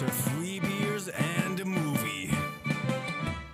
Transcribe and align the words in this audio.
to 0.00 0.06
Free 0.06 0.60
Beers 0.60 1.08
and 1.08 1.60
a 1.60 1.64
Movie. 1.66 2.30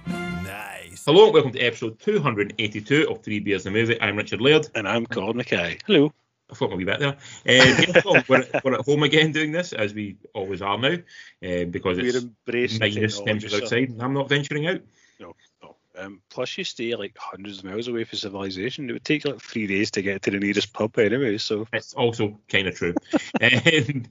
Nice. 0.07 1.05
Hello 1.05 1.25
and 1.25 1.35
welcome 1.35 1.51
to 1.51 1.59
episode 1.59 1.99
282 1.99 3.11
of 3.11 3.21
Three 3.21 3.41
Beers 3.41 3.67
and 3.67 3.75
a 3.75 3.79
Movie. 3.81 4.01
I'm 4.01 4.17
Richard 4.17 4.41
Laird. 4.41 4.69
And 4.77 4.87
I'm 4.87 5.07
Colin 5.07 5.39
Mackay. 5.39 5.79
Hello. 5.89 6.13
I 6.49 6.55
thought 6.55 6.71
my 6.71 6.77
be 6.77 6.85
back 6.85 7.01
there. 7.01 7.17
Uh, 7.49 7.83
guess 7.85 8.05
what? 8.05 8.29
we're, 8.29 8.45
we're 8.63 8.75
at 8.75 8.85
home 8.85 9.03
again 9.03 9.33
doing 9.33 9.51
this, 9.51 9.73
as 9.73 9.93
we 9.93 10.19
always 10.35 10.63
are 10.63 10.79
now, 10.79 10.95
uh, 10.95 11.65
because 11.65 11.99
We're 11.99 12.07
it's 12.07 12.19
embracing 12.19 12.79
minus 12.79 12.95
technology, 12.95 13.25
temperatures 13.25 13.63
outside 13.63 13.89
and 13.89 14.01
I'm 14.01 14.15
not 14.15 14.29
venturing 14.29 14.69
out. 14.69 14.83
No, 15.19 15.35
no. 15.65 15.75
Um, 15.99 16.21
plus, 16.31 16.57
you 16.59 16.63
stay 16.63 16.95
like 16.95 17.17
hundreds 17.19 17.59
of 17.59 17.65
miles 17.65 17.89
away 17.89 18.05
from 18.05 18.19
civilization. 18.21 18.89
It 18.89 18.93
would 18.93 19.05
take 19.05 19.25
like 19.25 19.41
three 19.41 19.67
days 19.67 19.91
to 19.93 20.03
get 20.03 20.23
to 20.23 20.31
the 20.31 20.39
nearest 20.39 20.73
pub 20.73 20.97
anyway. 20.97 21.39
So 21.39 21.67
It's 21.73 21.95
also 21.95 22.39
kind 22.49 22.69
of 22.69 22.77
true. 22.77 22.95
um, 23.43 24.05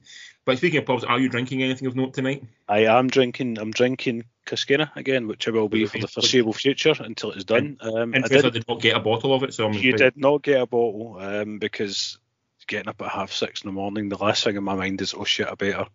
but 0.46 0.56
speaking 0.56 0.78
of 0.78 0.86
pubs, 0.86 1.04
are 1.04 1.18
you 1.18 1.28
drinking 1.28 1.62
anything 1.62 1.86
of 1.86 1.94
note 1.96 2.14
tonight? 2.14 2.42
I 2.68 2.86
am 2.86 3.08
drinking. 3.08 3.58
I'm 3.58 3.70
drinking 3.72 4.24
Cascina 4.46 4.90
again, 4.96 5.26
which 5.26 5.46
I 5.46 5.50
will 5.50 5.68
be 5.68 5.84
for 5.86 5.98
the 5.98 6.08
foreseeable 6.08 6.54
future 6.54 6.94
until 6.98 7.32
it's 7.32 7.44
done. 7.44 7.76
Um, 7.80 8.14
I 8.14 8.18
Interested, 8.18 8.38
I 8.38 8.40
did, 8.42 8.52
did 8.54 8.68
not 8.68 8.80
get 8.80 8.96
a 8.96 9.00
bottle 9.00 9.34
of 9.34 9.42
it, 9.42 9.52
so 9.52 9.66
I'm 9.66 9.74
you 9.74 9.92
quite- 9.92 9.98
did 9.98 10.16
not 10.16 10.42
get 10.42 10.62
a 10.62 10.66
bottle 10.66 11.18
um, 11.20 11.58
because 11.58 12.18
getting 12.66 12.88
up 12.88 13.02
at 13.02 13.08
half 13.10 13.30
six 13.32 13.62
in 13.62 13.68
the 13.68 13.72
morning, 13.72 14.08
the 14.08 14.16
last 14.18 14.42
thing 14.44 14.56
in 14.56 14.64
my 14.64 14.74
mind 14.74 15.00
is, 15.02 15.14
oh 15.14 15.24
shit, 15.24 15.46
I 15.48 15.54
better 15.54 15.86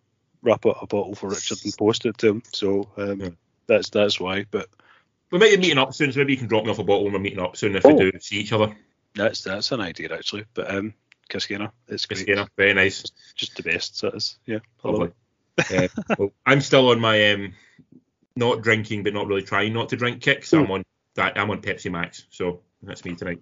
wrap 0.42 0.64
up 0.66 0.82
a 0.82 0.86
bottle 0.86 1.14
for 1.14 1.28
Richard 1.30 1.58
and 1.64 1.74
post 1.76 2.06
it 2.06 2.16
to 2.18 2.28
him. 2.28 2.42
So 2.52 2.88
um, 2.96 3.20
Yeah. 3.20 3.28
that's 3.66 3.90
that's 3.90 4.20
why. 4.20 4.44
But 4.50 4.68
We 5.30 5.38
might 5.38 5.50
be 5.52 5.56
meeting 5.56 5.78
up 5.78 5.94
soon, 5.94 6.12
so 6.12 6.18
maybe 6.18 6.32
you 6.34 6.38
can 6.38 6.48
drop 6.48 6.64
me 6.64 6.70
off 6.70 6.78
a 6.78 6.84
bottle 6.84 7.04
when 7.04 7.14
we're 7.14 7.18
meeting 7.20 7.40
up 7.40 7.56
soon 7.56 7.74
if 7.76 7.84
Oh. 7.86 7.94
we 7.94 8.10
do 8.10 8.18
see 8.20 8.36
each 8.36 8.52
other. 8.52 8.76
that's 9.14 9.42
that's 9.42 9.72
an 9.72 9.80
idea 9.80 10.14
actually. 10.14 10.44
But 10.54 10.74
um, 10.74 10.92
Cascina, 11.28 11.72
it's 11.88 12.06
great. 12.06 12.16
Christina, 12.18 12.48
very 12.56 12.74
nice. 12.74 13.02
just 13.34 13.56
the 13.56 13.62
best. 13.62 13.96
So 13.98 14.08
it's 14.08 14.38
yeah, 14.46 14.58
I 14.84 14.88
love 14.88 14.98
Lovely. 14.98 15.12
it. 15.58 15.90
Uh, 16.10 16.14
well, 16.18 16.32
I'm 16.46 16.60
still 16.60 16.88
on 16.90 17.00
my 17.00 17.30
um, 17.32 17.54
not 18.36 18.62
drinking 18.62 19.02
but 19.02 19.14
not 19.14 19.26
really 19.26 19.42
trying 19.42 19.72
not 19.72 19.88
to 19.90 19.96
drink 19.96 20.20
kick. 20.20 20.44
So 20.44 20.62
I'm 20.62 20.70
on 20.70 20.82
that. 21.14 21.38
I'm 21.38 21.50
on 21.50 21.62
Pepsi 21.62 21.90
Max. 21.90 22.26
So 22.30 22.60
that's 22.82 23.04
me 23.04 23.14
tonight. 23.14 23.40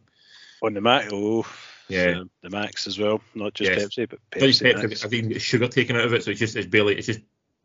On 0.63 0.75
the 0.75 0.81
Mac, 0.81 1.09
oh 1.13 1.47
Yeah. 1.89 2.13
the, 2.13 2.31
the 2.43 2.51
Max 2.51 2.87
as 2.87 2.99
well, 2.99 3.21
not 3.35 3.55
just 3.55 3.71
Yes. 3.71 3.85
Pepsi, 3.85 4.09
but 4.11 4.19
Pepsi. 4.31 4.63
Pepsi, 4.73 4.89
Max. 4.91 5.05
I 5.05 5.09
think 5.09 5.41
sugar 5.41 5.69
taken 5.69 5.97
out 5.97 6.05
of 6.05 6.13
it, 6.13 6.23
so 6.25 6.31
it's 6.31 6.41
just 6.41 6.57
it's 6.57 6.67
barely 6.67 6.97
it's 6.97 7.07
just 7.07 7.21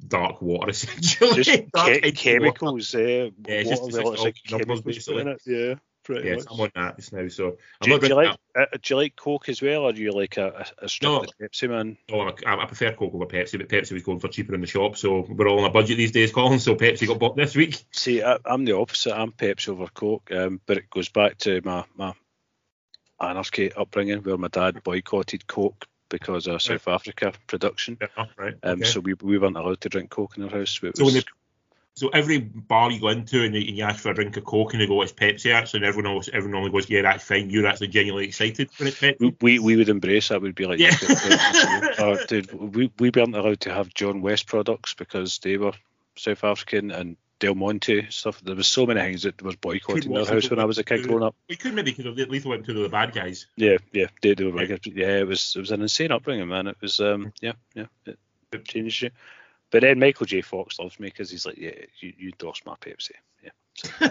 dark 0.07 0.41
water 0.41 0.69
essentially. 0.71 1.43
Just 1.43 1.71
Dark 1.71 1.87
che- 1.93 1.99
icy 2.03 2.11
chemicals, 2.13 2.93
uh, 2.95 2.99
Yeah, 2.99 3.29
it's 3.47 3.69
just- 3.69 3.83
it's 3.83 3.95
with 3.95 3.95
just 3.95 4.05
lots 4.05 4.21
all 4.21 4.27
of 4.27 4.33
numbers, 4.49 4.81
chemicals 4.81 5.05
put 5.05 5.17
in 5.17 5.27
it. 5.27 5.41
Yeah, 5.45 5.75
pretty 6.05 6.29
Water. 6.29 6.35
Yes, 6.35 6.45
much. 6.45 6.53
I'm 6.53 6.61
on 6.61 6.71
that 6.75 6.95
just 6.95 7.13
now. 7.13 7.27
So 7.27 7.57
I'm 7.81 7.85
do, 7.85 7.89
not 7.89 8.01
do 8.01 8.07
you 8.07 8.15
like 8.15 8.37
uh, 8.55 8.65
do 8.71 8.93
you 8.93 8.95
like 8.95 9.15
Coke 9.15 9.49
as 9.49 9.61
well, 9.61 9.81
or 9.83 9.93
do 9.93 10.01
you 10.01 10.11
like 10.11 10.37
a, 10.37 10.65
a, 10.81 10.85
a 10.85 10.89
strictly 10.89 11.27
Pepsi 11.41 11.69
man? 11.69 11.97
No, 12.09 12.21
I'm 12.21 12.27
a- 12.29 12.61
I 12.61 12.65
prefer 12.65 12.93
Coke 12.93 13.13
over 13.13 13.25
Pepsi, 13.25 13.57
but 13.57 13.67
Pepsi 13.67 13.91
was 13.91 14.03
going 14.03 14.19
for 14.19 14.29
cheaper 14.29 14.55
in 14.55 14.61
the 14.61 14.67
shop, 14.67 14.95
so 14.95 15.25
we're 15.27 15.49
all 15.49 15.59
on 15.59 15.65
a 15.65 15.69
budget 15.69 15.97
these 15.97 16.11
days, 16.11 16.31
Colin. 16.31 16.59
So 16.59 16.75
Pepsi 16.75 17.07
got 17.07 17.19
bought 17.19 17.35
this 17.35 17.55
week. 17.55 17.83
See, 17.91 18.23
I, 18.23 18.37
I'm 18.45 18.63
the 18.63 18.77
opposite. 18.77 19.13
I'm 19.13 19.31
Pepsi 19.31 19.69
over 19.69 19.87
Coke, 19.87 20.31
um, 20.31 20.61
but 20.65 20.77
it 20.77 20.89
goes 20.89 21.09
back 21.09 21.37
to 21.39 21.61
my 21.65 21.83
my 21.95 22.13
anarchy 23.19 23.73
upbringing, 23.73 24.23
where 24.23 24.37
my 24.37 24.47
dad 24.47 24.83
boycotted 24.83 25.47
Coke 25.47 25.87
because 26.09 26.47
of 26.47 26.61
South 26.61 26.87
Africa 26.87 27.33
production. 27.47 27.97
Yeah, 27.99 28.25
right. 28.37 28.53
Um, 28.63 28.73
okay. 28.73 28.83
So 28.85 28.99
we, 28.99 29.15
we 29.15 29.37
weren't 29.37 29.57
allowed 29.57 29.81
to 29.81 29.89
drink 29.89 30.09
Coke 30.11 30.37
in 30.37 30.43
our 30.43 30.49
house. 30.49 30.79
It 30.83 30.97
So 30.97 31.05
when 31.05 31.15
they, 31.15 31.23
so 31.95 32.09
every 32.09 32.39
bar 32.39 32.91
you 32.91 32.99
go 32.99 33.07
into 33.07 33.43
and 33.43 33.55
you, 33.55 33.61
and 33.61 33.77
you 33.77 33.83
ask 33.83 34.01
for 34.01 34.11
a 34.11 34.13
drink 34.13 34.35
of 34.35 34.43
Coke 34.43 34.73
and 34.73 34.81
they 34.81 34.87
go, 34.87 35.01
it's 35.01 35.13
Pepsi 35.13 35.53
actually, 35.53 35.79
and 35.79 35.85
everyone 35.85 36.11
always, 36.11 36.27
everyone 36.29 36.51
normally 36.51 36.71
goes, 36.71 36.89
yeah, 36.89 37.03
that's 37.03 37.23
fine. 37.23 37.49
You're 37.49 37.67
actually 37.67 37.87
genuinely 37.87 38.27
excited 38.27 38.69
when 38.77 38.89
it's 38.89 38.99
Pepsi. 38.99 39.35
we, 39.41 39.59
we 39.59 39.75
would 39.77 39.89
embrace 39.89 40.27
that. 40.29 40.41
We'd 40.41 40.55
be 40.55 40.65
like, 40.65 40.79
Yeah. 40.79 40.91
oh, 41.99 42.17
dude, 42.27 42.51
we 42.53 42.91
we 42.99 43.11
weren't 43.11 43.35
allowed 43.35 43.61
to 43.61 43.73
have 43.73 43.93
John 43.93 44.21
West 44.21 44.47
products 44.47 44.93
because 44.93 45.39
they 45.39 45.57
were 45.57 45.73
South 46.17 46.43
African 46.43 46.91
and 46.91 47.15
Del 47.39 47.55
Monte 47.55 48.09
stuff. 48.11 48.41
There 48.41 48.55
was 48.55 48.67
so 48.67 48.85
many 48.85 48.99
things 49.01 49.23
that 49.23 49.41
was 49.41 49.55
boycotted 49.55 50.05
in 50.05 50.17
our 50.17 50.25
house 50.25 50.49
when 50.49 50.59
I 50.59 50.65
was 50.65 50.77
a 50.77 50.83
kid 50.83 51.03
growing 51.07 51.23
up. 51.23 51.35
We 51.49 51.55
could 51.55 51.73
maybe 51.73 51.91
because 51.91 52.19
at 52.19 52.29
least 52.29 52.45
we 52.45 52.51
went 52.51 52.65
to 52.65 52.73
the 52.73 52.89
bad 52.89 53.13
guys. 53.13 53.47
Yeah, 53.55 53.77
yeah, 53.93 54.07
they, 54.21 54.33
they 54.33 54.43
were 54.43 54.51
regular. 54.51 54.79
Yeah, 54.85 55.19
it 55.19 55.27
was 55.27 55.53
it 55.55 55.59
was 55.59 55.71
an 55.71 55.81
insane 55.81 56.11
upbringing, 56.11 56.47
man. 56.47 56.67
It 56.67 56.77
was 56.81 56.99
um 56.99 57.33
yeah 57.41 57.53
yeah 57.73 57.85
it, 58.05 58.19
it 58.51 58.65
changed 58.65 59.01
you. 59.03 59.09
But 59.71 59.81
then 59.81 59.99
Michael 59.99 60.25
J. 60.25 60.41
Fox 60.41 60.79
loves 60.79 60.99
me 60.99 61.07
because 61.07 61.29
he's 61.29 61.45
like, 61.45 61.57
yeah, 61.57 61.71
you, 61.99 62.13
you 62.17 62.29
endorse 62.29 62.61
my 62.65 62.75
Pepsi. 62.75 63.11
Yeah. 63.43 63.49
Fair 63.81 64.09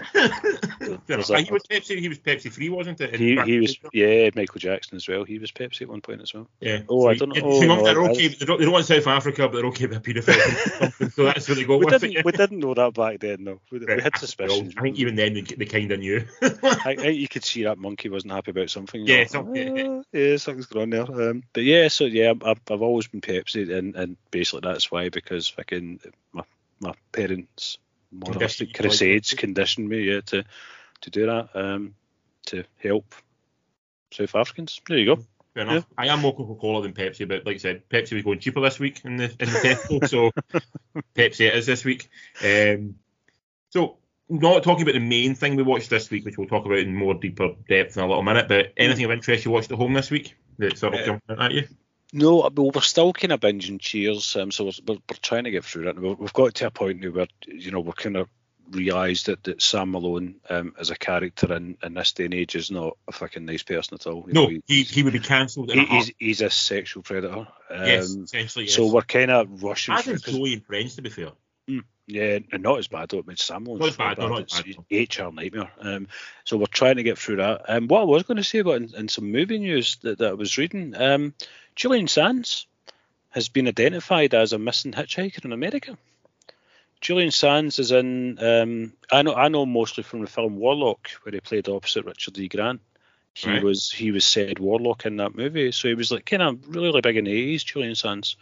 enough. 0.89 1.07
Was 1.17 1.27
that- 1.29 1.43
he 1.45 1.51
was 1.51 1.63
Pepsi. 1.63 1.99
He 1.99 2.09
was 2.09 2.19
Pepsi 2.19 2.51
free, 2.51 2.69
wasn't 2.69 3.01
it? 3.01 3.15
He, 3.15 3.39
he 3.41 3.59
was 3.59 3.77
yeah 3.93 4.29
Michael 4.35 4.59
Jackson 4.59 4.95
as 4.95 5.07
well. 5.07 5.23
He 5.23 5.39
was 5.39 5.51
Pepsi 5.51 5.81
at 5.83 5.89
one 5.89 6.01
point 6.01 6.21
as 6.21 6.33
well. 6.33 6.47
Yeah. 6.59 6.81
Oh, 6.89 7.07
I 7.07 7.15
don't 7.15 7.29
know. 7.35 7.41
Oh, 7.43 7.83
they're 7.83 7.99
okay. 8.11 8.27
They 8.27 8.45
don't, 8.45 8.59
they 8.59 8.65
don't 8.65 8.73
want 8.73 8.85
South 8.85 9.07
Africa, 9.07 9.47
but 9.47 9.57
they're 9.57 9.65
okay 9.67 9.87
with 9.87 9.97
a 9.97 10.01
paedophile. 10.01 11.11
so 11.13 11.23
that's 11.25 11.47
what 11.49 11.57
they 11.57 11.63
go 11.63 11.77
We 11.77 11.85
with. 11.85 12.01
didn't 12.01 12.17
it. 12.17 12.25
we 12.25 12.31
didn't 12.31 12.59
know 12.59 12.73
that 12.73 12.93
back 12.93 13.19
then 13.19 13.43
though. 13.43 13.59
We, 13.71 13.79
we 13.79 14.01
had 14.01 14.17
suspicions. 14.17 14.73
I 14.77 14.81
think 14.81 14.97
even 14.97 15.15
then 15.15 15.33
they, 15.33 15.41
they 15.41 15.65
kind 15.65 15.91
of 15.91 15.99
knew. 15.99 16.25
I, 16.41 16.95
I, 16.99 17.07
you 17.07 17.27
could 17.27 17.43
see 17.43 17.63
that 17.63 17.77
monkey 17.77 18.09
wasn't 18.09 18.33
happy 18.33 18.51
about 18.51 18.69
something. 18.69 19.05
Yeah, 19.05 19.17
like, 19.19 19.29
something- 19.29 19.79
"Ah, 19.99 20.03
yeah, 20.11 20.37
something's 20.37 20.67
going 20.67 20.93
on 20.93 21.07
there. 21.07 21.29
Um, 21.29 21.43
but 21.53 21.63
yeah, 21.63 21.87
so 21.87 22.05
yeah, 22.05 22.33
I've, 22.45 22.61
I've 22.69 22.81
always 22.81 23.07
been 23.07 23.21
Pepsi, 23.21 23.75
and, 23.75 23.95
and 23.95 24.17
basically 24.31 24.61
that's 24.69 24.91
why 24.91 25.09
because 25.09 25.47
fucking 25.49 25.99
my 26.33 26.43
my 26.79 26.93
parents 27.11 27.77
moralistic 28.11 28.73
Conditioned 28.73 28.77
you 28.77 28.89
like 28.89 28.89
crusades 28.89 29.33
conditioned 29.33 29.89
me 29.89 29.99
yeah 30.11 30.21
to 30.21 30.43
to 31.01 31.09
do 31.09 31.25
that 31.25 31.49
um 31.55 31.95
to 32.47 32.63
help 32.77 33.15
South 34.11 34.35
Africans. 34.35 34.79
There 34.87 34.97
you 34.97 35.15
go. 35.15 35.23
Fair 35.53 35.63
enough. 35.63 35.85
I 35.97 36.07
am 36.07 36.21
more 36.21 36.35
Coca 36.35 36.59
Cola 36.59 36.81
than 36.81 36.93
Pepsi, 36.93 37.27
but 37.27 37.45
like 37.45 37.55
I 37.55 37.59
said, 37.59 37.89
Pepsi 37.89 38.13
was 38.13 38.23
going 38.23 38.39
cheaper 38.39 38.61
this 38.61 38.79
week 38.79 39.01
in 39.05 39.17
the 39.17 39.25
in 39.25 39.49
the 39.51 39.59
Tesco, 39.59 40.07
so 40.07 40.31
Pepsi 41.15 41.47
it 41.47 41.55
is 41.55 41.65
this 41.65 41.85
week. 41.85 42.09
Um, 42.43 42.95
so 43.69 43.97
not 44.27 44.63
talking 44.63 44.83
about 44.83 44.93
the 44.93 44.99
main 44.99 45.35
thing 45.35 45.55
we 45.55 45.63
watched 45.63 45.89
this 45.89 46.09
week, 46.09 46.25
which 46.25 46.37
we'll 46.37 46.47
talk 46.47 46.65
about 46.65 46.79
in 46.79 46.95
more 46.95 47.13
deeper 47.13 47.49
depth 47.69 47.95
in 47.97 48.03
a 48.03 48.07
little 48.07 48.23
minute, 48.23 48.47
but 48.47 48.73
anything 48.77 49.05
of 49.05 49.11
interest 49.11 49.45
you 49.45 49.51
watched 49.51 49.71
at 49.71 49.77
home 49.77 49.93
this 49.93 50.11
week 50.11 50.35
that 50.57 50.77
sort 50.77 50.93
of 50.93 51.01
Uh, 51.01 51.05
jumped 51.05 51.29
out 51.29 51.41
at 51.41 51.51
you? 51.51 51.67
No, 52.13 52.49
well, 52.55 52.71
we're 52.73 52.81
still 52.81 53.11
kind 53.13 53.33
of 53.33 53.39
binging 53.41 53.79
Cheers, 53.79 54.35
um, 54.37 54.51
so 54.51 54.65
we're, 54.65 54.71
we're, 54.87 54.95
we're 54.95 55.17
trying 55.21 55.43
to 55.45 55.51
get 55.51 55.65
through 55.65 55.89
it. 55.89 55.99
We've, 55.99 56.17
we've 56.17 56.33
got 56.33 56.53
to 56.55 56.67
a 56.67 56.71
point 56.71 57.01
now 57.01 57.09
where 57.09 57.27
you 57.47 57.71
know 57.71 57.79
we're 57.81 57.93
kind 57.93 58.15
of 58.17 58.29
realised 58.71 59.27
that, 59.27 59.43
that 59.43 59.61
Sam 59.61 59.91
Malone 59.91 60.35
um, 60.49 60.73
as 60.79 60.89
a 60.89 60.95
character 60.95 61.53
in, 61.53 61.77
in 61.83 61.93
this 61.93 62.13
day 62.13 62.25
and 62.25 62.33
age 62.33 62.55
is 62.55 62.71
not 62.71 62.97
a 63.07 63.11
fucking 63.11 63.45
nice 63.45 63.61
person 63.63 63.95
at 63.95 64.07
all. 64.07 64.23
You 64.27 64.33
No, 64.33 64.47
know, 64.47 64.59
he, 64.65 64.83
he 64.83 65.03
would 65.03 65.13
be 65.13 65.19
cancelled 65.19 65.71
he- 65.71 65.85
he's, 65.85 66.11
he's 66.17 66.41
a 66.41 66.49
sexual 66.49 67.03
predator. 67.03 67.47
Um, 67.69 67.85
Yes, 67.85 68.09
essentially, 68.15 68.65
yes. 68.65 68.73
So 68.75 68.91
we're 68.91 69.01
kind 69.01 69.29
of 69.31 69.61
rushing 69.63 69.93
in 69.93 69.97
'cause- 70.19 70.33
and 70.33 70.65
Friends, 70.65 70.95
to 70.95 71.01
be 71.01 71.09
fair. 71.09 71.31
Yeah, 72.07 72.39
and 72.51 72.63
not 72.63 72.79
as 72.79 72.87
bad 72.87 73.09
though. 73.09 73.19
I 73.19 73.23
mean, 73.25 73.37
Sam 73.37 73.63
Not 73.63 73.97
bad, 73.97 74.17
no, 74.19 74.29
not 74.29 74.41
It's 74.41 74.61
bad, 74.61 75.25
HR 75.27 75.31
nightmare. 75.31 75.71
Um, 75.79 76.07
so 76.43 76.57
we're 76.57 76.67
trying 76.67 76.97
to 76.97 77.03
get 77.03 77.17
through 77.17 77.37
that. 77.37 77.63
Um, 77.67 77.87
what 77.87 78.01
I 78.01 78.05
was 78.05 78.23
going 78.23 78.37
to 78.37 78.43
say 78.43 78.59
about 78.59 78.75
in, 78.75 78.93
in 78.95 79.07
some 79.07 79.31
movie 79.31 79.57
news 79.57 79.97
that, 80.03 80.19
that 80.19 80.29
I 80.29 80.33
was 80.33 80.57
reading, 80.57 80.95
um, 80.95 81.33
Julian 81.75 82.07
Sands 82.07 82.67
has 83.29 83.49
been 83.49 83.67
identified 83.67 84.33
as 84.33 84.53
a 84.53 84.59
missing 84.59 84.91
hitchhiker 84.93 85.43
in 85.43 85.51
America. 85.51 85.97
Julian 87.01 87.31
Sands 87.31 87.79
is 87.79 87.91
in. 87.91 88.39
Um, 88.39 88.93
I 89.11 89.21
know. 89.21 89.33
I 89.33 89.47
know 89.49 89.65
mostly 89.65 90.03
from 90.03 90.21
the 90.21 90.27
film 90.27 90.57
Warlock, 90.57 91.09
where 91.23 91.33
he 91.33 91.39
played 91.39 91.67
opposite 91.69 92.05
Richard 92.05 92.37
E. 92.37 92.47
Grant. 92.47 92.81
He 93.33 93.49
Right. 93.49 93.63
was 93.63 93.91
he 93.91 94.11
was 94.11 94.23
said 94.23 94.59
Warlock 94.59 95.05
in 95.05 95.17
that 95.17 95.35
movie, 95.35 95.71
so 95.71 95.87
he 95.89 95.93
was 95.93 96.11
like 96.11 96.25
kind 96.25 96.41
of 96.41 96.67
really, 96.67 96.87
really 96.87 97.01
big 97.01 97.17
in 97.17 97.25
the 97.25 97.31
eighties. 97.31 97.63
Julian 97.63 97.95
Sands, 97.95 98.37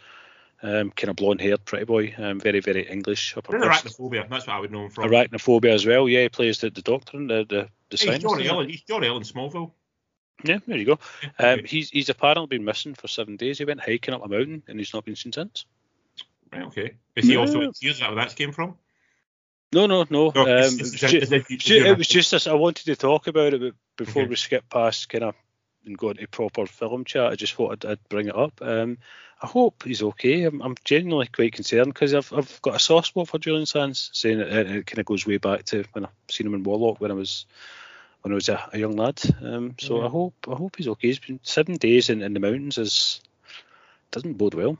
um, 0.64 0.90
kind 0.92 1.10
of 1.10 1.16
blonde 1.18 1.42
haired, 1.42 1.64
pretty 1.66 1.86
boy, 1.86 2.16
um, 2.18 2.40
very 2.40 2.60
very 2.62 2.88
English 2.90 3.36
upper 3.38 3.52
Bit 3.52 3.62
of 3.62 3.68
crust. 3.68 3.86
arachnophobia, 3.86 4.28
that's 4.30 4.48
what 4.48 4.56
I 4.56 4.60
would 4.60 4.72
know 4.72 4.86
him 4.86 4.90
from. 4.90 5.10
Arachnophobia 5.10 5.74
as 5.74 5.86
well. 5.86 6.10
Yeah, 6.10 6.24
he 6.24 6.30
plays 6.30 6.60
the, 6.60 6.70
the 6.72 6.82
doctor 6.82 7.18
in 7.18 7.28
the 7.28 7.46
the, 7.48 7.68
the 7.90 7.98
He's 7.98 8.20
John 8.20 8.40
isn't? 8.40 8.46
Ellen. 8.52 8.70
He's 8.70 8.82
Jor-El 8.82 9.20
Smallville. 9.22 9.72
Yeah, 10.44 10.58
there 10.68 10.78
you 10.78 10.86
go. 10.86 11.00
Um, 11.40 11.60
he's 11.66 11.90
he's 11.92 12.10
apparently 12.10 12.48
been 12.48 12.66
missing 12.66 12.96
for 12.96 13.08
seven 13.08 13.36
days. 13.38 13.60
He 13.60 13.66
went 13.66 13.80
hiking 13.82 14.14
up 14.14 14.26
a 14.26 14.28
mountain 14.28 14.64
and 14.68 14.80
he's 14.80 14.94
not 14.94 15.06
been 15.06 15.16
seen 15.16 15.32
since. 15.32 15.66
Right, 16.52 16.64
okay. 16.64 16.96
Is 17.16 17.28
he 17.28 17.36
also 17.38 17.60
Yeah. 17.60 17.68
in 17.68 17.74
Tears? 17.74 17.96
Is 17.96 18.00
that 18.00 18.10
where 18.14 18.24
that 18.26 18.36
came 18.36 18.52
from? 18.52 18.76
No, 19.74 19.86
no, 19.88 20.06
no. 20.10 20.32
No, 20.36 20.42
um, 20.42 20.48
it's- 20.48 20.74
it 20.74 20.82
it's- 20.82 20.82
was 20.82 20.94
it's- 20.94 21.12
ju- 21.12 21.18
it's- 21.18 21.32
it's- 21.52 21.64
ju- 21.64 21.86
it 21.86 21.98
was 21.98 22.08
just 22.08 22.32
this. 22.32 22.46
I 22.48 22.54
wanted 22.54 22.86
to 22.86 22.96
talk 22.96 23.28
about 23.28 23.54
it, 23.54 23.62
but 23.62 23.74
before 23.98 24.22
Okay. 24.24 24.30
we 24.30 24.36
skip 24.36 24.70
past 24.70 25.10
kind 25.10 25.24
of 25.24 25.36
and 25.86 25.98
go 25.98 26.10
into 26.10 26.28
proper 26.28 26.66
film 26.66 27.06
chat, 27.06 27.32
I 27.32 27.36
just 27.36 27.54
thought 27.54 27.72
I'd, 27.72 27.92
I'd 27.92 28.10
bring 28.10 28.28
it 28.28 28.36
up. 28.36 28.62
Um, 28.62 28.98
I 29.42 29.48
hope 29.48 29.84
he's 29.84 30.02
okay. 30.02 30.44
I'm, 30.44 30.62
I'm 30.62 30.76
genuinely 30.86 31.28
quite 31.28 31.54
concerned 31.54 31.94
because 31.94 32.14
I've, 32.14 32.32
I've 32.32 32.62
got 32.62 32.76
a 32.76 32.80
soft 32.80 33.08
spot 33.08 33.28
for 33.28 33.40
Julian 33.40 33.66
Sands, 33.66 34.10
saying 34.14 34.40
it, 34.40 34.48
it, 34.48 34.72
it 34.72 34.86
kind 34.86 35.00
of 35.00 35.06
goes 35.06 35.28
way 35.28 35.38
back 35.38 35.66
to 35.66 35.84
when 35.92 36.06
I 36.06 36.10
seen 36.30 36.48
him 36.48 36.54
in 36.54 36.64
Warlock 36.64 37.02
when 37.02 37.12
I 37.12 37.16
was 37.16 37.46
when 38.22 38.32
I 38.32 38.36
was 38.36 38.48
a, 38.48 38.70
a 38.72 38.80
young 38.80 38.96
lad. 38.96 39.22
Um, 39.42 39.76
so 39.78 40.00
Yeah. 40.00 40.06
I 40.06 40.10
hope 40.10 40.34
I 40.50 40.56
hope 40.56 40.78
he's 40.78 40.88
okay. 40.88 41.08
He's 41.10 41.20
been 41.20 41.42
seven 41.44 41.76
days 41.76 42.10
in, 42.10 42.22
in 42.22 42.34
the 42.34 42.40
mountains 42.40 42.78
is 42.78 43.22
doesn't 44.12 44.38
bode 44.38 44.54
well. 44.54 44.78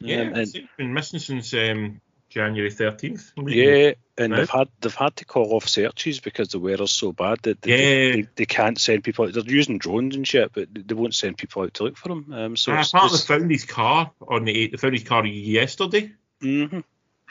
Yeah, 0.00 0.22
Um, 0.22 0.34
and, 0.34 0.46
he's 0.48 0.66
been 0.76 0.92
missing 0.92 1.20
since 1.20 1.54
um, 1.54 2.00
January 2.30 2.70
13th. 2.70 3.32
yeah, 3.48 3.92
and 4.16 4.32
Right. 4.32 4.38
they've 4.38 4.48
had 4.50 4.68
they've 4.80 4.94
had 4.94 5.16
to 5.16 5.24
call 5.24 5.52
off 5.54 5.68
searches 5.68 6.20
because 6.20 6.48
the 6.48 6.58
weather's 6.58 6.92
so 6.92 7.12
bad 7.12 7.40
that 7.42 7.60
they, 7.60 7.70
Yeah. 7.70 8.12
they, 8.16 8.28
they 8.36 8.46
can't 8.46 8.80
send 8.80 9.04
people. 9.04 9.26
out. 9.26 9.34
They're 9.34 9.44
using 9.44 9.78
drones 9.78 10.16
and 10.16 10.26
shit, 10.26 10.52
but 10.52 10.68
they 10.72 10.94
won't 10.94 11.14
send 11.14 11.36
people 11.38 11.62
out 11.62 11.74
to 11.74 11.82
look 11.84 11.96
for 11.96 12.08
them. 12.08 12.32
Um, 12.32 12.56
so 12.56 12.72
Uh, 12.72 12.80
apparently 12.82 13.14
it's, 13.16 13.24
found 13.26 13.50
his 13.50 13.64
car 13.66 14.12
on 14.26 14.44
the. 14.44 14.68
They 14.68 14.76
found 14.76 14.94
his 14.94 15.04
car 15.04 15.26
yesterday. 15.26 16.12
Mhm. 16.42 16.84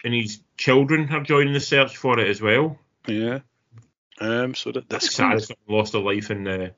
and 0.05 0.13
his 0.13 0.39
children 0.55 1.09
are 1.11 1.23
joining 1.23 1.53
the 1.53 1.59
search 1.59 1.97
for 1.97 2.19
it 2.19 2.27
as 2.27 2.41
well. 2.41 2.77
Yeah. 3.07 3.39
Um. 4.19 4.53
So 4.55 4.71
that, 4.71 4.87
That's 4.89 5.15
that's 5.17 5.47
sad. 5.47 5.57
Lost 5.67 5.93
a 5.93 5.99
life 5.99 6.29
in 6.31 6.43
the. 6.43 6.73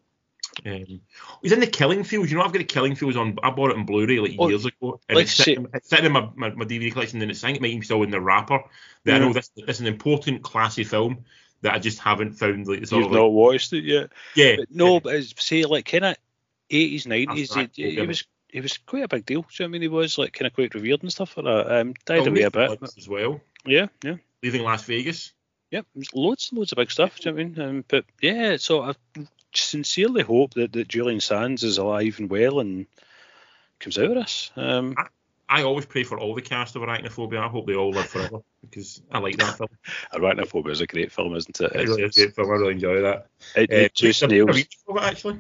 Um, 0.66 1.02
he's 1.42 1.52
in 1.52 1.60
the 1.60 1.68
Killing 1.68 2.04
Fields. 2.04 2.32
You 2.32 2.38
know, 2.38 2.44
I've 2.44 2.52
got 2.52 2.60
the 2.60 2.66
Killing 2.66 2.96
Fields 2.96 3.16
on. 3.18 3.38
I 3.42 3.52
bought 3.52 3.72
it 3.72 3.78
on 3.78 3.86
Blu-ray 3.86 4.20
like 4.20 4.36
Oh, 4.38 4.50
years 4.50 4.66
ago, 4.66 5.00
and 5.08 5.18
it's 5.18 5.34
sitting, 5.34 5.66
it's 5.74 5.90
sitting 5.90 6.06
in 6.06 6.12
my, 6.12 6.30
my, 6.36 6.50
my 6.50 6.66
DVD 6.66 6.92
collection, 6.92 7.22
and 7.22 7.32
it's 7.32 7.42
think 7.42 7.58
it 7.58 7.62
might 7.62 7.80
be 7.80 7.86
still 7.86 8.04
in 8.04 8.12
the 8.12 8.20
wrapper. 8.20 8.60
That 9.06 9.16
I 9.16 9.20
know 9.20 9.34
this, 9.34 9.50
this 9.56 9.78
is 9.78 9.82
an 9.82 9.88
important, 9.88 10.44
classy 10.44 10.84
film 10.84 11.26
that 11.62 11.74
I 11.74 11.80
just 11.80 12.00
haven't 12.00 12.34
found. 12.34 12.68
Like, 12.68 12.80
You've 12.80 12.92
like, 12.92 13.12
not 13.12 13.32
watched 13.32 13.74
it 13.74 13.84
yet. 13.86 14.10
yeah, 14.36 14.58
But 14.58 14.72
no, 14.72 15.00
but 15.00 15.16
it's, 15.16 15.34
say 15.44 15.64
like 15.66 15.86
kind 15.86 16.06
of 16.06 16.16
eighties, 16.70 17.08
nineties. 17.08 17.56
It, 17.56 17.72
He, 17.76 17.84
we'll 17.84 17.90
he 17.92 17.96
give 17.96 18.08
was 18.08 18.24
it 18.50 18.62
was 18.62 18.78
quite 18.78 19.04
a 19.04 19.08
big 19.08 19.26
deal. 19.26 19.46
So 19.50 19.64
I 19.64 19.68
mean, 19.68 19.82
he 19.82 19.88
was 19.88 20.18
like 20.18 20.34
kind 20.34 20.48
of 20.48 20.54
quite 20.54 20.74
revered 20.76 21.02
and 21.02 21.12
stuff 21.12 21.30
for 21.32 21.44
that. 21.44 21.80
Um, 21.80 21.94
died 22.06 22.20
Oh, 22.20 22.26
away 22.28 22.42
a 22.42 22.52
bit. 22.52 22.80
As 22.98 23.08
well. 23.08 23.40
Yeah, 23.66 23.88
yeah. 24.04 24.16
Leaving 24.44 24.64
Las 24.64 24.84
Vegas. 24.84 25.32
Yep, 25.72 25.86
loads 26.14 26.50
and 26.50 26.58
loads 26.58 26.74
of 26.74 26.76
big 26.76 26.92
stuff. 26.92 27.18
Do 27.20 27.30
you 27.30 27.36
know 27.36 27.36
what 27.36 27.42
I 27.42 27.48
mean? 27.66 27.78
Um, 27.78 27.86
but 27.88 28.06
yeah, 28.22 28.58
so 28.58 28.82
I 28.82 28.94
sincerely 29.54 30.24
hope 30.24 30.54
that, 30.56 30.74
that 30.74 30.88
Julian 30.88 31.20
Sands 31.22 31.64
is 31.64 31.78
alive 31.78 32.18
and 32.20 32.30
well 32.30 32.60
and 32.60 32.86
comes 33.80 33.98
out 33.98 34.06
of 34.06 34.16
this. 34.16 34.52
Um, 34.56 34.96
I 35.50 35.64
always 35.64 35.86
pray 35.86 36.04
for 36.04 36.18
all 36.18 36.34
the 36.34 36.42
cast 36.42 36.76
of 36.78 36.82
Arachnophobia. 36.82 37.40
I 37.40 37.50
hope 37.50 37.68
they 37.68 37.76
all 37.76 37.92
live 37.92 38.08
forever 38.08 38.40
because 38.62 39.02
I 39.12 39.20
like 39.20 39.38
that 39.38 39.58
film. 39.58 39.70
Arachnophobia 40.14 40.70
is 40.72 40.82
a 40.82 40.88
great 40.88 41.12
film, 41.12 41.36
isn't 41.36 41.60
it? 41.60 41.72
It 41.76 41.88
really 41.90 42.04
is 42.04 42.18
a 42.18 42.22
great 42.22 42.36
film. 42.36 42.50
I 42.50 42.54
really 42.54 42.74
enjoy 42.74 43.02
that. 43.02 43.28
It, 43.56 43.70
Uh, 43.70 43.76
it 43.76 43.94
just 43.94 44.22
there's 44.22 44.32
a- 44.32 44.34
a 44.34 44.46
nails. 44.46 44.58
it, 44.58 44.68
actually. 45.02 45.40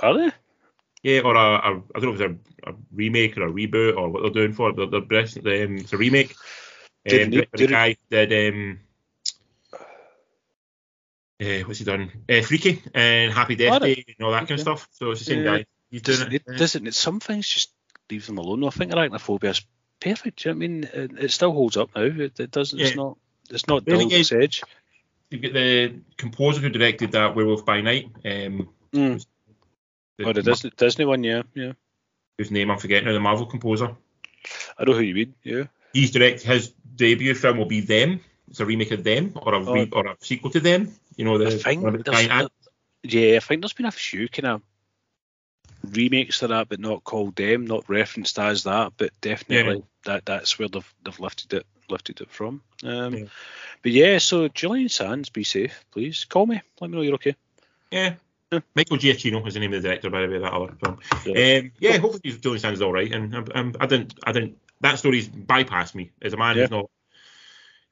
Are 0.00 0.16
they? 0.16 0.30
Yeah, 1.02 1.20
or 1.20 1.34
a, 1.34 1.38
a 1.40 1.82
I 1.94 2.00
don't 2.00 2.02
know 2.02 2.12
if 2.14 2.20
it's 2.20 2.38
a, 2.66 2.70
a 2.70 2.74
remake 2.92 3.36
or 3.36 3.46
a 3.46 3.52
reboot 3.52 3.96
or 3.96 4.08
what 4.10 4.22
they're 4.22 4.30
doing 4.30 4.52
for 4.52 4.70
it. 4.70 4.76
They're, 4.76 5.00
they're 5.00 5.20
it's 5.74 5.92
a 5.92 5.96
remake. 5.96 6.34
Did 7.04 7.24
Um, 7.24 7.30
directed 7.30 7.50
by 7.52 7.58
the 7.58 7.66
guy 7.66 7.96
did 8.26 8.54
um, 8.54 8.80
uh, 11.40 11.60
what's 11.66 11.78
he 11.78 11.84
done? 11.84 12.10
Uh, 12.28 12.42
Freaky 12.42 12.82
and 12.94 13.32
Happy 13.32 13.56
Death 13.56 13.82
Day 13.82 14.04
and 14.18 14.24
all 14.24 14.32
that 14.32 14.40
kind 14.48 14.52
of 14.52 14.60
stuff. 14.60 14.88
So 14.92 15.10
it's 15.10 15.20
the 15.20 15.26
same 15.26 15.44
Yeah. 15.44 15.58
guy. 15.58 15.66
He's 15.90 16.02
doing 16.02 16.18
Doesn't 16.18 16.32
it. 16.34 16.42
it, 16.46 16.56
doesn't 16.58 16.86
it? 16.86 16.94
Some 16.94 17.20
things 17.20 17.48
just 17.48 17.72
leave 18.10 18.26
them 18.26 18.38
alone. 18.38 18.64
I 18.64 18.70
think 18.70 18.92
arachnophobia 18.92 19.50
is 19.50 19.62
perfect. 20.00 20.42
Do 20.42 20.48
you 20.48 20.54
know 20.54 20.58
what 20.58 20.64
I 20.64 20.68
mean? 20.68 20.84
It, 21.18 21.24
it 21.24 21.30
still 21.30 21.52
holds 21.52 21.76
up 21.76 21.90
now. 21.94 22.02
It, 22.02 22.38
it 22.40 22.50
doesn't. 22.50 22.78
It's 22.80 22.96
not. 22.96 23.18
It's 23.50 23.68
not 23.68 23.84
dull 23.84 24.00
its 24.12 24.32
edge. 24.32 24.62
You've 25.30 25.42
got 25.42 25.52
the 25.52 25.94
composer 26.16 26.60
who 26.60 26.68
directed 26.70 27.12
that 27.12 27.34
Werewolf 27.36 27.64
by 27.64 27.80
Night. 27.80 28.10
Um, 28.24 28.68
Mm. 28.92 29.24
the- 30.16 30.24
Oh, 30.24 30.32
the 30.32 30.42
Disney, 30.42 30.70
Disney 30.76 31.04
one, 31.04 31.22
yeah, 31.24 31.42
yeah. 31.54 31.72
whose 32.38 32.50
name 32.50 32.70
I'm 32.70 32.78
forgetting 32.78 33.06
now, 33.06 33.12
the 33.12 33.20
Marvel 33.20 33.46
composer. 33.46 33.94
I 34.78 34.84
know 34.84 34.94
who 34.94 35.00
you 35.00 35.14
mean. 35.14 35.34
Yeah. 35.42 35.64
He's 35.92 36.12
direct 36.12 36.42
his 36.42 36.72
debut 36.94 37.34
film 37.34 37.58
will 37.58 37.66
be 37.66 37.80
Them. 37.80 38.20
It's 38.48 38.60
a 38.60 38.64
remake 38.66 38.92
of 38.92 39.04
Them 39.04 39.32
or 39.36 39.54
a 39.54 39.60
re, 39.60 39.88
or 39.92 40.06
a 40.06 40.16
sequel 40.20 40.50
to 40.52 40.60
Them. 40.60 40.92
You 41.16 41.24
know 41.24 41.38
the 41.38 41.46
I 41.46 41.58
think 41.58 41.82
the 41.82 42.10
there's-. 42.10 42.48
Yeah, 43.02 43.36
I 43.36 43.40
think 43.40 43.62
there's 43.62 43.72
been 43.72 43.86
a 43.86 43.90
few 43.92 44.28
kind 44.28 44.46
of 44.46 44.62
remakes 45.92 46.40
to 46.40 46.48
that, 46.48 46.68
but 46.68 46.80
not 46.80 47.04
called 47.04 47.36
them, 47.36 47.66
not 47.66 47.88
referenced 47.88 48.38
as 48.38 48.64
that, 48.64 48.92
but 48.96 49.10
definitely 49.20 49.84
that 50.04 50.26
that's 50.26 50.58
where 50.58 50.68
they've 50.68 50.94
they've 51.04 51.20
lifted 51.20 51.52
it 51.54 51.66
lifted 51.88 52.20
it 52.20 52.30
from. 52.30 52.62
Um, 52.82 53.14
Yeah. 53.14 53.24
But 53.82 53.92
yeah, 53.92 54.18
so 54.18 54.48
Julian 54.48 54.88
Sands, 54.88 55.28
be 55.30 55.44
safe, 55.44 55.84
please. 55.92 56.24
Call 56.24 56.46
me. 56.46 56.60
Let 56.80 56.90
me 56.90 56.96
know 56.96 57.02
you're 57.02 57.14
okay. 57.14 57.36
Yeah. 57.92 58.14
Yeah. 58.50 58.60
Michael 58.74 58.96
Giacchino 58.96 59.46
is 59.46 59.54
the 59.54 59.60
name 59.60 59.72
of 59.72 59.82
the 59.82 59.88
director, 59.88 60.10
by 60.10 60.22
the 60.22 60.28
way, 60.28 60.38
that 60.38 60.52
other 60.52 60.72
film. 60.82 60.98
Yeah. 61.24 61.58
Um, 61.58 61.72
yeah, 61.78 61.98
hopefully 61.98 62.32
Julian 62.38 62.60
Sands 62.60 62.78
is 62.78 62.82
all 62.82 62.92
right. 62.92 63.12
And 63.12 63.34
um, 63.54 63.74
I 63.78 63.86
didn't, 63.86 64.14
I 64.24 64.32
didn't. 64.32 64.58
That 64.80 64.98
story's 64.98 65.28
bypassed 65.28 65.94
me 65.94 66.10
as 66.22 66.32
a 66.32 66.36
man 66.36 66.56
Yeah. 66.56 66.62
who's 66.62 66.70
not 66.70 66.90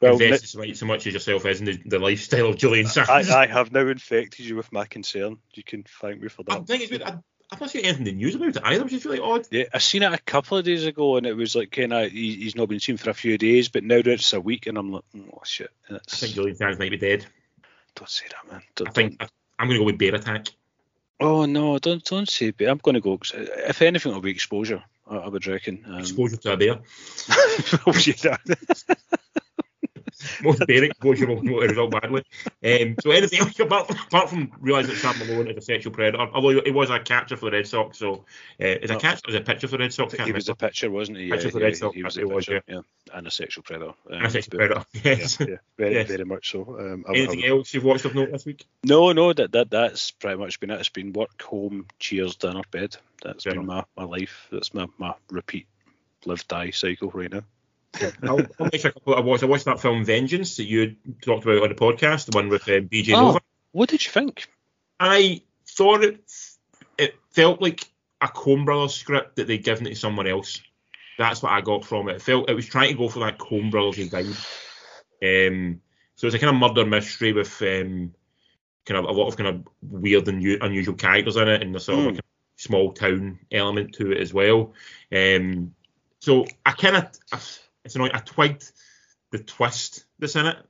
Well, 0.05 0.21
invested 0.21 0.49
so 0.49 0.59
much- 0.59 0.77
so 0.77 0.87
much 0.87 1.07
as 1.07 1.13
yourself 1.15 1.47
as 1.47 1.61
in 1.61 1.67
the, 1.67 1.81
the 1.87 1.99
lifestyle 1.99 2.47
of 2.47 2.57
Julian 2.57 2.87
Sands. 2.87 3.11
I, 3.11 3.43
I 3.43 3.47
have 3.47 3.73
now 3.73 3.87
infected 3.87 4.47
you 4.47 4.57
with 4.57 4.73
my 4.73 4.85
concern. 4.85 5.39
You 5.55 5.63
can 5.63 5.85
thank 6.01 6.21
me 6.21 6.29
for 6.29 6.45
I 6.49 6.59
that. 6.59 6.67
think 6.67 6.83
it's 6.83 6.91
weird. 6.91 7.03
I, 7.03 7.19
I've 7.53 7.61
not 7.61 7.71
seen 7.71 7.85
anything 7.85 8.07
in 8.07 8.15
the 8.15 8.19
news 8.25 8.35
about 8.35 8.49
it 8.57 8.63
either, 8.65 8.85
which 8.85 8.95
is 8.95 9.05
really 9.05 9.21
odd. 9.21 9.47
Yeah, 9.51 9.65
I 9.73 9.79
seen 9.79 10.03
it 10.03 10.13
a 10.13 10.19
couple 10.19 10.59
of 10.59 10.65
days 10.65 10.87
ago, 10.87 11.17
and 11.17 11.27
it 11.27 11.35
was 11.35 11.55
like 11.55 11.71
kind 11.71 11.93
of 11.93 12.11
he, 12.11 12.35
he's 12.37 12.57
not 12.57 12.69
been 12.69 12.81
seen 12.81 12.97
for 12.97 13.11
a 13.11 13.15
few 13.15 13.37
days, 13.39 13.69
but 13.69 13.85
now 13.85 14.01
it's 14.05 14.33
a 14.33 14.41
week, 14.41 14.67
and 14.67 14.79
I'm 14.79 14.91
like, 14.91 15.05
oh 15.17 15.43
shit. 15.45 15.71
I 15.91 15.99
think 16.09 16.35
Julian 16.35 16.57
Sands 16.57 16.79
might 16.79 16.91
be 16.91 16.97
dead. 16.97 17.27
don't 17.95 18.09
say 18.09 18.27
that, 18.31 18.51
man. 18.53 18.63
Don't, 18.75 18.89
I 18.89 18.93
think 18.93 19.23
I, 19.23 19.29
I'm 19.59 19.69
going 19.69 19.79
to 19.79 19.83
go 19.83 19.87
with 19.87 19.99
Bear 19.99 20.15
Attack. 20.15 20.49
Oh 21.21 21.45
no, 21.45 21.79
don't 21.79 22.03
don't 22.05 22.29
say. 22.29 22.51
But 22.51 22.69
I'm 22.69 22.79
going 22.79 22.95
to 22.95 23.01
go. 23.01 23.19
If 23.35 23.83
anything, 23.83 24.11
it'll 24.11 24.23
be 24.23 24.31
exposure. 24.31 24.83
I, 25.09 25.17
I 25.17 25.29
would 25.29 25.47
reckon. 25.47 25.85
Um, 25.87 25.99
Exposure 25.99 26.37
to 26.37 26.53
a 26.53 26.57
bear. 26.57 26.81
oh, 27.87 27.93
yeah. 30.21 30.27
Most 30.43 30.67
bear 30.67 30.85
exposure 30.85 31.27
will 31.27 31.43
will 31.43 31.61
result 31.61 31.91
badly. 31.91 32.23
Um, 32.65 32.97
so 33.03 33.11
anything 33.11 33.41
else 33.41 33.59
apart, 33.61 33.91
apart 33.91 34.31
from 34.31 34.53
realising 34.61 34.93
that 34.95 35.01
Sam 35.01 35.19
Malone 35.19 35.49
is 35.49 35.57
a 35.57 35.61
sexual 35.61 35.93
predator, 35.93 36.19
although 36.33 36.61
he 36.65 36.71
was 36.71 36.91
a 36.91 37.01
catcher 37.01 37.37
for 37.37 37.47
the 37.51 37.57
Red 37.57 37.67
Sox, 37.67 37.99
so 37.99 38.25
uh, 38.61 38.65
is 38.67 38.91
a 38.91 38.95
Oh. 38.97 38.99
catcher, 38.99 39.29
is 39.29 39.35
a 39.35 39.41
pitcher 39.41 39.69
for 39.69 39.77
the 39.77 39.83
Red 39.85 39.93
Sox? 39.93 40.15
He 40.15 40.33
was 40.33 40.49
a 40.49 40.55
pitcher, 40.55 40.91
wasn't 40.91 41.19
he? 41.19 41.31
Pitcher 41.31 41.45
yeah, 41.47 41.51
for 41.51 41.59
yeah, 41.61 41.65
Red 41.65 41.77
Sox, 41.77 41.95
he 41.97 42.03
was 42.03 42.17
a 42.17 42.27
pitcher, 42.27 42.63
yeah. 42.69 42.81
and 43.13 43.27
a 43.27 43.31
sexual 43.31 43.63
predator. 43.65 43.93
Um, 44.11 44.15
And 44.17 44.27
a 44.27 44.31
sexual 44.31 44.59
predator. 44.59 44.85
Yes. 45.05 45.39
yeah, 45.41 45.57
very, 45.77 45.95
Yes. 45.95 46.09
very 46.09 46.25
much 46.25 46.51
so. 46.51 46.63
Um, 46.79 47.05
Anything 47.09 47.41
would- 47.41 47.51
else 47.51 47.75
you've 47.75 47.85
watched 47.85 48.05
of 48.05 48.15
note 48.15 48.33
this 48.33 48.45
week? 48.47 48.65
No, 48.85 49.13
no, 49.13 49.33
that, 49.33 49.53
that 49.53 49.71
that's 49.71 50.11
pretty 50.13 50.37
much 50.39 50.61
been 50.61 50.71
it. 50.71 50.81
It's 50.81 50.89
been 50.89 51.13
work, 51.13 51.41
home, 51.43 51.87
cheers, 51.99 52.37
dinner, 52.37 52.63
bed. 52.71 52.97
That's 53.23 53.45
Fair 53.45 53.55
been 53.55 53.67
my, 53.67 53.85
my 53.97 54.05
life. 54.05 54.49
That's 54.53 54.73
my, 54.75 54.87
my 54.99 55.15
repeat 55.31 55.67
live 56.27 56.47
die 56.49 56.71
cycle 56.71 57.11
right 57.11 57.31
now. 57.33 57.43
I'll, 58.23 58.41
I'll 58.59 58.69
mention 58.73 58.91
a 58.91 58.93
couple. 58.93 59.15
I 59.15 59.21
watched. 59.21 59.43
I 59.43 59.47
watched 59.47 59.65
that 59.67 59.81
film 59.81 60.05
Vengeance 60.05 60.57
that 60.57 60.65
you 60.65 60.97
talked 61.23 61.45
about 61.45 61.63
on 61.63 61.69
the 61.69 61.75
podcast, 61.75 62.27
the 62.31 62.37
one 62.37 62.49
with 62.49 62.69
um, 62.69 62.89
BJ 62.89 63.15
Oh. 63.15 63.27
Novak. 63.27 63.45
What 63.73 63.89
did 63.89 64.05
you 64.05 64.11
think? 64.13 64.49
I 65.01 65.43
thought 65.67 66.05
it 66.05 66.21
it 66.99 67.15
felt 67.31 67.61
like 67.61 67.85
a 68.21 68.29
Coen 68.29 68.65
Brothers 68.65 68.95
script 68.95 69.37
that 69.37 69.47
they'd 69.47 69.65
given 69.65 69.87
it 69.87 69.91
to 69.91 69.97
someone 69.97 70.27
else. 70.27 70.61
That's 71.19 71.43
what 71.43 71.53
I 71.53 71.61
got 71.61 71.85
from 71.85 72.09
it. 72.09 72.17
It 72.17 72.23
felt 72.23 72.49
it 72.51 72.55
was 72.55 72.67
trying 72.67 72.91
to 72.93 72.99
go 72.99 73.09
for 73.09 73.21
that 73.21 73.39
Coen 73.39 73.71
Brothers 73.71 73.97
vibe. 74.09 74.37
Um, 75.23 75.81
so 76.17 76.27
it's 76.27 76.35
a 76.37 76.39
kind 76.39 76.55
of 76.55 76.61
murder 76.61 76.87
mystery 76.89 77.33
with 77.33 77.61
um, 77.63 78.13
kind 78.87 78.99
of 78.99 79.05
a 79.05 79.13
lot 79.13 79.29
of 79.29 79.37
kind 79.37 79.49
of 79.49 79.67
weird 79.83 80.29
and 80.29 80.43
u- 80.43 80.59
unusual 80.61 80.95
characters 80.95 81.37
in 81.37 81.49
it, 81.49 81.63
and 81.63 81.75
there's 81.75 81.85
sort 81.87 81.99
of 81.99 82.05
Hmm. 82.15 82.19
a 82.19 82.23
small 82.57 82.93
town 82.93 83.39
element 83.53 83.95
to 83.95 84.13
it 84.13 84.21
as 84.21 84.33
well. 84.35 84.73
Um, 85.13 85.75
so 86.21 86.47
I 86.65 86.73
kind 86.73 86.97
of 86.97 87.11
it's 87.85 87.95
annoying. 87.95 88.13
I 88.15 88.19
twigged 88.19 88.71
the 89.31 89.39
twist 89.39 90.05
that's 90.19 90.37
in 90.37 90.47
it. 90.47 90.57
I 90.57 90.63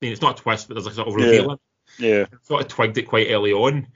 mean, 0.00 0.12
it's 0.12 0.22
not 0.22 0.38
a 0.38 0.42
twist, 0.42 0.68
but 0.68 0.74
there's 0.74 0.86
a 0.86 0.92
sort 0.92 1.08
of 1.08 1.18
Yeah. 1.18 1.26
reveal. 1.26 1.44
in 1.44 1.50
it 1.52 1.60
Yeah. 1.98 2.26
sort 2.42 2.62
of 2.62 2.68
twigged 2.68 2.98
it 2.98 3.02
quite 3.08 3.28
early 3.30 3.52
on 3.52 3.88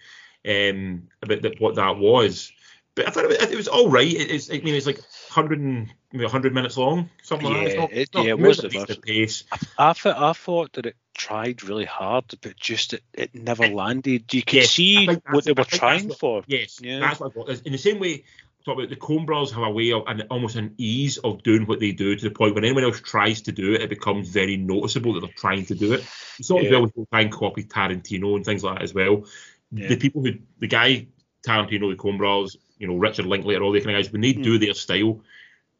um, 0.47 1.09
about 1.23 1.43
that, 1.43 1.61
what 1.61 1.77
that 1.77 1.97
was. 1.97 2.53
But 2.97 3.09
I 3.09 3.11
thought 3.11 3.25
it 3.25 3.29
was, 3.41 3.51
it 3.51 3.57
was 3.57 3.69
all 3.69 3.89
right. 3.91 4.07
It, 4.07 4.31
it's, 4.31 4.51
I 4.51 4.59
mean, 4.59 4.75
it's 4.75 4.87
like 4.87 4.99
100, 4.99 5.59
and, 5.59 5.93
maybe 6.13 6.25
100 6.25 6.55
minutes 6.55 6.77
long, 6.77 7.11
something 7.23 7.49
like 7.49 7.57
that. 7.57 7.65
It's 7.67 7.75
Yeah, 7.75 7.81
not, 7.81 7.93
it- 7.93 7.99
it's 7.99 8.15
not 8.15 8.25
yeah, 8.25 8.31
it 8.31 8.39
was 8.39 8.59
at 8.65 8.71
the 8.71 8.79
the 8.79 8.87
best. 8.87 9.03
pace. 9.03 9.45
I 9.79 9.93
thought 9.95 10.17
I 10.17 10.33
thought 10.33 10.73
that 10.75 10.87
it 10.87 10.97
tried 11.15 11.65
really 11.65 11.87
hard, 11.87 12.25
but 12.43 12.57
just 12.57 12.93
it, 12.93 13.03
it 13.15 13.35
never 13.35 13.67
landed. 13.69 14.33
You 14.35 14.43
could 14.43 14.55
Yes, 14.55 14.71
see 14.73 15.07
what 15.07 15.45
they 15.45 15.53
were 15.53 15.65
trying 15.65 16.09
what- 16.09 16.19
for. 16.19 16.45
Yes, 16.47 16.79
Yeah. 16.83 17.01
that's 17.01 17.19
what 17.21 17.31
I 17.33 17.35
thought. 17.35 17.67
In 17.67 17.73
the 17.73 17.79
same 17.79 17.99
way, 17.99 18.25
talk 18.65 18.79
about 18.79 18.89
the 18.89 18.97
Coen 18.97 19.27
Brothers 19.27 19.53
have 19.53 19.63
a 19.63 19.71
way 19.71 19.93
of 19.93 20.05
and 20.07 20.25
almost 20.31 20.57
an 20.57 20.75
ease 20.79 21.19
of 21.19 21.43
doing 21.43 21.67
what 21.67 21.81
they 21.81 21.93
do 21.93 22.17
to 22.17 22.25
the 22.29 22.35
point 22.35 22.55
when 22.55 22.65
anyone 22.65 22.85
else 22.85 23.01
tries 23.01 23.43
to 23.43 23.53
do 23.53 23.75
it, 23.75 23.83
it 23.83 23.91
becomes 23.91 24.29
very 24.31 24.57
noticeable 24.57 25.13
that 25.15 25.21
they're 25.21 25.35
trying 25.37 25.67
to 25.67 25.75
do 25.75 25.93
it. 25.93 26.03
Sort 26.41 26.65
of 26.65 26.71
Yeah. 26.71 26.79
well 26.79 26.87
people 26.87 27.07
try 27.11 27.21
and 27.23 27.33
copy 27.33 27.65
Tarantino 27.65 28.37
and 28.37 28.45
things 28.45 28.65
like 28.65 28.77
that 28.79 28.83
as 28.83 28.95
well. 28.95 29.27
Yeah. 29.71 29.89
The 29.89 29.97
people 29.97 30.23
who 30.23 30.33
the 30.59 30.67
guy 30.67 31.07
Tarantino, 31.47 31.91
the 31.91 31.97
Coen 31.97 32.17
Brothers, 32.19 32.57
you 32.79 32.87
know, 32.87 32.97
Richard 32.97 33.27
Linklater, 33.27 33.63
all 33.63 33.73
the 33.73 33.81
kind 33.81 33.97
of 33.97 34.03
guys, 34.03 34.13
when 34.13 34.23
they 34.23 34.33
Hmm. 34.33 34.43
do 34.43 34.59
their 34.59 34.75
style, 34.75 35.21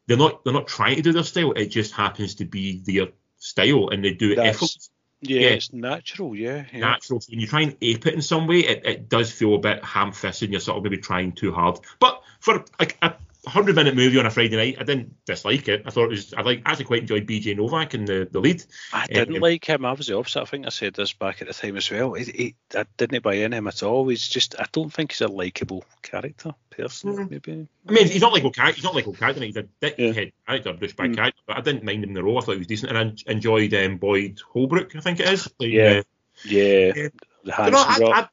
they're 0.07 0.19
not 0.19 0.45
they're 0.45 0.53
not 0.53 0.67
trying 0.69 0.97
to 0.97 1.03
do 1.03 1.13
their 1.13 1.23
style. 1.25 1.53
It 1.53 1.67
just 1.67 1.93
happens 1.93 2.35
to 2.37 2.45
be 2.45 2.83
their 2.85 3.09
style, 3.39 3.89
and 3.89 4.05
they 4.05 4.13
do 4.13 4.33
it 4.33 4.37
That's- 4.37 4.57
effortlessly 4.57 4.94
Yeah, 5.27 5.41
Yeah. 5.41 5.49
it's 5.49 5.73
natural. 5.73 6.35
Yeah, 6.37 6.65
yeah. 6.73 6.81
natural. 6.81 7.21
So 7.21 7.31
when 7.31 7.41
you 7.41 7.47
try 7.47 7.63
and 7.63 7.77
ape 7.83 8.07
it 8.07 8.15
in 8.15 8.23
some 8.23 8.47
way, 8.47 8.61
it, 8.61 8.83
it 8.85 9.09
does 9.09 9.31
feel 9.33 9.55
a 9.55 9.59
bit 9.59 9.85
ham-fisted. 9.85 10.51
You're 10.51 10.61
sort 10.61 10.79
of 10.79 10.85
maybe 10.85 10.99
trying 10.99 11.33
too 11.33 11.53
hard. 11.53 11.81
But 11.99 12.23
for 12.41 12.65
like 12.79 12.97
a 13.03 13.15
hundred 13.47 13.77
minute 13.77 13.95
movie 13.95 14.19
on 14.19 14.27
a 14.27 14.31
Friday 14.31 14.57
night, 14.57 14.77
I 14.81 14.85
didn't 14.85 15.15
dislike 15.27 15.69
it. 15.69 15.83
I 15.87 15.91
thought 15.91 16.05
it 16.05 16.11
was. 16.11 16.35
I 16.35 16.43
like 16.43 16.63
actually 16.67 16.85
quite 16.87 17.01
enjoyed 17.03 17.27
BJ 17.27 17.57
Novak 17.57 17.95
in 17.95 18.05
the, 18.05 18.29
the 18.31 18.41
lead. 18.41 18.65
I 18.93 19.07
didn't 19.07 19.37
Um, 19.37 19.43
like 19.43 19.65
him. 19.65 19.85
I 19.85 19.93
was 19.93 20.07
the 20.07 20.17
opposite. 20.17 20.43
I 20.43 20.45
think 20.45 20.67
I 20.67 20.71
said 20.71 20.95
this 20.95 21.13
back 21.13 21.41
at 21.43 21.49
the 21.49 21.55
time 21.55 21.77
as 21.77 21.91
well. 21.91 22.15
He, 22.15 22.25
he, 22.25 22.55
I 22.75 22.85
didn't 22.97 23.23
buy 23.23 23.35
in 23.35 23.53
him 23.53 23.67
at 23.69 23.83
all. 23.83 24.09
He's 24.09 24.29
just. 24.29 24.55
I 24.59 24.67
don't 24.73 24.93
think 24.93 25.13
he's 25.13 25.21
a 25.21 25.29
likable 25.29 25.85
character, 26.03 26.53
personally. 26.71 27.25
Mm. 27.25 27.31
Maybe. 27.31 27.69
I 27.89 27.93
mean, 27.93 28.09
he's 28.09 28.23
not 28.23 28.33
like 28.33 28.43
character. 28.55 28.75
He's 28.77 28.85
not 28.85 28.95
like 28.95 29.19
character. 29.19 29.45
He's 29.45 29.57
a 29.57 29.65
dickhead 29.83 30.15
Yeah. 30.17 30.25
character, 30.47 30.73
douchebag 30.75 31.11
Mm. 31.13 31.17
character. 31.17 31.43
But 31.47 31.59
I 31.59 31.61
didn't 31.61 31.85
mind 31.85 32.05
him 32.05 32.11
in 32.11 32.15
the 32.15 32.25
role. 32.25 32.39
I 32.39 32.41
thought 32.43 32.53
he 32.53 32.59
was 32.59 32.67
decent, 32.67 32.97
and 32.97 32.99
I 33.27 33.31
enjoyed 33.33 33.73
um, 33.75 33.97
Boyd 33.99 34.41
Holbrook. 34.53 34.97
I 34.97 35.01
think 35.01 35.21
it 35.21 35.29
is. 35.29 35.49
Like, 35.59 35.71
Yeah. 35.71 36.01
uh, 36.01 36.03
Yeah. 36.45 36.93
Yeah. 36.97 37.09
The 37.45 37.53
I. 37.55 38.29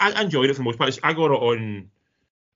I, 0.00 0.12
I 0.12 0.22
enjoyed 0.22 0.48
it 0.50 0.54
for 0.54 0.58
the 0.60 0.64
most 0.64 0.78
part. 0.78 0.98
I 1.02 1.12
got 1.12 1.26
it 1.30 1.34
on 1.34 1.90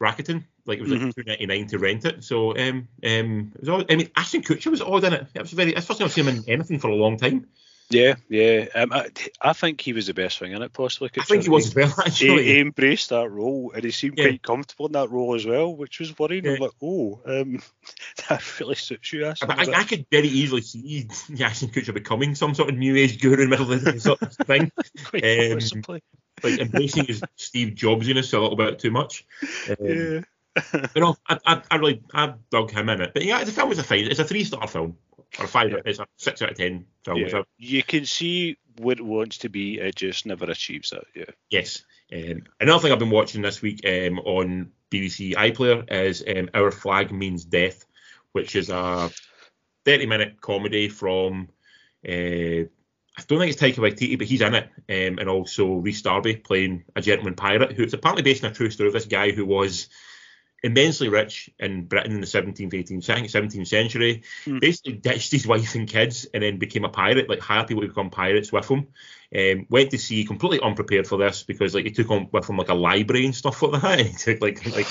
Rakuten. 0.00 0.44
Like 0.66 0.78
it 0.78 0.82
was 0.82 0.92
Mhm. 0.92 1.06
like 1.06 1.14
two 1.14 1.22
ninety 1.26 1.46
nine 1.46 1.66
to 1.68 1.78
rent 1.78 2.04
it. 2.04 2.22
So 2.24 2.56
um 2.56 2.88
um 3.04 3.52
it 3.54 3.60
was 3.60 3.68
all, 3.68 3.84
I 3.88 3.96
mean 3.96 4.10
Ashton 4.16 4.42
Kutcher 4.42 4.70
was 4.70 4.82
odd 4.82 5.04
in 5.04 5.12
it. 5.12 5.26
It 5.34 5.42
was 5.42 5.52
very. 5.52 5.72
It's 5.72 5.80
the 5.80 5.86
first 5.86 5.98
time 6.00 6.06
I've 6.06 6.12
seen 6.12 6.26
him 6.28 6.36
in 6.38 6.44
anything 6.48 6.78
for 6.78 6.88
a 6.88 6.94
long 6.94 7.16
time. 7.16 7.46
Yeah, 7.90 8.16
yeah. 8.28 8.66
Um, 8.74 8.92
I, 8.92 9.06
I 9.40 9.54
think 9.54 9.80
he 9.80 9.94
was 9.94 10.08
the 10.08 10.12
best 10.12 10.38
thing 10.38 10.52
in 10.52 10.60
it, 10.60 10.74
possibly. 10.74 11.08
I 11.18 11.22
think 11.24 11.44
he 11.44 11.48
was 11.48 11.68
as 11.68 11.74
well 11.74 11.94
actually. 12.06 12.44
he 12.44 12.60
embraced 12.60 13.08
that 13.08 13.30
role, 13.30 13.72
and 13.74 13.82
he 13.82 13.90
seemed 13.92 14.18
Yeah. 14.18 14.24
quite 14.26 14.42
comfortable 14.42 14.86
in 14.88 14.92
that 14.92 15.08
role 15.10 15.34
as 15.34 15.46
well, 15.46 15.74
which 15.74 15.98
was 15.98 16.16
worrying. 16.18 16.46
I'm 16.46 16.58
like, 16.58 16.72
oh, 16.82 17.22
um, 17.24 17.62
that 18.28 18.60
really 18.60 18.74
suits 18.74 19.10
you, 19.14 19.24
Ashton. 19.24 19.50
I, 19.50 19.64
I, 19.64 19.80
I 19.80 19.84
could 19.84 20.04
very 20.10 20.28
easily 20.28 20.60
see 20.60 21.08
Ashton 21.40 21.70
Kutcher 21.70 21.94
becoming 21.94 22.34
some 22.34 22.54
sort 22.54 22.68
of 22.68 22.76
new 22.76 22.94
age 22.94 23.22
guru 23.22 23.42
in 23.44 23.48
the 23.48 23.56
middle 23.56 23.72
of 23.72 23.82
this 23.82 24.02
sort 24.02 24.20
of 24.20 24.34
thing, 24.34 24.70
quite 25.06 25.24
um, 25.24 25.58
possibly. 25.58 26.02
Like 26.42 26.58
embracing 26.60 27.06
his 27.06 27.22
Steve 27.36 27.74
Jobsiness 27.74 28.32
a 28.34 28.38
little 28.40 28.56
bit 28.56 28.78
too 28.78 28.90
much. 28.90 29.24
Um, 29.70 29.76
Yeah. 29.80 30.20
But 30.72 30.96
no, 30.96 31.16
I, 31.28 31.38
I, 31.46 31.62
I 31.70 31.76
really 31.76 32.02
I 32.12 32.34
dug 32.50 32.72
him 32.72 32.88
in 32.88 33.00
it. 33.00 33.12
But 33.14 33.24
yeah, 33.24 33.44
the 33.44 33.52
film 33.52 33.68
was 33.68 33.78
a 33.78 33.84
fine. 33.84 34.06
It's 34.06 34.18
a 34.18 34.24
three 34.24 34.42
star 34.42 34.66
film 34.66 34.96
or 35.38 35.46
five. 35.46 35.70
Yeah. 35.70 35.78
It's 35.84 36.00
a 36.00 36.06
six 36.16 36.42
out 36.42 36.50
of 36.50 36.56
ten 36.56 36.86
film. 37.04 37.18
yeah. 37.18 37.38
I- 37.38 37.44
You 37.58 37.82
can 37.84 38.04
see 38.06 38.56
what 38.78 38.98
it 38.98 39.04
wants 39.04 39.38
to 39.38 39.48
be, 39.48 39.78
it 39.78 39.94
just 39.94 40.26
never 40.26 40.46
achieves 40.50 40.90
that. 40.90 41.04
Yeah. 41.14 41.24
Yes. 41.50 41.84
Um, 42.12 42.42
another 42.60 42.80
thing 42.82 42.92
I've 42.92 42.98
been 42.98 43.10
watching 43.10 43.42
this 43.42 43.60
week 43.62 43.80
um, 43.86 44.18
on 44.20 44.72
BBC 44.90 45.34
iPlayer 45.34 45.90
is 45.92 46.24
um, 46.26 46.48
Our 46.54 46.70
Flag 46.70 47.12
Means 47.12 47.44
Death, 47.44 47.84
which 48.32 48.56
is 48.56 48.70
a 48.70 49.10
30 49.84 50.06
minute 50.06 50.40
comedy 50.40 50.88
from, 50.88 51.48
uh, 52.08 52.66
I 53.18 53.22
don't 53.26 53.40
think 53.40 53.52
it's 53.52 53.60
Taika 53.60 53.76
Waititi, 53.82 54.16
but 54.16 54.26
he's 54.28 54.40
in 54.40 54.54
it, 54.54 54.64
um, 54.88 55.18
and 55.18 55.28
also 55.28 55.74
Rhys 55.74 56.02
Darby 56.02 56.36
playing 56.36 56.84
a 56.94 57.00
gentleman 57.00 57.34
pirate 57.34 57.72
who's 57.72 57.92
apparently 57.92 58.22
based 58.22 58.44
on 58.44 58.52
a 58.52 58.54
true 58.54 58.70
story 58.70 58.86
of 58.88 58.92
this 58.94 59.06
guy 59.06 59.32
who 59.32 59.44
was 59.44 59.88
immensely 60.62 61.08
rich 61.08 61.50
in 61.58 61.84
Britain 61.84 62.12
in 62.12 62.20
the 62.20 62.26
17th, 62.26 62.72
18th, 62.72 63.04
cen- 63.04 63.24
17th 63.24 63.66
century. 63.66 64.22
Hmm. 64.44 64.58
Basically 64.58 64.94
ditched 64.94 65.32
his 65.32 65.46
wife 65.46 65.74
and 65.74 65.88
kids 65.88 66.26
and 66.32 66.42
then 66.42 66.58
became 66.58 66.84
a 66.84 66.88
pirate, 66.88 67.28
like 67.28 67.40
hired 67.40 67.68
people 67.68 67.82
to 67.82 67.88
become 67.88 68.10
pirates 68.10 68.52
with 68.52 68.68
him. 68.68 68.88
Um, 69.36 69.66
went 69.68 69.90
to 69.90 69.98
sea 69.98 70.24
completely 70.24 70.60
unprepared 70.60 71.06
for 71.06 71.18
this 71.18 71.42
because 71.42 71.74
like 71.74 71.84
he 71.84 71.90
took 71.92 72.10
on 72.10 72.28
with 72.32 72.48
him 72.48 72.56
like 72.56 72.70
a 72.70 72.74
library 72.74 73.24
and 73.26 73.34
stuff 73.34 73.62
like 73.62 73.82
that. 73.82 73.98
And 74.00 74.08
he 74.10 74.16
took 74.16 74.40
like 74.40 74.64
like 74.74 74.86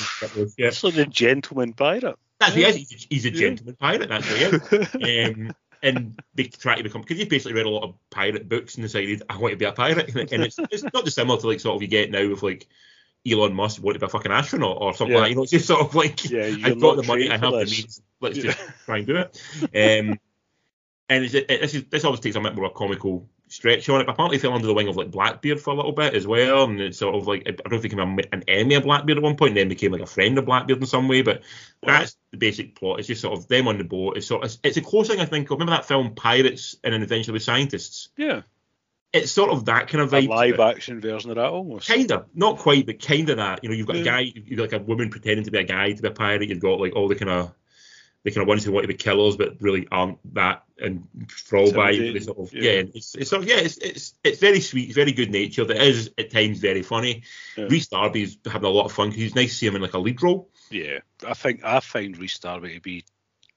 yeah. 0.58 0.72
Like 0.84 0.94
the 0.96 1.06
gentleman 1.10 1.74
pirate. 1.74 2.16
That's 2.40 2.56
what 2.56 2.76
he 2.76 2.82
is. 2.82 3.08
He's 3.10 3.26
a, 3.26 3.30
a 3.30 3.32
Yeah. 3.32 3.40
gentleman 3.40 3.76
pirate. 3.76 4.10
That's 4.10 4.30
what 4.30 4.38
he 4.38 4.46
is. 4.46 5.28
Um, 5.38 5.54
and 5.88 6.22
they 6.36 6.44
try 6.44 6.76
to 6.76 6.84
become 6.84 7.02
because 7.02 7.18
he's 7.18 7.28
basically 7.28 7.54
read 7.54 7.66
a 7.66 7.70
lot 7.70 7.84
of 7.84 7.96
pirate 8.10 8.50
books 8.50 8.76
and 8.76 8.84
decided 8.84 9.24
I 9.30 9.38
want 9.38 9.54
to 9.54 9.58
be 9.58 9.66
a 9.66 9.72
pirate. 9.72 10.14
And 10.32 10.44
it's 10.44 10.60
it's 10.72 10.84
not 10.84 11.06
dissimilar 11.06 11.40
to 11.40 11.48
like 11.48 11.60
sort 11.60 11.76
of 11.76 11.82
you 11.82 11.88
get 11.88 12.12
now 12.12 12.28
with 12.28 12.44
like 12.44 12.68
Elon 13.30 13.54
Musk 13.54 13.82
wanting 13.82 14.00
to 14.00 14.06
be 14.06 14.10
a 14.10 14.10
fucking 14.10 14.32
astronaut 14.32 14.78
or 14.80 14.94
something 14.94 15.14
Yeah. 15.14 15.22
like 15.22 15.26
that. 15.26 15.30
You 15.30 15.36
know, 15.38 15.44
it's 15.44 15.52
just 15.52 15.68
sort 15.68 15.82
of 15.82 15.96
like 15.96 16.30
Yeah, 16.30 16.56
I've 16.64 16.80
got 16.80 16.98
the 16.98 17.04
money, 17.04 17.30
I 17.30 17.38
have 17.38 17.52
the 17.52 17.66
means. 17.66 18.02
Let's 18.22 18.38
Yeah. 18.38 18.52
just 18.54 18.60
try 18.86 18.98
and 18.98 19.08
do 19.08 19.16
it. 19.16 19.42
Um, 19.64 20.20
and 21.10 21.24
it's, 21.24 21.34
it, 21.34 21.48
this, 21.48 21.74
is, 21.74 21.84
this 21.86 22.04
obviously 22.04 22.32
takes 22.32 22.36
a 22.36 22.42
bit 22.42 22.56
more 22.56 22.66
of 22.66 22.72
a 22.72 22.74
comical 22.74 23.30
stretch 23.48 23.90
on 23.90 24.02
it. 24.02 24.06
But 24.06 24.14
apparently, 24.14 24.38
he 24.38 24.42
fell 24.42 24.54
under 24.54 24.68
the 24.68 24.74
wing 24.74 24.88
of 24.88 24.96
like 24.98 25.12
Blackbeard 25.12 25.60
for 25.60 25.72
a 25.72 25.76
little 25.76 25.92
bit 25.92 26.14
as 26.14 26.28
well, 26.28 26.64
and 26.64 26.80
it's 26.80 26.98
sort 26.98 27.16
of 27.16 27.28
like 27.28 27.44
I 27.48 27.52
don't 27.52 27.72
know 27.72 27.78
if 27.78 27.84
he 27.84 27.90
became 27.90 28.20
a, 28.20 28.24
an 28.32 28.44
enemy 28.48 28.76
of 28.76 28.84
Blackbeard 28.84 29.18
at 29.18 29.24
one 29.24 29.36
point, 29.36 29.52
and 29.52 29.58
then 29.58 29.70
became 29.70 29.92
like 29.92 30.02
a 30.02 30.06
friend 30.06 30.38
of 30.38 30.46
Blackbeard 30.46 30.80
in 30.80 30.86
some 30.86 31.08
way. 31.08 31.22
But 31.22 31.44
that's 31.82 32.18
the 32.32 32.38
basic 32.38 32.76
plot. 32.76 33.00
It's 33.00 33.08
just 33.08 33.22
sort 33.22 33.38
of 33.38 33.48
them 33.48 33.68
on 33.68 33.78
the 33.78 33.84
boat. 33.84 34.18
It's 34.18 34.28
sort 34.28 34.44
of, 34.44 34.56
it's 34.64 34.78
a 34.78 34.82
close 34.82 35.08
thing 35.08 35.20
I 35.20 35.26
think. 35.26 35.50
of 35.50 35.60
Remember 35.60 35.72
that 35.72 35.86
film 35.86 36.16
Pirates 36.16 36.76
and 36.84 36.94
an 36.94 37.02
Adventure 37.02 37.34
with 37.34 37.44
Scientists? 37.44 38.10
Yeah. 38.18 38.42
It's 39.14 39.32
sort 39.32 39.52
of 39.52 39.66
that 39.66 39.88
kind 39.88 40.02
of 40.02 40.14
A 40.14 40.18
vibe. 40.18 40.28
to 40.28 40.30
live 40.30 40.60
action 40.60 41.00
version 41.00 41.30
of 41.32 41.38
that 41.38 41.46
almost. 41.50 41.88
Kind 41.88 42.12
of, 42.12 42.26
not 42.36 42.58
quite, 42.58 42.86
but 42.86 43.02
kind 43.02 43.30
of 43.30 43.38
that. 43.38 43.64
You 43.64 43.70
know, 43.70 43.76
you've 43.76 43.88
got 43.88 43.96
a 43.96 44.04
guy, 44.04 44.20
you've 44.20 44.58
got 44.58 44.72
like 44.72 44.82
a 44.82 44.84
woman 44.84 45.10
pretending 45.10 45.46
to 45.46 45.52
be 45.52 45.60
a 45.60 45.64
guy 45.64 45.94
to 45.94 46.02
be 46.02 46.08
a 46.10 46.12
pirate. 46.12 46.50
You've 46.50 46.60
got 46.60 46.82
like 46.82 46.94
all 46.96 47.08
the 47.08 47.16
kind 47.16 47.32
of 47.32 47.54
the 48.28 48.32
kind 48.34 48.42
of 48.42 48.48
ones 48.50 48.66
who 48.66 48.74
want 48.74 48.84
to 48.84 48.90
be 48.90 48.94
killers 48.94 49.38
but 49.38 49.56
really 49.62 49.88
aren't 49.90 50.18
that 50.34 50.66
and 50.80 51.08
throw 51.32 51.72
by 51.72 51.94
they 51.94 52.20
sort 52.20 52.38
of 52.38 52.54
yeah. 52.54 52.72
yeah. 52.74 52.84
it's, 52.94 53.16
it's 53.16 53.30
sort 53.30 53.42
of 53.42 53.48
yeah 53.48 53.56
it's 53.56 53.78
it's 53.78 54.16
it's 54.22 54.40
very 54.42 54.60
sweet, 54.60 54.88
it's 54.90 54.96
very 54.96 55.14
good 55.14 55.32
natured. 55.32 55.72
It 55.72 55.82
is 55.82 56.12
at 56.18 56.30
times 56.30 56.60
very 56.60 56.82
funny. 56.84 57.24
Yeah. 57.56 57.68
Rhys 57.70 57.88
Darby's 57.88 58.38
having 58.46 58.68
a 58.68 58.74
lot 58.74 58.84
of 58.84 58.92
fun 58.92 59.12
he's 59.12 59.34
nice 59.34 59.52
to 59.52 59.56
see 59.56 59.68
him 59.68 59.78
in 59.78 59.82
like 59.82 59.94
a 59.94 59.98
lead 59.98 60.22
role. 60.22 60.50
Yeah, 60.70 61.00
I 61.26 61.36
think 61.36 61.64
I 61.64 61.80
find 61.80 62.18
Rhys 62.18 62.38
Darby 62.38 62.74
to 62.76 62.82
be 62.82 63.06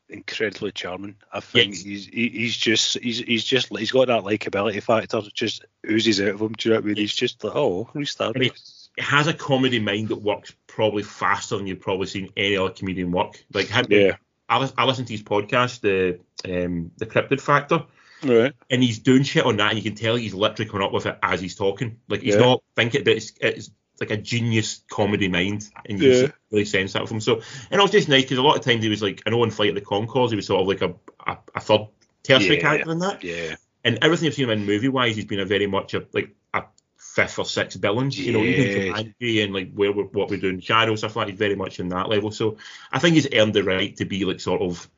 incredibly 0.08 0.70
charming. 0.70 1.16
I 1.32 1.40
think 1.40 1.74
Yes. 1.74 1.82
he's 1.82 2.06
he, 2.06 2.28
he's 2.28 2.56
just 2.56 2.96
he's 3.00 3.18
he's 3.18 3.44
just 3.44 3.76
he's 3.76 3.90
got 3.90 4.06
that 4.06 4.22
likability 4.22 4.80
factor 4.80 5.20
that 5.20 5.34
just 5.34 5.64
oozes 5.90 6.20
out 6.20 6.28
of 6.28 6.40
him. 6.40 6.52
Do 6.52 6.68
you 6.68 6.74
know 6.74 6.78
what 6.80 6.84
I 6.84 6.86
mean? 6.86 6.96
He's 6.96 7.14
just 7.14 7.42
like 7.42 7.56
oh 7.56 7.90
Rhys 7.92 8.14
Darby. 8.14 8.46
it, 8.46 8.60
it 8.96 9.02
has 9.02 9.26
a 9.26 9.34
comedy 9.34 9.80
mind 9.80 10.10
that 10.10 10.22
works 10.22 10.54
probably 10.68 11.02
faster 11.02 11.56
than 11.56 11.66
you've 11.66 11.80
probably 11.80 12.06
seen 12.06 12.30
any 12.36 12.56
other 12.56 12.70
comedian 12.70 13.10
work. 13.10 13.44
Like 13.52 13.66
him, 13.66 13.86
Yeah, 13.88 14.16
I, 14.50 14.70
I 14.76 14.84
listened 14.84 15.06
to 15.08 15.14
his 15.14 15.22
podcast, 15.22 15.80
the 15.80 16.20
um 16.44 16.90
the 16.98 17.06
Cryptid 17.06 17.40
Factor. 17.40 17.84
right. 18.24 18.52
and 18.68 18.82
he's 18.82 18.98
doing 18.98 19.22
shit 19.22 19.44
on 19.46 19.56
that, 19.58 19.70
and 19.72 19.78
you 19.78 19.82
can 19.82 19.94
tell 19.94 20.16
he's 20.16 20.34
literally 20.34 20.68
coming 20.70 20.86
up 20.86 20.92
with 20.92 21.06
it 21.06 21.18
as 21.22 21.40
he's 21.40 21.54
talking. 21.54 21.98
Like 22.08 22.20
he's 22.22 22.34
Yeah. 22.34 22.40
not 22.40 22.62
thinking, 22.76 23.04
but 23.04 23.14
it's, 23.14 23.32
it's 23.40 23.70
like 24.00 24.10
a 24.10 24.16
genius 24.16 24.82
comedy 24.90 25.28
mind, 25.28 25.68
and 25.88 26.00
you 26.00 26.10
Yeah. 26.10 26.28
really 26.50 26.64
sense 26.64 26.92
that 26.94 27.06
from 27.06 27.16
him. 27.18 27.20
So, 27.20 27.34
and 27.70 27.80
it 27.80 27.82
was 27.82 27.90
just 27.90 28.08
nice 28.08 28.22
because 28.24 28.38
a 28.38 28.42
lot 28.42 28.56
of 28.58 28.64
times 28.64 28.82
he 28.82 28.90
was 28.90 29.02
like, 29.02 29.22
I 29.26 29.30
know 29.30 29.42
in 29.44 29.50
Flight 29.50 29.70
of 29.70 29.74
the 29.76 29.80
Conchords, 29.82 30.30
he 30.30 30.36
was 30.36 30.46
sort 30.46 30.60
of 30.62 30.66
like 30.68 30.82
a 30.82 30.94
a, 31.26 31.38
a 31.54 31.60
third 31.60 31.86
tertiary 32.22 32.56
Yeah. 32.56 32.60
character 32.62 32.92
in 32.92 32.98
that, 32.98 33.22
Yeah, 33.24 33.56
and 33.84 33.98
everything 34.02 34.26
I've 34.28 34.34
seen 34.34 34.44
him 34.50 34.58
in 34.58 34.66
movie 34.66 34.88
wise, 34.88 35.16
he's 35.16 35.24
been 35.26 35.40
a 35.40 35.44
very 35.46 35.66
much 35.66 35.94
a 35.94 36.06
like 36.12 36.34
fifth 37.14 37.38
or 37.38 37.44
sixth 37.44 37.80
villain. 37.80 38.10
You 38.12 38.32
know, 38.32 38.40
even 38.42 38.86
Yeah. 38.86 38.92
Jumanji 38.92 39.44
and 39.44 39.52
like 39.54 39.72
where 39.72 39.92
we're, 39.92 40.04
what 40.04 40.30
we're 40.30 40.40
doing, 40.40 40.60
Shadow 40.60 40.94
stuff 40.96 41.16
like. 41.16 41.28
He's 41.28 41.38
very 41.38 41.56
much 41.56 41.80
in 41.80 41.88
that 41.90 42.08
level. 42.08 42.30
So 42.30 42.56
I 42.92 42.98
think 42.98 43.14
he's 43.14 43.28
earned 43.32 43.54
the 43.54 43.64
right 43.64 43.96
to 43.96 44.04
be 44.04 44.24
like 44.24 44.40
sort 44.40 44.62
of 44.62 44.88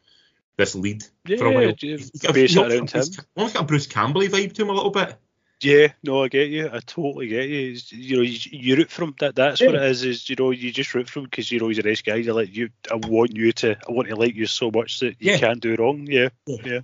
this 0.57 0.75
lead 0.75 1.05
yeah. 1.27 1.37
for 1.39 1.47
a 1.47 1.53
while. 1.53 1.63
yeah, 1.63 1.73
He's 1.97 2.11
he's 2.13 2.25
it 2.25 2.57
almost 2.59 2.75
around 2.75 2.93
got 2.93 3.27
almost 3.37 3.55
got 3.55 3.63
a 3.63 3.67
Bruce 3.67 3.87
Campbell 3.87 4.21
vibe 4.23 4.53
to 4.55 4.63
him 4.63 4.71
a 4.71 4.73
little 4.73 4.91
bit. 4.91 5.17
Yeah, 5.63 5.93
no, 6.03 6.25
I 6.25 6.29
get 6.29 6.49
you. 6.49 6.67
I 6.73 6.81
totally 6.81 7.29
get 7.29 7.49
you. 7.49 7.71
It's- 7.71 7.93
you 7.93 8.17
know, 8.17 8.23
you, 8.23 8.39
you 8.51 8.77
root 8.77 8.91
for 8.91 9.05
him. 9.05 9.15
That 9.21 9.37
that's 9.37 9.61
what 9.61 9.77
it 9.77 9.83
is. 9.83 10.05
Is. 10.05 10.29
You 10.29 10.35
know, 10.37 10.51
you 10.51 10.73
just 10.73 10.93
root 10.93 11.09
for 11.09 11.21
him 11.21 11.27
because 11.27 11.53
you 11.53 11.61
know 11.61 11.69
he's 11.69 11.79
a 11.79 11.83
nice 11.83 12.03
guy. 12.03 12.17
You 12.17 12.33
like 12.35 12.55
you. 12.55 12.71
I 12.91 12.97
want 12.97 13.37
you 13.37 13.53
to. 13.53 13.77
I 13.89 13.93
want 13.93 14.09
to 14.09 14.17
like 14.17 14.35
you 14.35 14.47
so 14.47 14.71
much 14.73 14.99
that 15.01 15.17
you 15.21 15.31
Yeah. 15.33 15.39
can't 15.39 15.61
do 15.61 15.77
wrong. 15.77 16.07
Yeah, 16.11 16.31
Yeah. 16.47 16.57
yeah. 16.65 16.81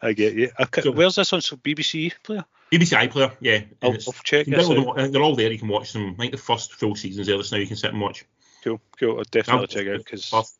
I 0.00 0.12
get 0.12 0.34
you. 0.34 0.50
I, 0.56 0.66
So- 0.80 0.92
where's 0.92 1.16
this 1.16 1.32
on? 1.32 1.40
So 1.40 1.56
BBC 1.56 2.12
player. 2.22 2.44
BBC 2.72 3.08
iPlayer, 3.08 3.32
yeah. 3.40 3.60
I'll, 3.82 3.92
I'll 3.92 4.12
check 4.24 4.46
you 4.46 4.52
can 4.54 4.60
this 4.60 4.70
out. 4.70 4.96
them, 4.96 5.12
they're 5.12 5.22
all 5.22 5.36
there. 5.36 5.52
You 5.52 5.58
can 5.58 5.68
watch 5.68 5.92
them. 5.92 6.14
I 6.18 6.22
think 6.22 6.32
the 6.32 6.38
first 6.38 6.72
full 6.74 6.96
season's 6.96 7.26
there 7.28 7.36
just 7.36 7.52
now. 7.52 7.58
You 7.58 7.66
can 7.66 7.76
sit 7.76 7.92
and 7.92 8.00
watch. 8.00 8.24
Cool, 8.64 8.80
cool. 8.98 9.18
I'll 9.18 9.24
definitely 9.30 9.62
I've- 9.64 9.72
check 9.74 9.86
out 9.88 9.98
because 10.04 10.54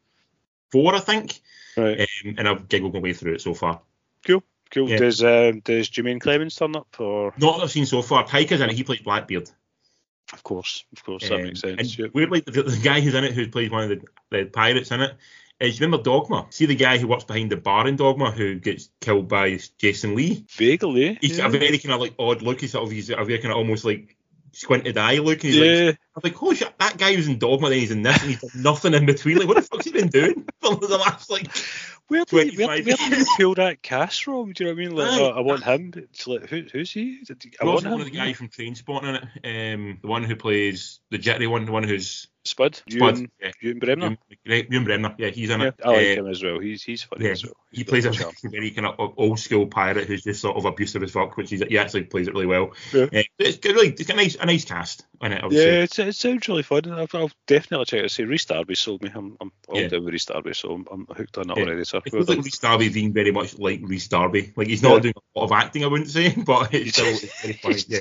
four, 0.70 0.94
I 0.94 1.00
think, 1.00 1.40
right. 1.76 2.00
um, 2.00 2.34
and 2.38 2.48
I've 2.48 2.68
giggled 2.68 2.94
my 2.94 3.00
way 3.00 3.12
through 3.12 3.34
it 3.34 3.40
so 3.40 3.54
far. 3.54 3.80
cool, 4.26 4.42
cool. 4.70 4.88
yeah. 4.88 4.98
Does 4.98 5.22
um 5.24 5.60
does 5.60 5.88
Jemaine 5.88 6.20
Clemens 6.20 6.54
turn 6.54 6.76
up 6.76 6.94
or? 7.00 7.32
Not 7.38 7.56
that 7.58 7.64
I've 7.64 7.70
seen 7.72 7.86
so 7.86 8.02
far. 8.02 8.24
Taika's 8.24 8.60
in 8.60 8.70
it. 8.70 8.76
He 8.76 8.84
plays 8.84 9.00
Blackbeard. 9.00 9.50
Of 10.32 10.42
course, 10.42 10.84
of 10.96 11.04
course, 11.04 11.28
that 11.28 11.36
Um, 11.36 11.42
makes 11.44 11.60
sense. 11.60 11.78
And 11.80 11.98
yeah. 11.98 12.06
weirdly, 12.12 12.40
the, 12.40 12.62
the 12.64 12.80
guy 12.82 13.00
who's 13.00 13.14
in 13.14 13.22
it, 13.24 13.32
who 13.32 13.48
plays 13.48 13.70
one 13.70 13.84
of 13.84 13.88
the, 13.90 14.06
the 14.30 14.44
pirates 14.46 14.90
in 14.90 15.00
it, 15.00 15.14
is 15.60 15.80
you 15.80 15.86
remember 15.86 16.02
Dogma? 16.02 16.46
See 16.50 16.66
the 16.66 16.74
guy 16.74 16.98
who 16.98 17.08
works 17.08 17.24
behind 17.24 17.50
the 17.50 17.56
bar 17.56 17.86
in 17.86 17.96
Dogma 17.96 18.30
who 18.30 18.56
gets 18.56 18.90
killed 19.00 19.28
by 19.28 19.58
Jason 19.78 20.14
Lee? 20.14 20.44
Vaguely, 20.50 21.18
He's 21.20 21.38
yeah. 21.38 21.46
a 21.46 21.48
very 21.48 21.78
kind 21.78 21.94
of 21.94 22.00
like 22.00 22.14
odd 22.18 22.42
look. 22.42 22.60
He's 22.60 22.72
sort 22.72 22.84
of 22.84 22.90
he's 22.90 23.10
a 23.10 23.16
very 23.16 23.38
kind 23.38 23.52
of 23.52 23.58
almost 23.58 23.84
like 23.84 24.16
squinted 24.52 24.98
eye 24.98 25.18
look. 25.18 25.44
And 25.44 25.54
he's 25.54 25.56
like, 25.56 25.66
yeah. 25.66 25.88
I'm 25.88 26.20
like, 26.22 26.34
holy 26.34 26.56
shit, 26.56 26.78
that 26.78 26.98
guy 26.98 27.16
was 27.16 27.28
in 27.28 27.38
Dogma, 27.38 27.68
then 27.68 27.78
he's 27.78 27.90
in 27.90 28.02
this, 28.02 28.20
and 28.20 28.30
he's 28.30 28.40
done 28.40 28.62
nothing 28.62 28.94
in 28.94 29.06
between. 29.06 29.38
Like, 29.38 29.48
what 29.48 29.56
the 29.56 29.62
fuck's 29.62 29.84
he 29.84 29.92
been 29.92 30.08
doing 30.08 30.46
for 30.60 30.76
the 30.76 30.98
last 30.98 31.30
like? 31.30 31.48
Where 32.08 32.24
did, 32.24 32.32
where, 32.56 32.66
25 32.66 32.86
where 32.86 33.18
you 33.18 33.24
pull 33.36 33.54
that 33.56 33.82
cast 33.82 34.24
from? 34.24 34.52
Do 34.52 34.64
you 34.64 34.70
know 34.70 34.76
what 34.76 34.82
I 34.82 34.86
mean? 34.86 34.96
Like, 34.96 35.20
oh, 35.20 35.30
I 35.30 35.40
want 35.40 35.64
him. 35.64 35.92
It's 35.96 36.26
like, 36.26 36.48
who, 36.48 36.62
who's 36.72 36.92
he? 36.92 37.24
I 37.60 37.64
want 37.64 37.84
him. 37.84 37.90
one 37.90 38.00
of 38.00 38.06
the 38.06 38.12
guys 38.12 38.36
from 38.36 38.48
Trainspotting 38.48 39.08
in 39.08 39.14
it, 39.16 39.74
um, 39.74 39.98
the 40.02 40.08
one 40.08 40.22
who 40.22 40.36
plays 40.36 41.00
the 41.10 41.18
jittery 41.18 41.48
one, 41.48 41.64
the 41.64 41.72
one 41.72 41.82
who's 41.82 42.28
Spud. 42.46 42.76
Spud, 42.76 42.92
Ewan, 42.92 43.30
yeah, 43.40 43.50
Ewan 43.60 43.78
Bremner. 43.78 44.16
Ewan 44.44 44.66
Ewan 44.70 44.84
Bremner, 44.84 45.14
yeah, 45.18 45.28
he's 45.30 45.50
in 45.50 45.60
Yeah, 45.60 45.66
it. 45.68 45.74
I 45.84 45.88
like 45.88 45.96
Uh, 46.18 46.22
him 46.22 46.26
as 46.28 46.42
well. 46.42 46.58
He's 46.58 46.82
he's 46.82 47.02
funny 47.02 47.26
yeah, 47.26 47.32
as 47.32 47.44
well. 47.44 47.56
He 47.70 47.84
plays 47.84 48.04
a 48.06 48.10
charm. 48.12 48.32
very 48.44 48.70
kind 48.70 48.86
of 48.86 49.14
old 49.18 49.38
school 49.38 49.66
pirate 49.66 50.06
who's 50.06 50.22
just 50.24 50.40
sort 50.40 50.56
of 50.56 50.64
abusive 50.64 51.02
as 51.02 51.10
fuck, 51.10 51.36
which 51.36 51.50
he's, 51.50 51.62
he 51.62 51.76
actually 51.78 52.04
plays 52.04 52.26
it 52.28 52.32
really 52.34 52.46
well. 52.46 52.70
Yeah. 52.92 53.04
Uh, 53.04 53.22
it's 53.38 53.58
really, 53.64 53.88
it's 53.88 54.06
got 54.06 54.14
a 54.14 54.16
nice, 54.16 54.36
a 54.36 54.46
nice 54.46 54.64
cast 54.64 55.04
in 55.20 55.32
it. 55.32 55.42
Yeah, 55.50 55.82
it's, 55.82 55.98
it 55.98 56.14
sounds 56.14 56.48
really 56.48 56.62
fun. 56.62 56.90
I'll, 56.90 57.06
I'll 57.12 57.30
definitely 57.46 57.84
check 57.86 58.04
it. 58.04 58.10
See, 58.10 58.24
Rhys 58.24 58.46
Darby 58.46 58.74
sold 58.76 59.02
me. 59.02 59.10
I'm, 59.14 59.36
I'm 59.40 59.52
all 59.68 59.80
Yeah. 59.80 59.88
down 59.88 60.04
with 60.04 60.12
Rhys 60.14 60.24
Darby, 60.24 60.54
so 60.54 60.72
I'm, 60.72 60.86
I'm 60.90 61.06
hooked 61.06 61.36
on 61.38 61.48
that 61.48 61.56
Yeah. 61.58 61.64
already. 61.64 61.84
So 61.84 61.98
It 61.98 62.10
feels 62.10 62.28
like 62.28 62.38
Rhys 62.44 62.58
Darby 62.58 62.88
being 62.88 63.12
very 63.12 63.30
much 63.32 63.58
like 63.58 63.80
Rhys 63.82 64.08
Darby. 64.08 64.52
Like 64.56 64.68
he's 64.68 64.82
not 64.82 65.02
doing 65.02 65.14
a 65.16 65.38
lot 65.38 65.46
of 65.46 65.52
acting, 65.52 65.84
I 65.84 65.88
wouldn't 65.88 66.10
say, 66.10 66.34
but 66.46 66.72
it's 66.74 66.92
still 66.92 67.06
it's 67.08 67.42
very 67.42 67.52
funny. 67.54 67.76
Yeah, 67.88 68.00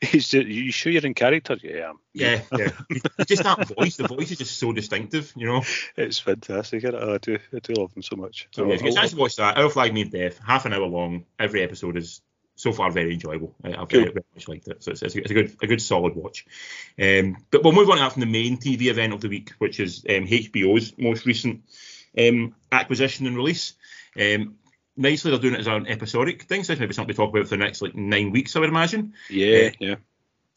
He's 0.00 0.28
just, 0.28 0.46
you 0.46 0.72
sure 0.72 0.90
you're 0.92 1.04
in 1.04 1.14
character? 1.14 1.56
Yeah, 1.62 1.72
I 1.86 1.90
am. 1.90 1.98
yeah, 2.14 2.42
yeah. 2.58 2.70
Just 3.26 3.42
that 3.44 3.71
voice. 3.72 3.96
The 3.96 4.08
voice 4.08 4.30
is 4.30 4.38
just 4.38 4.58
so 4.58 4.72
distinctive, 4.72 5.32
you 5.36 5.46
know. 5.46 5.62
It's 5.96 6.18
fantastic. 6.18 6.84
I, 6.84 7.14
I 7.14 7.18
do, 7.18 7.38
I 7.54 7.58
do 7.58 7.74
love 7.74 7.92
them 7.94 8.02
so 8.02 8.16
much. 8.16 8.48
So 8.52 8.66
yeah, 8.66 8.74
if 8.74 8.82
you 8.82 8.88
get 8.88 8.98
a 8.98 9.00
chance 9.00 9.10
to 9.12 9.16
watch 9.16 9.36
that, 9.36 9.56
Our 9.58 9.68
Flag 9.70 9.92
Means 9.92 10.10
Death, 10.10 10.38
half 10.44 10.64
an 10.66 10.72
hour 10.72 10.86
long. 10.86 11.24
Every 11.38 11.62
episode 11.62 11.96
is 11.96 12.20
so 12.54 12.72
far 12.72 12.90
very 12.90 13.14
enjoyable. 13.14 13.54
I- 13.64 13.70
I've 13.70 13.88
Cool. 13.88 14.00
very, 14.02 14.12
very 14.12 14.24
much 14.34 14.48
liked 14.48 14.68
it. 14.68 14.82
So 14.82 14.92
it's, 14.92 15.02
it's, 15.02 15.14
a, 15.14 15.34
good 15.34 15.56
a 15.62 15.66
good 15.66 15.80
solid 15.82 16.14
watch. 16.14 16.46
Um, 17.00 17.38
but 17.50 17.64
we'll 17.64 17.72
move 17.72 17.90
on 17.90 17.96
now 17.96 18.10
from 18.10 18.20
the 18.20 18.26
main 18.26 18.58
TV 18.58 18.86
event 18.86 19.12
of 19.12 19.20
the 19.20 19.28
week, 19.28 19.52
which 19.58 19.80
is 19.80 20.04
um, 20.08 20.26
HBO's 20.26 20.94
most 20.98 21.26
recent 21.26 21.62
um, 22.18 22.54
acquisition 22.70 23.26
and 23.26 23.36
release. 23.36 23.74
Um, 24.20 24.56
nicely, 24.96 25.30
they're 25.30 25.40
doing 25.40 25.54
it 25.54 25.60
as 25.60 25.66
an 25.66 25.86
episodic 25.88 26.42
thing, 26.42 26.64
so 26.64 26.72
it's 26.72 26.80
maybe 26.80 26.92
something 26.94 27.14
to 27.14 27.16
talk 27.16 27.30
about 27.30 27.44
for 27.44 27.56
the 27.56 27.64
next 27.64 27.82
like 27.82 27.94
nine 27.94 28.30
weeks, 28.30 28.54
I 28.54 28.60
would 28.60 28.68
imagine. 28.68 29.14
Yeah, 29.30 29.70
yeah. 29.78 29.96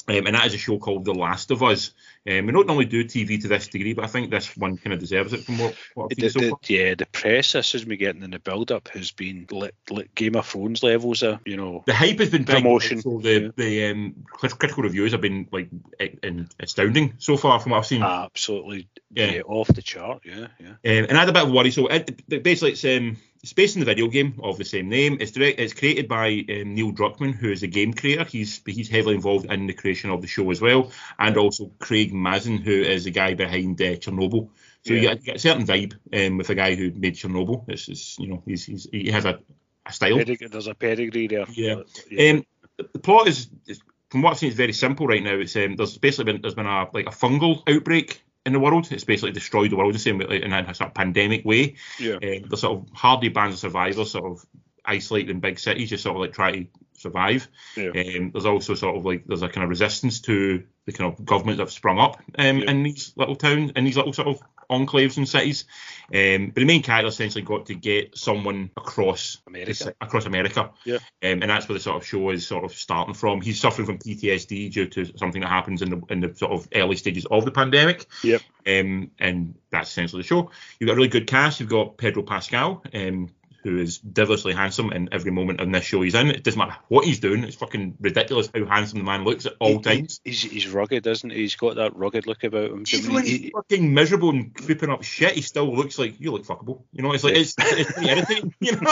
Um, 0.07 0.27
and 0.27 0.35
that 0.35 0.45
is 0.45 0.53
a 0.53 0.57
show 0.57 0.77
called 0.77 1.05
The 1.05 1.13
Last 1.15 1.49
of 1.49 1.63
Us. 1.63 1.91
Um, 2.27 2.45
we 2.47 2.51
don't 2.51 2.65
normally 2.67 2.85
do 2.85 3.03
TV 3.03 3.39
to 3.41 3.47
this 3.47 3.67
degree, 3.67 3.93
but 3.93 4.03
I 4.05 4.07
think 4.07 4.31
this 4.31 4.55
one 4.57 4.77
kind 4.77 4.93
of 4.93 4.99
deserves 4.99 5.33
it 5.33 5.43
from 5.43 5.59
what, 5.59 5.75
what 5.93 6.05
I've 6.11 6.17
The, 6.17 6.29
seen 6.29 6.29
so 6.31 6.39
the, 6.39 6.49
far. 6.49 6.59
yeah, 6.67 6.95
the 6.95 7.05
press 7.07 7.51
this 7.51 7.71
has 7.73 7.85
been 7.85 7.99
getting 7.99 8.23
in 8.23 8.31
the 8.31 8.39
build 8.39 8.71
up 8.71 8.87
has 8.89 9.11
been 9.11 9.45
like, 9.51 9.75
like 9.89 10.13
Game 10.15 10.35
of 10.35 10.45
Thrones 10.47 10.81
levels 10.81 11.21
of, 11.23 11.39
you 11.45 11.57
know, 11.57 11.83
The 11.85 11.93
hype 11.93 12.19
has 12.19 12.29
been 12.31 12.43
big, 12.43 12.55
Promotion, 12.57 13.01
So 13.01 13.19
the 13.21 13.41
yeah. 13.41 13.49
the 13.55 13.91
um, 13.91 14.15
critical 14.27 14.83
reviews 14.83 15.11
have 15.11 15.21
been 15.21 15.47
like 15.51 15.69
in, 15.99 16.49
astounding 16.59 17.13
so 17.19 17.37
far 17.37 17.59
from 17.59 17.71
what 17.73 17.79
I've 17.79 17.85
seen. 17.85 18.01
absolutely 18.03 18.87
Yeah. 19.13 19.31
yeah, 19.35 19.41
off 19.41 19.67
the 19.67 19.81
chart. 19.81 20.21
Yeah, 20.25 20.47
yeah. 20.59 20.69
Um, 20.69 21.05
and 21.09 21.11
I 21.11 21.19
had 21.19 21.29
a 21.29 21.33
bit 21.33 21.43
of 21.43 21.51
worry. 21.51 21.71
So 21.71 21.87
it, 21.87 22.21
it- 22.29 22.43
basically, 22.43 22.71
it's 22.71 22.83
um, 22.85 23.17
it's 23.43 23.53
based 23.53 23.75
in 23.75 23.79
the 23.81 23.85
video 23.85 24.07
game 24.07 24.39
of 24.41 24.57
the 24.57 24.65
same 24.65 24.89
name. 24.89 25.17
It's 25.19 25.31
direct. 25.31 25.59
It's 25.59 25.73
created 25.73 26.07
by 26.07 26.29
um, 26.49 26.73
Neil 26.73 26.91
Druckmann, 26.91 27.35
who 27.35 27.51
is 27.51 27.61
a 27.61 27.67
game 27.67 27.93
creator. 27.93 28.23
He's 28.23 28.59
he's 28.65 28.89
heavily 28.89 29.13
involved 29.13 29.45
in 29.51 29.67
the 29.67 29.73
creation 29.73 30.09
of 30.09 30.21
the 30.21 30.27
show 30.27 30.49
as 30.49 30.59
well, 30.61 30.91
and 31.19 31.37
also 31.37 31.71
Craig 31.77 32.11
Mazin, 32.21 32.57
who 32.57 32.71
is 32.71 33.03
the 33.05 33.11
guy 33.11 33.33
behind 33.33 33.81
uh, 33.81 33.95
Chernobyl. 33.95 34.49
So 34.83 34.93
you, 34.93 35.01
Yeah. 35.01 35.15
get, 35.15 35.19
you 35.19 35.25
get 35.25 35.35
a 35.37 35.39
certain 35.39 35.65
vibe 35.65 35.93
um, 36.13 36.37
with 36.37 36.47
the 36.47 36.55
guy 36.55 36.75
who 36.75 36.91
made 36.91 37.15
Chernobyl. 37.15 37.65
It's, 37.67 37.87
it's 37.89 38.19
you 38.19 38.27
know 38.27 38.43
he's, 38.45 38.65
he's 38.65 38.87
he 38.91 39.09
has 39.11 39.25
a, 39.25 39.39
a 39.85 39.91
style. 39.93 40.17
Pedig- 40.17 40.51
there's 40.51 40.67
a 40.67 40.75
pedigree 40.75 41.27
there. 41.27 41.45
Yeah. 41.51 41.81
yeah. 42.09 42.31
Um, 42.31 42.45
the 42.77 42.89
the 42.93 42.99
plot 42.99 43.27
is, 43.27 43.49
is 43.67 43.79
from 44.09 44.21
what 44.21 44.31
I've 44.31 44.37
seen, 44.37 44.49
it's 44.49 44.57
very 44.57 44.73
simple 44.73 45.07
right 45.07 45.23
now. 45.23 45.35
It's 45.35 45.55
um, 45.55 45.75
there's 45.75 45.97
basically 45.97 46.33
been 46.33 46.41
there's 46.41 46.55
been 46.55 46.65
a 46.67 46.87
like 46.93 47.07
a 47.07 47.11
fungal 47.11 47.63
outbreak 47.67 48.21
in 48.45 48.53
the 48.53 48.59
world. 48.59 48.91
It's 48.91 49.03
basically 49.03 49.31
destroyed 49.31 49.71
the 49.71 49.75
world 49.75 49.93
the 49.95 49.99
same 49.99 50.19
way, 50.19 50.41
in 50.41 50.53
a 50.53 50.73
sort 50.75 50.89
of 50.89 50.93
pandemic 50.93 51.45
way. 51.45 51.75
yeah. 51.99 52.13
Um, 52.15 52.19
there's 52.47 52.61
sort 52.61 52.77
of 52.79 52.89
hardly 52.93 53.29
bands 53.29 53.55
of 53.55 53.59
survivors 53.59 54.11
sort 54.11 54.31
of 54.31 54.45
isolated 54.85 55.31
in 55.31 55.39
big 55.39 55.57
cities, 55.57 55.89
just 55.89 56.03
sort 56.03 56.15
of 56.15 56.21
like 56.21 56.33
try 56.33 56.51
to 56.51 56.67
survive. 56.97 57.47
Yeah. 57.75 57.89
Um, 57.89 58.31
there's 58.31 58.45
also 58.45 58.75
sort 58.75 58.95
of 58.97 59.05
like 59.05 59.25
there's 59.25 59.41
a 59.41 59.49
kind 59.49 59.63
of 59.63 59.69
resistance 59.69 60.21
to 60.21 60.63
the 60.85 60.93
kind 60.93 61.11
of 61.11 61.25
governments 61.25 61.57
that 61.57 61.63
have 61.63 61.71
sprung 61.71 61.99
up 61.99 62.21
um, 62.37 62.59
Yeah. 62.59 62.71
in 62.71 62.83
these 62.83 63.13
little 63.15 63.35
towns, 63.35 63.71
in 63.75 63.85
these 63.85 63.97
little 63.97 64.13
sort 64.13 64.27
of 64.27 64.39
enclaves 64.69 65.17
and 65.17 65.27
cities. 65.27 65.65
Um, 66.13 66.47
but 66.47 66.55
the 66.55 66.65
main 66.65 66.81
character 66.83 67.07
essentially 67.07 67.43
got 67.43 67.67
to 67.67 67.75
get 67.75 68.17
someone 68.17 68.69
across 68.77 69.37
America. 69.47 69.93
across 70.01 70.25
America. 70.25 70.71
Yeah. 70.85 70.95
Um, 70.95 71.41
and 71.41 71.43
that's 71.43 71.67
where 71.67 71.77
the 71.77 71.79
sort 71.83 71.97
of 71.97 72.05
show 72.05 72.29
is 72.29 72.45
sort 72.47 72.63
of 72.63 72.73
starting 72.73 73.13
from. 73.13 73.41
He's 73.41 73.59
suffering 73.59 73.85
from 73.85 73.97
PTSD 73.99 74.71
due 74.71 74.87
to 74.87 75.17
something 75.17 75.41
that 75.41 75.49
happens 75.49 75.81
in 75.81 75.89
the 75.89 76.01
in 76.09 76.19
the 76.19 76.33
sort 76.35 76.51
of 76.51 76.67
early 76.75 76.95
stages 76.95 77.25
of 77.25 77.45
the 77.45 77.51
pandemic. 77.51 78.05
Yep. 78.23 78.41
Um, 78.67 79.11
and 79.19 79.55
that's 79.71 79.89
essentially 79.91 80.21
the 80.21 80.27
show. 80.27 80.49
You've 80.79 80.87
got 80.87 80.93
a 80.93 80.97
really 80.97 81.07
good 81.09 81.27
cast. 81.27 81.59
You've 81.59 81.69
got 81.69 81.97
Pedro 81.97 82.23
Pascal, 82.23 82.83
um, 82.93 83.29
who 83.65 83.79
is 83.79 83.97
devilishly 83.97 84.53
handsome 84.53 84.91
in 84.93 85.09
every 85.11 85.31
moment 85.31 85.59
in 85.59 85.71
this 85.71 85.83
show 85.83 85.99
he's 86.03 86.13
in. 86.13 86.29
It 86.29 86.43
doesn't 86.43 86.59
matter 86.59 86.77
what 86.87 87.03
he's 87.03 87.19
doing. 87.19 87.43
It's 87.43 87.55
fucking 87.55 87.97
ridiculous 87.99 88.47
how 88.53 88.63
handsome 88.65 88.99
the 88.99 89.05
man 89.05 89.23
looks 89.23 89.47
at 89.47 89.53
all 89.59 89.77
He- 89.77 89.81
times. 89.81 90.21
He's, 90.23 90.43
he's 90.43 90.67
rugged, 90.67 91.07
isn't 91.07 91.31
he? 91.31 91.37
He's 91.37 91.55
got 91.55 91.77
that 91.77 91.95
rugged 91.95 92.27
look 92.27 92.43
about 92.43 92.69
him. 92.69 92.83
Even 92.93 93.09
He- 93.09 93.15
when 93.15 93.25
he- 93.25 93.37
he's 93.39 93.51
fucking 93.55 93.91
miserable 93.91 94.29
and 94.29 94.53
creeping 94.53 94.91
up 94.91 95.03
shit, 95.03 95.33
he 95.33 95.41
still 95.41 95.75
looks 95.75 95.97
like 95.97 96.19
you 96.19 96.31
look 96.31 96.45
fuckable. 96.45 96.83
You 96.91 97.01
know, 97.01 97.11
it's 97.13 97.23
like 97.23 97.33
it's, 97.35 97.55
it's 97.57 97.91
pretty 97.91 98.09
irritating. 98.11 98.53
You 98.59 98.79
know. 98.79 98.91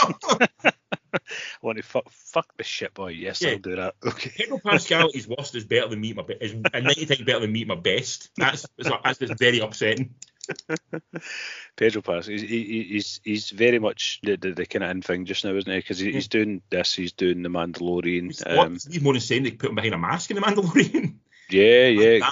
I 1.14 1.22
want 1.62 1.78
to 1.78 1.84
fuck, 1.84 2.10
fuck 2.10 2.48
the 2.58 2.64
shit 2.64 2.96
boy. 2.96 3.10
Yes, 3.10 3.42
Yeah. 3.44 3.52
I'll 3.52 3.60
do 3.60 3.76
that. 3.76 3.94
Okay. 4.06 4.32
Pedro 4.36 4.58
Pascal 4.60 5.10
is 5.14 5.28
worst 5.28 5.56
is 5.56 5.64
better 5.66 5.88
than 5.88 6.02
me 6.02 6.14
my 6.14 6.24
be- 6.24 6.34
is 6.42 6.56
ninety 6.74 7.06
times 7.06 7.22
better 7.22 7.42
than 7.42 7.52
me 7.52 7.64
my 7.66 7.76
best. 7.76 8.32
That's 8.38 8.66
that's, 8.78 9.20
that's 9.20 9.40
very 9.40 9.60
upsetting. 9.60 10.16
Pedro 11.78 12.02
Pass, 12.02 12.26
he's, 12.26 12.42
he, 12.42 12.84
he's 12.84 13.22
he's 13.24 13.50
very 13.50 13.80
much 13.80 14.20
the, 14.24 14.36
the, 14.36 14.52
the 14.52 14.66
kind 14.66 14.84
of 14.84 14.92
in 14.92 15.02
thing 15.02 15.26
just 15.26 15.46
now, 15.46 15.56
isn't 15.56 15.72
he? 15.72 15.80
Because 15.80 16.00
he, 16.00 16.12
he's 16.12 16.28
doing 16.28 16.62
this, 16.70 16.94
he's 16.94 17.14
doing 17.14 17.44
the 17.44 17.50
Mandalorian. 17.50 18.28
He's, 18.28 18.44
Um, 18.46 18.56
what, 18.58 18.72
he's 18.72 19.02
more 19.02 19.16
insane 19.16 19.44
they 19.44 19.52
put 19.52 19.70
him 19.70 19.76
behind 19.76 19.94
a 19.94 19.98
mask 19.98 20.32
in 20.32 20.36
the 20.36 20.42
Mandalorian. 20.42 21.16
yeah, 21.50 21.88
yeah, 21.88 22.30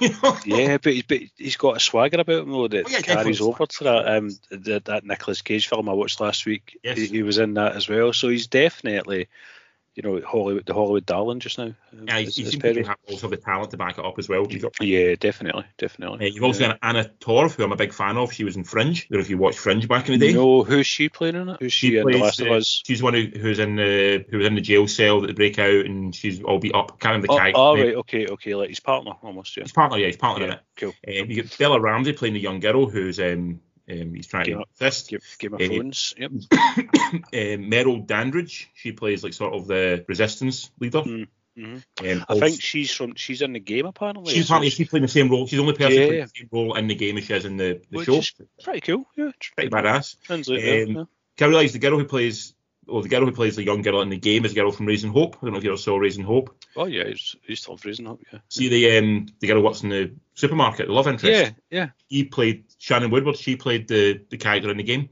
you 0.00 0.08
know. 0.22 0.36
yeah. 0.44 0.78
But 0.78 0.92
he's 0.92 1.02
but 1.04 1.20
he's 1.36 1.56
got 1.56 1.76
a 1.76 1.80
swagger 1.80 2.20
about 2.20 2.42
him 2.42 2.50
though 2.50 2.68
that 2.68 2.86
Oh, 2.86 2.90
yeah, 2.90 3.00
carries 3.00 3.40
over 3.40 3.66
to 3.66 3.84
that 3.84 4.16
um 4.16 4.30
that, 4.50 4.84
that 4.86 5.04
Nicolas 5.04 5.42
Cage 5.42 5.68
film 5.68 5.88
I 5.88 5.92
watched 5.92 6.20
last 6.20 6.46
week. 6.46 6.78
Yes. 6.82 6.98
He, 6.98 7.06
he 7.06 7.22
was 7.22 7.38
in 7.38 7.54
that 7.54 7.76
as 7.76 7.88
well, 7.88 8.12
so 8.12 8.28
he's 8.28 8.46
definitely. 8.46 9.28
You 9.98 10.02
know, 10.04 10.20
Hollywood, 10.24 10.64
the 10.64 10.74
Hollywood 10.74 11.04
darling 11.06 11.40
just 11.40 11.58
now. 11.58 11.64
um, 11.92 12.06
Yeah, 12.06 12.18
is- 12.18 12.38
is 12.38 12.52
to 12.52 12.84
have 12.84 12.98
also 13.08 13.26
the 13.26 13.36
talent 13.36 13.72
to 13.72 13.76
back 13.76 13.98
it 13.98 14.04
up 14.04 14.16
as 14.16 14.28
well. 14.28 14.46
You've, 14.48 14.62
got, 14.62 14.74
Yeah, 14.80 15.16
definitely, 15.18 15.64
definitely. 15.76 16.24
uh, 16.24 16.30
you've 16.30 16.44
also 16.44 16.60
Yeah. 16.62 16.68
got 16.68 16.78
Anna 16.82 17.10
Torv, 17.18 17.54
who 17.56 17.64
I'm 17.64 17.72
a 17.72 17.76
big 17.76 17.92
fan 17.92 18.16
of. 18.16 18.32
She 18.32 18.44
was 18.44 18.54
in 18.54 18.62
Fringe. 18.62 19.00
I 19.00 19.06
don't 19.10 19.18
know 19.18 19.22
if 19.22 19.30
you 19.30 19.38
watched 19.38 19.58
Fringe 19.58 19.88
back 19.88 20.08
in 20.08 20.20
the 20.20 20.24
day. 20.28 20.34
No, 20.34 20.62
who's 20.62 20.86
she 20.86 21.08
playing 21.08 21.34
in 21.34 21.48
it? 21.48 21.56
Who's 21.58 21.72
she, 21.72 21.96
in 21.96 22.06
The 22.06 22.12
plays, 22.12 22.22
Last 22.22 22.40
of 22.40 22.46
uh, 22.46 22.54
Us? 22.54 22.80
She's 22.86 22.98
the 23.00 23.04
one 23.06 23.14
who, 23.14 23.26
who's 23.40 23.58
in 23.58 23.74
the 23.74 24.24
who 24.30 24.38
was 24.38 24.46
in 24.46 24.54
the 24.54 24.60
jail 24.60 24.86
cell 24.86 25.20
that 25.22 25.26
they 25.26 25.32
break 25.32 25.58
out, 25.58 25.84
and 25.86 26.14
she's 26.14 26.40
all 26.44 26.60
beat 26.60 26.76
up. 26.76 27.00
Can't 27.00 27.14
remember 27.16 27.26
the 27.26 27.32
Oh, 27.32 27.36
character 27.36 27.58
oh 27.60 27.74
right, 27.74 27.94
okay, 27.96 28.26
okay, 28.28 28.54
like 28.54 28.68
his 28.68 28.78
partner 28.78 29.14
almost, 29.24 29.56
yeah. 29.56 29.64
His 29.64 29.72
partner, 29.72 29.98
yeah, 29.98 30.06
his 30.06 30.16
partner 30.16 30.44
in 30.44 30.52
it. 30.52 30.60
cool. 30.76 30.90
Um, 31.08 31.28
you 31.28 31.42
get 31.42 31.58
Bella 31.58 31.80
Ramsey 31.80 32.12
playing 32.12 32.34
the 32.34 32.40
young 32.40 32.60
girl 32.60 32.88
who's 32.88 33.18
um, 33.18 33.60
um 33.90 34.14
he's 34.14 34.26
trying 34.26 34.44
Game 34.46 34.58
to 34.58 34.64
assist. 34.86 35.08
Game, 35.10 35.20
Game 35.38 35.54
of 35.54 35.60
Thrones, 35.60 36.14
yep. 36.18 36.30
um, 36.32 37.68
Merle 37.68 37.98
Dandridge, 38.00 38.70
she 38.74 38.92
plays 38.92 39.22
like 39.24 39.32
sort 39.34 39.54
of 39.54 39.66
the 39.66 40.04
resistance 40.08 40.70
leader. 40.80 41.00
Mm, 41.02 41.28
mhm. 41.56 41.74
Um, 41.76 42.24
I 42.28 42.32
also- 42.32 42.40
think 42.46 42.60
she's 42.60 42.92
from 42.92 43.14
she's 43.14 43.42
in 43.42 43.52
the 43.52 43.60
game 43.60 43.86
apparently. 43.86 44.32
she's 44.34 44.44
apparently 44.46 44.70
she's 44.70 44.88
playing 44.88 45.02
the 45.02 45.08
same 45.08 45.28
role. 45.30 45.46
She's 45.46 45.58
the 45.58 45.62
only 45.62 45.74
person 45.74 45.92
Yeah. 45.96 46.06
playing 46.06 46.22
the 46.22 46.28
same 46.36 46.48
role 46.52 46.74
in 46.76 46.86
the 46.86 46.94
game 46.94 47.18
as 47.18 47.24
she 47.24 47.32
is 47.34 47.44
in 47.44 47.56
the, 47.56 47.80
the 47.90 47.98
Which 47.98 48.06
show. 48.06 48.44
pretty 48.62 48.80
cool, 48.80 49.06
yeah. 49.16 49.30
Pretty 49.56 49.70
badass. 49.70 50.16
Like 50.28 50.38
Um, 50.38 50.42
that, 50.42 50.88
yeah. 50.90 51.04
Can 51.36 51.54
I 51.54 51.66
the 51.68 51.78
girl 51.78 51.98
who 51.98 52.04
plays, 52.04 52.52
well, 52.88 53.02
the 53.02 53.08
girl 53.08 53.24
who 53.24 53.32
plays 53.32 53.56
the 53.56 53.62
young 53.64 53.82
girl 53.82 54.00
in 54.00 54.08
the 54.08 54.16
game 54.16 54.44
is 54.44 54.52
a 54.52 54.54
girl 54.54 54.70
from 54.72 54.86
Raising 54.86 55.12
Hope. 55.12 55.36
I 55.36 55.46
don't 55.46 55.52
know 55.52 55.58
if 55.58 55.64
you 55.64 55.70
ever 55.70 55.76
saw 55.76 55.96
Raising 55.96 56.24
Hope. 56.24 56.54
Oh 56.76 56.86
yeah, 56.86 57.04
he's 57.06 57.36
he's 57.46 57.60
still 57.60 57.76
freezing 57.76 58.06
up, 58.06 58.18
yeah. 58.32 58.38
See 58.48 58.68
the 58.68 58.98
um 58.98 59.26
the 59.40 59.46
girl 59.46 59.58
who 59.58 59.64
works 59.64 59.82
in 59.82 59.90
the 59.90 60.12
supermarket, 60.34 60.86
the 60.86 60.92
love 60.92 61.06
interest. 61.08 61.52
Yeah, 61.70 61.78
yeah. 61.78 61.88
He 62.08 62.24
played 62.24 62.64
Shannon 62.78 63.10
Woodward. 63.10 63.36
She 63.36 63.56
played 63.56 63.88
the 63.88 64.20
the 64.30 64.36
character 64.36 64.70
in 64.70 64.76
the 64.76 64.82
game. 64.82 65.10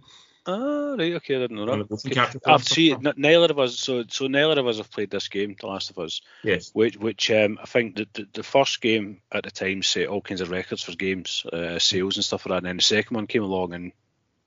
Ah, 0.48 0.94
right, 0.96 1.14
okay, 1.14 1.34
I 1.34 1.38
didn't 1.40 1.56
know 1.56 1.66
that. 1.66 2.06
Okay. 2.06 2.38
I've 2.46 2.62
seen 2.62 3.04
neither 3.16 3.46
of 3.46 3.58
us. 3.58 3.80
So, 3.80 4.04
so 4.08 4.28
neither 4.28 4.60
of 4.60 4.66
us 4.68 4.76
have 4.76 4.92
played 4.92 5.10
this 5.10 5.26
game, 5.26 5.56
The 5.58 5.66
Last 5.66 5.90
of 5.90 5.98
Us, 5.98 6.20
Yes. 6.44 6.70
which, 6.72 6.96
which 6.96 7.32
um, 7.32 7.58
I 7.60 7.66
think 7.66 7.96
the, 7.96 8.06
the 8.12 8.28
the 8.32 8.42
first 8.44 8.80
game 8.80 9.22
at 9.32 9.42
the 9.42 9.50
time 9.50 9.82
set 9.82 10.06
all 10.06 10.20
kinds 10.20 10.40
of 10.40 10.50
records 10.52 10.84
for 10.84 10.92
games, 10.92 11.44
uh, 11.52 11.80
sales 11.80 12.14
and 12.16 12.24
stuff 12.24 12.46
like 12.46 12.50
that. 12.50 12.58
And 12.58 12.66
then 12.66 12.76
the 12.76 12.82
second 12.82 13.16
one 13.16 13.26
came 13.26 13.42
along 13.42 13.74
and 13.74 13.90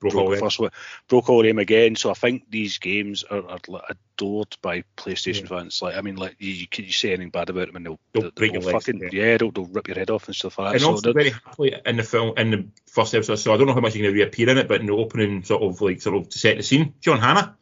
Broke 0.00 0.14
broke 0.14 0.24
all 0.24 0.30
the 0.30 0.38
first 0.38 0.58
one, 0.58 0.70
broke 1.08 1.28
all 1.28 1.42
them 1.42 1.58
again. 1.58 1.94
So 1.94 2.10
I 2.10 2.14
think 2.14 2.44
these 2.50 2.78
games 2.78 3.22
are, 3.24 3.42
are 3.46 3.60
adored 3.90 4.56
by 4.62 4.84
PlayStation 4.96 5.46
fans. 5.46 5.82
Like, 5.82 5.94
I 5.94 6.00
mean, 6.00 6.16
like 6.16 6.36
you, 6.38 6.66
can 6.66 6.86
you 6.86 6.92
say 6.92 7.10
anything 7.10 7.30
bad 7.30 7.50
about 7.50 7.66
them 7.66 7.76
and 7.76 7.86
they'll, 7.86 8.00
They'll 8.12 8.22
they'll, 8.22 8.30
break 8.32 8.52
your 8.52 8.62
legs, 8.62 8.86
fucking 8.86 9.00
yeah. 9.00 9.08
yeah, 9.12 9.36
they'll, 9.36 9.50
they'll 9.50 9.66
rip 9.66 9.88
your 9.88 9.98
head 9.98 10.10
off 10.10 10.26
and 10.26 10.34
stuff 10.34 10.58
like 10.58 10.68
that. 10.68 10.72
And 10.76 10.82
so 10.82 10.90
also 10.90 11.12
very 11.12 11.30
happily 11.30 11.76
in 11.84 11.96
the 11.96 12.02
film 12.02 12.34
in 12.38 12.50
the 12.50 12.66
first 12.86 13.14
episode. 13.14 13.36
So 13.36 13.52
I 13.52 13.58
don't 13.58 13.66
know 13.66 13.74
how 13.74 13.80
much 13.80 13.94
you're 13.94 14.04
going 14.04 14.14
to 14.14 14.20
reappear 14.20 14.48
in 14.48 14.58
it, 14.58 14.68
but 14.68 14.80
in 14.80 14.86
the 14.86 14.94
opening 14.94 15.42
sort 15.42 15.62
of 15.62 15.80
like 15.80 16.00
sort 16.00 16.16
of 16.16 16.28
to 16.30 16.38
set 16.38 16.56
the 16.56 16.62
scene, 16.62 16.94
John 17.00 17.18
Hannah. 17.18 17.56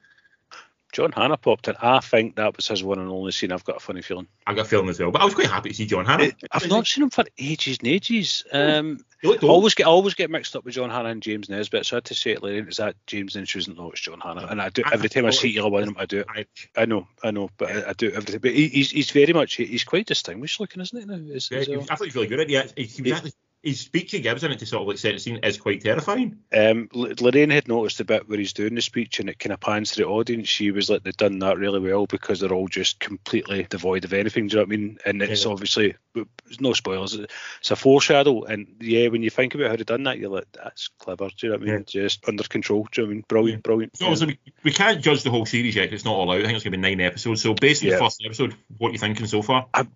John 0.92 1.12
Hannah 1.12 1.36
popped 1.36 1.68
in. 1.68 1.76
I 1.80 2.00
think 2.00 2.36
that 2.36 2.56
was 2.56 2.66
his 2.66 2.82
one 2.82 2.98
and 2.98 3.10
only 3.10 3.32
scene. 3.32 3.52
I've 3.52 3.64
got 3.64 3.76
a 3.76 3.80
funny 3.80 4.00
feeling. 4.00 4.26
I 4.46 4.54
got 4.54 4.66
a 4.66 4.68
feeling 4.68 4.88
as 4.88 4.98
well, 4.98 5.10
but 5.10 5.20
I 5.20 5.24
was 5.26 5.34
quite 5.34 5.48
happy 5.48 5.68
to 5.68 5.74
see 5.74 5.86
John 5.86 6.06
Hannah. 6.06 6.30
I've 6.50 6.68
not 6.68 6.86
seen 6.86 7.04
him 7.04 7.10
for 7.10 7.24
ages 7.38 7.78
and 7.78 7.88
ages. 7.88 8.44
Um, 8.52 9.04
I 9.24 9.36
always 9.42 9.74
get 9.74 9.86
I 9.86 9.90
always 9.90 10.14
get 10.14 10.30
mixed 10.30 10.56
up 10.56 10.64
with 10.64 10.74
John 10.74 10.90
Hannah 10.90 11.10
and 11.10 11.22
James 11.22 11.48
Nesbitt, 11.48 11.84
so 11.86 11.96
I 11.96 11.98
had 11.98 12.04
to 12.06 12.14
say 12.14 12.30
it 12.30 12.42
later. 12.42 12.68
Is 12.68 12.78
that 12.78 12.94
James? 13.06 13.36
And 13.36 13.48
she 13.48 13.58
wasn't. 13.58 13.78
No, 13.78 13.90
it's 13.90 14.00
John 14.00 14.20
Hannah. 14.20 14.46
And 14.46 14.62
I 14.62 14.70
do 14.70 14.82
every 14.90 15.08
time 15.08 15.26
I 15.26 15.30
see 15.30 15.50
either 15.50 15.68
one 15.68 15.82
of 15.82 15.88
them, 15.88 15.96
I 15.98 16.06
do 16.06 16.24
it. 16.34 16.48
I 16.76 16.84
know, 16.86 17.06
I 17.22 17.32
know, 17.32 17.50
but 17.58 17.70
I, 17.70 17.90
I 17.90 17.92
do 17.92 18.08
everything. 18.08 18.40
But 18.40 18.52
he, 18.52 18.68
he's 18.68 18.90
he's 18.90 19.10
very 19.10 19.32
much 19.32 19.56
he's 19.56 19.84
quite 19.84 20.06
distinguished 20.06 20.60
looking, 20.60 20.80
isn't 20.80 20.98
he? 20.98 21.04
Now, 21.04 21.34
is, 21.34 21.50
Yeah, 21.50 21.58
is, 21.58 21.66
he 21.66 21.76
uh, 21.76 21.80
I 21.80 21.84
thought 21.84 21.98
he 22.00 22.04
was 22.06 22.14
really 22.14 22.28
good 22.28 22.40
at 22.40 22.50
it. 22.50 22.72
He, 22.76 22.84
he 22.84 23.08
Yeah. 23.08 23.16
actually, 23.16 23.32
his 23.62 23.80
speech 23.80 24.12
he 24.12 24.20
gives 24.20 24.44
in 24.44 24.52
it 24.52 24.58
to 24.60 24.66
sort 24.66 24.82
of 24.82 24.88
like 24.88 24.98
set 24.98 25.14
the 25.14 25.18
scene 25.18 25.38
is 25.42 25.58
quite 25.58 25.82
terrifying. 25.82 26.38
Um, 26.52 26.88
Lorraine 26.92 27.50
had 27.50 27.66
noticed 27.68 27.98
the 27.98 28.04
bit 28.04 28.28
where 28.28 28.38
he's 28.38 28.52
doing 28.52 28.74
the 28.74 28.82
speech 28.82 29.18
and 29.18 29.28
it 29.28 29.38
kind 29.38 29.52
of 29.52 29.60
pans 29.60 29.92
to 29.92 30.02
the 30.02 30.06
audience. 30.08 30.48
She 30.48 30.70
was 30.70 30.88
like, 30.88 31.02
they've 31.02 31.16
done 31.16 31.38
that 31.40 31.58
really 31.58 31.80
well 31.80 32.06
because 32.06 32.40
they're 32.40 32.52
all 32.52 32.68
just 32.68 33.00
completely 33.00 33.66
devoid 33.68 34.04
of 34.04 34.12
anything. 34.12 34.46
Do 34.46 34.56
you 34.56 34.62
know 34.62 34.66
what 34.66 34.74
I 34.74 34.76
mean? 34.76 34.98
And 35.04 35.22
it's 35.22 35.44
Yeah. 35.44 35.50
obviously, 35.50 35.94
no 36.60 36.72
spoilers. 36.72 37.14
It's 37.14 37.70
a 37.70 37.76
foreshadow. 37.76 38.42
And 38.44 38.76
yeah, 38.80 39.08
when 39.08 39.22
you 39.22 39.30
think 39.30 39.54
about 39.54 39.70
how 39.70 39.76
they've 39.76 39.84
done 39.86 40.04
that, 40.04 40.18
you're 40.18 40.30
like, 40.30 40.46
that's 40.52 40.88
clever. 40.98 41.28
Do 41.28 41.46
you 41.46 41.52
know 41.52 41.58
what 41.58 41.68
I 41.68 41.72
mean? 41.72 41.84
Just 41.86 42.26
under 42.28 42.42
control. 42.44 42.86
Do 42.90 43.02
you 43.02 43.06
know 43.06 43.08
what 43.08 43.12
I 43.12 43.14
mean? 43.14 43.24
Brilliant, 43.28 43.62
brilliant. 43.62 43.96
So 43.96 44.06
obviously 44.06 44.38
we, 44.46 44.52
we 44.64 44.72
can't 44.72 45.02
judge 45.02 45.22
the 45.22 45.30
whole 45.30 45.46
series 45.46 45.76
yet. 45.76 45.92
it's 45.92 46.04
not 46.04 46.14
all 46.14 46.30
out. 46.30 46.40
I 46.40 46.44
think 46.44 46.54
it's 46.54 46.64
going 46.64 46.72
to 46.72 46.78
be 46.78 46.82
nine 46.82 47.00
episodes. 47.00 47.42
So 47.42 47.54
based 47.54 47.82
on 47.82 47.88
Yeah. 47.90 47.96
the 47.96 48.00
first 48.04 48.22
episode, 48.24 48.54
what 48.78 48.88
are 48.88 48.92
you 48.92 48.98
thinking 48.98 49.26
so 49.26 49.42
far? 49.42 49.66
I 49.74 49.86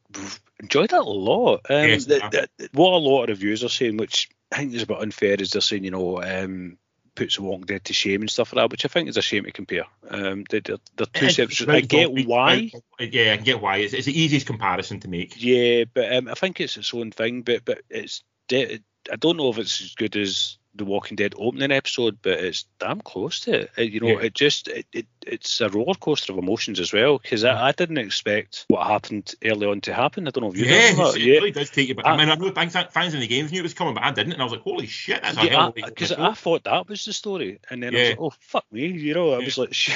enjoyed 0.61 0.91
that 0.91 1.01
a 1.01 1.03
lot. 1.03 1.61
Um, 1.71 1.89
Yes, 1.89 2.05
the- 2.07 2.49
the- 2.59 2.69
what 2.73 2.93
a 2.93 2.97
lot 2.97 3.25
of 3.25 3.29
reviews 3.31 3.65
are 3.65 3.69
saying, 3.69 3.97
which 3.97 4.29
I 4.51 4.59
think 4.59 4.75
is 4.75 4.83
a 4.83 4.87
bit 4.87 4.99
unfair, 4.99 5.37
is 5.41 5.51
they're 5.51 5.61
saying, 5.63 5.85
you 5.85 5.91
know, 5.91 6.23
um, 6.23 6.77
puts 7.15 7.39
Walking 7.39 7.67
Dead 7.67 7.85
to 7.85 7.93
shame 7.93 8.21
and 8.23 8.31
stuff 8.31 8.53
like 8.53 8.63
that, 8.63 8.71
which 8.71 8.85
I 8.85 8.89
think 8.89 9.09
is 9.09 9.17
a 9.17 9.23
shame 9.23 9.45
to 9.45 9.53
compare. 9.53 9.85
Um, 10.09 10.45
they're, 10.49 10.61
they're, 10.61 11.07
two 11.13 11.31
separate. 11.31 11.69
I 11.69 11.81
get 11.81 12.13
why. 12.27 12.71
Yeah, 12.99 13.33
I 13.33 13.37
get 13.37 13.61
why. 13.61 13.79
It's, 13.79 13.95
it's 13.95 14.07
the 14.07 14.19
easiest 14.19 14.47
comparison 14.47 15.01
to 15.01 15.09
make. 15.09 15.35
Yeah, 15.37 15.85
but 15.93 16.15
um, 16.15 16.29
I 16.29 16.35
think 16.35 16.61
it's 16.61 16.77
its 16.77 16.95
own 16.95 17.11
thing. 17.11 17.43
But 17.43 17.65
but 17.65 17.83
it's 17.91 18.23
de- 18.49 18.81
I 19.11 19.17
don't 19.17 19.37
know 19.37 19.51
if 19.51 19.59
it's 19.59 19.81
as 19.81 19.95
good 19.95 20.17
as 20.17 20.59
the 20.75 20.85
Walking 20.87 21.17
Dead 21.17 21.35
opening 21.37 21.71
episode, 21.71 22.19
but 22.23 22.39
it's 22.41 22.65
damn 22.79 23.01
close 23.01 23.41
to 23.41 23.69
it. 23.77 23.93
You 23.93 24.01
know, 24.01 24.09
Yeah. 24.09 24.21
it 24.27 24.35
just 24.35 24.69
it, 24.69 24.87
it 24.93 25.07
it's 25.27 25.61
a 25.61 25.69
roller 25.69 25.95
coaster 25.95 26.33
of 26.33 26.39
emotions 26.39 26.81
as 26.81 26.93
well. 26.93 27.19
Because 27.19 27.45
I, 27.45 27.69
I 27.69 27.73
didn't 27.73 27.99
expect 27.99 28.65
what 28.69 28.87
happened 28.87 29.35
early 29.45 29.67
on 29.67 29.81
to 29.83 29.93
happen. 29.95 30.27
I 30.27 30.31
don't 30.31 30.43
know 30.45 30.51
if 30.51 30.57
you 30.57 30.65
Yeah, 30.65 30.89
did. 30.91 30.95
or 30.95 31.03
not. 31.03 31.17
it 31.17 31.23
yeah. 31.23 31.35
really 31.35 31.51
does 31.51 31.71
take 31.71 31.89
you 31.89 31.95
back. 31.95 32.07
I 32.07 32.11
I- 32.13 32.17
mean, 32.17 32.29
I 32.31 32.35
know 32.37 32.51
fans 32.53 32.75
fans 32.91 33.13
in 33.15 33.21
the 33.21 33.27
games 33.27 33.53
knew 33.53 33.61
it 33.61 33.63
was 33.65 33.75
coming, 33.75 33.95
but 33.95 34.03
I 34.03 34.13
didn't, 34.13 34.33
and 34.33 34.41
I 34.41 34.45
was 34.45 34.53
like, 34.53 34.63
"Holy 34.63 34.87
shit, 34.87 35.23
that's 35.23 35.37
Yeah, 35.43 35.69
a 35.69 35.73
because 35.73 36.13
episode." 36.13 36.25
I 36.31 36.33
thought 36.35 36.65
that 36.65 36.89
was 36.89 37.05
the 37.05 37.13
story, 37.13 37.59
and 37.71 37.83
then 37.83 37.95
I 37.95 37.99
was 38.01 38.09
like, 38.11 38.21
"Oh 38.21 38.33
fuck 38.41 38.65
me," 38.73 38.87
you 38.87 39.15
know. 39.15 39.35
I 39.35 39.39
Yeah. 39.41 39.45
was 39.45 39.59
like, 39.59 39.75
"Shit, 39.75 39.95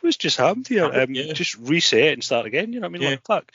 "What's 0.00 0.16
just 0.18 0.36
happened 0.36 0.68
here?" 0.68 0.84
Uh, 0.84 1.04
Um, 1.04 1.14
yeah. 1.14 1.32
Just 1.32 1.56
reset 1.58 2.12
and 2.12 2.22
start 2.22 2.46
again. 2.46 2.72
You 2.72 2.80
know 2.80 2.88
what 2.88 2.96
I 2.96 2.98
mean? 2.98 3.02
Yeah. 3.02 3.08
Like 3.10 3.24
fuck. 3.26 3.52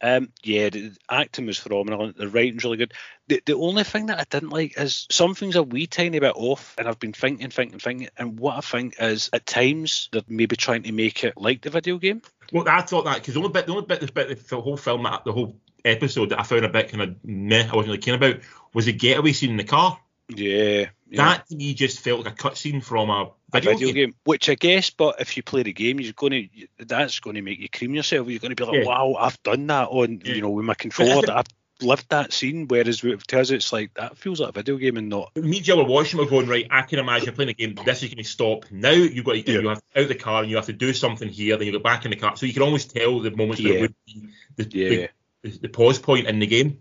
Um, 0.00 0.30
yeah, 0.42 0.68
the 0.68 0.92
acting 1.10 1.46
was 1.46 1.58
phenomenal. 1.58 2.12
The 2.14 2.28
writing's 2.28 2.64
really 2.64 2.76
good. 2.76 2.92
The, 3.28 3.42
the 3.44 3.54
only 3.54 3.84
thing 3.84 4.06
that 4.06 4.20
I 4.20 4.24
didn't 4.28 4.50
like 4.50 4.78
is 4.78 5.06
some 5.10 5.34
things 5.34 5.56
a 5.56 5.62
wee 5.62 5.86
tiny 5.86 6.18
bit 6.18 6.34
off, 6.36 6.74
and 6.78 6.86
I've 6.86 6.98
been 6.98 7.12
thinking, 7.12 7.50
thinking, 7.50 7.78
thinking. 7.78 8.08
And 8.16 8.38
what 8.38 8.56
I 8.56 8.60
think 8.60 8.96
is 9.00 9.30
at 9.32 9.46
times 9.46 10.08
they're 10.12 10.22
maybe 10.28 10.56
trying 10.56 10.82
to 10.82 10.92
make 10.92 11.24
it 11.24 11.36
like 11.36 11.62
the 11.62 11.70
video 11.70 11.98
game. 11.98 12.22
Well, 12.52 12.68
I 12.68 12.82
thought 12.82 13.06
that 13.06 13.16
because 13.16 13.34
the 13.34 13.40
only 13.40 13.52
bit, 13.52 13.66
the 13.66 13.72
only 13.72 13.86
bit, 13.86 14.00
the 14.00 14.12
bit, 14.12 14.48
the 14.48 14.60
whole 14.60 14.76
film, 14.76 15.04
the 15.24 15.32
whole 15.32 15.56
episode 15.84 16.30
that 16.30 16.40
I 16.40 16.42
found 16.42 16.64
a 16.64 16.68
bit 16.68 16.90
kind 16.90 17.02
of 17.02 17.24
meh, 17.24 17.62
I 17.62 17.74
wasn't 17.74 17.86
really 17.86 17.98
keen 17.98 18.14
about, 18.14 18.36
was 18.74 18.86
the 18.86 18.92
getaway 18.92 19.32
scene 19.32 19.50
in 19.50 19.56
the 19.56 19.64
car. 19.64 19.98
Yeah, 20.28 20.86
yeah. 21.08 21.24
That 21.24 21.46
to 21.48 21.56
me 21.56 21.74
just 21.74 22.00
felt 22.00 22.24
like 22.24 22.32
a 22.32 22.36
cutscene 22.36 22.82
from 22.82 23.10
a 23.10 23.22
a 23.22 23.30
video, 23.52 23.72
video 23.72 23.86
game. 23.88 23.94
game. 23.94 24.14
which 24.24 24.48
I 24.48 24.54
guess, 24.54 24.90
but 24.90 25.20
if 25.20 25.36
you 25.36 25.42
play 25.42 25.62
the 25.62 25.72
game, 25.72 26.00
you're 26.00 26.12
going 26.12 26.32
to 26.78 26.84
that's 26.84 27.20
going 27.20 27.36
to 27.36 27.42
make 27.42 27.58
you 27.60 27.68
cream 27.68 27.94
yourself. 27.94 28.28
You're 28.28 28.40
going 28.40 28.54
to 28.54 28.56
be 28.56 28.64
like, 28.70 28.82
Yeah. 28.82 28.88
wow, 28.88 29.14
I've 29.18 29.40
done 29.42 29.66
that 29.68 29.88
on 29.88 30.20
Yeah. 30.24 30.34
you 30.34 30.42
know 30.42 30.50
with 30.50 30.64
my 30.64 30.74
controller. 30.74 31.22
think- 31.22 31.30
I've 31.30 31.46
lived 31.82 32.08
that 32.08 32.32
scene. 32.32 32.66
Whereas 32.68 33.02
with 33.02 33.26
Tez, 33.26 33.50
it's 33.50 33.70
like 33.72 33.92
that 33.94 34.16
feels 34.16 34.40
like 34.40 34.48
a 34.48 34.52
video 34.52 34.76
game 34.78 34.96
and 34.96 35.08
not. 35.10 35.30
Me 35.36 35.58
and 35.58 35.64
Jill 35.64 35.76
were 35.76 35.84
watching, 35.84 36.18
we're 36.18 36.24
going 36.26 36.48
right. 36.48 36.66
I 36.70 36.82
can 36.82 36.98
imagine 36.98 37.34
playing 37.34 37.50
a 37.50 37.54
game. 37.54 37.74
This 37.84 38.02
is 38.02 38.08
going 38.08 38.24
to 38.24 38.28
stop 38.28 38.64
now. 38.70 38.90
You've 38.92 39.24
got 39.26 39.32
to, 39.32 39.38
you 39.52 39.68
have 39.68 39.82
to 39.92 40.00
out 40.02 40.08
the 40.08 40.14
car 40.14 40.40
and 40.42 40.50
you 40.50 40.56
have 40.56 40.66
to 40.66 40.72
do 40.72 40.92
something 40.94 41.28
here. 41.28 41.56
Then 41.58 41.66
you 41.66 41.72
get 41.72 41.82
back 41.82 42.04
in 42.06 42.10
the 42.12 42.16
car, 42.16 42.34
so 42.36 42.46
you 42.46 42.54
can 42.54 42.62
almost 42.62 42.94
tell 42.96 43.20
the 43.20 43.30
moments 43.30 43.62
where 43.62 43.72
Yeah. 43.74 43.78
it 43.78 43.80
would 43.82 43.94
be 44.06 44.28
the, 44.56 45.08
the, 45.42 45.58
the 45.58 45.68
pause 45.68 45.98
point 45.98 46.26
in 46.26 46.38
the 46.38 46.46
game. 46.46 46.78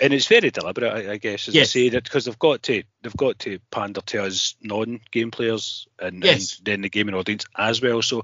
And 0.00 0.12
it's 0.12 0.26
very 0.26 0.50
deliberate, 0.50 0.92
I, 0.92 1.12
I 1.12 1.16
guess, 1.16 1.48
as 1.48 1.54
Yes. 1.54 1.68
I 1.68 1.70
say 1.70 1.88
that 1.90 2.04
because 2.04 2.26
they've 2.26 2.38
got 2.38 2.62
to 2.64 2.82
they've 3.02 3.16
got 3.16 3.38
to 3.40 3.58
pander 3.70 4.00
to 4.02 4.24
us 4.24 4.56
non-game 4.62 5.30
players 5.30 5.88
and, 5.98 6.22
Yes. 6.22 6.58
and 6.58 6.66
then 6.66 6.80
the 6.82 6.88
gaming 6.88 7.14
audience 7.14 7.46
as 7.56 7.80
well. 7.80 8.02
So 8.02 8.22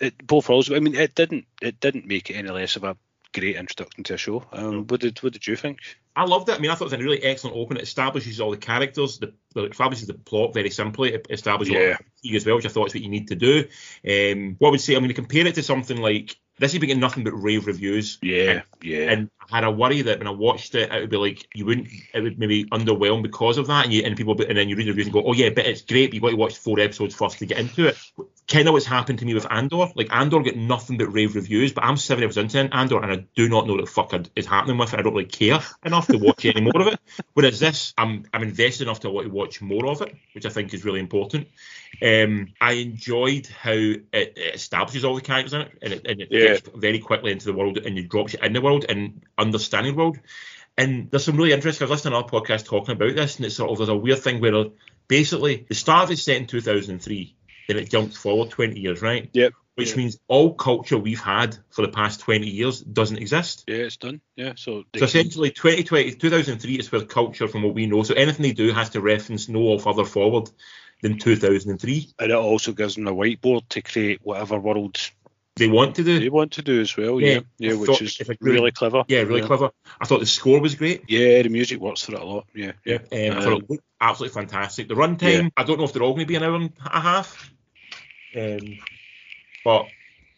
it, 0.00 0.26
both 0.26 0.48
roles. 0.48 0.70
I 0.70 0.80
mean, 0.80 0.94
it 0.94 1.14
didn't 1.14 1.46
it 1.60 1.80
didn't 1.80 2.06
make 2.06 2.30
it 2.30 2.34
any 2.34 2.50
less 2.50 2.76
of 2.76 2.84
a 2.84 2.96
great 3.34 3.56
introduction 3.56 4.04
to 4.04 4.14
a 4.14 4.18
show. 4.18 4.44
Um, 4.52 4.86
what 4.86 5.00
did 5.00 5.18
what 5.22 5.32
did 5.32 5.46
you 5.46 5.56
think? 5.56 5.78
I 6.14 6.24
loved 6.24 6.48
it. 6.48 6.56
I 6.56 6.58
mean, 6.58 6.70
I 6.70 6.74
thought 6.74 6.92
it 6.92 6.92
was 6.96 7.00
a 7.00 7.04
really 7.04 7.22
excellent 7.22 7.56
open. 7.56 7.78
It 7.78 7.84
establishes 7.84 8.40
all 8.40 8.50
the 8.50 8.58
characters, 8.58 9.18
the, 9.18 9.32
the 9.54 9.64
establishes 9.64 10.06
the 10.06 10.14
plot 10.14 10.52
very 10.52 10.68
simply. 10.68 11.14
It 11.14 11.26
establishes 11.30 11.74
yeah. 11.74 12.36
as 12.36 12.44
well, 12.44 12.56
which 12.56 12.66
I 12.66 12.68
thought 12.68 12.88
is 12.88 12.94
what 12.94 13.02
you 13.02 13.08
need 13.08 13.28
to 13.28 13.34
do. 13.34 13.64
Um, 14.06 14.56
what 14.58 14.68
I 14.68 14.70
would 14.72 14.80
say, 14.80 14.94
I'm 14.94 15.00
going 15.00 15.08
to 15.08 15.14
compare 15.14 15.46
it 15.46 15.54
to 15.54 15.62
something 15.62 15.96
like 15.96 16.36
this. 16.62 16.72
Has 16.72 16.80
been 16.80 16.88
getting 16.88 17.00
nothing 17.00 17.24
but 17.24 17.32
rave 17.32 17.66
reviews. 17.66 18.18
Yeah, 18.22 18.62
yeah. 18.80 19.10
And 19.10 19.30
I 19.50 19.56
had 19.56 19.64
a 19.64 19.70
worry 19.70 20.02
that 20.02 20.18
when 20.18 20.26
I 20.26 20.30
watched 20.30 20.74
it, 20.74 20.90
it 20.90 21.00
would 21.00 21.10
be 21.10 21.16
like 21.16 21.46
you 21.54 21.66
wouldn't, 21.66 21.88
it 22.14 22.20
would 22.20 22.38
maybe 22.38 22.64
underwhelm 22.66 23.22
because 23.22 23.58
of 23.58 23.66
that, 23.66 23.84
and 23.84 23.92
you 23.92 24.02
and 24.04 24.16
people, 24.16 24.40
and 24.40 24.56
then 24.56 24.68
you 24.68 24.76
read 24.76 24.86
the 24.86 24.92
reviews 24.92 25.06
and 25.06 25.12
go, 25.12 25.22
oh 25.24 25.32
yeah, 25.32 25.50
but 25.50 25.66
it's 25.66 25.82
great. 25.82 26.10
But 26.10 26.14
you've 26.14 26.22
got 26.22 26.30
to 26.30 26.36
watch 26.36 26.56
four 26.56 26.80
episodes 26.80 27.14
first 27.14 27.38
to 27.40 27.46
get 27.46 27.58
into 27.58 27.88
it. 27.88 27.98
Kind 28.48 28.68
of 28.68 28.72
what's 28.74 28.86
happened 28.86 29.18
to 29.20 29.24
me 29.24 29.34
with 29.34 29.50
Andor. 29.50 29.86
Like 29.94 30.12
Andor 30.12 30.40
got 30.40 30.56
nothing 30.56 30.98
but 30.98 31.12
rave 31.12 31.34
reviews, 31.34 31.72
but 31.72 31.84
I'm 31.84 31.96
seven 31.96 32.24
episodes 32.24 32.54
into 32.54 32.74
Andor, 32.74 33.02
and 33.02 33.12
I 33.12 33.24
do 33.34 33.48
not 33.48 33.66
know 33.66 33.74
what 33.74 33.84
the 33.84 33.90
fuck 33.90 34.14
is 34.36 34.46
happening 34.46 34.78
with 34.78 34.94
it. 34.94 34.98
I 34.98 35.02
don't 35.02 35.14
really 35.14 35.26
care 35.26 35.60
enough 35.84 36.06
to 36.08 36.18
watch 36.18 36.44
any 36.44 36.60
more 36.60 36.80
of 36.80 36.86
it. 36.88 37.00
Whereas 37.34 37.60
this, 37.60 37.92
I'm 37.98 38.24
I'm 38.32 38.42
invested 38.42 38.84
enough 38.84 39.00
to 39.00 39.10
want 39.10 39.26
to 39.26 39.32
watch 39.32 39.60
more 39.60 39.86
of 39.86 40.02
it, 40.02 40.14
which 40.34 40.46
I 40.46 40.50
think 40.50 40.72
is 40.74 40.84
really 40.84 41.00
important. 41.00 41.48
Um, 42.00 42.48
I 42.60 42.72
enjoyed 42.72 43.46
how 43.46 43.72
it, 43.72 44.06
it 44.12 44.54
establishes 44.54 45.04
all 45.04 45.14
the 45.14 45.20
characters 45.20 45.52
in 45.52 45.62
it, 45.62 45.78
and 45.82 45.92
it, 45.92 46.06
and 46.06 46.20
it 46.20 46.28
Yeah. 46.30 46.40
gets 46.54 46.68
very 46.74 46.98
quickly 46.98 47.32
into 47.32 47.46
the 47.46 47.52
world, 47.52 47.78
and 47.78 47.96
you 47.96 48.06
drops 48.06 48.32
you 48.32 48.38
in 48.42 48.52
the 48.52 48.60
world 48.60 48.86
and 48.88 49.22
understanding 49.36 49.92
the 49.94 49.98
world. 49.98 50.18
And 50.78 51.10
there's 51.10 51.24
some 51.24 51.36
really 51.36 51.52
interesting. 51.52 51.86
I 51.86 51.90
was 51.90 51.98
listening 51.98 52.12
to 52.12 52.18
another 52.18 52.32
podcast 52.46 52.64
talking 52.64 52.94
about 52.94 53.14
this, 53.14 53.36
and 53.36 53.44
it's 53.46 53.56
sort 53.56 53.70
of 53.70 53.76
there's 53.78 53.88
a 53.88 53.96
weird 53.96 54.20
thing 54.20 54.40
where 54.40 54.64
basically 55.06 55.66
the 55.68 55.74
start 55.74 56.10
is 56.10 56.22
set 56.24 56.38
in 56.38 56.46
2003, 56.46 57.34
then 57.68 57.76
it 57.76 57.90
jumps 57.90 58.16
forward 58.16 58.50
20 58.50 58.80
years, 58.80 59.02
right? 59.02 59.28
Yep. 59.32 59.52
Which 59.74 59.90
Yeah. 59.90 59.96
means 59.96 60.18
all 60.28 60.54
culture 60.54 60.98
we've 60.98 61.20
had 61.20 61.56
for 61.70 61.82
the 61.82 61.92
past 61.92 62.20
20 62.20 62.46
years 62.46 62.80
doesn't 62.80 63.16
exist. 63.16 63.64
Yeah, 63.66 63.76
it's 63.76 63.96
done. 63.96 64.20
Yeah, 64.36 64.52
so, 64.56 64.84
So 64.96 65.04
essentially, 65.04 65.50
2020, 65.50 66.12
2003 66.12 66.74
is 66.74 66.90
where 66.92 67.04
culture 67.04 67.48
from 67.48 67.62
what 67.62 67.74
we 67.74 67.86
know. 67.86 68.02
So 68.02 68.14
anything 68.14 68.42
they 68.42 68.52
do 68.52 68.72
has 68.72 68.90
to 68.90 69.00
reference 69.00 69.48
no 69.48 69.78
further 69.78 70.04
forward 70.04 70.50
than 71.02 71.18
2003. 71.18 72.08
and 72.18 72.30
it 72.30 72.34
also 72.34 72.72
gives 72.72 72.94
them 72.94 73.06
a 73.08 73.12
whiteboard 73.12 73.62
to 73.68 73.82
create 73.82 74.20
whatever 74.22 74.58
world 74.58 74.98
They 75.56 75.68
want 75.68 75.96
to 75.96 76.04
do. 76.04 76.18
they 76.20 76.30
want 76.30 76.52
to 76.52 76.62
do 76.62 76.80
as 76.80 76.96
well. 76.96 77.20
Yeah, 77.20 77.40
Yeah, 77.58 77.72
yeah, 77.72 77.74
which 77.74 78.00
is 78.00 78.18
really- 78.20 78.38
really 78.40 78.70
clever. 78.72 79.04
Yeah, 79.08 79.20
really 79.22 79.42
clever. 79.42 79.70
I 80.00 80.06
thought 80.06 80.20
the 80.20 80.26
score 80.26 80.60
was 80.60 80.74
great. 80.76 81.02
Yeah, 81.08 81.42
the 81.42 81.48
music 81.50 81.78
works 81.80 82.02
for 82.02 82.14
it 82.14 82.20
a 82.20 82.24
lot. 82.24 82.46
Yeah, 82.54 82.72
yeah. 82.86 82.98
Um, 83.12 83.36
I 83.38 83.40
thought 83.42 83.62
it 83.62 83.68
looked 83.70 83.84
absolutely 84.00 84.34
fantastic. 84.40 84.88
The 84.88 84.94
runtime, 84.94 85.50
I 85.56 85.64
don't 85.64 85.78
know 85.78 85.84
if 85.84 85.92
they're 85.92 86.02
all 86.02 86.14
going 86.14 86.26
to 86.26 86.28
be 86.28 86.36
an 86.36 86.42
hour 86.44 86.54
and 86.54 86.72
a 86.84 87.00
half, 87.00 87.52
um, 88.36 88.78
but 89.64 89.86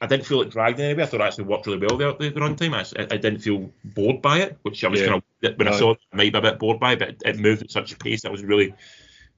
I 0.00 0.07
didn't 0.07 0.27
feel 0.27 0.42
it 0.42 0.50
dragged 0.50 0.81
anyway. 0.81 1.03
I 1.05 1.07
thought 1.07 1.20
it 1.20 1.24
actually 1.24 1.44
worked 1.44 1.66
really 1.66 1.79
well 1.87 1.96
the, 1.96 2.14
the, 2.18 2.31
the 2.31 2.40
runtime. 2.40 2.74
I, 2.74 3.03
I 3.03 3.16
didn't 3.18 3.38
feel 3.40 3.70
bored 3.85 4.20
by 4.20 4.38
it, 4.40 4.59
which 4.62 4.83
I 4.85 4.88
was 4.88 5.00
Yeah. 5.00 5.07
kind 5.09 5.22
of 5.44 5.57
when 5.59 5.68
I 5.68 5.72
No. 5.72 5.77
saw 5.79 5.90
it, 5.92 5.98
I 6.12 6.16
might 6.16 6.33
be 6.33 6.38
a 6.38 6.42
bit 6.42 6.59
bored 6.59 6.81
by, 6.81 6.92
it, 6.94 6.98
but 6.98 7.16
it 7.24 7.38
moved 7.38 7.62
at 7.62 7.70
such 7.70 7.92
a 7.92 7.96
pace 7.96 8.22
that 8.22 8.33
was 8.33 8.42
really 8.42 8.74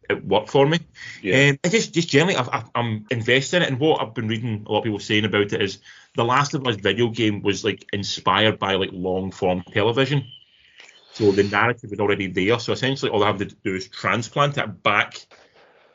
it 0.09 0.25
worked 0.25 0.51
for 0.51 0.67
me. 0.67 0.81
Yeah. 1.23 1.51
Um, 1.51 1.59
I 1.65 1.69
just 1.69 1.95
just 1.95 2.09
generally 2.09 2.37
I've, 2.37 2.49
I've, 2.53 2.71
I'm 2.75 3.07
invested 3.11 3.59
in 3.59 3.63
it, 3.63 3.69
and 3.71 3.81
what 3.81 4.01
I've 4.01 4.15
been 4.15 4.29
reading 4.29 4.65
a 4.67 4.73
lot 4.73 4.79
of 4.79 4.85
people 4.85 4.99
saying 4.99 5.25
about 5.25 5.53
it 5.53 5.63
is 5.63 5.79
the 6.15 6.25
Last 6.25 6.55
of 6.55 6.67
Us 6.67 6.77
video 6.77 7.09
game 7.09 7.43
was 7.43 7.65
like 7.65 7.85
inspired 7.93 8.59
by 8.59 8.75
like 8.75 8.91
long 8.93 9.31
form 9.31 9.63
television. 9.73 10.27
So 11.13 11.33
the 11.33 11.45
narrative 11.45 11.91
was 11.91 12.01
already 12.01 12.27
there. 12.27 12.59
So 12.59 12.73
essentially, 12.73 13.11
all 13.11 13.25
I 13.25 13.29
have 13.29 13.39
to 13.39 13.47
do 13.47 13.75
is 13.75 13.89
transplant 13.89 14.59
it 14.59 14.83
back 14.83 15.27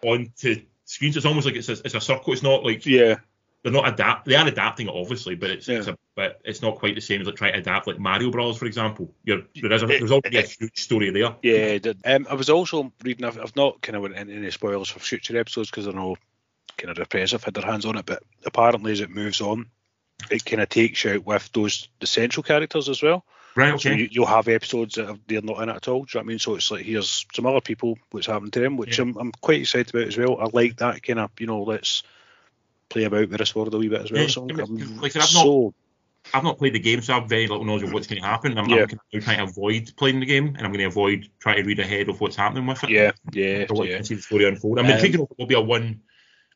onto 0.04 0.62
screens. 0.86 1.16
It's 1.16 1.26
almost 1.26 1.46
like 1.46 1.56
it's 1.56 1.70
a, 1.70 1.74
it's 1.74 1.94
a 1.94 2.02
circle. 2.02 2.34
It's 2.34 2.44
not 2.44 2.64
like 2.64 2.86
yeah, 2.86 3.18
they're 3.64 3.72
not 3.72 3.88
adapt. 3.88 4.26
They 4.26 4.36
are 4.36 4.48
adapting 4.48 4.88
it 4.88 4.94
obviously, 4.96 5.36
but 5.36 5.50
it's, 5.52 5.68
Yeah. 5.68 5.78
it's 5.80 5.88
a 5.88 5.98
but 6.16 6.42
it's 6.44 6.62
not 6.62 6.78
quite 6.78 6.94
the 6.96 7.02
same 7.02 7.22
as 7.22 7.28
like 7.28 7.38
trying 7.38 7.54
to 7.54 7.60
adapt 7.60 7.88
like 7.88 7.98
Mario 8.00 8.32
Bros. 8.32 8.58
For 8.58 8.66
example. 8.66 9.14
You're, 9.24 9.44
there 9.56 9.72
is 9.72 9.84
a, 9.84 9.88
there's 9.88 10.12
already 10.12 10.38
a 10.38 10.42
huge 10.42 10.78
story 10.80 11.10
there. 11.10 11.36
yeah. 11.42 11.80
Um, 12.06 12.28
I 12.30 12.34
was 12.34 12.50
also 12.50 12.92
reading. 13.04 13.26
I've, 13.26 13.40
I've 13.40 13.56
not 13.56 13.82
kind 13.82 13.96
of 13.96 14.02
went 14.02 14.16
into 14.16 14.34
any 14.34 14.52
spoilers 14.52 14.90
for 14.90 15.00
future 15.00 15.38
episodes 15.40 15.70
because 15.72 15.88
I 15.88 15.92
know 15.92 16.16
kind 16.78 16.92
of 16.92 16.98
repressive 16.98 17.44
had 17.44 17.54
their 17.54 17.66
hands 17.66 17.86
on 17.86 17.98
it. 17.98 18.06
But 18.06 18.24
apparently, 18.46 18.92
as 18.92 19.00
it 19.00 19.10
moves 19.10 19.40
on, 19.42 19.68
it 20.30 20.44
kind 20.44 20.62
of 20.62 20.70
takes 20.70 21.04
you 21.04 21.12
out 21.12 21.26
with 21.26 21.50
those 21.54 21.88
the 22.00 22.08
central 22.08 22.44
characters 22.44 22.90
as 22.90 23.02
well. 23.02 23.24
Right. 23.56 23.80
So 23.80 23.90
Okay. 23.90 24.02
you, 24.02 24.10
you'll 24.12 24.26
have 24.26 24.48
episodes 24.48 24.96
that 24.96 25.10
are, 25.10 25.18
they're 25.28 25.42
not 25.42 25.62
in 25.64 25.70
it 25.70 25.76
at 25.78 25.88
all. 25.88 26.04
Do 26.04 26.10
you 26.14 26.20
know 26.20 26.20
what 26.20 26.26
I 26.26 26.28
mean? 26.28 26.40
So 26.40 26.56
it's 26.56 26.72
like 26.72 26.86
here's 26.86 27.26
some 27.34 27.46
other 27.46 27.62
people, 27.62 27.98
what's 28.12 28.28
happened 28.28 28.54
to 28.54 28.60
them, 28.60 28.76
which 28.78 28.98
Yeah. 28.98 29.04
I'm, 29.04 29.18
I'm 29.18 29.32
quite 29.42 29.62
excited 29.62 29.94
about 29.96 30.08
as 30.08 30.18
well. 30.18 30.40
I 30.42 30.48
like 30.54 30.78
that 30.78 31.04
kind 31.04 31.20
of, 31.20 31.32
you 31.40 31.48
know, 31.48 31.64
let's 31.64 32.04
play 32.92 33.04
about 33.06 33.30
with 33.30 33.38
this 33.40 33.56
world 33.56 33.74
a 33.74 33.78
wee 33.78 33.88
bit 33.90 34.02
as 34.02 34.12
well. 34.12 34.22
Yeah, 34.22 34.28
so 34.28 34.42
I 34.50 34.62
I'm, 34.62 34.98
like 35.02 35.16
I 35.16 35.22
I've 35.22 35.34
not- 35.34 35.74
I've 36.36 36.44
not 36.44 36.60
played 36.60 36.74
the 36.74 36.80
game, 36.80 37.02
so 37.02 37.16
I've 37.16 37.28
very 37.28 37.48
little 37.48 37.66
knowledge 37.66 37.82
of 37.84 37.94
what's 37.94 38.06
going 38.06 38.22
to 38.22 38.28
happen. 38.28 38.56
I'm, 38.58 38.70
Yeah. 38.70 38.86
I'm 39.14 39.22
trying 39.22 39.38
to 39.38 39.44
avoid 39.46 39.92
playing 39.98 40.20
the 40.20 40.26
game, 40.28 40.48
and 40.50 40.60
I'm 40.60 40.72
going 40.72 40.80
to 40.80 40.86
avoid 40.86 41.28
trying 41.40 41.58
to 41.58 41.64
read 41.64 41.80
ahead 41.80 42.10
of 42.10 42.22
what's 42.22 42.36
happening 42.36 42.68
with 42.68 42.84
it. 42.84 42.92
yeah, 42.92 43.12
yeah, 43.34 43.66
I 43.70 43.84
yeah. 43.84 44.02
see 44.04 44.16
the 44.16 44.22
story 44.22 44.46
unfold. 44.46 44.78
I'm 44.78 44.86
Um, 44.86 44.92
intrigued 44.92 45.16
if 45.16 45.22
it 45.22 45.30
will 45.40 45.48
be 45.48 45.56
a 45.56 45.62
one. 45.62 46.00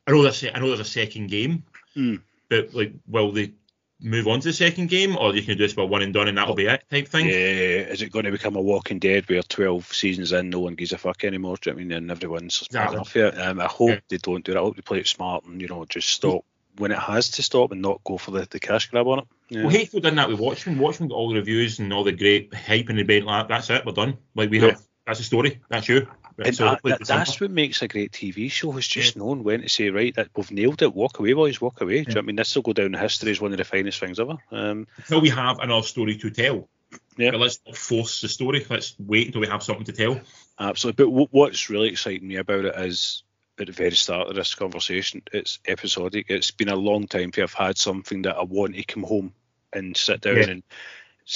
I 0.06 0.12
know 0.12 0.22
there's 0.22 0.44
I 0.44 0.60
know 0.60 0.68
there's 0.68 0.80
a 0.82 0.86
second 0.86 1.28
game, 1.28 1.64
Hmm. 1.96 2.18
but 2.50 2.76
like, 2.76 2.94
will 3.08 3.32
they 3.32 3.54
move 4.02 4.28
on 4.28 4.40
to 4.42 4.50
the 4.50 4.54
second 4.54 4.88
game, 4.90 5.16
or 5.18 5.34
you 5.36 5.42
can 5.42 5.58
do 5.58 5.64
this 5.64 5.74
by 5.74 5.84
one 5.84 6.02
and 6.02 6.14
done, 6.14 6.28
and 6.28 6.38
that'll 6.38 6.56
be 6.56 6.66
it 6.68 6.84
type 6.92 7.08
thing? 7.08 7.28
Yeah, 7.28 7.34
is 7.34 8.02
it 8.02 8.12
going 8.12 8.26
to 8.26 8.32
become 8.32 8.56
a 8.56 8.62
Walking 8.62 9.00
Dead 9.00 9.28
where 9.30 9.42
12 9.42 9.94
seasons 9.94 10.32
in, 10.32 10.50
no 10.50 10.60
one 10.60 10.76
gives 10.76 10.92
a 10.92 10.98
fuck 10.98 11.24
anymore? 11.24 11.58
Do 11.62 11.70
you 11.70 11.74
know 11.74 11.78
what 11.78 11.82
I 11.82 11.86
mean? 11.86 11.98
And 11.98 12.12
everyone's 12.12 12.62
Exactly. 12.64 12.98
off 12.98 13.16
it. 13.16 13.40
Um, 13.40 13.60
I 13.60 13.66
hope 13.68 13.90
Yeah. 13.90 14.00
they 14.10 14.18
don't 14.18 14.44
do 14.46 14.54
that. 14.54 14.60
I 14.60 14.62
hope 14.62 14.76
they 14.76 14.82
play 14.82 15.00
it 15.00 15.08
smart 15.08 15.46
and, 15.46 15.62
you 15.62 15.68
know, 15.68 15.86
just 15.86 16.10
stop 16.10 16.44
when 16.78 16.92
it 16.92 17.00
has 17.00 17.32
to 17.32 17.42
stop 17.44 17.72
and 17.72 17.82
not 17.82 18.04
go 18.04 18.18
for 18.18 18.32
the, 18.32 18.46
the 18.50 18.60
cash 18.60 18.90
grab 18.90 19.08
on 19.08 19.20
it. 19.20 19.26
Yeah. 19.50 19.62
Well, 19.62 19.70
Hateful 19.70 20.02
done 20.02 20.16
that 20.16 20.28
with 20.30 20.40
Watchmen. 20.40 20.78
Watchmen 20.78 21.08
got 21.10 21.16
all 21.16 21.30
the 21.30 21.36
reviews 21.36 21.80
and 21.80 21.94
all 21.94 22.04
the 22.04 22.12
great 22.12 22.54
hype 22.54 22.90
and 22.90 22.98
debate. 22.98 23.24
Like, 23.24 23.48
that's 23.48 23.70
it. 23.70 23.86
We're 23.86 23.94
done. 23.94 24.18
Like 24.36 24.50
we 24.50 24.60
Yeah. 24.60 24.72
have. 24.72 24.82
That's 25.08 25.20
the 25.20 25.26
story. 25.26 25.62
That's 25.70 25.88
you. 25.88 26.08
And 26.38 26.56
that, 26.58 26.82
that, 26.84 27.06
that's 27.08 27.40
what 27.40 27.52
makes 27.52 27.82
a 27.82 27.88
great 27.88 28.12
TV 28.12 28.52
show 28.52 28.76
is 28.78 28.88
just 28.88 29.16
knowing 29.16 29.44
when 29.44 29.62
to 29.62 29.70
say 29.70 29.90
right 29.90 30.14
that 30.16 30.30
we've 30.36 30.52
nailed 30.52 30.82
it. 30.82 30.94
Walk 30.94 31.20
away, 31.20 31.34
boys. 31.34 31.62
Walk 31.62 31.82
away. 31.82 32.04
Do 32.04 32.10
you 32.10 32.16
know 32.16 32.20
what 32.20 32.24
I 32.24 32.28
mean? 32.28 32.36
This 32.36 32.56
will 32.56 32.62
go 32.64 32.74
down 32.74 32.88
in 32.88 32.94
history 32.94 33.32
as 33.32 33.40
one 33.40 33.52
of 33.52 33.58
the 33.58 33.64
finest 33.64 34.00
things 34.00 34.20
ever. 34.20 34.38
Um, 34.52 34.88
until 34.98 35.22
we 35.22 35.30
have 35.30 35.60
another 35.60 35.86
story 35.86 36.18
to 36.18 36.30
tell. 36.30 36.68
Yeah. 37.18 37.32
But 37.32 37.40
let's 37.40 37.60
not 37.66 37.78
force 37.78 38.22
the 38.22 38.28
story. 38.28 38.66
Let's 38.70 38.96
wait 39.00 39.28
until 39.28 39.42
we 39.42 39.48
have 39.48 39.64
something 39.64 39.86
to 39.86 39.94
tell. 39.94 40.20
absolutely. 40.60 41.06
But 41.06 41.10
w- 41.12 41.28
what's 41.32 41.70
really 41.70 41.90
exciting 41.90 42.28
me 42.28 42.36
about 42.36 42.66
it 42.66 42.76
is 42.76 43.24
at 43.58 43.68
the 43.68 43.74
very 43.74 43.92
start 43.96 44.28
of 44.28 44.36
this 44.36 44.54
conversation, 44.56 45.22
it's 45.32 45.60
episodic. 45.66 46.26
It's 46.30 46.52
been 46.52 46.70
a 46.70 46.76
long 46.76 47.08
time 47.08 47.32
to 47.32 47.42
have 47.42 47.54
had 47.54 47.78
something 47.78 48.24
that 48.24 48.36
I 48.36 48.44
want 48.44 48.76
to 48.76 48.84
come 48.84 49.04
home 49.04 49.34
and 49.72 49.96
sit 49.96 50.22
down 50.22 50.36
Yeah. 50.38 50.50
and 50.50 50.64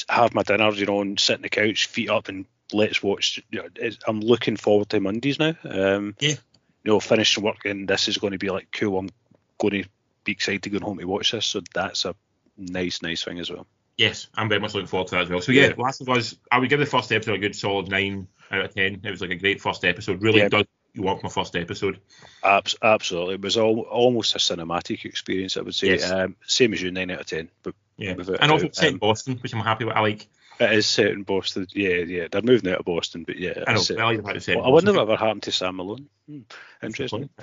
have 0.10 0.34
my 0.34 0.44
dinner, 0.44 0.72
you 0.72 0.86
know, 0.86 1.02
and 1.02 1.18
sit 1.20 1.38
on 1.38 1.42
the 1.42 1.50
couch, 1.50 1.88
feet 1.88 2.10
up, 2.10 2.28
and 2.28 2.46
let's 2.74 3.02
watch. 3.04 3.42
You 3.52 3.64
know, 3.64 3.90
I'm 4.08 4.20
looking 4.22 4.58
forward 4.58 4.90
to 4.90 5.00
Mondays 5.00 5.40
now. 5.40 5.56
Um, 5.64 6.16
Yeah. 6.20 6.36
You 6.84 6.94
know, 6.94 7.00
finishing 7.00 7.44
work 7.44 7.66
and 7.66 7.88
this 7.88 8.08
is 8.08 8.18
going 8.18 8.32
to 8.34 8.40
be 8.40 8.50
like 8.50 8.70
cool. 8.72 8.98
I'm 8.98 9.10
going 9.58 9.84
to 9.84 9.90
be 10.24 10.32
excited 10.32 10.64
to 10.64 10.70
go 10.70 10.80
home 10.80 10.98
to 11.00 11.06
watch 11.06 11.32
this. 11.32 11.46
So 11.46 11.62
that's 11.74 12.06
a 12.06 12.16
nice, 12.58 13.02
nice 13.02 13.24
thing 13.24 13.40
as 13.40 13.52
well. 13.52 13.68
Yes, 13.98 14.28
I'm 14.34 14.48
very 14.48 14.62
much 14.62 14.74
looking 14.74 14.88
forward 14.88 15.10
to 15.10 15.16
that 15.16 15.24
as 15.24 15.30
well. 15.30 15.42
So 15.42 15.52
yeah, 15.52 15.68
Yeah. 15.68 15.74
Last 15.78 16.00
of 16.02 16.08
Us, 16.10 16.36
I 16.50 16.58
would 16.58 16.70
give 16.70 16.80
the 16.80 16.86
first 16.86 17.12
episode 17.12 17.34
a 17.34 17.38
good 17.38 17.56
solid 17.56 17.90
nine 17.90 18.28
out 18.50 18.66
of 18.66 18.74
ten. 18.74 19.02
It 19.04 19.12
was 19.12 19.20
like 19.20 19.32
a 19.32 19.36
great 19.36 19.60
first 19.62 19.84
episode. 19.84 20.22
Really 20.22 20.40
Yeah. 20.40 20.48
does 20.50 20.66
you 20.94 21.04
want 21.04 21.22
my 21.22 21.30
first 21.30 21.56
episode. 21.56 22.00
Abs- 22.44 22.76
absolutely, 22.82 23.36
it 23.36 23.42
was 23.42 23.58
all, 23.58 23.82
almost 23.82 24.36
a 24.36 24.40
cinematic 24.40 25.06
experience. 25.06 25.56
I 25.58 25.62
would 25.62 25.76
say, 25.76 25.90
Yes. 25.90 26.10
um, 26.10 26.36
same 26.48 26.74
as 26.74 26.82
you, 26.82 26.92
nine 26.92 27.12
out 27.12 27.20
of 27.20 27.26
ten. 27.28 27.50
But 27.62 27.76
Yeah, 27.98 28.16
and 28.40 28.52
also 28.52 28.70
set 28.72 28.88
in 28.88 28.94
um, 28.96 29.00
Boston, 29.00 29.38
which 29.38 29.54
I'm 29.54 29.60
happy 29.60 29.86
with. 29.86 29.96
I 29.96 30.00
like. 30.00 30.28
It 30.60 30.74
is 30.74 30.86
set 30.86 31.08
in 31.08 31.24
Boston. 31.24 31.68
Yeah, 31.74 31.98
yeah, 31.98 32.28
they're 32.32 32.42
moving 32.42 32.72
out 32.72 32.80
of 32.80 32.86
Boston, 32.86 33.24
but 33.24 33.38
yeah, 33.38 33.64
I 33.66 33.74
know. 33.74 33.82
I 33.98 34.04
like 34.04 34.18
the 34.18 34.24
fact 34.24 34.38
it's 34.38 34.50
I 34.50 34.56
wonder 34.56 34.94
what 34.94 35.04
ever 35.04 35.16
happened 35.16 35.44
to 35.44 35.52
Sam 35.52 35.78
Malone. 35.78 36.08
Hmm, 36.28 36.42
interesting. 36.84 37.30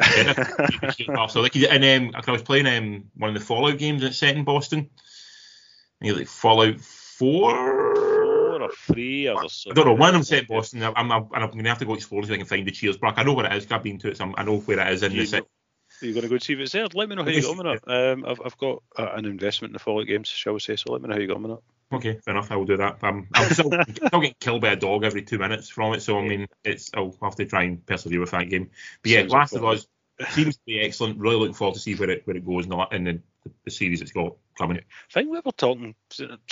So 1.28 1.40
like, 1.40 1.56
and 1.56 2.14
um, 2.14 2.22
I 2.26 2.30
was 2.30 2.42
playing 2.42 2.66
um, 2.66 3.04
one 3.16 3.30
of 3.30 3.34
the 3.34 3.44
Fallout 3.44 3.78
games 3.78 4.02
that's 4.02 4.18
set 4.18 4.36
in 4.36 4.44
Boston. 4.44 4.90
And 6.00 6.16
like 6.16 6.28
Fallout 6.28 6.80
Four. 6.80 8.62
Or 8.62 8.70
three 8.70 9.28
or 9.28 9.38
I 9.38 9.74
don't 9.74 9.86
know. 9.86 9.92
One 9.94 10.08
of 10.08 10.14
them 10.14 10.22
set 10.22 10.40
in 10.40 10.46
Boston. 10.46 10.82
I'm, 10.82 10.94
I'm, 10.96 11.12
I'm, 11.12 11.50
going 11.50 11.62
to 11.62 11.68
have 11.68 11.78
to 11.78 11.84
go 11.84 11.94
explore 11.94 12.22
to 12.22 12.28
if 12.28 12.34
I 12.34 12.36
can 12.38 12.46
find 12.46 12.66
the 12.66 12.70
Cheers 12.70 12.96
Park. 12.96 13.14
I 13.18 13.22
know 13.22 13.34
where 13.34 13.46
it 13.46 13.52
is. 13.56 13.70
I've 13.70 13.82
been 13.82 13.98
to 13.98 14.08
it. 14.08 14.16
So 14.16 14.32
I 14.36 14.42
know 14.44 14.58
where 14.58 14.78
it 14.80 14.92
is 14.92 15.02
in 15.02 15.12
You 15.12 15.20
the 15.20 15.26
city. 15.26 15.46
You're 16.00 16.12
going 16.12 16.22
to 16.22 16.28
go 16.28 16.34
and 16.34 16.42
see 16.42 16.52
if 16.52 16.58
it's 16.60 16.72
there. 16.72 16.86
Let 16.92 17.08
me 17.08 17.16
know 17.16 17.24
how 17.24 17.30
you 17.30 17.42
got 17.42 17.58
on 17.58 17.66
it. 17.66 17.82
Um, 17.86 18.24
I've, 18.26 18.40
I've 18.44 18.58
got 18.58 18.82
uh, 18.98 19.10
an 19.14 19.24
investment 19.24 19.70
in 19.70 19.72
the 19.74 19.78
Fallout 19.78 20.06
games, 20.06 20.28
shall 20.28 20.52
we 20.52 20.60
say? 20.60 20.76
So 20.76 20.92
let 20.92 21.00
me 21.00 21.08
know 21.08 21.14
how 21.14 21.20
you 21.20 21.26
got 21.26 21.36
on 21.36 21.50
it. 21.50 21.58
Okay, 21.92 22.18
fair 22.24 22.34
enough. 22.34 22.50
I 22.50 22.56
will 22.56 22.64
do 22.64 22.76
that. 22.78 22.98
I'm, 23.02 23.28
I'm 23.32 23.52
still, 23.52 23.70
still 23.94 24.20
getting 24.20 24.34
killed 24.40 24.60
by 24.60 24.72
a 24.72 24.76
dog 24.76 25.04
every 25.04 25.22
two 25.22 25.38
minutes 25.38 25.68
from 25.68 25.94
it, 25.94 26.02
so 26.02 26.18
I 26.18 26.26
mean, 26.26 26.48
it's 26.64 26.90
I'll 26.94 27.16
have 27.22 27.36
to 27.36 27.44
try 27.44 27.62
and 27.62 27.84
persevere 27.86 28.20
with 28.20 28.32
that 28.32 28.50
game. 28.50 28.70
But 29.02 29.12
yeah, 29.12 29.20
Sounds 29.20 29.32
Last 29.32 29.54
of 29.54 29.64
Us 29.64 29.86
seems 30.30 30.56
to 30.56 30.62
be 30.66 30.80
excellent. 30.80 31.18
Really 31.18 31.36
looking 31.36 31.54
forward 31.54 31.74
to 31.74 31.80
see 31.80 31.94
where 31.94 32.10
it 32.10 32.26
where 32.26 32.36
it 32.36 32.44
goes 32.44 32.64
in 32.64 32.70
the 32.70 32.86
in 32.90 33.04
the, 33.04 33.20
the 33.64 33.70
series 33.70 34.00
it's 34.00 34.12
got 34.12 34.34
coming. 34.58 34.78
I 34.78 35.12
think 35.12 35.30
we 35.30 35.40
were 35.40 35.52
talking 35.52 35.94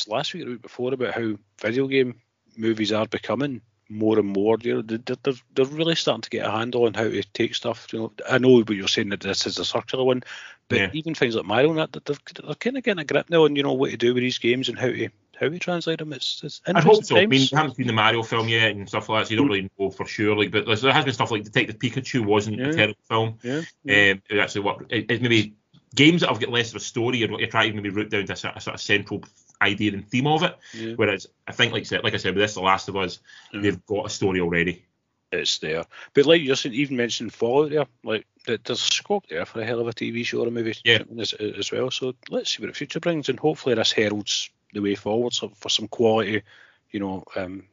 last 0.07 0.35
week 0.35 0.42
or 0.42 0.46
the 0.46 0.50
week 0.52 0.62
before 0.62 0.94
about 0.94 1.14
how 1.14 1.35
video 1.61 1.88
game 1.88 2.20
movies 2.57 2.92
are 2.92 3.07
becoming 3.07 3.61
more 3.88 4.18
and 4.18 4.29
more. 4.29 4.57
You 4.61 4.77
know, 4.77 4.83
they're, 4.83 5.16
they're, 5.23 5.35
they're 5.55 5.64
really 5.66 5.94
starting 5.94 6.23
to 6.23 6.31
get 6.31 6.47
a 6.47 6.51
handle 6.51 6.85
on 6.87 6.94
how 6.94 7.05
to 7.05 7.23
take 7.33 7.55
stuff. 7.55 7.87
You 7.92 7.99
know, 8.01 8.12
I 8.29 8.38
know 8.38 8.51
what 8.51 8.70
you're 8.70 8.88
saying 8.88 9.11
that 9.11 9.20
this 9.20 9.47
is 9.47 9.59
a 9.59 9.64
circular 9.64 10.05
one, 10.05 10.23
but 10.68 10.79
Yeah. 10.79 10.90
even 10.92 11.14
things 11.14 11.37
like 11.37 11.44
Mario 11.44 11.70
and 11.70 11.79
that, 11.79 11.92
they're, 11.92 12.16
they're 12.42 12.55
kind 12.55 12.77
of 12.77 12.83
getting 12.83 13.01
a 13.01 13.05
grip 13.05 13.31
now 13.31 13.44
on 13.44 13.57
you 13.57 13.62
know 13.62 13.73
what 13.73 13.90
to 13.90 13.97
do 13.97 14.14
with 14.14 14.23
these 14.23 14.38
games 14.38 14.68
and 14.68 14.79
how 14.79 14.88
to 14.88 15.09
how 15.38 15.49
to 15.49 15.59
translate 15.59 15.99
them. 15.99 16.12
It's, 16.12 16.42
it's 16.44 16.61
I 16.66 16.70
interesting 16.70 16.92
hope 16.92 17.05
so. 17.05 17.16
I 17.16 17.27
mean, 17.27 17.40
times. 17.40 17.53
you 17.53 17.57
haven't 17.59 17.75
seen 17.77 17.87
the 17.88 17.92
Mario 17.92 18.23
film 18.23 18.49
yet 18.49 18.70
and 18.70 18.88
stuff 18.88 19.09
like 19.09 19.23
that, 19.23 19.27
so 19.29 19.31
you 19.33 19.37
don't 19.37 19.49
really 19.49 19.70
know 19.79 19.90
for 19.90 20.07
sure. 20.07 20.37
Like, 20.37 20.51
but 20.53 20.64
there 20.66 20.92
has 20.92 21.05
been 21.05 21.14
stuff 21.14 21.31
like 21.31 21.44
Detective 21.44 21.79
Pikachu 21.79 22.25
wasn't 22.25 22.59
Yeah. 22.59 22.68
a 22.68 22.73
terrible 22.73 22.99
film. 23.09 23.38
yeah, 23.42 23.59
Um, 23.59 24.23
it 24.31 24.38
actually 24.38 24.61
what 24.62 24.83
it, 24.90 25.11
it's 25.11 25.23
maybe 25.23 25.55
games 25.94 26.20
that 26.23 26.31
have 26.31 26.40
got 26.40 26.51
less 26.51 26.70
of 26.70 26.77
a 26.77 26.81
story 26.81 27.23
and 27.23 27.33
what 27.33 27.40
you're 27.40 27.51
trying 27.51 27.70
to 27.70 27.77
maybe 27.77 27.90
root 27.90 28.11
down 28.11 28.27
to 28.27 28.33
a, 28.33 28.53
a 28.57 28.61
sort 28.61 28.75
of 28.75 28.81
central 28.81 29.23
idea 29.64 29.92
and 29.92 30.09
theme 30.09 30.27
of 30.27 30.42
it. 30.42 30.57
yeah. 30.74 30.94
Whereas 30.96 31.27
I 31.46 31.53
think, 31.53 31.72
like 31.72 31.83
I 31.83 31.85
said, 31.85 32.05
like 32.05 32.14
I 32.14 32.18
said, 32.18 32.35
with 32.35 32.42
this, 32.42 32.55
The 32.55 32.61
Last 32.61 32.88
of 32.88 32.96
Us, 32.96 33.20
they've 33.53 33.85
got 33.87 34.07
a 34.07 34.11
story 34.11 34.40
already. 34.40 34.85
it's 35.33 35.59
there. 35.59 35.85
But 36.14 36.27
like 36.27 36.42
you're 36.42 36.57
even 36.64 36.96
mentioned 36.96 37.33
Fallout 37.33 37.70
there, 37.70 37.87
like 38.05 38.27
th- 38.46 38.61
there's 38.64 38.81
scope 38.81 39.27
there 39.29 39.44
for 39.44 39.61
a 39.61 39.64
hell 39.66 39.81
of 39.81 39.88
a 39.88 39.92
TV 39.92 40.24
show 40.24 40.40
or 40.40 40.48
a 40.48 40.50
movie 40.50 40.77
Yeah. 40.85 41.03
as, 41.18 41.33
as 41.35 41.72
well. 41.72 41.90
So 41.90 42.14
let's 42.31 42.55
see 42.57 42.62
what 42.62 42.68
the 42.72 42.79
future 42.79 43.00
brings, 43.00 43.29
and 43.29 43.38
hopefully 43.40 43.74
this 43.74 43.92
heralds 43.92 44.50
the 44.72 44.81
way 44.81 44.94
forward 44.94 45.33
so, 45.33 45.48
for 45.57 45.68
some 45.68 45.88
quality, 45.88 46.42
you 46.90 47.00
know, 47.00 47.24
um, 47.37 47.64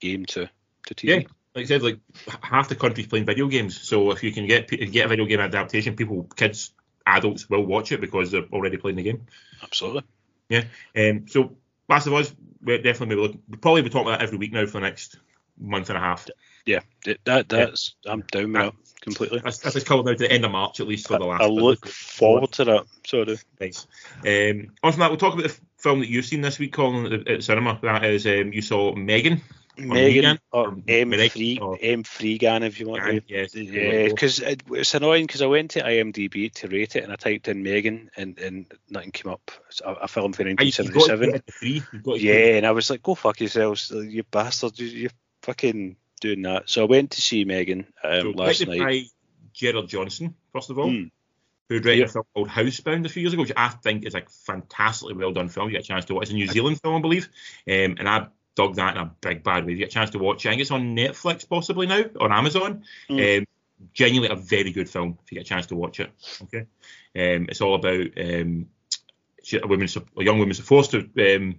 game 0.00 0.24
to 0.26 0.48
to 0.86 0.94
TV. 0.94 1.08
Yeah, 1.08 1.16
like 1.54 1.64
I 1.64 1.64
said, 1.64 1.82
like 1.82 1.98
half 2.42 2.68
the 2.68 2.76
country's 2.76 3.06
playing 3.06 3.26
video 3.26 3.48
games. 3.48 3.78
So 3.80 4.10
if 4.12 4.22
you 4.22 4.32
can 4.32 4.46
get 4.46 4.68
get 4.68 5.06
a 5.06 5.08
video 5.08 5.26
game 5.26 5.40
adaptation, 5.40 5.96
people, 5.96 6.26
kids, 6.36 6.72
adults 7.06 7.50
will 7.50 7.66
watch 7.66 7.92
it 7.92 8.00
because 8.00 8.30
they're 8.30 8.48
already 8.52 8.76
playing 8.78 8.96
the 8.96 9.02
game. 9.02 9.26
Absolutely. 9.62 10.04
Um, 10.96 11.26
so 11.28 11.56
Last 11.88 12.06
of 12.06 12.14
Us, 12.14 12.34
we're 12.62 12.82
definitely 12.82 13.16
maybe 13.16 13.28
look, 13.28 13.40
we'll 13.48 13.58
probably 13.58 13.82
be 13.82 13.90
talking 13.90 14.08
about 14.08 14.18
that 14.18 14.24
every 14.24 14.38
week 14.38 14.52
now 14.52 14.66
for 14.66 14.72
the 14.72 14.80
next 14.80 15.16
month 15.58 15.88
and 15.90 15.98
a 15.98 16.00
half. 16.00 16.28
Yeah, 16.66 16.80
that 17.24 17.48
that's 17.48 17.94
I'm 18.06 18.22
down 18.30 18.52
with 18.52 18.62
that 18.62 18.74
completely. 19.00 19.40
That's, 19.42 19.58
that's 19.58 19.82
coming 19.84 20.04
now 20.04 20.12
to 20.12 20.18
the 20.18 20.30
end 20.30 20.44
of 20.44 20.50
March 20.50 20.80
at 20.80 20.88
least 20.88 21.08
for 21.08 21.18
the 21.18 21.24
last. 21.24 21.42
I 21.42 21.46
look 21.46 21.86
forward 21.86 22.52
to 22.52 22.64
that. 22.64 22.84
So 23.06 23.22
I 23.22 23.24
do. 23.24 23.36
Nice. 23.60 23.86
Um, 24.26 24.72
on 24.82 24.92
from 24.92 25.00
that, 25.00 25.10
we'll 25.10 25.16
talk 25.16 25.34
about 25.34 25.48
the 25.48 25.60
film 25.78 26.00
that 26.00 26.08
you've 26.08 26.26
seen 26.26 26.42
this 26.42 26.58
week, 26.58 26.72
Colin, 26.72 27.12
at, 27.12 27.28
at 27.28 27.42
cinema. 27.42 27.78
That 27.82 28.04
is, 28.04 28.26
um, 28.26 28.52
you 28.52 28.62
saw 28.62 28.94
Megan. 28.94 29.40
Megan 29.76 30.22
Megan, 30.22 30.38
or 30.52 30.68
M 30.88 31.12
or- 31.62 31.78
M 31.80 32.02
Freegan 32.04 32.62
if 32.62 32.78
you 32.80 32.88
want 32.88 33.04
to. 33.04 33.22
Yes. 33.26 33.54
Yeah, 33.54 34.08
because 34.08 34.38
it, 34.40 34.62
it's 34.70 34.94
annoying 34.94 35.26
because 35.26 35.42
I 35.42 35.46
went 35.46 35.70
to 35.72 35.82
IMDb 35.82 36.52
to 36.54 36.68
rate 36.68 36.96
it 36.96 37.04
and 37.04 37.12
I 37.12 37.16
typed 37.16 37.48
in 37.48 37.62
Megan 37.62 38.10
and, 38.16 38.38
and 38.38 38.66
nothing 38.90 39.10
came 39.12 39.32
up. 39.32 39.50
It's 39.68 39.80
a, 39.80 39.92
a 39.92 40.08
film 40.08 40.32
from 40.32 40.48
you- 40.48 40.56
you've 40.60 40.76
got 40.76 40.84
to 40.86 40.92
put 40.92 41.08
1977. 41.10 41.42
the 41.46 41.52
three. 41.52 41.72
You've 41.74 41.84
got 41.92 41.92
to 41.92 42.02
put 42.12 42.20
Yeah, 42.20 42.56
and 42.56 42.66
I 42.66 42.72
was 42.72 42.90
like, 42.90 43.02
go 43.02 43.14
fuck 43.14 43.40
yourselves, 43.40 43.90
you 43.90 44.22
bastard. 44.30 44.78
You, 44.78 44.86
you're 44.86 45.10
fucking 45.42 45.96
doing 46.20 46.42
that. 46.42 46.68
So 46.68 46.82
I 46.82 46.86
went 46.86 47.12
to 47.12 47.20
see 47.22 47.44
Megan 47.44 47.86
um, 48.04 48.20
So, 48.20 48.30
last 48.30 48.66
night. 48.66 48.78
by 48.80 49.02
Gerard 49.54 49.88
Johnstone, 49.88 50.34
first 50.52 50.70
of 50.70 50.78
all, 50.78 50.90
Hmm. 50.90 51.04
who 51.68 51.80
directed 51.80 51.98
Yeah. 52.00 52.04
a 52.04 52.08
film 52.08 52.24
called 52.34 52.48
Housebound 52.48 53.06
a 53.06 53.08
few 53.08 53.22
years 53.22 53.32
ago, 53.32 53.42
which 53.42 53.52
I 53.56 53.68
think 53.68 54.04
is 54.04 54.14
a 54.14 54.22
fantastically 54.46 55.14
well 55.14 55.32
done 55.32 55.48
film. 55.48 55.68
You 55.68 55.72
get 55.72 55.84
a 55.84 55.88
chance 55.88 56.04
to 56.06 56.14
watch. 56.14 56.24
It's 56.24 56.30
a 56.32 56.34
New 56.34 56.46
Zealand 56.48 56.80
film, 56.82 56.96
I 56.96 57.00
believe, 57.00 57.28
um, 57.68 57.96
and 57.98 58.08
I 58.08 58.26
dug 58.54 58.76
that 58.76 58.96
in 58.96 59.02
a 59.02 59.12
big 59.20 59.42
bad 59.42 59.64
way. 59.64 59.72
If 59.72 59.78
you 59.78 59.84
get 59.84 59.90
a 59.90 59.94
chance 59.94 60.10
to 60.10 60.18
watch 60.18 60.44
it. 60.44 60.48
I 60.48 60.52
think 60.52 60.62
it's 60.62 60.70
on 60.70 60.96
Netflix 60.96 61.48
possibly 61.48 61.86
now, 61.86 62.04
on 62.20 62.32
Amazon. 62.32 62.84
Hmm. 63.08 63.18
Um, 63.18 63.46
genuinely 63.92 64.32
a 64.34 64.36
very 64.36 64.72
good 64.72 64.88
film 64.88 65.18
if 65.22 65.32
you 65.32 65.36
get 65.36 65.46
a 65.46 65.48
chance 65.48 65.66
to 65.66 65.76
watch 65.76 66.00
it. 66.00 66.10
Okay, 66.42 66.60
um, 66.60 67.46
it's 67.48 67.60
all 67.60 67.74
about 67.74 68.06
um, 68.18 68.66
a 69.52 69.66
woman, 69.66 69.88
a 70.18 70.24
young 70.24 70.38
woman 70.38 70.54
forced 70.54 70.90
to 70.92 70.98
um, 71.18 71.56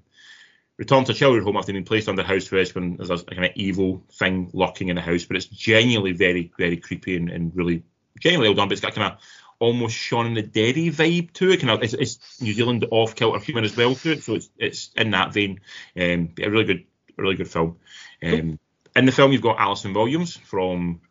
return 0.77 1.03
to 1.05 1.11
a 1.11 1.15
childhood 1.15 1.43
home 1.43 1.57
after 1.57 1.73
being 1.73 1.85
placed 1.85 2.09
under 2.09 2.23
house 2.23 2.51
arrest 2.51 2.75
when 2.75 2.97
there's 2.97 3.09
a, 3.09 3.23
kind 3.23 3.45
of 3.45 3.51
evil 3.55 4.03
thing 4.13 4.49
lurking 4.53 4.89
in 4.89 4.95
the 4.95 5.01
house. 5.01 5.25
But 5.25 5.37
it's 5.37 5.45
genuinely 5.45 6.13
very, 6.13 6.51
very 6.57 6.77
creepy 6.77 7.17
and, 7.17 7.29
and 7.29 7.55
really 7.55 7.83
genuinely 8.19 8.49
well 8.49 8.55
done. 8.55 8.69
But 8.69 8.73
it's 8.73 8.81
got 8.81 8.95
kind 8.95 9.13
of 9.13 9.19
almost 9.61 9.95
Shaun 9.95 10.25
and 10.25 10.35
the 10.35 10.41
Deady 10.41 10.91
vibe 10.91 11.31
to 11.33 11.51
it. 11.51 11.61
Kind 11.61 11.69
of, 11.69 11.83
it's, 11.83 11.93
it's 11.93 12.41
New 12.41 12.51
Zealand 12.51 12.85
off 12.91 13.15
kilter 13.15 13.39
humour 13.39 13.61
as 13.61 13.77
well 13.77 13.95
to 13.95 14.11
it. 14.11 14.23
So 14.23 14.35
it's 14.35 14.49
it's 14.57 14.91
in 14.97 15.11
that 15.11 15.33
vein. 15.33 15.61
Um, 15.95 16.33
a 16.41 16.49
really 16.49 16.65
good, 16.65 16.85
really 17.15 17.35
good 17.35 17.49
film. 17.49 17.77
Um, 18.23 18.59
in 18.95 19.05
the 19.05 19.11
film, 19.11 19.31
you've 19.31 19.41
got 19.41 19.59
Allison 19.59 19.93
Williams 19.93 20.35
from 20.35 21.01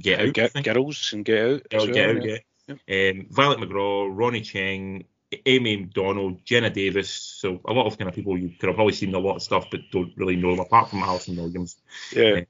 Get 0.00 0.20
Out. 0.20 0.32
Get, 0.32 0.64
girls 0.64 1.10
and 1.12 1.24
get 1.24 1.44
out. 1.44 1.62
Oh, 1.72 1.78
well, 1.78 1.86
Get 1.88 2.16
Out, 2.16 2.24
yeah. 2.24 2.38
yeah. 2.68 3.10
Um, 3.10 3.26
Violet 3.28 3.58
McGraw, 3.58 4.08
Ronny 4.10 4.40
Chieng, 4.40 5.04
Amy 5.44 5.76
McDonald, 5.76 6.44
Jenna 6.44 6.70
Davis. 6.70 7.10
So 7.10 7.60
a 7.64 7.72
lot 7.72 7.86
of 7.86 7.98
kind 7.98 8.08
of 8.08 8.14
people 8.14 8.38
you 8.38 8.50
could 8.58 8.68
have 8.68 8.76
probably 8.76 8.94
seen 8.94 9.14
a 9.14 9.18
lot 9.18 9.36
of 9.36 9.42
stuff, 9.42 9.66
but 9.70 9.80
don't 9.90 10.12
really 10.16 10.36
know 10.36 10.50
them 10.52 10.60
apart 10.60 10.90
from 10.90 11.02
Allison 11.02 11.36
Williams. 11.36 11.76
Yeah. 12.12 12.42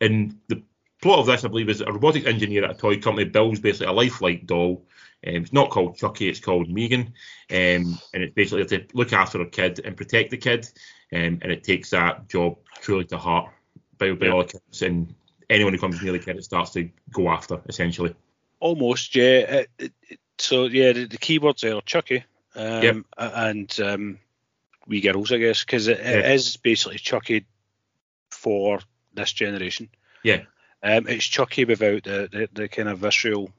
And 0.00 0.38
the 0.48 0.62
plot 1.00 1.20
of 1.20 1.26
this, 1.26 1.44
I 1.44 1.48
believe, 1.48 1.68
is 1.68 1.80
a 1.80 1.92
robotics 1.92 2.26
engineer 2.26 2.64
at 2.64 2.70
a 2.70 2.74
toy 2.74 2.98
company 2.98 3.28
builds 3.28 3.60
basically 3.60 3.86
a 3.86 3.92
lifelike 3.92 4.46
doll. 4.46 4.84
Um, 5.26 5.34
it's 5.36 5.52
not 5.52 5.70
called 5.70 5.96
Chucky, 5.96 6.28
it's 6.28 6.40
called 6.40 6.70
Megan. 6.70 7.12
Um, 7.50 7.98
and 8.12 8.22
it's 8.22 8.34
basically 8.34 8.64
to 8.66 8.86
look 8.94 9.12
after 9.12 9.40
a 9.40 9.46
kid 9.46 9.80
and 9.84 9.96
protect 9.96 10.30
the 10.30 10.36
kid. 10.36 10.68
Um, 11.12 11.38
and 11.42 11.50
it 11.52 11.64
takes 11.64 11.90
that 11.90 12.28
job 12.28 12.58
truly 12.80 13.04
to 13.06 13.18
heart 13.18 13.50
by, 13.98 14.12
by 14.12 14.26
Yeah. 14.26 14.32
all 14.32 14.42
the 14.42 14.52
kids. 14.52 14.82
And 14.82 15.14
anyone 15.50 15.72
who 15.72 15.78
comes 15.80 16.00
near 16.02 16.12
the 16.12 16.18
kid, 16.18 16.36
it 16.36 16.44
starts 16.44 16.72
to 16.72 16.88
go 17.12 17.28
after, 17.30 17.60
essentially. 17.68 18.14
Almost, 18.60 19.14
yeah. 19.16 19.64
So 20.38 20.66
yeah, 20.66 20.92
the, 20.92 21.06
the 21.06 21.18
keywords 21.18 21.60
there 21.60 21.74
are 21.74 21.82
Chucky, 21.82 22.24
um, 22.54 22.82
Yep. 22.82 22.96
and 23.16 23.80
um, 23.80 24.18
wee 24.86 25.00
girls, 25.00 25.32
I 25.32 25.38
guess, 25.38 25.64
because 25.64 25.88
it, 25.88 25.98
it 26.00 26.24
Yeah. 26.24 26.32
is 26.32 26.56
basically 26.56 26.98
Chucky 26.98 27.44
for 28.30 28.80
this 29.14 29.32
generation. 29.32 29.88
Yeah. 30.22 30.42
Um, 30.82 31.06
it's 31.08 31.24
Chucky 31.24 31.64
without 31.64 32.04
the, 32.04 32.28
the, 32.30 32.48
the 32.52 32.68
kind 32.68 32.88
of 32.88 32.98
visceral 32.98 33.50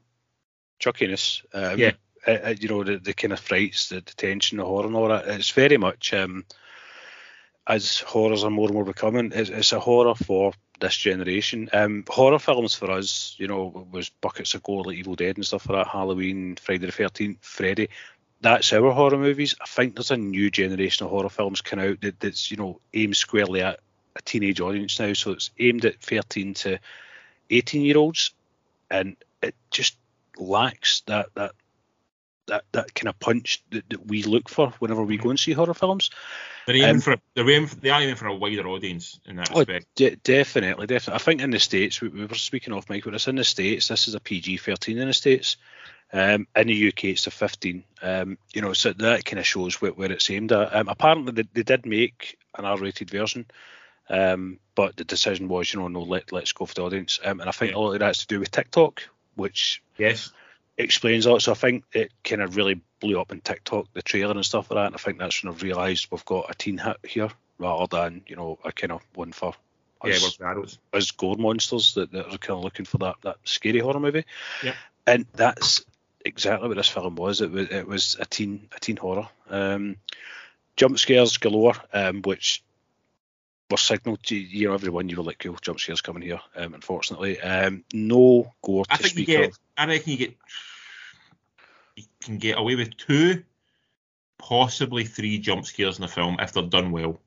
Chuckiness. 0.79 1.43
Um, 1.53 1.79
Yeah. 1.79 1.91
uh, 2.27 2.31
uh, 2.31 2.55
you 2.59 2.69
know, 2.69 2.83
the, 2.83 2.97
the 2.97 3.13
kind 3.13 3.33
of 3.33 3.39
frights, 3.39 3.89
the, 3.89 3.95
the 3.95 4.13
tension, 4.15 4.57
the 4.57 4.65
horror, 4.65 4.87
and 4.87 4.95
all 4.95 5.09
that. 5.09 5.27
It's 5.27 5.51
very 5.51 5.77
much 5.77 6.13
um, 6.13 6.45
as 7.67 7.99
horrors 7.99 8.43
are 8.43 8.49
more 8.49 8.67
and 8.67 8.73
more 8.73 8.85
becoming. 8.85 9.31
It's, 9.33 9.49
it's 9.49 9.73
a 9.73 9.79
horror 9.79 10.15
for 10.15 10.53
this 10.79 10.95
generation. 10.95 11.69
Um, 11.73 12.03
horror 12.07 12.39
films 12.39 12.75
for 12.75 12.89
us, 12.91 13.35
you 13.37 13.47
know, 13.47 13.87
was 13.91 14.09
buckets 14.09 14.53
of 14.53 14.63
gore 14.63 14.83
like 14.83 14.97
Evil 14.97 15.15
Dead 15.15 15.35
and 15.35 15.45
stuff 15.45 15.69
like 15.69 15.85
that, 15.85 15.91
Halloween, 15.91 16.55
Friday 16.55 16.85
the 16.85 16.91
Thirteenth, 16.91 17.39
Freddy. 17.41 17.89
That's 18.41 18.71
our 18.71 18.91
horror 18.91 19.17
movies. 19.17 19.55
I 19.61 19.65
think 19.65 19.95
there's 19.95 20.11
a 20.11 20.17
new 20.17 20.49
generation 20.49 21.05
of 21.05 21.11
horror 21.11 21.29
films 21.29 21.59
coming 21.61 21.89
out 21.89 22.01
that, 22.01 22.19
that's 22.21 22.49
you 22.49 22.57
know 22.57 22.79
aimed 22.93 23.17
squarely 23.17 23.61
at 23.61 23.81
a 24.15 24.21
teenage 24.21 24.61
audience 24.61 24.97
now. 24.97 25.11
So 25.13 25.31
it's 25.31 25.51
aimed 25.59 25.83
at 25.83 26.01
13 26.01 26.53
to 26.55 26.79
18 27.49 27.81
year 27.83 27.97
olds, 27.97 28.31
and 28.89 29.15
it 29.41 29.55
just 29.71 29.97
lacks 30.37 31.01
that 31.07 31.27
that 31.35 31.51
that, 32.47 32.63
that 32.71 32.93
kind 32.95 33.07
of 33.07 33.19
punch 33.19 33.63
that, 33.69 33.89
that 33.89 34.07
we 34.07 34.23
look 34.23 34.49
for 34.49 34.71
whenever 34.79 35.03
we 35.03 35.17
go 35.17 35.29
and 35.29 35.39
see 35.39 35.53
horror 35.53 35.73
films. 35.73 36.09
They're 36.65 36.75
aiming 36.77 36.95
Um, 36.95 37.01
for 37.01 37.15
they're 37.35 37.49
aiming 37.49 37.67
for, 37.67 37.75
they 37.75 37.89
are 37.89 38.01
aiming 38.01 38.15
for 38.15 38.27
a 38.27 38.35
wider 38.35 38.67
audience 38.67 39.19
in 39.25 39.37
that 39.37 39.51
Oh, 39.53 39.59
respect. 39.59 39.85
de- 39.95 40.15
definitely, 40.17 40.87
definitely. 40.87 41.15
I 41.15 41.23
think 41.23 41.41
in 41.41 41.51
the 41.51 41.59
states, 41.59 42.01
we, 42.01 42.09
we 42.09 42.25
were 42.25 42.35
speaking 42.35 42.73
off 42.73 42.89
Mike, 42.89 43.05
but 43.05 43.13
it's 43.13 43.27
in 43.27 43.35
the 43.35 43.43
states. 43.43 43.87
This 43.87 44.07
is 44.07 44.15
a 44.15 44.19
PG 44.19 44.57
thirteen 44.57 44.97
in 44.97 45.07
the 45.07 45.13
states. 45.13 45.57
Um, 46.11 46.47
in 46.55 46.67
the 46.67 46.87
UK, 46.87 47.05
it's 47.05 47.27
a 47.27 47.31
fifteen. 47.31 47.83
Um, 48.01 48.37
you 48.53 48.61
know, 48.61 48.73
so 48.73 48.93
that 48.93 49.25
kind 49.25 49.39
of 49.39 49.45
shows 49.47 49.79
where, 49.81 49.91
where 49.91 50.11
it's 50.11 50.29
aimed 50.29 50.51
at. 50.51 50.75
Um, 50.75 50.89
apparently, 50.89 51.31
they, 51.33 51.49
they 51.53 51.63
did 51.63 51.85
make 51.85 52.37
an 52.57 52.65
R-rated 52.65 53.09
version, 53.11 53.45
um, 54.09 54.59
but 54.75 54.95
the 54.95 55.03
decision 55.03 55.47
was, 55.47 55.73
you 55.73 55.79
know, 55.79 55.87
no, 55.87 56.01
let 56.01 56.31
let's 56.31 56.51
go 56.53 56.65
for 56.65 56.73
the 56.73 56.83
audience. 56.83 57.19
Um, 57.23 57.39
and 57.39 57.49
I 57.49 57.51
think 57.51 57.71
Yeah. 57.71 57.77
a 57.77 57.79
lot 57.79 57.93
of 57.93 57.99
that's 57.99 58.19
to 58.19 58.27
do 58.27 58.39
with 58.39 58.51
TikTok, 58.51 59.03
which 59.35 59.81
Yes. 59.97 60.31
explains 60.77 61.25
a 61.25 61.31
lot. 61.31 61.41
So 61.41 61.51
I 61.51 61.55
think 61.55 61.83
it 61.93 62.11
kind 62.23 62.41
of 62.41 62.55
really 62.55 62.81
blew 62.99 63.19
up 63.19 63.31
in 63.31 63.41
TikTok, 63.41 63.87
the 63.93 64.01
trailer 64.01 64.33
and 64.33 64.45
stuff 64.45 64.71
like 64.71 64.77
that. 64.77 64.85
And 64.87 64.95
I 64.95 64.97
think 64.97 65.19
that's 65.19 65.43
when 65.43 65.53
I've 65.53 65.61
realised 65.61 66.07
we've 66.11 66.25
got 66.25 66.49
a 66.49 66.53
teen 66.55 66.77
hit 66.77 66.97
here 67.03 67.29
rather 67.57 67.87
than 67.87 68.23
you 68.27 68.35
know 68.35 68.57
a 68.63 68.71
kind 68.71 68.93
of 68.93 69.01
one 69.15 69.31
for 69.33 69.53
Yeah, 70.03 70.13
us, 70.13 70.39
adults. 70.39 70.79
us 70.93 71.11
gore 71.11 71.35
monsters 71.37 71.93
that, 71.95 72.11
that 72.13 72.27
are 72.33 72.37
kind 72.37 72.57
of 72.57 72.63
looking 72.63 72.85
for 72.85 72.97
that 72.99 73.15
that 73.23 73.37
scary 73.43 73.79
horror 73.79 73.99
movie. 73.99 74.25
Yep. 74.63 74.75
And 75.07 75.25
that's 75.33 75.83
exactly 76.23 76.67
what 76.67 76.77
this 76.77 76.87
film 76.89 77.15
was. 77.15 77.41
It 77.41 77.51
was 77.51 77.69
it 77.69 77.87
was 77.87 78.15
a 78.19 78.25
teen 78.25 78.69
a 78.75 78.79
teen 78.79 78.97
horror. 78.97 79.27
Um, 79.49 79.97
jump 80.77 80.97
scares 80.99 81.37
galore, 81.37 81.73
um, 81.93 82.21
which 82.21 82.63
were 83.69 83.77
signalled 83.77 84.23
to 84.23 84.35
you 84.35 84.67
know 84.67 84.73
everyone. 84.73 85.09
You 85.09 85.17
were 85.17 85.23
like, 85.23 85.39
cool, 85.39 85.57
jump 85.61 85.79
scares 85.79 86.01
coming 86.01 86.23
here. 86.23 86.39
Um, 86.55 86.73
unfortunately, 86.73 87.39
um, 87.41 87.83
no 87.93 88.53
gore 88.61 88.85
to 88.85 88.93
I 88.93 88.97
think 88.97 89.15
you 89.17 89.25
get. 89.25 89.49
of. 89.49 89.59
I 89.77 89.85
reckon 89.87 90.11
you 90.11 90.17
get. 90.17 90.37
You 91.95 92.03
can 92.21 92.37
get 92.37 92.57
away 92.57 92.75
with 92.75 92.95
two, 92.97 93.43
possibly 94.37 95.03
three 95.03 95.37
jump 95.39 95.65
scares 95.65 95.97
in 95.97 96.03
a 96.03 96.07
film 96.07 96.37
if 96.39 96.53
they're 96.53 96.63
done 96.63 96.91
well. 96.91 97.19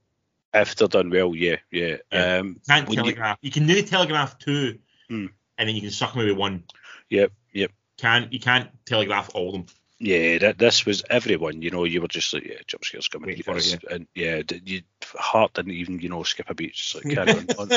If 0.55 0.76
they're 0.76 0.88
done 0.88 1.11
well, 1.11 1.35
yeah, 1.35 1.57
yeah. 1.70 1.96
Yeah. 2.12 2.37
Um, 2.38 2.61
you- 2.88 2.96
telegraph. 2.96 3.38
You, 3.42 3.50
can 3.50 3.66
nearly 3.66 3.83
telegraph 3.85 4.38
two, 4.38 4.78
Hmm. 5.09 5.26
and 5.59 5.68
then 5.68 5.74
you 5.76 5.83
can 5.83 5.90
suck 5.90 6.12
them 6.12 6.22
away 6.22 6.31
with 6.31 6.38
one. 6.38 6.64
yep, 7.11 7.33
yep. 7.52 7.70
Can't 7.98 8.33
you 8.33 8.40
can't 8.40 8.70
telegraph 8.85 9.31
all 9.35 9.48
of 9.48 9.52
them. 9.52 9.66
Yeah, 10.04 10.38
that 10.38 10.58
this 10.58 10.84
was 10.84 11.04
everyone. 11.08 11.62
You 11.62 11.70
know, 11.70 11.84
you 11.84 12.00
were 12.00 12.08
just 12.08 12.34
like, 12.34 12.44
yeah, 12.44 12.56
jump 12.66 12.84
scares 12.84 13.06
coming. 13.06 13.28
Waiting 13.28 13.44
for 13.44 13.56
it, 13.56 13.64
Yes. 13.64 13.78
And 13.88 14.08
yeah, 14.16 14.42
d- 14.42 14.60
you 14.64 14.82
heart 15.14 15.54
didn't 15.54 15.74
even 15.74 16.00
you 16.00 16.08
know 16.08 16.24
skip 16.24 16.50
a 16.50 16.54
beat. 16.54 16.74
Just 16.74 16.96
like 16.96 17.04
carry 17.14 17.30
on. 17.30 17.68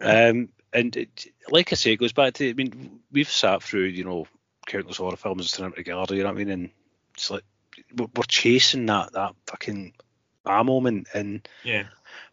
Um, 0.00 0.48
and 0.72 0.96
it, 0.96 1.26
like 1.48 1.72
I 1.72 1.74
say, 1.74 1.90
it 1.90 1.96
goes 1.96 2.12
back 2.12 2.34
to. 2.34 2.48
I 2.48 2.52
mean, 2.52 3.00
we've 3.10 3.28
sat 3.28 3.64
through 3.64 3.86
you 3.86 4.04
know 4.04 4.28
countless 4.66 4.98
horror 4.98 5.16
films 5.16 5.42
and 5.42 5.50
cinema 5.50 5.74
together. 5.74 6.14
You 6.14 6.22
know 6.22 6.28
what 6.28 6.36
I 6.36 6.38
mean? 6.38 6.50
And 6.50 6.70
it's 7.14 7.32
like 7.32 7.42
we're, 7.96 8.06
we're 8.14 8.22
chasing 8.28 8.86
that 8.86 9.12
that 9.14 9.34
fucking 9.48 9.94
ah 10.46 10.62
moment, 10.62 11.08
and 11.14 11.48
yeah. 11.64 11.86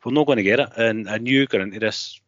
we're 0.06 0.12
not 0.12 0.28
going 0.28 0.38
to 0.38 0.44
get 0.44 0.60
it. 0.60 0.70
And 0.78 1.10
I 1.10 1.18
knew 1.18 1.48
going 1.48 1.64
into 1.64 1.80
this 1.80 2.22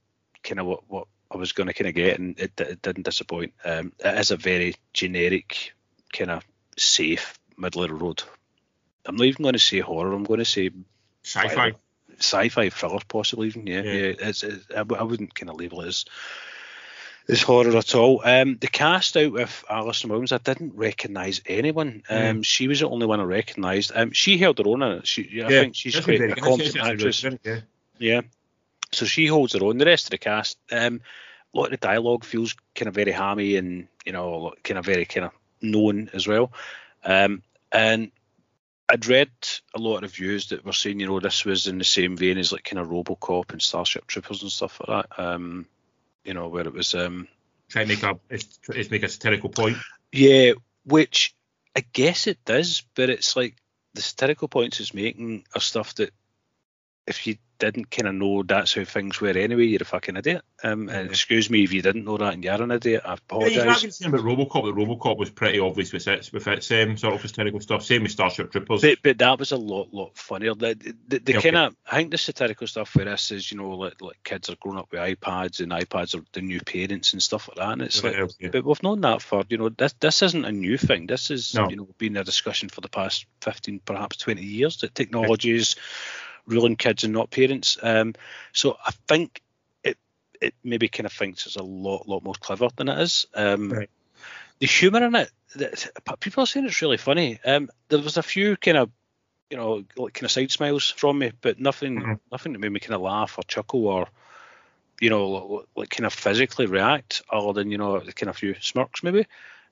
kind 0.43 0.59
of 0.59 0.65
what 0.65 0.89
what 0.89 1.07
I 1.29 1.37
was 1.37 1.51
going 1.51 1.67
to 1.67 1.73
kind 1.73 1.89
of 1.89 1.93
get, 1.93 2.19
and 2.19 2.39
it, 2.39 2.59
it 2.59 2.81
didn't 2.81 3.03
disappoint. 3.03 3.53
Um, 3.63 3.93
it 3.99 4.17
is 4.17 4.31
a 4.31 4.37
very 4.37 4.73
generic 4.91 5.73
kind 6.11 6.31
of 6.31 6.43
safe 6.79 7.37
middle 7.57 7.83
of 7.83 7.89
the 7.89 7.95
road. 7.95 8.23
I'm 9.05 9.15
not 9.15 9.25
even 9.25 9.43
going 9.43 9.53
to 9.53 9.59
say 9.59 9.79
horror. 9.79 10.13
I'm 10.13 10.23
going 10.23 10.39
to 10.39 10.45
say 10.45 10.69
Sci-fi. 11.23 11.73
sci-fi 12.19 12.69
thriller, 12.69 12.99
possibly 13.07 13.47
even. 13.47 13.67
Yeah, 13.67 13.81
Yeah. 13.81 13.91
yeah. 13.93 14.13
it's, 14.19 14.43
it's, 14.43 14.65
I, 14.75 14.79
I 14.81 15.03
wouldn't 15.03 15.35
kind 15.35 15.49
of 15.49 15.57
label 15.57 15.81
it 15.81 15.87
as 15.87 16.05
as 17.27 17.41
horror 17.43 17.77
at 17.77 17.93
all. 17.93 18.21
Um, 18.25 18.57
the 18.59 18.67
cast 18.67 19.15
out 19.15 19.31
with 19.33 19.63
Allison 19.69 20.09
Williams, 20.09 20.31
I 20.31 20.39
didn't 20.39 20.73
recognise 20.75 21.41
anyone. 21.45 22.01
Um, 22.09 22.17
Mm. 22.39 22.45
she 22.45 22.67
was 22.67 22.79
the 22.79 22.89
only 22.89 23.05
one 23.05 23.19
I 23.19 23.23
recognised. 23.23 23.91
Um, 23.93 24.11
she 24.13 24.37
held 24.39 24.57
her 24.57 24.67
own 24.67 24.81
in. 24.81 25.03
She, 25.03 25.43
I 25.43 25.47
think 25.47 25.75
she's 25.75 25.93
That's 25.93 26.05
quite 26.05 26.21
a 26.21 26.35
competent 26.35 26.83
actress. 26.83 27.21
that's- 27.21 27.61
Yeah. 27.99 28.21
So 28.91 29.05
she 29.05 29.27
holds 29.27 29.53
her 29.53 29.63
own. 29.63 29.77
The 29.77 29.85
rest 29.85 30.05
of 30.07 30.11
the 30.11 30.17
cast, 30.17 30.57
um, 30.71 31.01
a 31.53 31.57
lot 31.57 31.65
of 31.65 31.71
the 31.71 31.77
dialogue 31.77 32.23
feels 32.23 32.55
kind 32.73 32.87
of 32.87 32.95
very 32.95 33.11
hammy 33.11 33.55
and 33.57 33.87
you 34.05 34.11
know 34.11 34.53
kind 34.63 34.79
of 34.79 34.85
very 34.85 35.05
kind 35.05 35.27
of 35.27 35.31
known 35.61 36.09
as 36.13 36.27
well. 36.27 36.51
Um, 37.03 37.43
and 37.71 38.11
I'd 38.87 39.05
read 39.05 39.29
a 39.75 39.79
lot 39.79 39.97
of 39.97 40.11
reviews 40.11 40.49
that 40.49 40.65
were 40.65 40.73
saying 40.73 40.99
you 40.99 41.07
know 41.07 41.19
this 41.19 41.45
was 41.45 41.67
in 41.67 41.77
the 41.77 41.83
same 41.83 42.17
vein 42.17 42.37
as 42.37 42.51
like 42.51 42.63
kind 42.63 42.79
of 42.79 42.87
RoboCop 42.87 43.51
and 43.51 43.61
Starship 43.61 44.07
Troopers 44.07 44.41
and 44.41 44.51
stuff 44.51 44.81
like 44.87 45.07
that. 45.07 45.23
Um, 45.23 45.65
you 46.23 46.33
know 46.33 46.47
where 46.47 46.65
it 46.65 46.73
was 46.73 46.95
um, 46.95 47.27
Try 47.69 47.83
to 47.83 47.87
make 47.87 48.03
a 48.03 48.19
it's, 48.29 48.59
it's 48.69 48.89
make 48.89 49.03
a 49.03 49.09
satirical 49.09 49.49
point. 49.49 49.77
yeah, 50.11 50.53
which 50.85 51.35
I 51.75 51.83
guess 51.93 52.27
it 52.27 52.43
does, 52.45 52.83
but 52.95 53.09
it's 53.09 53.35
like 53.35 53.55
the 53.93 54.01
satirical 54.01 54.47
points 54.47 54.79
it's 54.79 54.93
making 54.93 55.45
are 55.53 55.61
stuff 55.61 55.95
that 55.95 56.11
if 57.09 57.25
you 57.27 57.35
didn't 57.57 57.91
kind 57.91 58.07
of 58.07 58.15
know 58.15 58.41
that's 58.41 58.73
how 58.73 58.85
things 58.85 59.19
were 59.19 59.29
anyway, 59.31 59.65
you're 59.65 59.81
a 59.81 59.85
fucking 59.85 60.15
idiot. 60.15 60.43
Um, 60.63 60.87
Yeah. 60.87 60.99
excuse 61.01 61.49
me 61.49 61.63
if 61.63 61.73
you 61.73 61.81
didn't 61.81 62.05
know 62.05 62.15
that 62.17 62.33
and 62.33 62.41
you're 62.43 62.61
an 62.61 62.71
idiot. 62.71 63.01
I 63.03 63.15
apologise. 63.15 63.55
Yeah, 63.55 63.63
you 63.63 63.69
apologise. 63.69 63.97
can 63.97 64.13
argue 64.13 64.19
the 64.21 64.27
about 64.37 64.49
RoboCop. 64.49 64.63
That 64.63 64.81
RoboCop 64.81 65.17
was 65.17 65.29
pretty 65.29 65.59
obvious 65.59 65.91
with 65.91 66.07
its 66.07 66.31
with 66.31 66.47
its 66.47 66.71
um, 66.71 66.95
sort 66.95 67.15
of 67.15 67.21
hysterical 67.21 67.59
stuff. 67.59 67.83
Same 67.83 68.03
with 68.03 68.11
Starship 68.13 68.51
Troopers. 68.53 68.81
But, 68.81 68.99
but 69.03 69.17
that 69.17 69.39
was 69.39 69.51
a 69.51 69.57
lot, 69.57 69.93
lot 69.93 70.17
funnier. 70.17 70.55
The, 70.55 70.95
the, 71.09 71.19
the 71.19 71.33
Yeah, 71.33 71.41
kind 71.41 71.57
of, 71.57 71.75
I 71.85 71.97
think 71.97 72.11
the 72.11 72.17
satirical 72.17 72.67
stuff 72.67 72.89
for 72.91 73.03
this 73.03 73.31
is, 73.31 73.51
you 73.51 73.57
know, 73.57 73.71
like, 73.71 73.99
like 74.01 74.23
kids 74.23 74.49
are 74.49 74.55
growing 74.61 74.79
up 74.79 74.87
with 74.91 75.01
iPads 75.01 75.59
and 75.59 75.73
iPads 75.73 76.17
are 76.17 76.23
the 76.31 76.41
new 76.41 76.61
parents 76.61 77.11
and 77.11 77.21
stuff 77.21 77.49
like 77.49 77.57
that. 77.57 77.73
And 77.73 77.81
it's 77.81 78.01
like, 78.01 78.15
but 78.53 78.63
we've 78.63 78.83
known 78.83 79.01
that 79.01 79.21
for, 79.21 79.43
you 79.49 79.57
know, 79.57 79.67
this 79.67 79.93
this 79.99 80.21
isn't 80.21 80.45
a 80.45 80.51
new 80.53 80.77
thing. 80.77 81.07
This 81.07 81.29
is, 81.29 81.53
No. 81.55 81.69
you 81.69 81.75
know, 81.75 81.89
been 81.97 82.15
a 82.15 82.23
discussion 82.23 82.69
for 82.69 82.79
the 82.79 82.87
past 82.89 83.25
15, 83.41 83.81
perhaps 83.83 84.15
20 84.15 84.41
years 84.41 84.77
that 84.77 84.95
technology 84.95 85.51
is 85.55 85.75
ruling 86.45 86.75
kids 86.75 87.03
and 87.03 87.13
not 87.13 87.31
parents. 87.31 87.77
Um, 87.81 88.15
so 88.53 88.77
I 88.85 88.91
think 89.07 89.41
it 89.83 89.97
it 90.41 90.53
maybe 90.63 90.87
kind 90.87 91.05
of 91.05 91.13
thinks 91.13 91.45
it's 91.45 91.55
a 91.55 91.63
lot, 91.63 92.07
lot 92.07 92.23
more 92.23 92.35
clever 92.39 92.69
than 92.75 92.89
it 92.89 92.99
is. 92.99 93.25
Um, 93.33 93.71
Right. 93.71 93.89
The 94.59 94.67
humour 94.67 95.05
in 95.05 95.15
it, 95.15 95.31
that- 95.55 95.89
people 96.19 96.43
are 96.43 96.47
saying 96.47 96.65
it's 96.65 96.81
really 96.81 96.97
funny. 96.97 97.39
Um, 97.45 97.69
there 97.87 97.99
was 97.99 98.17
a 98.17 98.23
few 98.23 98.57
kind 98.57 98.77
of 98.77 98.89
you 99.49 99.57
know, 99.57 99.83
like 99.97 100.13
kind 100.13 100.25
of 100.25 100.31
side 100.31 100.51
smiles 100.51 100.91
from 100.91 101.17
me, 101.17 101.31
but 101.41 101.59
nothing, 101.59 101.99
Mhm. 102.01 102.19
nothing 102.31 102.53
that 102.53 102.59
made 102.59 102.71
me 102.71 102.79
kind 102.79 102.93
of 102.93 103.01
laugh 103.01 103.35
or 103.35 103.43
chuckle 103.45 103.87
or, 103.87 104.07
you 105.01 105.09
know, 105.09 105.65
like, 105.75 105.89
kind 105.89 106.05
of 106.05 106.13
physically 106.13 106.67
react, 106.67 107.23
other 107.31 107.53
than 107.53 107.71
you 107.71 107.79
know, 107.79 107.99
kind 107.99 108.29
of 108.29 108.35
a 108.35 108.39
few 108.39 108.53
smirks 108.61 109.01
maybe. 109.01 109.25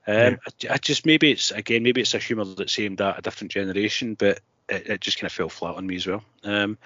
Um, 0.08 0.16
Yeah. 0.64 0.70
I, 0.72 0.74
I 0.74 0.78
just 0.78 1.06
maybe 1.06 1.32
it's 1.32 1.52
again 1.52 1.84
maybe 1.84 2.02
it's 2.02 2.14
a 2.14 2.20
humour 2.20 2.46
that's 2.46 2.80
aimed 2.80 3.02
at 3.02 3.20
a 3.20 3.22
different 3.22 3.52
generation, 3.52 4.16
but 4.16 4.40
it, 4.70 4.88
it 4.90 5.02
just 5.02 5.20
kind 5.20 5.28
of 5.28 5.34
fell 5.34 5.50
flat 5.50 5.76
on 5.76 5.86
me 5.86 5.98
as 5.98 6.08
well. 6.08 6.24
Um, 6.44 6.78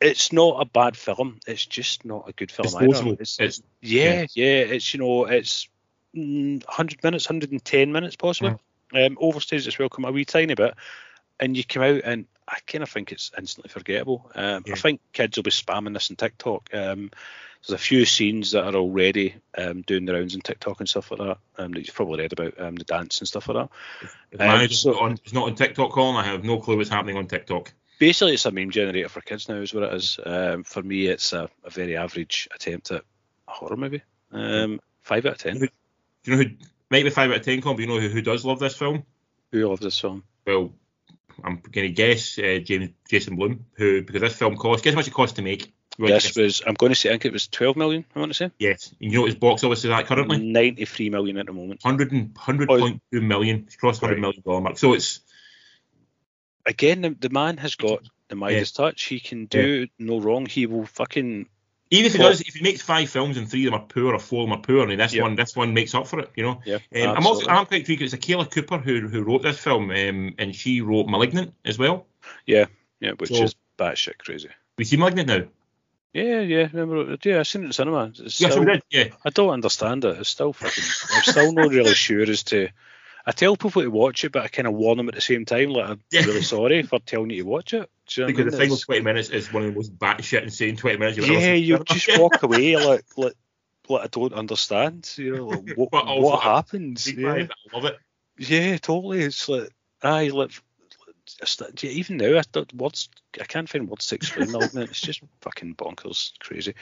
it's 0.00 0.32
not 0.32 0.60
a 0.60 0.64
bad 0.66 0.96
film. 0.96 1.40
It's 1.46 1.64
just 1.64 2.04
not 2.04 2.28
a 2.28 2.32
good 2.32 2.50
film 2.50 2.64
Disposable. 2.68 3.12
either. 3.12 3.22
It's, 3.22 3.40
It's- 3.40 3.62
yeah, 3.80 4.26
yeah, 4.34 4.58
It's 4.60 4.92
you 4.92 5.00
know, 5.00 5.24
it's 5.24 5.68
mm, 6.14 6.64
100 6.66 7.02
minutes, 7.02 7.28
110 7.28 7.92
minutes 7.92 8.16
possibly. 8.16 8.50
Um, 8.94 9.16
overstays 9.16 9.66
its 9.66 9.78
welcome 9.78 10.04
a 10.04 10.12
wee 10.12 10.24
tiny 10.24 10.54
bit, 10.54 10.74
and 11.40 11.56
you 11.56 11.64
come 11.64 11.82
out 11.82 12.02
and 12.04 12.26
I 12.48 12.58
kind 12.66 12.82
of 12.82 12.90
think 12.90 13.12
it's 13.12 13.32
instantly 13.36 13.68
forgettable. 13.70 14.30
Um, 14.34 14.62
Yeah. 14.66 14.74
I 14.74 14.76
think 14.76 15.00
kids 15.12 15.36
will 15.36 15.42
be 15.42 15.50
spamming 15.50 15.94
this 15.94 16.10
on 16.10 16.16
TikTok. 16.16 16.68
Um, 16.72 17.10
there's 17.66 17.80
a 17.80 17.82
few 17.82 18.04
scenes 18.04 18.52
that 18.52 18.64
are 18.64 18.76
already 18.76 19.34
um, 19.58 19.82
doing 19.82 20.04
the 20.04 20.14
rounds 20.14 20.34
on 20.36 20.40
TikTok 20.42 20.78
and 20.78 20.88
stuff 20.88 21.10
like 21.10 21.18
that. 21.20 21.38
Um, 21.58 21.72
that 21.72 21.80
you've 21.86 21.94
probably 21.94 22.20
read 22.20 22.32
about 22.32 22.60
um, 22.60 22.76
the 22.76 22.84
dance 22.84 23.18
and 23.18 23.26
stuff 23.26 23.48
like 23.48 23.68
that. 23.68 24.10
If 24.30 24.40
Um, 24.40 24.68
so- 24.68 24.92
not 24.92 25.02
on, 25.02 25.12
it's 25.12 25.32
not 25.32 25.48
on 25.48 25.54
TikTok, 25.56 25.90
Colin. 25.90 26.16
I 26.16 26.22
have 26.24 26.44
no 26.44 26.58
clue 26.60 26.76
what's 26.76 26.90
happening 26.90 27.16
on 27.16 27.26
TikTok. 27.26 27.72
Basically, 27.98 28.34
it's 28.34 28.44
a 28.44 28.50
meme 28.50 28.70
generator 28.70 29.08
for 29.08 29.22
kids 29.22 29.48
now, 29.48 29.56
is 29.56 29.72
what 29.72 29.84
it 29.84 29.94
is. 29.94 30.20
Um, 30.24 30.64
for 30.64 30.82
me, 30.82 31.06
it's 31.06 31.32
a, 31.32 31.48
a 31.64 31.70
very 31.70 31.96
average 31.96 32.46
attempt 32.54 32.90
at 32.90 33.00
a 33.48 33.50
horror 33.50 33.76
movie. 33.76 34.02
Um, 34.30 34.80
five 35.00 35.24
out 35.24 35.32
of 35.32 35.38
ten. 35.38 35.58
Do 35.58 35.68
you 36.24 36.36
know 36.36 36.42
who 36.42 36.50
might 36.90 37.04
be 37.04 37.10
five 37.10 37.30
out 37.30 37.38
of 37.38 37.42
ten, 37.42 37.62
Colin? 37.62 37.76
But 37.78 37.80
you 37.80 37.88
know 37.88 37.98
who, 38.00 38.08
who 38.10 38.20
does 38.20 38.44
love 38.44 38.58
this 38.60 38.76
film? 38.76 39.04
Who 39.50 39.66
loves 39.66 39.80
this 39.80 39.98
film? 39.98 40.24
Well, 40.46 40.72
I'm 41.44 41.56
going 41.70 41.86
to 41.86 41.92
guess 41.92 42.38
uh, 42.38 42.58
James 42.62 42.90
Jason 43.08 43.36
Blum, 43.36 43.66
who 43.74 44.02
because 44.02 44.22
this 44.22 44.36
film 44.36 44.56
cost. 44.56 44.82
Guess 44.84 44.94
how 44.94 44.98
much 44.98 45.08
it 45.08 45.14
cost 45.14 45.36
to 45.36 45.42
make? 45.42 45.72
To 45.98 46.06
This 46.06 46.26
guess? 46.28 46.36
was. 46.36 46.62
I'm 46.66 46.74
going 46.74 46.90
to 46.92 46.96
say. 46.96 47.08
I 47.10 47.12
think 47.12 47.26
it 47.26 47.32
was 47.32 47.48
12 47.48 47.76
million. 47.76 48.04
I 48.14 48.18
want 48.18 48.30
to 48.30 48.34
say. 48.34 48.50
yes. 48.58 48.94
You 48.98 49.10
know 49.12 49.20
what 49.22 49.26
his 49.30 49.34
box 49.34 49.64
office 49.64 49.84
is 49.84 49.90
at 49.90 50.06
currently? 50.06 50.38
93 50.38 51.10
million 51.10 51.38
at 51.38 51.46
the 51.46 51.52
moment. 51.52 51.80
100 51.82 52.12
and 52.12 52.34
100.2 52.34 53.00
million. 53.12 53.64
It's 53.66 53.76
crossed 53.76 54.02
Right. 54.02 54.08
100 54.08 54.20
million 54.20 54.42
dollar 54.44 54.60
mark. 54.60 54.78
So 54.78 54.92
it's 54.94 55.20
Again, 56.66 57.00
the, 57.02 57.10
the 57.10 57.30
man 57.30 57.58
has 57.58 57.76
got 57.76 58.02
the 58.28 58.34
Midas 58.34 58.72
touch. 58.72 59.04
He 59.04 59.20
can 59.20 59.46
do 59.46 59.86
no 60.00 60.18
wrong. 60.20 60.46
He 60.46 60.66
will 60.66 60.84
fucking. 60.86 61.48
Even 61.90 62.06
if 62.06 62.12
he 62.14 62.18
Well- 62.18 62.28
does, 62.30 62.40
if 62.40 62.54
he 62.54 62.62
makes 62.62 62.82
five 62.82 63.08
films 63.10 63.36
and 63.36 63.48
three 63.48 63.66
of 63.66 63.72
them 63.72 63.80
are 63.80 63.86
poor 63.86 64.14
or 64.14 64.18
four 64.18 64.42
of 64.42 64.48
them 64.50 64.58
are 64.58 64.62
poor, 64.62 64.88
and 64.88 65.00
this 65.00 65.14
Yeah. 65.14 65.22
one 65.22 65.36
this 65.36 65.54
one 65.54 65.74
makes 65.74 65.94
up 65.94 66.06
for 66.06 66.20
it. 66.20 66.30
You 66.36 66.42
know. 66.44 66.60
Yeah. 66.64 66.78
Um, 66.94 67.16
I'm 67.16 67.26
also. 67.26 67.48
I'm 67.48 67.66
quite 67.66 67.80
intrigued. 67.80 68.02
It's 68.02 68.12
Akela 68.12 68.46
Cooper 68.46 68.78
who 68.78 69.08
who 69.08 69.22
wrote 69.22 69.42
this 69.42 69.58
film, 69.58 69.90
um, 69.90 70.34
and 70.38 70.54
she 70.54 70.80
wrote 70.80 71.06
*Malignant* 71.08 71.54
as 71.64 71.78
well. 71.78 72.06
Yeah, 72.46 72.66
yeah, 73.00 73.12
which 73.12 73.30
So- 73.30 73.44
is 73.44 73.54
batshit 73.78 74.18
crazy. 74.18 74.48
We 74.78 74.84
see 74.84 74.96
*Malignant* 74.96 75.28
now. 75.28 75.44
Yeah, 76.12 76.40
yeah, 76.40 76.68
remember? 76.72 77.18
Yeah, 77.22 77.40
I 77.40 77.42
seen 77.42 77.62
it 77.64 77.66
in 77.66 77.72
cinema. 77.72 78.10
It's 78.18 78.40
Yes, 78.40 78.52
still- 78.52 78.64
we 78.64 78.72
did. 78.72 78.82
Yeah. 78.90 79.08
I 79.24 79.28
don't 79.30 79.50
understand 79.50 80.04
it. 80.06 80.18
It's 80.18 80.30
still 80.30 80.54
fucking. 80.54 80.84
I'm 81.12 81.22
still 81.22 81.52
not 81.52 81.68
really 81.70 81.94
sure 81.94 82.22
as 82.22 82.42
to. 82.44 82.68
I 83.28 83.32
tell 83.32 83.56
people 83.56 83.82
to 83.82 83.88
watch 83.90 84.24
it, 84.24 84.30
but 84.32 84.44
I 84.44 84.48
kind 84.48 84.68
of 84.68 84.74
warn 84.74 84.98
them 84.98 85.08
at 85.08 85.14
the 85.16 85.20
same 85.20 85.44
time. 85.44 85.70
Like 85.70 85.90
I'm 85.90 86.00
really 86.12 86.42
sorry 86.42 86.82
for 86.84 86.98
telling 87.00 87.30
you 87.30 87.42
to 87.42 87.48
watch 87.48 87.74
it. 87.74 87.90
You 88.10 88.22
know 88.22 88.26
what 88.26 88.28
I 88.28 88.36
Because 88.36 88.44
the 88.52 88.58
mean? 88.58 88.68
final 88.68 88.76
20 88.76 89.00
minutes 89.02 89.28
is 89.30 89.52
one 89.52 89.64
of 89.64 89.70
the 89.70 89.74
most 89.76 89.98
batshit 89.98 90.42
insane 90.44 90.76
20 90.76 90.96
minutes 90.98 91.16
you've 91.18 91.28
yeah, 91.28 91.54
you 91.54 91.78
just 91.86 92.18
walk 92.20 92.42
away 92.44 92.76
like 92.76 93.04
like 93.16 93.34
like 93.88 94.04
I 94.04 94.06
don't 94.06 94.32
understand. 94.32 95.12
You 95.16 95.36
know, 95.36 95.46
like, 95.48 95.76
what, 95.76 95.92
what 95.92 96.42
happens? 96.42 97.12
Yeah. 97.12 97.32
I 97.32 97.48
love 97.74 97.84
it. 97.86 97.96
yeah, 98.38 98.76
totally. 98.78 99.22
It's 99.22 99.48
like 99.48 99.70
I 100.02 100.28
like. 100.28 100.52
it's 101.42 101.60
like- 101.60 101.82
yeah, 101.82 101.90
Even 101.90 102.18
now, 102.18 102.38
I 102.38 102.42
don't 102.52 102.72
words. 102.74 103.08
I 103.40 103.44
can't 103.44 103.68
find 103.68 103.88
words 103.88 104.06
to 104.06 104.14
explain 104.14 104.52
man. 104.52 104.68
It's 104.84 105.00
just 105.00 105.20
fucking 105.40 105.74
bonkers, 105.74 106.32
crazy. 106.38 106.74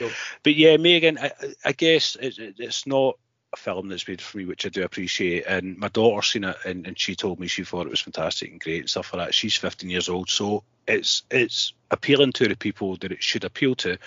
But 0.43 0.55
yeah, 0.55 0.77
Megan. 0.77 1.17
I, 1.17 1.31
I- 1.41 1.53
I 1.65 1.71
guess 1.71 2.15
it, 2.21 2.37
it- 2.37 2.55
it's 2.59 2.85
not 2.85 3.17
a 3.53 3.57
film 3.57 3.89
that's 3.89 4.07
made 4.07 4.21
for 4.21 4.37
me, 4.37 4.45
which 4.45 4.65
I 4.65 4.69
do 4.69 4.83
appreciate. 4.83 5.45
And 5.47 5.77
my 5.77 5.87
daughter's 5.89 6.27
seen 6.27 6.43
it, 6.43 6.57
and, 6.65 6.87
and 6.87 6.99
she 6.99 7.15
told 7.15 7.39
me 7.39 7.47
she 7.47 7.63
thought 7.63 7.87
it 7.87 7.91
was 7.91 8.01
fantastic 8.01 8.51
and 8.51 8.59
great 8.59 8.81
and 8.81 8.89
stuff 8.89 9.13
like 9.13 9.27
that. 9.27 9.33
She's 9.33 9.55
15 9.55 9.89
years 9.89 10.09
old, 10.09 10.29
so 10.29 10.63
it's 10.87 11.23
it's 11.31 11.73
appealing 11.91 12.33
to 12.33 12.47
the 12.47 12.55
people 12.55 12.97
that 12.97 13.11
it 13.11 13.23
should 13.23 13.43
appeal 13.43 13.75
to. 13.75 13.97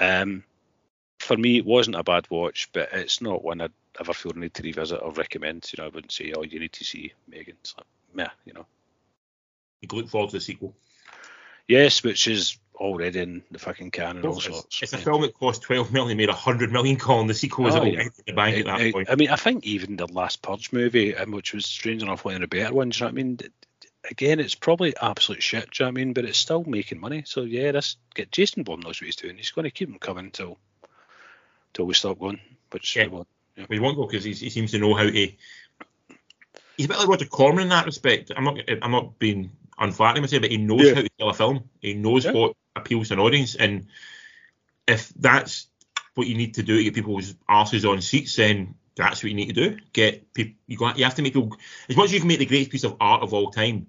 Um, 0.00 0.44
for 1.18 1.36
me, 1.36 1.58
it 1.58 1.66
wasn't 1.66 1.96
a 1.96 2.04
bad 2.04 2.26
watch, 2.30 2.68
but 2.72 2.90
it's 2.92 3.20
not 3.20 3.42
one 3.42 3.60
I'd 3.60 3.72
ever 3.98 4.12
feel 4.12 4.32
the 4.32 4.40
need 4.40 4.54
to 4.54 4.62
revisit 4.62 5.00
or 5.02 5.12
recommend. 5.12 5.70
You 5.72 5.82
know, 5.82 5.86
I 5.86 5.92
wouldn't 5.92 6.12
say, 6.12 6.32
oh, 6.36 6.42
you 6.42 6.60
need 6.60 6.72
to 6.74 6.84
see 6.84 7.12
Megan. 7.26 7.56
It's 7.60 7.74
like, 7.76 7.86
meh, 8.14 8.28
you 8.44 8.52
know. 8.52 8.66
You 9.80 9.88
can 9.88 9.98
look 9.98 10.08
forward 10.08 10.30
to 10.30 10.36
the 10.36 10.40
sequel. 10.40 10.74
Yes, 11.68 12.02
which 12.02 12.28
is 12.28 12.58
already 12.76 13.20
in 13.20 13.42
the 13.50 13.58
fucking 13.58 13.90
can 13.90 14.16
and 14.16 14.24
all 14.26 14.36
It's, 14.36 14.44
sorts. 14.46 14.82
it's 14.82 14.92
a 14.92 14.98
yeah. 14.98 15.02
film 15.04 15.22
that 15.22 15.34
cost 15.34 15.62
12 15.62 15.92
million, 15.92 16.16
made 16.18 16.28
100 16.28 16.70
million, 16.70 16.96
Colin. 16.96 17.26
The 17.26 17.34
sequel 17.34 17.66
is 17.68 17.74
Oh, 17.74 17.84
yeah. 17.84 18.02
in 18.02 18.10
the 18.26 18.32
bank 18.34 18.58
at 18.58 18.64
that 18.66 18.80
I, 18.80 18.92
point. 18.92 19.10
I 19.10 19.14
mean, 19.14 19.30
I 19.30 19.36
think 19.36 19.64
even 19.66 19.96
the 19.96 20.06
last 20.06 20.42
Purge 20.42 20.72
movie, 20.72 21.16
um, 21.16 21.30
which 21.30 21.54
was 21.54 21.64
strange 21.66 22.02
enough 22.02 22.24
one 22.24 22.34
of 22.34 22.40
the 22.42 22.46
better 22.48 22.74
ones, 22.74 22.98
you 23.00 23.04
know 23.06 23.12
what 23.12 23.18
I 23.18 23.22
mean? 23.22 23.38
Again, 24.10 24.38
it's 24.38 24.54
probably 24.54 24.94
absolute 24.96 25.42
shit, 25.42 25.70
do 25.70 25.82
you 25.82 25.86
know 25.86 25.92
what 25.92 26.00
I 26.00 26.04
mean? 26.04 26.12
But 26.12 26.26
it's 26.26 26.38
still 26.38 26.62
making 26.64 27.00
money. 27.00 27.24
So 27.26 27.42
yeah, 27.42 27.72
this 27.72 27.96
get 28.14 28.30
Jason 28.30 28.62
Bourne 28.62 28.80
knows 28.80 29.00
what 29.00 29.06
he's 29.06 29.16
doing. 29.16 29.36
He's 29.36 29.50
going 29.50 29.64
to 29.64 29.70
keep 29.70 29.88
them 29.88 29.98
coming 29.98 30.26
until 30.26 30.58
until 31.70 31.86
we 31.86 31.94
stop 31.94 32.18
going. 32.20 32.40
Which 32.70 32.94
Yeah. 32.94 33.04
we 33.04 33.08
won't. 33.08 33.28
We 33.68 33.78
won't 33.80 33.96
go 33.96 34.06
because 34.06 34.22
he 34.22 34.34
seems 34.34 34.70
to 34.72 34.78
know 34.78 34.94
how 34.94 35.04
to. 35.04 35.10
He's 36.76 36.84
a 36.84 36.88
bit 36.88 36.98
like 36.98 37.08
Roger 37.08 37.24
Corman 37.24 37.62
in 37.62 37.68
that 37.70 37.86
respect. 37.86 38.30
I'm 38.36 38.44
not. 38.44 38.58
I'm 38.82 38.90
not 38.92 39.18
being 39.18 39.50
unflattering 39.78 40.22
myself, 40.22 40.42
but 40.42 40.50
he 40.50 40.56
knows 40.56 40.82
Yeah. 40.82 40.94
how 40.94 41.02
to 41.02 41.08
tell 41.18 41.30
a 41.30 41.34
film. 41.34 41.68
He 41.80 41.94
knows 41.94 42.24
Yeah. 42.24 42.32
what 42.32 42.56
appeals 42.74 43.08
to 43.08 43.14
an 43.14 43.20
audience, 43.20 43.54
and 43.54 43.86
if 44.86 45.08
that's 45.16 45.66
what 46.14 46.26
you 46.26 46.34
need 46.34 46.54
to 46.54 46.62
do 46.62 46.78
to 46.78 46.84
get 46.84 46.94
people's 46.94 47.34
arses 47.48 47.88
on 47.88 48.00
seats, 48.00 48.36
then 48.36 48.74
that's 48.94 49.22
what 49.22 49.30
you 49.30 49.36
need 49.36 49.48
to 49.48 49.52
do. 49.52 49.78
Get 49.92 50.32
people. 50.32 50.54
You 50.66 50.78
got. 50.78 50.98
You 50.98 51.04
have 51.04 51.14
to 51.16 51.22
make 51.22 51.34
people. 51.34 51.56
As 51.88 51.96
much 51.96 52.06
as 52.06 52.12
you 52.14 52.20
can 52.20 52.28
make 52.28 52.38
the 52.38 52.46
greatest 52.46 52.70
piece 52.70 52.84
of 52.84 52.96
art 53.00 53.22
of 53.22 53.34
all 53.34 53.50
time, 53.50 53.88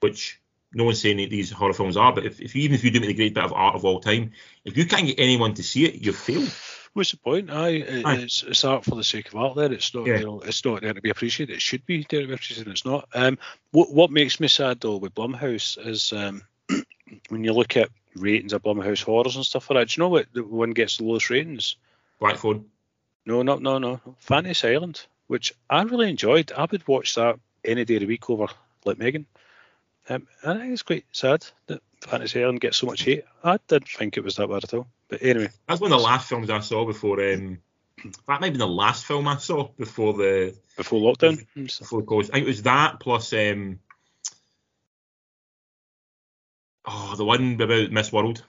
which 0.00 0.40
no 0.72 0.84
one's 0.84 1.00
saying 1.00 1.16
that 1.18 1.30
these 1.30 1.50
horror 1.50 1.72
films 1.72 1.96
are, 1.96 2.12
but 2.12 2.26
if, 2.26 2.40
if 2.40 2.54
you, 2.54 2.62
even 2.62 2.74
if 2.74 2.84
you 2.84 2.90
do 2.90 3.00
make 3.00 3.08
the 3.08 3.14
great 3.14 3.34
bit 3.34 3.44
of 3.44 3.52
art 3.52 3.74
of 3.74 3.84
all 3.84 4.00
time, 4.00 4.32
if 4.64 4.76
you 4.76 4.86
can't 4.86 5.06
get 5.06 5.18
anyone 5.18 5.54
to 5.54 5.62
see 5.62 5.84
it, 5.86 5.94
you've 5.94 6.16
failed. 6.16 6.50
What's 6.98 7.12
the 7.12 7.16
point? 7.18 7.48
Aye, 7.48 7.68
it- 7.68 8.04
Aye. 8.04 8.16
it's, 8.16 8.42
it's 8.42 8.64
art 8.64 8.84
for 8.84 8.96
the 8.96 9.04
sake 9.04 9.28
of 9.28 9.36
art. 9.36 9.54
There, 9.54 9.72
it's 9.72 9.94
not. 9.94 10.04
Yeah. 10.04 10.18
You 10.18 10.24
know, 10.26 10.40
it's 10.40 10.64
not 10.64 10.82
there 10.82 10.92
to 10.94 11.00
be 11.00 11.10
appreciated. 11.10 11.54
It 11.54 11.62
should 11.62 11.86
be 11.86 12.04
there 12.10 12.22
to 12.22 12.26
be 12.26 12.32
appreciated. 12.32 12.66
It's 12.66 12.84
not. 12.84 13.08
Um, 13.14 13.38
what 13.70 13.92
what 13.94 14.10
makes 14.10 14.40
me 14.40 14.48
sad 14.48 14.80
though 14.80 14.96
with 14.96 15.14
Blumhouse 15.14 15.78
is 15.86 16.12
um, 16.12 16.42
when 17.28 17.44
you 17.44 17.52
look 17.52 17.76
at 17.76 17.88
ratings 18.16 18.52
of 18.52 18.64
Blumhouse 18.64 19.04
horrors 19.04 19.36
and 19.36 19.46
stuff 19.46 19.70
like 19.70 19.78
that. 19.78 19.94
Do 19.94 20.00
you 20.00 20.04
know 20.04 20.08
what 20.08 20.26
the 20.32 20.42
one 20.42 20.72
gets 20.72 20.96
the 20.96 21.04
lowest 21.04 21.30
ratings? 21.30 21.76
Black 22.18 22.36
Phone. 22.38 22.64
No, 23.24 23.42
no, 23.42 23.58
no, 23.58 23.78
no. 23.78 24.00
Fantasy 24.18 24.66
Island, 24.74 25.06
which 25.28 25.54
I 25.70 25.82
really 25.82 26.10
enjoyed. 26.10 26.50
I 26.50 26.66
would 26.68 26.88
watch 26.88 27.14
that 27.14 27.38
any 27.64 27.84
day 27.84 27.94
of 27.94 28.00
the 28.00 28.06
week 28.06 28.28
over 28.28 28.48
like 28.84 28.98
Megan. 28.98 29.24
Um, 30.08 30.26
I 30.44 30.54
think 30.54 30.72
it's 30.72 30.82
quite 30.82 31.04
sad 31.12 31.46
that 31.68 31.80
Fantasy 32.00 32.42
Island 32.42 32.60
gets 32.60 32.78
so 32.78 32.86
much 32.86 33.02
hate. 33.02 33.22
I 33.44 33.60
didn't 33.68 33.86
think 33.86 34.16
it 34.16 34.24
was 34.24 34.34
that 34.34 34.48
bad 34.48 34.64
at 34.64 34.74
all. 34.74 34.88
But 35.08 35.22
anyway, 35.22 35.48
That's 35.66 35.80
one 35.80 35.92
of 35.92 35.98
the 35.98 36.04
last 36.04 36.28
films 36.28 36.50
I 36.50 36.60
saw 36.60 36.84
before. 36.84 37.20
Um, 37.20 37.58
that 38.26 38.40
might 38.40 38.52
be 38.52 38.58
the 38.58 38.66
last 38.66 39.06
film 39.06 39.26
I 39.26 39.38
saw 39.38 39.68
before 39.76 40.12
the 40.12 40.54
before 40.76 41.00
lockdown 41.00 41.44
and 41.56 41.66
before 41.66 42.02
COVID. 42.02 42.24
I 42.30 42.32
think 42.34 42.44
it 42.44 42.48
was 42.48 42.62
that 42.62 43.00
plus 43.00 43.32
um, 43.32 43.80
oh 46.86 47.14
the 47.16 47.24
one 47.24 47.60
about 47.60 47.90
Miss 47.90 48.12
World. 48.12 48.44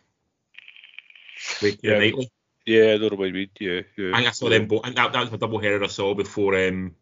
Keira 1.39 1.77
Yeah. 1.81 1.97
Knightley. 1.99 2.31
Yeah, 2.65 2.93
I 2.93 2.97
don't 2.97 3.13
know 3.13 3.17
what 3.17 3.27
you 3.29 3.33
mean. 3.33 3.49
Yeah, 3.59 3.81
yeah. 3.97 4.11
I 4.13 4.17
think 4.17 4.27
I 4.27 4.31
saw 4.31 4.49
them 4.49 4.67
both. 4.67 4.83
Think 4.83 4.97
that, 4.97 5.13
that 5.13 5.21
was 5.21 5.31
my 5.31 5.37
double 5.37 5.59
header 5.59 5.83
I 5.83 5.87
saw 5.87 6.13
before. 6.13 6.55
Um, 6.55 6.93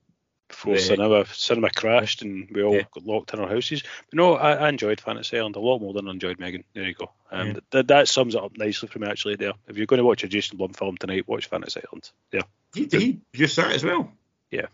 before 0.47 0.75
Yeah. 0.75 0.79
cinema 0.81 1.25
cinema 1.27 1.69
crashed 1.69 2.21
and 2.21 2.49
we 2.51 2.63
all 2.63 2.75
Yeah. 2.75 2.83
got 2.91 3.05
locked 3.05 3.33
in 3.33 3.39
our 3.39 3.47
houses. 3.49 3.83
But 4.09 4.17
no, 4.17 4.35
I, 4.35 4.53
I 4.53 4.69
enjoyed 4.69 5.01
Fantasy 5.01 5.37
Island 5.37 5.55
a 5.55 5.59
lot 5.59 5.79
more 5.79 5.93
than 5.93 6.07
I 6.07 6.11
enjoyed 6.11 6.39
Megan. 6.39 6.63
There 6.73 6.83
you 6.85 6.93
go. 6.93 7.11
Um, 7.31 7.47
Yeah. 7.47 7.53
th- 7.71 7.87
that 7.87 8.07
sums 8.07 8.35
it 8.35 8.41
up 8.43 8.57
nicely 8.57 8.87
for 8.87 8.99
me 8.99 9.07
actually. 9.07 9.35
There, 9.35 9.53
if 9.67 9.77
you're 9.77 9.85
going 9.87 9.99
to 9.99 10.03
watch 10.05 10.23
a 10.23 10.27
Jason 10.27 10.57
Blum 10.57 10.73
film 10.73 10.97
tonight, 10.97 11.27
watch 11.27 11.47
Fantasy 11.47 11.81
Island. 11.87 12.09
Yeah, 12.31 12.41
he, 12.73 12.85
he 12.85 13.19
just 13.33 13.55
that 13.57 13.71
as 13.71 13.83
well. 13.83 14.11
Yeah. 14.51 14.67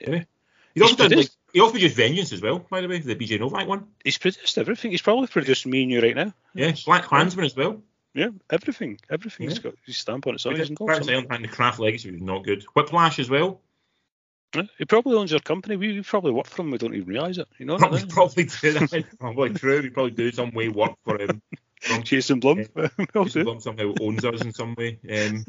Yeah. 0.00 0.24
He's 0.74 0.82
also 0.82 0.94
He's 1.02 1.08
done 1.10 1.18
like, 1.18 1.28
he 1.52 1.60
also 1.60 1.72
produced 1.72 1.96
Vengeance 1.96 2.32
as 2.32 2.40
well, 2.40 2.60
by 2.70 2.80
the 2.80 2.86
way, 2.88 2.98
the 3.00 3.16
BJ 3.16 3.40
Novak 3.40 3.66
one. 3.66 3.88
he's 4.04 4.18
produced 4.18 4.56
everything. 4.56 4.92
He's 4.92 5.02
probably 5.02 5.26
produced 5.26 5.66
me 5.66 5.82
and 5.82 5.90
you 5.90 6.00
right 6.00 6.14
now. 6.14 6.32
Yeah, 6.54 6.70
BlacKkKlansman 6.70 7.44
as 7.44 7.56
well. 7.56 7.82
Yeah, 8.14 8.28
everything, 8.50 8.98
everything. 9.10 9.48
He's 9.48 9.58
Yeah. 9.58 9.62
got 9.64 9.74
his 9.86 9.96
stamp 9.96 10.26
on 10.26 10.34
it. 10.34 10.40
So 10.40 10.50
He 10.50 10.56
he's 10.56 10.66
did 10.68 10.70
involved. 10.72 10.92
Fantasy 10.92 11.12
Island 11.12 11.26
and 11.30 11.44
the 11.44 11.48
Craft 11.48 11.78
Legacy 11.80 12.10
was 12.12 12.20
not 12.22 12.44
good. 12.44 12.64
Whiplash 12.74 13.18
as 13.20 13.28
well. 13.30 13.60
Yeah, 14.54 14.62
He 14.78 14.84
probably 14.84 15.16
owns 15.16 15.30
your 15.30 15.40
company. 15.40 15.76
We, 15.76 15.92
we 15.94 16.02
probably 16.02 16.32
work 16.32 16.46
for 16.46 16.62
him. 16.62 16.70
We 16.70 16.78
don't 16.78 16.94
even 16.94 17.08
realise 17.08 17.38
it. 17.38 17.48
You 17.58 17.66
know 17.66 17.76
Probably, 17.76 18.00
mean? 18.00 18.08
probably 18.08 18.44
do 18.44 18.72
that. 18.72 19.04
Probably 19.20 19.50
true. 19.50 19.82
We 19.82 19.90
probably 19.90 20.10
do 20.12 20.32
some 20.32 20.50
way 20.52 20.68
work 20.68 20.92
for 21.04 21.20
him. 21.20 21.40
From 21.80 22.02
Jason 22.04 22.40
Blum. 22.40 22.66
Will 23.14 23.24
do. 23.26 23.44
Blum 23.44 23.60
somehow 23.60 23.94
owns 24.00 24.24
us 24.24 24.42
in 24.42 24.52
some 24.52 24.74
way. 24.74 24.98
Um, 25.10 25.44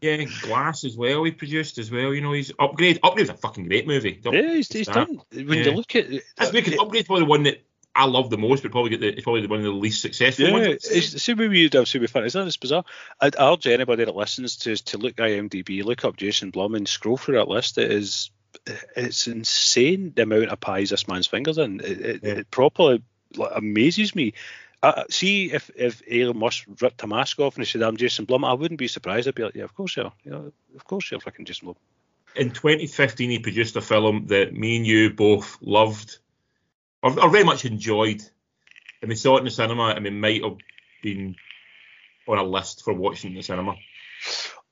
yeah, 0.00 0.24
Glass 0.42 0.84
as 0.84 0.96
well. 0.96 1.24
He 1.24 1.30
produced 1.30 1.78
as 1.78 1.90
well. 1.90 2.12
You 2.12 2.20
know, 2.20 2.32
he's 2.32 2.52
Upgrade. 2.58 2.98
Upgrade's 3.02 3.30
a 3.30 3.34
fucking 3.34 3.66
great 3.68 3.86
movie. 3.86 4.20
Don't- 4.22 4.34
Yeah, 4.34 4.54
he's, 4.54 4.70
he's 4.72 4.88
done. 4.88 5.20
When 5.32 5.46
Yeah. 5.48 5.64
you 5.64 5.70
look 5.72 5.94
at 5.96 6.06
That's 6.36 6.50
because 6.50 6.74
Upgrade's 6.74 7.06
probably 7.06 7.24
the 7.24 7.30
one 7.30 7.44
that 7.44 7.62
I 7.98 8.04
love 8.06 8.30
the 8.30 8.38
most, 8.38 8.62
but 8.62 8.70
probably 8.72 8.90
get 8.90 9.00
the, 9.00 9.08
it's 9.08 9.24
probably 9.24 9.42
the 9.42 9.48
one 9.48 9.58
of 9.58 9.64
the 9.64 9.72
least 9.72 10.00
successful 10.02 10.46
Yeah, 10.46 10.52
ones. 10.52 10.84
it's 10.88 11.12
the 11.12 11.18
same 11.18 11.36
way 11.36 11.48
we 11.48 11.68
do 11.68 11.84
Super 11.84 12.06
Fan. 12.06 12.24
Isn't? 12.24 12.46
It's 12.46 12.56
bizarre. 12.56 12.84
I'd 13.20 13.34
urge 13.38 13.66
anybody 13.66 14.04
that 14.04 14.14
listens 14.14 14.56
to 14.58 14.76
to 14.76 14.98
look 14.98 15.16
IMDb, 15.16 15.82
look 15.84 16.04
up 16.04 16.16
Jason 16.16 16.50
Blum, 16.50 16.74
and 16.76 16.86
scroll 16.86 17.16
through 17.16 17.36
that 17.36 17.48
list. 17.48 17.76
It 17.76 17.90
is 17.90 18.30
it's 18.96 19.26
insane 19.26 20.12
the 20.14 20.22
amount 20.22 20.50
of 20.50 20.60
pies 20.60 20.90
this 20.90 21.08
man's 21.08 21.26
fingers 21.26 21.58
in. 21.58 21.80
It, 21.80 22.00
it, 22.00 22.20
Yeah. 22.22 22.32
it 22.34 22.50
properly 22.50 23.02
like, 23.36 23.50
amazes 23.54 24.14
me. 24.14 24.34
Uh, 24.80 25.02
see 25.10 25.52
if 25.52 25.68
if 25.74 26.00
Elon 26.08 26.38
Musk 26.38 26.66
ripped 26.80 27.02
a 27.02 27.08
mask 27.08 27.40
off 27.40 27.56
and 27.56 27.64
he 27.66 27.68
said, 27.68 27.82
"I'm 27.82 27.96
Jason 27.96 28.26
Blum," 28.26 28.44
I 28.44 28.52
wouldn't 28.52 28.78
be 28.78 28.86
surprised. 28.86 29.26
I'd 29.26 29.34
be 29.34 29.42
like, 29.42 29.56
"Yeah, 29.56 29.64
of 29.64 29.74
course 29.74 29.96
you 29.96 30.04
are. 30.04 30.12
You 30.24 30.30
know, 30.30 30.52
of 30.76 30.84
course 30.84 31.10
you're 31.10 31.18
fucking 31.20 31.46
Jason 31.46 31.66
Blum." 31.66 31.76
in 32.36 32.50
2015 32.50 33.30
he 33.30 33.38
produced 33.38 33.74
a 33.74 33.80
film 33.80 34.26
that 34.26 34.54
me 34.54 34.76
and 34.76 34.86
you 34.86 35.10
both 35.10 35.56
loved 35.60 36.18
or, 37.02 37.18
or 37.20 37.30
very 37.30 37.44
much 37.44 37.64
enjoyed 37.64 38.22
and 39.00 39.08
we 39.08 39.14
saw 39.14 39.36
it 39.36 39.40
in 39.40 39.44
the 39.44 39.50
cinema 39.50 39.88
and 39.88 40.04
we 40.04 40.10
might 40.10 40.42
have 40.42 40.56
been 41.02 41.36
on 42.26 42.38
a 42.38 42.42
list 42.42 42.82
for 42.82 42.92
watching 42.92 43.30
in 43.30 43.36
the 43.36 43.42
cinema 43.42 43.76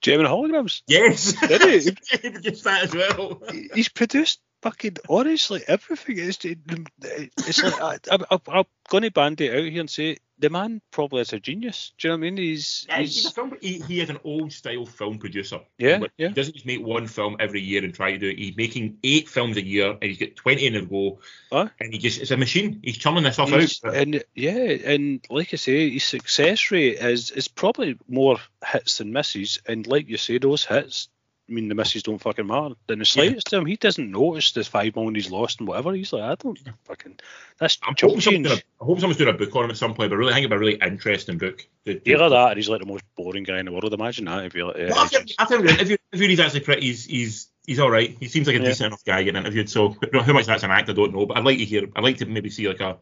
Jem 0.03 0.21
and 0.21 0.27
the 0.27 0.31
Holograms. 0.31 0.83
yes 0.87 1.33
Did 1.33 1.63
he? 1.63 1.97
he 2.23 2.31
produced 2.31 2.65
that 2.65 2.85
as 2.85 2.95
well 2.95 3.43
he's 3.75 3.89
produced 3.89 4.41
fucking 4.63 4.97
honestly 5.09 5.63
everything. 5.67 6.19
It's, 6.19 6.45
it's 6.45 7.63
like 7.81 8.09
I, 8.11 8.17
I, 8.31 8.39
I'm 8.49 8.65
going 8.89 9.03
to 9.05 9.11
band 9.11 9.41
it 9.41 9.55
out 9.55 9.71
here 9.71 9.81
and 9.81 9.91
say 9.91 10.19
the 10.39 10.51
man 10.51 10.83
probably 10.91 11.23
is 11.23 11.33
a 11.33 11.41
genius. 11.41 11.93
Do 11.97 12.09
you 12.09 12.13
know 12.13 12.19
what 12.19 12.27
I 12.27 12.31
mean? 12.31 12.37
He's, 12.37 12.85
yeah, 12.89 12.99
he's 12.99 13.15
he's 13.17 13.27
a 13.27 13.31
film, 13.31 13.57
he, 13.63 13.79
he 13.81 14.01
is 14.01 14.11
an 14.11 14.19
old 14.23 14.53
style 14.53 14.85
film 14.85 15.19
producer 15.19 15.61
Yeah, 15.79 16.01
yeah. 16.19 16.29
he 16.29 16.35
doesn't 16.35 16.53
just 16.55 16.67
make 16.67 16.85
one 16.85 17.07
film 17.07 17.37
every 17.41 17.63
year 17.63 17.83
and 17.83 17.95
try 17.95 18.13
to 18.13 18.19
do 18.19 18.29
it 18.29 18.39
he's 18.39 18.55
making 18.57 18.99
eight 19.03 19.31
films 19.31 19.57
a 19.57 19.65
year 19.65 19.93
and 19.93 20.03
he's 20.03 20.19
got 20.19 20.37
20 20.37 20.67
in 20.67 20.77
a 20.77 20.83
go 20.85 21.21
Huh? 21.51 21.69
and 21.81 21.91
he 21.93 21.99
just 21.99 22.21
it's 22.21 22.33
a 22.33 22.37
machine 22.37 22.81
he's 22.83 22.99
churning 22.99 23.25
this 23.25 23.35
stuff 23.35 23.49
he's- 23.49 23.81
out 23.83 23.95
and 23.97 24.23
yeah, 24.35 24.53
and 24.85 25.25
like 25.31 25.55
I 25.55 25.57
say, 25.57 25.89
his 25.89 26.05
success 26.05 26.71
rate 26.71 26.99
is 26.99 27.31
is 27.31 27.49
probably 27.49 27.97
more 28.07 28.37
hits 28.67 28.99
than 28.99 29.13
misses. 29.13 29.59
And 29.67 29.87
like 29.87 30.09
you 30.09 30.19
say, 30.19 30.37
those 30.39 30.65
hits. 30.67 31.09
I 31.49 31.53
mean, 31.53 31.69
the 31.69 31.77
misses 31.77 32.03
don't 32.03 32.19
fucking 32.19 32.47
matter. 32.47 32.75
Then 32.89 32.99
the 32.99 33.05
slightest 33.05 33.47
to 33.49 33.59
him, 33.59 33.67
he 33.67 33.77
doesn't 33.77 34.11
notice 34.11 34.51
the 34.51 34.65
five 34.65 34.97
million 34.97 35.15
he's 35.15 35.31
lost 35.31 35.61
and 35.61 35.69
whatever. 35.69 35.93
He's 35.93 36.13
like, 36.13 36.23
I 36.23 36.35
don't 36.35 36.59
fucking. 36.85 37.21
That's 37.59 37.79
I'm 37.85 37.95
hoping, 38.01 38.19
change. 38.21 38.47
doing 38.49 38.59
a, 38.59 38.83
I 38.83 38.85
hope 38.85 38.99
someone's 38.99 39.17
doing 39.19 39.33
a 39.35 39.39
book 39.39 39.55
on 39.55 39.65
him 39.65 39.71
at 39.71 39.77
some 39.77 39.95
point, 39.95 40.11
but 40.11 40.17
really, 40.17 40.33
I 40.33 40.35
think 40.35 40.47
it'd 40.47 40.51
be 40.51 40.57
a 40.57 40.59
really 40.59 40.75
interesting 40.83 41.39
book. 41.39 41.65
The- 41.85 42.01
the- 42.05 42.15
Either 42.15 42.29
that, 42.31 42.53
or 42.53 42.55
he's 42.57 42.69
like 42.69 42.81
the 42.81 42.87
most 42.87 43.05
boring 43.17 43.45
guy 43.45 43.59
in 43.61 43.67
the 43.67 43.73
world. 43.73 43.95
Imagine 43.95 44.25
that 44.25 44.45
if 44.45 44.55
you're 44.55 44.77
yeah, 44.77 44.89
Well, 44.91 45.05
I 45.05 45.07
think, 45.07 45.33
I 45.39 45.45
think 45.45 45.65
if 45.81 45.89
you 45.91 45.97
if 46.13 46.21
he's 46.21 46.41
actually 46.41 46.61
pretty, 46.61 46.87
he's 46.89 47.05
he's 47.05 47.49
he's 47.65 47.79
all 47.79 47.91
right. 47.93 48.17
He 48.19 48.27
seems 48.27 48.49
like 48.49 48.57
a 48.57 48.59
Yeah. 48.59 48.65
decent 48.67 48.89
enough 48.89 49.05
guy 49.05 49.23
getting 49.23 49.41
interviewed. 49.41 49.71
So 49.71 49.95
how 50.13 50.33
much 50.33 50.47
that's 50.47 50.65
an 50.65 50.73
act, 50.73 50.91
I 50.91 50.95
don't 50.95 51.15
know. 51.15 51.27
But 51.27 51.37
I'd 51.39 51.45
like 51.45 51.59
to 51.59 51.65
hear. 51.65 51.87
I'd 51.95 52.03
like 52.03 52.17
to 52.19 52.27
maybe 52.27 52.51
see 52.51 52.67
like 52.67 52.81
a 52.81 52.99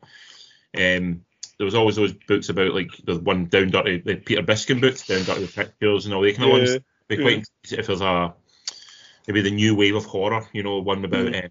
um 0.76 1.22
there 1.56 1.64
was 1.64 1.74
always 1.76 1.96
those 1.96 2.12
books 2.12 2.48
about 2.48 2.74
like 2.74 2.90
the 3.04 3.16
one 3.18 3.46
down 3.46 3.70
dirty, 3.70 3.98
the 4.00 4.16
Peter 4.16 4.42
Biskind 4.42 4.80
books, 4.80 5.06
down 5.06 5.22
dirty 5.22 5.46
pictures 5.46 6.04
and 6.04 6.14
all 6.14 6.20
the 6.22 6.32
kind 6.34 6.50
of 6.50 6.56
Yeah, 6.58 6.72
ones. 6.74 6.84
Be 7.08 7.16
quite 7.16 7.32
interested 7.34 7.78
if 7.78 7.86
there's 7.86 8.00
a 8.00 8.34
maybe 9.26 9.42
the 9.42 9.50
new 9.50 9.74
wave 9.74 9.94
of 9.94 10.04
horror, 10.06 10.46
you 10.52 10.62
know, 10.62 10.78
one 10.80 11.04
about 11.04 11.34
um, 11.34 11.50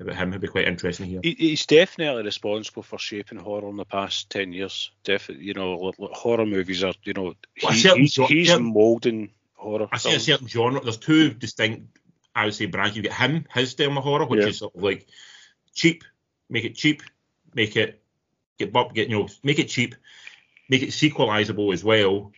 about 0.00 0.16
him 0.16 0.30
would 0.30 0.40
be 0.40 0.48
quite 0.48 0.66
interesting 0.66 1.06
here. 1.06 1.20
He's 1.22 1.66
definitely 1.66 2.22
responsible 2.22 2.82
for 2.82 2.98
shaping 2.98 3.38
horror 3.38 3.68
in 3.68 3.76
the 3.76 3.84
past 3.84 4.30
ten 4.30 4.52
years. 4.52 4.90
Definitely, 5.04 5.44
you 5.44 5.54
know, 5.54 5.92
horror 5.98 6.46
movies 6.46 6.82
are, 6.82 6.94
you 7.04 7.12
know, 7.12 7.34
he- 7.54 7.66
he's, 7.66 8.14
jo- 8.14 8.26
he's 8.26 8.58
moulding 8.58 9.32
horror. 9.54 9.88
I 9.92 9.98
see 9.98 10.14
a 10.14 10.20
certain 10.20 10.48
genre. 10.48 10.80
There's 10.80 10.96
two 10.96 11.34
distinct, 11.34 11.98
I 12.34 12.46
would 12.46 12.54
say, 12.54 12.66
brands. 12.66 12.96
You 12.96 13.02
get 13.02 13.12
him, 13.12 13.46
his 13.52 13.72
style 13.72 13.96
of 13.96 14.02
horror, 14.02 14.24
which 14.26 14.40
Yeah. 14.40 14.48
is 14.48 14.58
sort 14.58 14.74
of 14.74 14.82
like 14.82 15.06
cheap, 15.74 16.04
make 16.48 16.64
it 16.64 16.74
cheap, 16.74 17.02
make 17.54 17.76
it 17.76 18.02
get 18.58 18.72
get 18.94 19.10
you 19.10 19.18
know, 19.18 19.28
make 19.42 19.58
it 19.58 19.68
cheap, 19.68 19.94
make 20.68 20.82
it 20.82 20.88
sequelizable 20.90 21.72
as 21.72 21.84
well, 21.84 22.32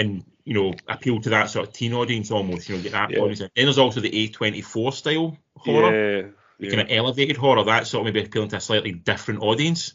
and 0.00 0.24
you 0.44 0.54
know, 0.54 0.74
appeal 0.88 1.20
to 1.20 1.30
that 1.30 1.50
sort 1.50 1.68
of 1.68 1.72
teen 1.72 1.92
audience 1.92 2.30
almost. 2.30 2.68
You 2.68 2.76
know, 2.76 2.82
get 2.82 2.92
that 2.92 3.10
Yeah. 3.10 3.18
audience. 3.20 3.38
Then 3.40 3.50
there's 3.54 3.78
also 3.78 4.00
the 4.00 4.10
A24 4.10 4.92
style 4.92 5.36
horror, 5.54 5.92
Yeah, 5.94 6.22
the 6.58 6.66
yeah. 6.66 6.70
kind 6.70 6.80
of 6.80 6.88
elevated 6.90 7.36
horror. 7.36 7.62
That 7.64 7.86
sort 7.86 8.06
of 8.06 8.12
maybe 8.12 8.26
appealing 8.26 8.48
to 8.48 8.56
a 8.56 8.60
slightly 8.60 8.92
different 8.92 9.42
audience, 9.42 9.94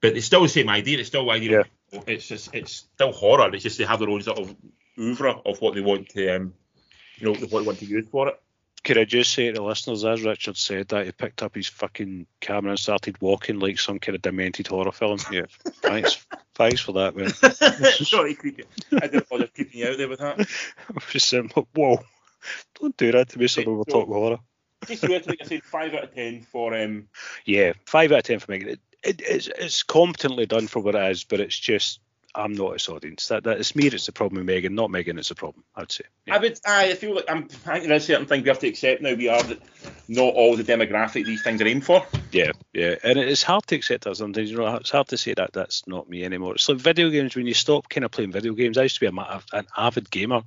but 0.00 0.16
it's 0.16 0.26
still 0.26 0.42
the 0.42 0.48
same 0.48 0.68
idea. 0.68 0.98
It's 0.98 1.08
still 1.08 1.30
idea. 1.30 1.60
of- 1.60 2.08
It's 2.08 2.26
just 2.28 2.54
it's 2.54 2.72
still 2.72 3.12
horror. 3.12 3.54
It's 3.54 3.62
just 3.62 3.78
they 3.78 3.84
have 3.84 4.00
their 4.00 4.10
own 4.10 4.20
sort 4.22 4.38
of 4.40 4.54
oeuvre 4.98 5.40
of 5.46 5.60
what 5.62 5.74
they 5.74 5.80
want 5.80 6.08
to 6.10 6.36
um, 6.36 6.54
you 7.16 7.26
know, 7.26 7.32
what 7.32 7.50
they 7.62 7.66
want 7.66 7.78
to 7.78 7.86
use 7.86 8.08
for 8.10 8.28
it. 8.28 8.40
Could 8.84 8.98
I 8.98 9.04
just 9.04 9.32
say 9.32 9.46
to 9.48 9.52
the 9.54 9.62
listeners, 9.62 10.04
as 10.04 10.22
Richard 10.22 10.56
said, 10.56 10.88
that 10.88 11.04
he 11.06 11.12
picked 11.12 11.42
up 11.42 11.54
his 11.54 11.66
fucking 11.68 12.26
camera 12.40 12.70
and 12.70 12.78
started 12.78 13.20
walking 13.20 13.58
like 13.58 13.78
some 13.78 13.98
kind 13.98 14.16
of 14.16 14.22
demented 14.22 14.68
horror 14.68 14.92
film? 14.92 15.18
Yeah, 15.30 15.46
thanks, 15.82 16.24
thanks 16.54 16.80
for 16.80 16.92
that, 16.92 17.16
man. 17.16 17.30
Sorry, 18.04 18.34
creepy. 18.34 18.64
I 18.92 19.06
didn't 19.08 19.28
bother 19.28 19.48
creeping 19.48 19.80
you 19.80 19.88
out 19.88 19.98
there 19.98 20.08
with 20.08 20.20
that. 20.20 20.40
I 20.40 20.92
was 20.92 21.04
just 21.10 21.28
saying, 21.28 21.50
like, 21.56 21.66
whoa, 21.74 21.98
don't 22.80 22.96
do 22.96 23.12
that 23.12 23.28
to 23.30 23.38
me. 23.38 23.48
So 23.48 23.62
So- 23.62 23.84
talking 23.84 24.14
horror. 24.14 24.38
Just 24.86 25.02
to 25.02 25.08
like 25.10 25.38
I 25.42 25.44
said, 25.44 25.64
five 25.64 25.92
out 25.94 26.04
of 26.04 26.14
ten 26.14 26.42
for 26.42 26.72
um. 26.72 27.08
Yeah, 27.44 27.72
five 27.86 28.12
out 28.12 28.18
of 28.18 28.24
ten 28.24 28.38
for 28.38 28.52
me. 28.52 28.58
It, 28.58 28.80
it, 29.02 29.20
it's, 29.22 29.48
it's 29.48 29.82
competently 29.82 30.46
done 30.46 30.68
for 30.68 30.78
what 30.80 30.94
it 30.94 31.10
is, 31.10 31.24
but 31.24 31.40
it's 31.40 31.58
just 31.58 31.98
I'm 32.38 32.54
not 32.54 32.74
its 32.74 32.88
audience. 32.88 33.28
That 33.28 33.44
that 33.44 33.58
it's 33.58 33.74
me 33.74 33.88
that's 33.88 34.06
the 34.06 34.12
problem 34.12 34.38
with 34.38 34.46
Megan, 34.46 34.74
not 34.74 34.90
Megan. 34.90 35.18
It's 35.18 35.30
a 35.30 35.34
problem. 35.34 35.64
I'd 35.74 35.90
say. 35.92 36.04
Yeah. 36.26 36.36
I 36.36 36.38
would. 36.38 36.58
I 36.64 36.94
feel 36.94 37.16
like 37.16 37.24
I'm. 37.28 37.48
I 37.66 37.78
think 37.78 37.88
there's 37.88 38.06
certain 38.06 38.26
things 38.26 38.44
we 38.44 38.48
have 38.48 38.60
to 38.60 38.68
accept 38.68 39.02
now. 39.02 39.14
We 39.14 39.28
are 39.28 39.42
that 39.42 39.60
not 40.08 40.34
all 40.34 40.56
the 40.56 40.64
demographic 40.64 41.26
these 41.26 41.42
things 41.42 41.60
are 41.60 41.66
aimed 41.66 41.84
for. 41.84 42.06
Yeah, 42.32 42.52
yeah, 42.72 42.94
and 43.02 43.18
it's 43.18 43.42
hard 43.42 43.66
to 43.66 43.76
accept 43.76 44.04
that 44.04 44.16
sometimes. 44.16 44.50
You 44.50 44.58
know, 44.58 44.76
it's 44.76 44.90
hard 44.90 45.08
to 45.08 45.18
say 45.18 45.34
that 45.34 45.52
that's 45.52 45.86
not 45.86 46.08
me 46.08 46.24
anymore. 46.24 46.54
It's 46.54 46.68
like 46.68 46.78
video 46.78 47.10
games. 47.10 47.34
When 47.34 47.46
you 47.46 47.54
stop 47.54 47.88
kind 47.88 48.04
of 48.04 48.10
playing 48.12 48.32
video 48.32 48.54
games, 48.54 48.78
I 48.78 48.84
used 48.84 48.98
to 49.00 49.10
be 49.10 49.16
a, 49.18 49.42
an 49.52 49.66
avid 49.76 50.10
gamer, 50.10 50.42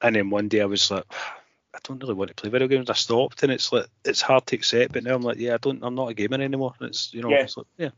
and 0.00 0.14
then 0.14 0.30
one 0.30 0.48
day 0.48 0.60
I 0.60 0.66
was 0.66 0.90
like, 0.90 1.04
I 1.74 1.78
don't 1.84 2.02
really 2.02 2.14
want 2.14 2.28
to 2.28 2.34
play 2.34 2.50
video 2.50 2.68
games. 2.68 2.90
I 2.90 2.94
stopped, 2.94 3.42
and 3.42 3.50
it's 3.50 3.72
like 3.72 3.86
it's 4.04 4.20
hard 4.20 4.46
to 4.48 4.56
accept. 4.56 4.92
But 4.92 5.04
now 5.04 5.14
I'm 5.14 5.22
like, 5.22 5.38
yeah, 5.38 5.54
I 5.54 5.58
don't. 5.58 5.82
I'm 5.82 5.94
not 5.94 6.10
a 6.10 6.14
gamer 6.14 6.42
anymore. 6.42 6.74
It's 6.80 7.14
you 7.14 7.22
know, 7.22 7.30
Yeah. 7.30 7.44
it's 7.44 7.56
like, 7.56 7.66
yeah, 7.78 7.90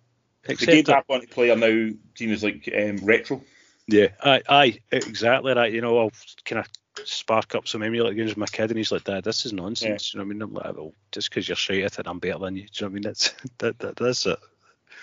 The 0.47 0.53
accept 0.53 0.73
games. 0.73 0.89
I 0.89 1.03
want 1.09 1.23
to 1.23 1.29
play 1.29 1.51
are 1.51 1.57
now 1.57 1.91
seen 2.15 2.31
as 2.31 2.45
like 2.45 2.69
um, 2.77 2.99
retro. 3.03 3.43
Yeah, 3.87 4.09
aye, 4.23 4.43
aye, 4.49 4.79
exactly 4.91 5.53
right. 5.53 5.73
You 5.73 5.81
know, 5.81 5.99
I'll 5.99 6.13
kind 6.45 6.61
of 6.61 7.07
spark 7.07 7.55
up 7.55 7.69
some 7.69 7.83
emulator 7.83 8.15
games 8.15 8.31
with 8.31 8.39
my 8.39 8.47
kid, 8.47 8.71
and 8.71 8.79
he's 8.79 8.93
like, 8.93 9.05
"Dad, 9.05 9.25
this 9.25 9.47
is 9.47 9.53
nonsense." 9.53 10.13
You 10.13 10.19
know 10.19 10.25
what 10.25 10.31
I 10.31 10.35
mean? 10.35 10.43
I'm 10.43 10.55
like, 10.55 10.77
"Well, 10.77 10.93
just 11.13 11.31
because 11.31 11.49
you're 11.49 11.57
shite 11.57 11.83
at 11.83 11.99
it, 11.99 12.07
I'm 12.07 12.19
better 12.19 12.39
than 12.39 12.57
you." 12.57 12.63
Do 12.63 12.69
you 12.73 12.87
know 12.87 12.87
what 12.87 12.91
I 12.91 12.95
mean? 12.95 13.03
That's 13.03 13.35
that, 13.59 13.79
that 13.81 13.97
that's 13.97 14.27
it. 14.27 14.39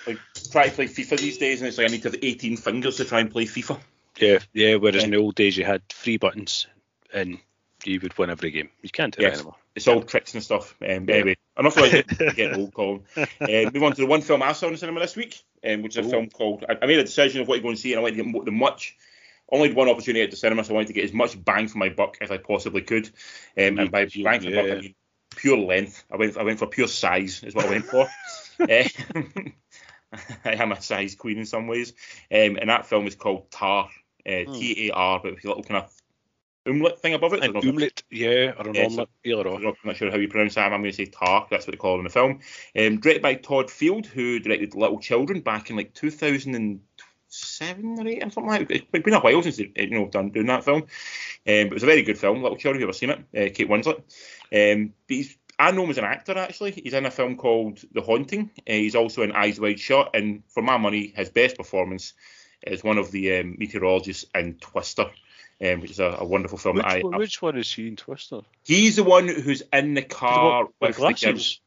Like 0.08 0.20
try 0.52 0.70
to 0.70 0.76
play 0.76 0.86
FIFA 0.88 1.20
these 1.20 1.38
days, 1.38 1.62
and 1.62 1.68
it's 1.68 1.78
like 1.78 1.88
I 1.88 1.92
need 1.92 2.04
to 2.04 2.10
have 2.10 2.20
18 2.22 2.58
fingers 2.58 2.98
to 2.98 3.06
try 3.06 3.20
and 3.20 3.32
play 3.32 3.46
FIFA. 3.46 3.80
Yeah, 4.20 4.40
yeah. 4.54 4.76
Whereas 4.76 4.98
Yeah. 5.02 5.06
in 5.06 5.12
the 5.12 5.18
old 5.18 5.36
days, 5.36 5.58
you 5.58 5.66
had 5.66 5.88
three 5.90 6.18
buttons, 6.18 6.68
and 7.14 7.40
you 7.86 8.00
would 8.02 8.18
win 8.18 8.30
every 8.30 8.52
game. 8.52 8.70
You 8.82 8.90
can't 8.90 9.16
do 9.16 9.22
Yes. 9.22 9.32
that 9.32 9.38
anymore. 9.40 9.56
It's 9.76 9.88
all 9.88 10.02
tricks 10.02 10.34
and 10.34 10.44
stuff. 10.44 10.76
Um, 10.82 11.06
but 11.06 11.16
anyway, 11.16 11.38
enough 11.58 11.78
about 11.78 11.94
it. 11.94 12.08
Getting 12.36 12.60
old, 12.60 12.74
Colin. 12.74 13.04
Uh, 13.16 13.26
move 13.74 13.84
on 13.84 13.94
to 13.94 14.02
the 14.02 14.08
one 14.08 14.22
film 14.22 14.44
I 14.44 14.52
saw 14.54 14.68
in 14.68 14.74
the 14.74 14.78
cinema 14.78 15.00
this 15.00 15.16
week, 15.16 15.42
um, 15.68 15.82
which 15.82 15.98
is 15.98 16.06
a 16.06 16.08
Ooh. 16.08 16.12
film 16.12 16.30
called. 16.30 16.66
I, 16.68 16.78
I 16.82 16.86
made 16.86 17.00
a 17.00 17.04
decision 17.04 17.42
of 17.42 17.48
what 17.48 17.56
to 17.56 17.62
go 17.62 17.70
and 17.70 17.80
see, 17.80 17.94
and 17.94 18.00
I 18.00 18.04
wanted 18.04 18.18
to 18.18 18.24
get 18.32 18.46
the 18.46 18.52
much. 18.52 18.98
Only 19.54 19.68
had 19.68 19.78
one 19.78 19.90
opportunity 19.90 20.24
at 20.24 20.32
the 20.32 20.38
cinema, 20.38 20.64
so 20.64 20.72
I 20.72 20.76
wanted 20.76 20.88
to 20.88 20.94
get 20.94 21.04
as 21.04 21.14
much 21.14 21.44
bang 21.44 21.68
for 21.68 21.78
my 21.78 21.90
buck 21.90 22.18
as 22.22 22.32
I 22.32 22.38
possibly 22.38 22.82
could. 22.82 23.08
Um, 23.58 23.80
and 23.80 23.92
by 23.92 24.06
bang 24.06 24.40
for 24.42 24.52
buck, 24.52 24.66
I 24.72 24.80
mean 24.80 24.96
pure 25.36 25.58
length. 25.58 26.04
I 26.12 26.18
went. 26.18 26.38
I 26.38 26.44
went 26.44 26.60
for 26.60 26.68
pure 26.68 26.88
size, 26.88 27.44
is 27.44 27.56
what 27.56 27.66
I 27.66 27.70
went 27.70 27.86
for. 27.86 28.08
Uh, 28.60 28.84
I 30.46 30.54
am 30.54 30.72
a 30.72 30.80
size 30.80 31.16
queen 31.16 31.40
in 31.40 31.46
some 31.48 31.68
ways. 31.68 31.94
Um, 32.32 32.58
and 32.58 32.70
that 32.70 32.86
film 32.86 33.08
is 33.08 33.16
called 33.16 33.50
Tar, 33.50 33.90
uh, 34.28 34.44
Hmm. 34.46 34.54
T 34.54 34.88
A 34.90 34.94
R, 34.94 35.20
but 35.24 35.34
with 35.34 35.44
a 35.46 35.48
little 35.48 35.64
kind 35.64 35.84
of 35.84 35.92
umlet 36.66 37.00
thing 37.02 37.14
above 37.14 37.34
it. 37.34 37.42
Umlett, 37.42 38.04
yeah, 38.12 38.54
I 38.58 38.62
An 38.62 38.66
don't 38.66 38.66
know 38.66 38.66
omelette, 38.66 38.66
yeah, 38.66 38.66
or 38.66 38.68
an 38.68 38.76
Yeah, 38.76 38.88
so- 38.88 38.94
omelette, 38.94 39.10
either 39.24 39.48
or. 39.48 39.56
I'm 39.58 39.76
not, 39.84 39.96
sure 39.96 40.12
how 40.12 40.18
you 40.18 40.28
pronounce 40.28 40.56
that. 40.56 40.72
I'm 40.72 40.82
going 40.82 40.92
to 40.92 40.98
say 40.98 41.06
Tark. 41.06 41.50
That's 41.50 41.66
what 41.66 41.72
they 41.72 41.78
call 41.78 41.96
it 41.96 42.00
in 42.00 42.04
the 42.06 42.10
film. 42.10 42.40
Um, 42.78 43.00
directed 43.00 43.22
by 43.22 43.36
Todd 43.36 43.72
Field, 43.72 44.06
who 44.06 44.40
directed 44.40 44.76
Little 44.76 45.00
Children 45.00 45.42
back 45.42 45.70
in 45.70 45.76
like 45.78 45.94
2007 45.94 48.00
or 48.00 48.08
8 48.08 48.18
or 48.24 48.30
something 48.30 48.46
like 48.46 48.68
that. 48.68 48.84
It's 48.94 49.04
been 49.04 49.14
a 49.14 49.20
while 49.20 49.42
since 49.42 49.60
you 49.60 49.72
know 49.90 50.08
done 50.08 50.30
doing 50.30 50.48
that 50.48 50.64
film. 50.64 50.82
Um, 50.82 50.88
but 51.44 51.48
it 51.48 51.74
was 51.74 51.84
a 51.84 51.88
very 51.88 52.04
good 52.04 52.18
film. 52.18 52.42
Little 52.44 52.58
Children. 52.58 52.82
Have 52.82 52.82
you 52.82 52.88
ever 52.88 52.94
seen 52.94 53.10
it? 53.10 53.50
Uh, 53.50 53.54
Kate 53.54 53.70
Winslet. 53.70 54.02
Um, 54.54 54.94
but 55.08 55.16
he's 55.16 55.38
I 55.60 55.72
know 55.72 55.84
him 55.84 55.92
as 55.92 55.98
an 56.00 56.06
actor 56.06 56.38
actually. 56.38 56.72
He's 56.72 56.94
in 56.94 57.06
a 57.06 57.12
film 57.12 57.38
called 57.38 57.84
The 57.94 58.02
Haunting. 58.02 58.50
Uh, 58.60 58.74
he's 58.74 58.96
also 58.96 59.22
in 59.22 59.32
Eyes 59.32 59.60
Wide 59.60 59.80
Shut, 59.80 60.10
and 60.16 60.44
for 60.48 60.64
my 60.64 60.78
money, 60.78 61.14
his 61.16 61.30
best 61.30 61.56
performance 61.58 62.14
is 62.66 62.84
one 62.84 62.98
of 62.98 63.12
the 63.12 63.40
um, 63.40 63.56
meteorologists 63.60 64.26
in 64.36 64.56
Twister. 64.56 65.06
Um, 65.64 65.80
which 65.82 65.92
is 65.92 66.00
a, 66.00 66.16
a 66.20 66.26
wonderful 66.26 66.58
film 66.58 66.78
Which, 66.78 66.86
I, 66.86 67.02
one- 67.02 67.18
which 67.20 67.42
one 67.42 67.56
is 67.58 67.72
he 67.72 67.88
in 67.88 67.96
Twister? 67.96 68.42
He's 68.64 68.96
the 68.96 69.04
one 69.04 69.28
who's 69.28 69.62
in 69.72 69.94
the 69.94 70.02
car 70.02 70.66
With 70.66 70.72
with 70.82 70.96
the 70.96 71.02
girl. 71.02 71.10
glasses. 71.12 71.62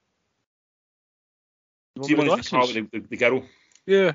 The 1.94 2.00
one 2.00 2.08
See 2.08 2.14
with 2.16 2.28
one 2.28 2.38
who's 2.38 2.52
in 2.52 2.58
the 2.58 2.64
car 2.64 2.66
with 2.74 2.90
the, 2.90 2.98
the, 3.00 3.06
the 3.08 3.16
girl. 3.16 3.42
Yeah. 3.86 4.12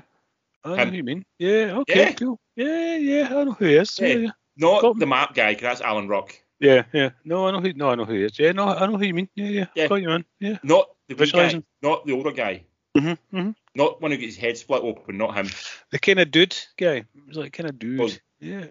I 0.62 0.68
know 0.68 0.76
Him. 0.76 0.88
who 0.90 0.96
you 0.96 1.04
mean. 1.04 1.24
Yeah, 1.38 1.78
okay, 1.78 1.98
Yeah. 1.98 2.12
cool. 2.12 2.38
Yeah, 2.56 2.96
yeah, 2.96 3.26
I 3.30 3.44
know 3.44 3.52
who 3.52 3.64
he 3.64 3.74
is. 3.76 3.98
Yeah, 3.98 4.08
Yeah. 4.08 4.14
yeah. 4.18 4.30
Not 4.58 4.82
Got 4.82 4.98
the 4.98 5.06
map 5.06 5.34
guy, 5.34 5.54
'cause 5.54 5.62
that's 5.62 5.80
Alan 5.80 6.06
Ruck. 6.08 6.34
Yeah, 6.58 6.82
yeah. 6.92 7.10
No, 7.24 7.46
I 7.46 7.52
know 7.52 7.60
who. 7.60 7.72
No, 7.72 7.88
I 7.88 7.94
know 7.94 8.04
who 8.04 8.12
he 8.12 8.24
is. 8.24 8.38
Yeah, 8.38 8.52
no, 8.52 8.68
I 8.68 8.84
know 8.86 8.98
who 8.98 9.06
you 9.06 9.14
mean. 9.14 9.30
Yeah, 9.34 9.46
yeah. 9.46 9.66
Yeah. 9.74 9.88
Got 9.88 10.02
you, 10.02 10.08
man. 10.08 10.26
Yeah. 10.38 10.58
Not 10.62 10.90
the 11.08 11.14
guy. 11.14 11.62
Not 11.80 12.04
the 12.04 12.12
older 12.12 12.32
guy. 12.32 12.64
Mhm, 12.94 13.16
mhm. 13.32 13.54
Not 13.74 14.02
one 14.02 14.10
who 14.10 14.18
gets 14.18 14.34
his 14.34 14.42
head 14.42 14.58
split 14.58 14.82
open. 14.82 15.16
Not 15.16 15.34
him. 15.34 15.48
The 15.90 15.98
kind 15.98 16.18
of 16.20 16.30
dude 16.30 16.54
guy. 16.76 17.04
He's 17.26 17.36
like 17.36 17.54
kind 17.54 17.70
of 17.70 17.78
dude. 17.78 18.00
Oh. 18.00 18.10
Yeah. 18.40 18.66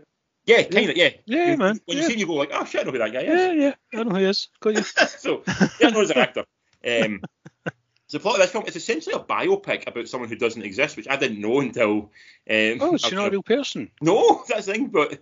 Yeah, 0.50 0.64
kind 0.64 0.89
of. 0.89 0.97
Yeah. 0.97 1.10
Yeah, 1.26 1.52
You- 1.52 1.58
man. 1.58 1.80
When 1.86 1.97
you 1.97 2.02
Yeah. 2.04 2.08
see 2.08 2.14
him, 2.14 2.20
you 2.20 2.26
go 2.26 2.34
like, 2.34 2.50
oh 2.52 2.66
shit, 2.66 2.82
I 2.82 2.84
know 2.86 2.91
who 2.91 2.97
that 2.97 3.14
guy 3.14 3.22
is. 3.22 3.28
Yeah, 3.39 3.52
yeah. 3.52 4.00
I 4.00 4.04
know 4.04 4.12
who 4.12 4.18
he 4.18 4.26
is. 4.26 4.47
Got 4.60 4.76
you. 4.76 4.84
so 5.24 5.43
yeah, 5.47 5.88
I 5.88 5.89
know 5.91 6.02
he's 6.02 6.10
an 6.10 6.18
actor. 6.18 6.45
Um, 6.86 7.22
so 8.08 8.18
the 8.18 8.20
plot 8.20 8.36
of 8.36 8.41
this 8.41 8.52
film 8.52 8.66
is 8.66 8.76
essentially 8.76 9.16
a 9.16 9.20
biopic 9.20 9.88
about 9.88 10.08
someone 10.08 10.30
who 10.30 10.36
doesn't 10.36 10.64
exist, 10.64 10.97
which 10.97 11.08
I 11.08 11.18
didn't 11.18 11.39
know 11.39 11.60
until. 11.60 12.12
Um, 12.50 12.78
Oh, 12.82 12.95
is 12.95 13.02
she 13.02 13.16
not 13.16 13.28
a 13.28 13.32
real 13.32 13.43
person? 13.43 13.91
No, 14.02 14.43
that's 14.50 14.66
the 14.66 14.74
thing, 14.74 14.88
but 14.88 15.20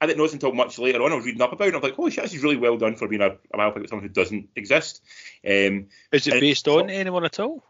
I 0.00 0.06
didn't 0.06 0.18
know 0.18 0.24
this 0.24 0.32
until 0.32 0.52
much 0.52 0.78
later 0.78 1.02
on. 1.02 1.12
I 1.12 1.16
was 1.16 1.26
reading 1.26 1.42
up 1.42 1.52
about 1.52 1.68
it. 1.68 1.74
I 1.74 1.76
was 1.76 1.84
like, 1.84 1.98
oh 1.98 2.08
shit, 2.08 2.24
this 2.24 2.34
is 2.34 2.42
really 2.42 2.56
well 2.56 2.78
done 2.78 2.96
for 2.96 3.08
being 3.08 3.22
a, 3.22 3.32
a 3.52 3.58
biopic 3.58 3.76
about 3.76 3.88
someone 3.90 4.06
who 4.08 4.12
doesn't 4.14 4.48
exist. 4.56 5.02
Um, 5.46 5.88
Is 6.12 6.26
it 6.26 6.40
based 6.40 6.66
on 6.68 6.88
anyone 6.88 7.24
at 7.24 7.40
all? 7.40 7.62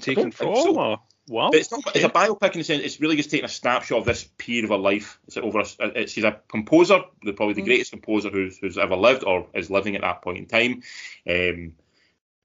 Taken 0.00 0.30
from 0.30 0.56
so. 0.56 0.78
or 0.80 1.00
wow? 1.30 1.50
but 1.50 1.60
it's 1.60 1.70
not. 1.72 1.82
It's 1.94 2.04
a 2.04 2.08
biopic 2.10 2.52
in 2.52 2.58
the 2.60 2.64
sense 2.64 2.82
it's 2.82 3.00
really 3.00 3.16
just 3.16 3.30
taking 3.30 3.44
a 3.46 3.48
snapshot 3.48 3.98
of 3.98 4.04
this 4.04 4.24
period 4.36 4.64
of 4.64 4.70
her 4.70 4.76
life. 4.78 5.18
It's 5.26 5.36
over. 5.36 5.60
A, 5.60 6.00
it's, 6.00 6.12
she's 6.12 6.24
a 6.24 6.40
composer, 6.48 7.00
probably 7.36 7.54
the 7.54 7.62
Mm. 7.62 7.66
greatest 7.66 7.92
composer 7.92 8.28
who's, 8.30 8.58
who's 8.58 8.76
ever 8.76 8.96
lived 8.96 9.24
or 9.24 9.46
is 9.54 9.70
living 9.70 9.94
at 9.96 10.02
that 10.02 10.22
point 10.22 10.38
in 10.38 10.46
time. 10.46 10.82
Um, 11.28 11.74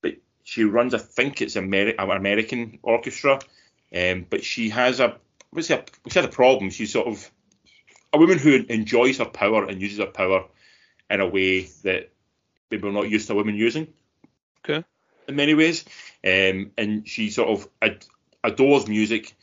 but 0.02 0.16
she 0.44 0.64
runs, 0.64 0.94
I 0.94 1.00
think 1.00 1.42
it's 1.42 1.56
Ameri- 1.56 1.96
an 1.98 2.10
American 2.12 2.80
orchestra. 2.84 3.40
Um, 3.96 4.26
but 4.30 4.44
she 4.44 4.70
has 4.70 5.00
a 5.00 5.18
what's 5.52 5.70
a 5.70 5.84
she 6.10 6.20
has 6.20 6.26
a 6.26 6.30
problem. 6.30 6.70
She's 6.70 6.92
sort 6.94 7.08
of 7.08 7.32
a 8.14 8.18
woman 8.18 8.38
who 8.38 8.64
enjoys 8.70 9.18
her 9.18 9.26
power 9.26 9.66
and 9.66 9.82
uses 9.82 10.00
her 10.00 10.06
power 10.06 10.46
in 11.10 11.22
a 11.22 11.28
way 11.28 11.62
that 11.84 12.12
maybe 12.72 12.84
we're 12.84 12.92
not 12.94 13.10
used 13.10 13.28
to 13.28 13.36
women 13.36 13.56
using. 13.56 13.88
Okay. 14.68 14.84
In 15.28 15.36
many 15.36 15.54
ways, 15.54 15.86
um, 16.24 16.72
and 16.78 17.08
she 17.08 17.30
sort 17.30 17.50
of 17.50 17.68
ad- 17.82 18.06
adores 18.46 18.88
music, 18.88 19.36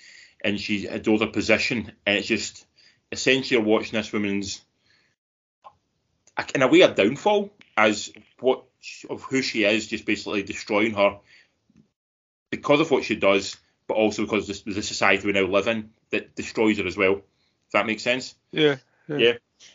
and 0.43 0.59
she 0.59 0.87
adores 0.87 1.21
her 1.21 1.27
position, 1.27 1.93
and 2.07 2.19
it's 2.19 2.29
just 2.29 2.67
essentially 3.11 3.59
you're 3.59 3.67
watching 3.67 3.99
this 3.99 4.13
woman's, 4.13 4.63
in 6.55 6.63
a 6.63 6.69
way, 6.69 6.81
a 6.81 6.93
downfall 6.93 7.51
as 7.77 8.13
what 8.41 8.65
of 9.09 9.23
who 9.23 9.43
she 9.43 9.65
is, 9.65 9.87
just 9.87 10.07
basically 10.07 10.43
destroying 10.43 10.95
her 10.95 11.19
because 12.51 12.81
of 12.81 12.91
what 12.91 13.05
she 13.05 13.17
does, 13.17 13.57
but 13.87 13.95
also 13.95 14.23
because 14.23 14.47
the, 14.47 14.73
the 14.73 14.83
society 14.83 15.27
we 15.27 15.33
now 15.33 15.43
live 15.43 15.69
in 15.69 15.91
that 16.11 16.35
destroys 16.35 16.79
her 16.79 16.87
as 16.87 16.97
well. 16.97 17.15
Does 17.15 17.23
that 17.73 17.87
make 17.87 18.01
sense? 18.01 18.35
yeah. 19.09 19.19
Yeah. 19.19 19.33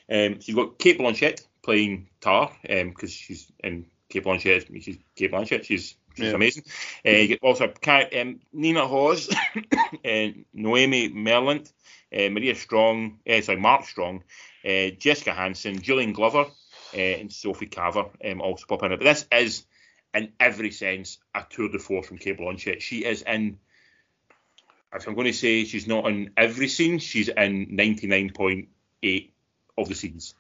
Um, 0.10 0.42
so 0.42 0.46
you've 0.48 0.58
got 0.58 0.80
Cate 0.80 1.00
Blanchett 1.00 1.46
playing 1.64 2.10
Tar, 2.22 2.52
because 2.62 3.12
she's 3.12 3.52
in 3.64 3.88
Cate 4.10 4.24
Blanchett. 4.24 4.84
She's 4.84 4.98
Cate 5.16 5.32
Blanchett. 5.32 5.64
She's 5.64 5.96
which 6.18 6.28
is 6.28 6.32
Yeah. 6.32 6.36
amazing. 6.36 6.64
Uh, 7.06 7.12
you 7.12 7.28
get 7.28 7.40
also 7.44 7.72
um, 8.20 8.40
Nina 8.52 8.88
Hoss, 8.88 9.30
uh, 9.56 10.32
Noémie 10.56 11.14
Merlant, 11.14 11.72
uh, 12.14 12.30
Maria 12.30 12.56
Strong, 12.56 13.20
uh, 13.30 13.42
sorry, 13.42 13.60
Mark 13.60 13.86
Strong, 13.86 14.24
uh, 14.66 14.90
Jessica 14.98 15.34
Hansen, 15.34 15.82
Julian 15.82 16.14
Glover, 16.14 16.46
uh, 16.94 16.98
and 16.98 17.32
Sophie 17.32 17.68
Carver 17.68 18.06
um, 18.26 18.42
also 18.42 18.66
pop 18.68 18.84
in 18.84 18.94
it. 18.94 18.98
But 19.00 19.06
this 19.06 19.28
is, 19.32 19.66
in 20.14 20.34
every 20.40 20.72
sense, 20.72 21.20
a 21.36 21.46
tour 21.50 21.70
de 21.70 21.80
force 21.80 22.08
from 22.08 22.18
Cate 22.18 22.40
Blanchett. 22.40 22.82
She 22.82 23.06
is 23.06 23.22
in. 23.22 23.60
If 24.94 25.06
I'm 25.06 25.16
going 25.16 25.28
to 25.28 25.34
say 25.34 25.66
she's 25.66 25.86
not 25.86 26.08
in 26.08 26.32
every 26.38 26.70
scene, 26.70 27.00
she's 27.00 27.28
in 27.28 27.68
99.8 27.78 29.30
of 29.78 29.90
the 29.90 29.96
scenes. 29.96 30.34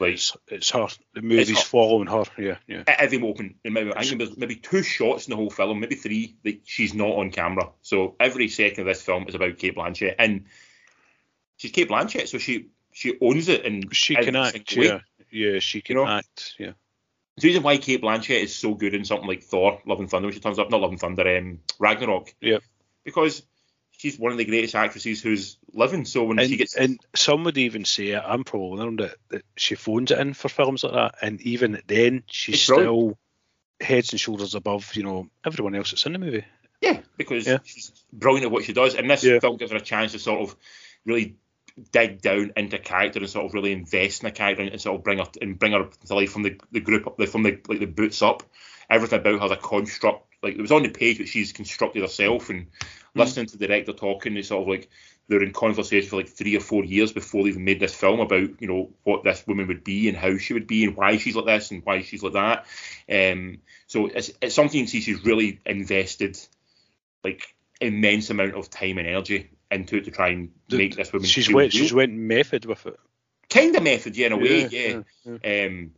Like 0.00 0.14
It's, 0.14 0.36
it's 0.48 0.70
her. 0.70 0.88
The 1.14 1.22
movie's 1.22 1.50
her. 1.50 1.64
following 1.64 2.06
her. 2.08 2.24
Yeah, 2.38 2.56
yeah. 2.66 2.82
every 2.86 3.18
moment, 3.18 3.56
maybe, 3.64 3.92
I 3.94 4.02
think 4.04 4.18
there's 4.18 4.36
maybe 4.36 4.56
two 4.56 4.82
shots 4.82 5.26
in 5.26 5.30
the 5.30 5.36
whole 5.36 5.50
film, 5.50 5.80
maybe 5.80 5.94
three, 5.94 6.36
that 6.44 6.60
she's 6.64 6.94
not 6.94 7.10
on 7.16 7.30
camera. 7.30 7.70
So 7.82 8.16
every 8.18 8.48
second 8.48 8.80
of 8.82 8.86
this 8.86 9.02
film 9.02 9.26
is 9.28 9.34
about 9.34 9.58
Cate 9.58 9.76
Blanchett, 9.76 10.14
and 10.18 10.46
she's 11.56 11.72
Cate 11.72 11.88
Blanchett, 11.88 12.28
so 12.28 12.38
she 12.38 12.68
she 12.92 13.16
owns 13.20 13.48
it. 13.48 13.64
And 13.64 13.94
She 13.94 14.16
can 14.16 14.36
act. 14.36 14.74
Yeah, 14.76 15.00
yeah. 15.30 15.58
She 15.60 15.80
can 15.80 15.96
You 15.96 16.04
know? 16.04 16.10
act. 16.10 16.54
Yeah. 16.58 16.72
The 17.36 17.46
reason 17.48 17.62
why 17.62 17.78
Cate 17.78 18.02
Blanchett 18.02 18.42
is 18.42 18.54
so 18.54 18.74
good 18.74 18.94
in 18.94 19.04
something 19.04 19.28
like 19.28 19.42
Thor, 19.42 19.80
Love 19.86 20.00
and 20.00 20.10
Thunder, 20.10 20.26
when 20.26 20.34
she 20.34 20.40
turns 20.40 20.58
up, 20.58 20.70
not 20.70 20.80
Love 20.80 20.90
and 20.90 21.00
Thunder, 21.00 21.38
um, 21.38 21.60
Ragnarok. 21.78 22.34
Yep. 22.40 22.62
Because 23.04 23.42
she's 24.00 24.18
one 24.18 24.32
of 24.32 24.38
the 24.38 24.46
greatest 24.46 24.74
actresses 24.74 25.20
who's 25.20 25.58
living. 25.74 26.06
So 26.06 26.24
when 26.24 26.38
she 26.38 26.44
And, 26.44 26.58
gets 26.58 26.74
and 26.74 26.98
some 27.14 27.44
would 27.44 27.58
even 27.58 27.84
say. 27.84 28.14
I'm 28.14 28.44
probably 28.44 28.70
one 28.70 28.80
of 28.80 28.96
them 28.96 29.10
that, 29.28 29.42
she 29.56 29.74
phones 29.74 30.10
it 30.10 30.18
in 30.18 30.32
for 30.32 30.48
films 30.48 30.84
like 30.84 30.94
that, 30.94 31.16
and 31.20 31.38
even 31.42 31.82
then, 31.86 32.22
she's 32.26 32.62
still 32.62 33.18
heads 33.78 34.12
and 34.12 34.20
shoulders 34.20 34.54
above, 34.54 34.94
you 34.96 35.02
know, 35.02 35.28
everyone 35.44 35.74
else 35.74 35.90
that's 35.90 36.06
in 36.06 36.14
the 36.14 36.18
movie. 36.18 36.44
Yeah, 36.80 37.00
because 37.18 37.46
Yeah. 37.46 37.58
she's 37.62 37.92
brilliant 38.10 38.46
at 38.46 38.50
what 38.50 38.64
she 38.64 38.72
does, 38.72 38.94
and 38.94 39.10
this 39.10 39.22
Yeah. 39.22 39.38
film 39.38 39.58
gives 39.58 39.70
her 39.70 39.76
a 39.76 39.82
chance 39.82 40.12
to 40.12 40.18
sort 40.18 40.40
of 40.40 40.56
really 41.04 41.36
dig 41.92 42.22
down 42.22 42.52
into 42.56 42.78
character 42.78 43.18
and 43.18 43.28
sort 43.28 43.44
of 43.44 43.52
really 43.52 43.72
invest 43.72 44.22
in 44.22 44.28
the 44.28 44.32
character 44.32 44.62
and 44.62 44.80
sort 44.80 44.96
of 44.96 45.04
bring 45.04 45.18
her 45.18 45.26
and 45.42 45.58
bring 45.58 45.72
her 45.72 45.90
to 46.06 46.14
life 46.14 46.32
from 46.32 46.42
the, 46.42 46.58
the 46.72 46.80
group 46.80 47.06
up, 47.06 47.22
from 47.28 47.42
the 47.42 47.58
like 47.68 47.80
the 47.80 47.86
boots 47.86 48.22
up. 48.22 48.42
Everything 48.88 49.20
about 49.20 49.42
her, 49.42 49.48
the 49.48 49.56
construct, 49.56 50.26
like 50.42 50.54
it 50.54 50.60
was 50.60 50.72
on 50.72 50.82
the 50.82 50.88
page, 50.88 51.18
but 51.18 51.28
she's 51.28 51.52
constructed 51.52 52.00
herself 52.02 52.48
and 52.48 52.66
listening 53.14 53.46
to 53.46 53.56
the 53.56 53.66
director 53.66 53.92
talking, 53.92 54.36
it's 54.36 54.48
sort 54.48 54.62
of 54.62 54.68
like 54.68 54.88
they're 55.28 55.42
in 55.42 55.52
conversation 55.52 56.08
for 56.08 56.16
like 56.16 56.28
three 56.28 56.56
or 56.56 56.60
four 56.60 56.84
years 56.84 57.12
before 57.12 57.44
they 57.44 57.50
even 57.50 57.64
made 57.64 57.80
this 57.80 57.94
film 57.94 58.20
about 58.20 58.60
you 58.60 58.68
know 58.68 58.90
what 59.04 59.22
this 59.24 59.46
woman 59.46 59.68
would 59.68 59.84
be 59.84 60.08
and 60.08 60.16
how 60.16 60.36
she 60.36 60.54
would 60.54 60.66
be 60.66 60.84
and 60.84 60.96
why 60.96 61.16
she's 61.16 61.36
like 61.36 61.46
this 61.46 61.70
and 61.70 61.84
why 61.84 62.02
she's 62.02 62.22
like 62.22 62.32
that. 62.32 62.66
Um, 63.08 63.58
so 63.86 64.06
it's 64.06 64.30
it's 64.40 64.54
something 64.54 64.80
you 64.80 64.86
see 64.86 65.00
she's 65.00 65.24
really 65.24 65.60
invested 65.64 66.38
like 67.22 67.54
immense 67.80 68.30
amount 68.30 68.54
of 68.54 68.70
time 68.70 68.98
and 68.98 69.06
energy 69.06 69.50
into 69.70 69.96
it 69.96 70.04
to 70.04 70.10
try 70.10 70.30
and 70.30 70.50
make 70.68 70.96
this 70.96 71.12
woman. 71.12 71.28
She's 71.28 71.52
went. 71.52 71.72
She's 71.72 71.92
went 71.92 72.12
method 72.12 72.64
with 72.64 72.86
it. 72.86 72.98
kind 73.48 73.74
of 73.76 73.82
method, 73.82 74.16
yeah, 74.16 74.26
in 74.26 74.32
a 74.32 74.36
way, 74.36 74.68
yeah. 74.68 75.02
yeah. 75.24 75.66
Um, 75.66 75.92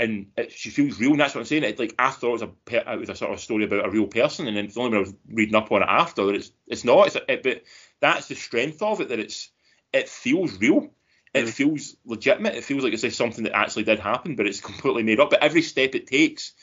and 0.00 0.26
it, 0.36 0.52
she 0.52 0.70
feels 0.70 0.98
real, 0.98 1.12
and 1.12 1.20
that's 1.20 1.34
what 1.34 1.42
I'm 1.42 1.46
saying. 1.46 1.64
It, 1.64 1.78
like 1.78 1.94
I 1.98 2.10
thought 2.10 2.28
it 2.28 2.32
was 2.32 2.42
a 2.42 2.92
it 2.92 3.00
was 3.00 3.08
a 3.10 3.14
sort 3.14 3.32
of 3.32 3.40
story 3.40 3.64
about 3.64 3.86
a 3.86 3.90
real 3.90 4.06
person, 4.06 4.48
and 4.48 4.56
then 4.56 4.64
it's 4.64 4.76
only 4.76 4.90
when 4.90 4.98
I 4.98 5.00
was 5.02 5.14
reading 5.28 5.54
up 5.54 5.70
on 5.70 5.82
it 5.82 5.88
after 5.88 6.26
that 6.26 6.34
it's 6.34 6.50
it's 6.66 6.84
not. 6.84 7.06
It's 7.06 7.16
a, 7.16 7.32
it, 7.32 7.42
but 7.42 7.62
that's 8.00 8.28
the 8.28 8.34
strength 8.34 8.82
of 8.82 9.00
it 9.00 9.10
that 9.10 9.18
it's 9.18 9.50
it 9.92 10.08
feels 10.08 10.58
real. 10.58 10.90
It 11.32 11.44
Mm. 11.44 11.52
feels 11.52 11.96
legitimate. 12.04 12.56
It 12.56 12.64
feels 12.64 12.82
like 12.82 12.92
it's 12.92 13.02
just 13.02 13.16
something 13.16 13.44
that 13.44 13.54
actually 13.56 13.84
did 13.84 14.00
happen, 14.00 14.34
but 14.34 14.46
it's 14.46 14.60
completely 14.60 15.04
made 15.04 15.20
up. 15.20 15.30
But 15.30 15.42
every 15.42 15.62
step 15.62 15.94
it 15.94 16.06
takes 16.06 16.54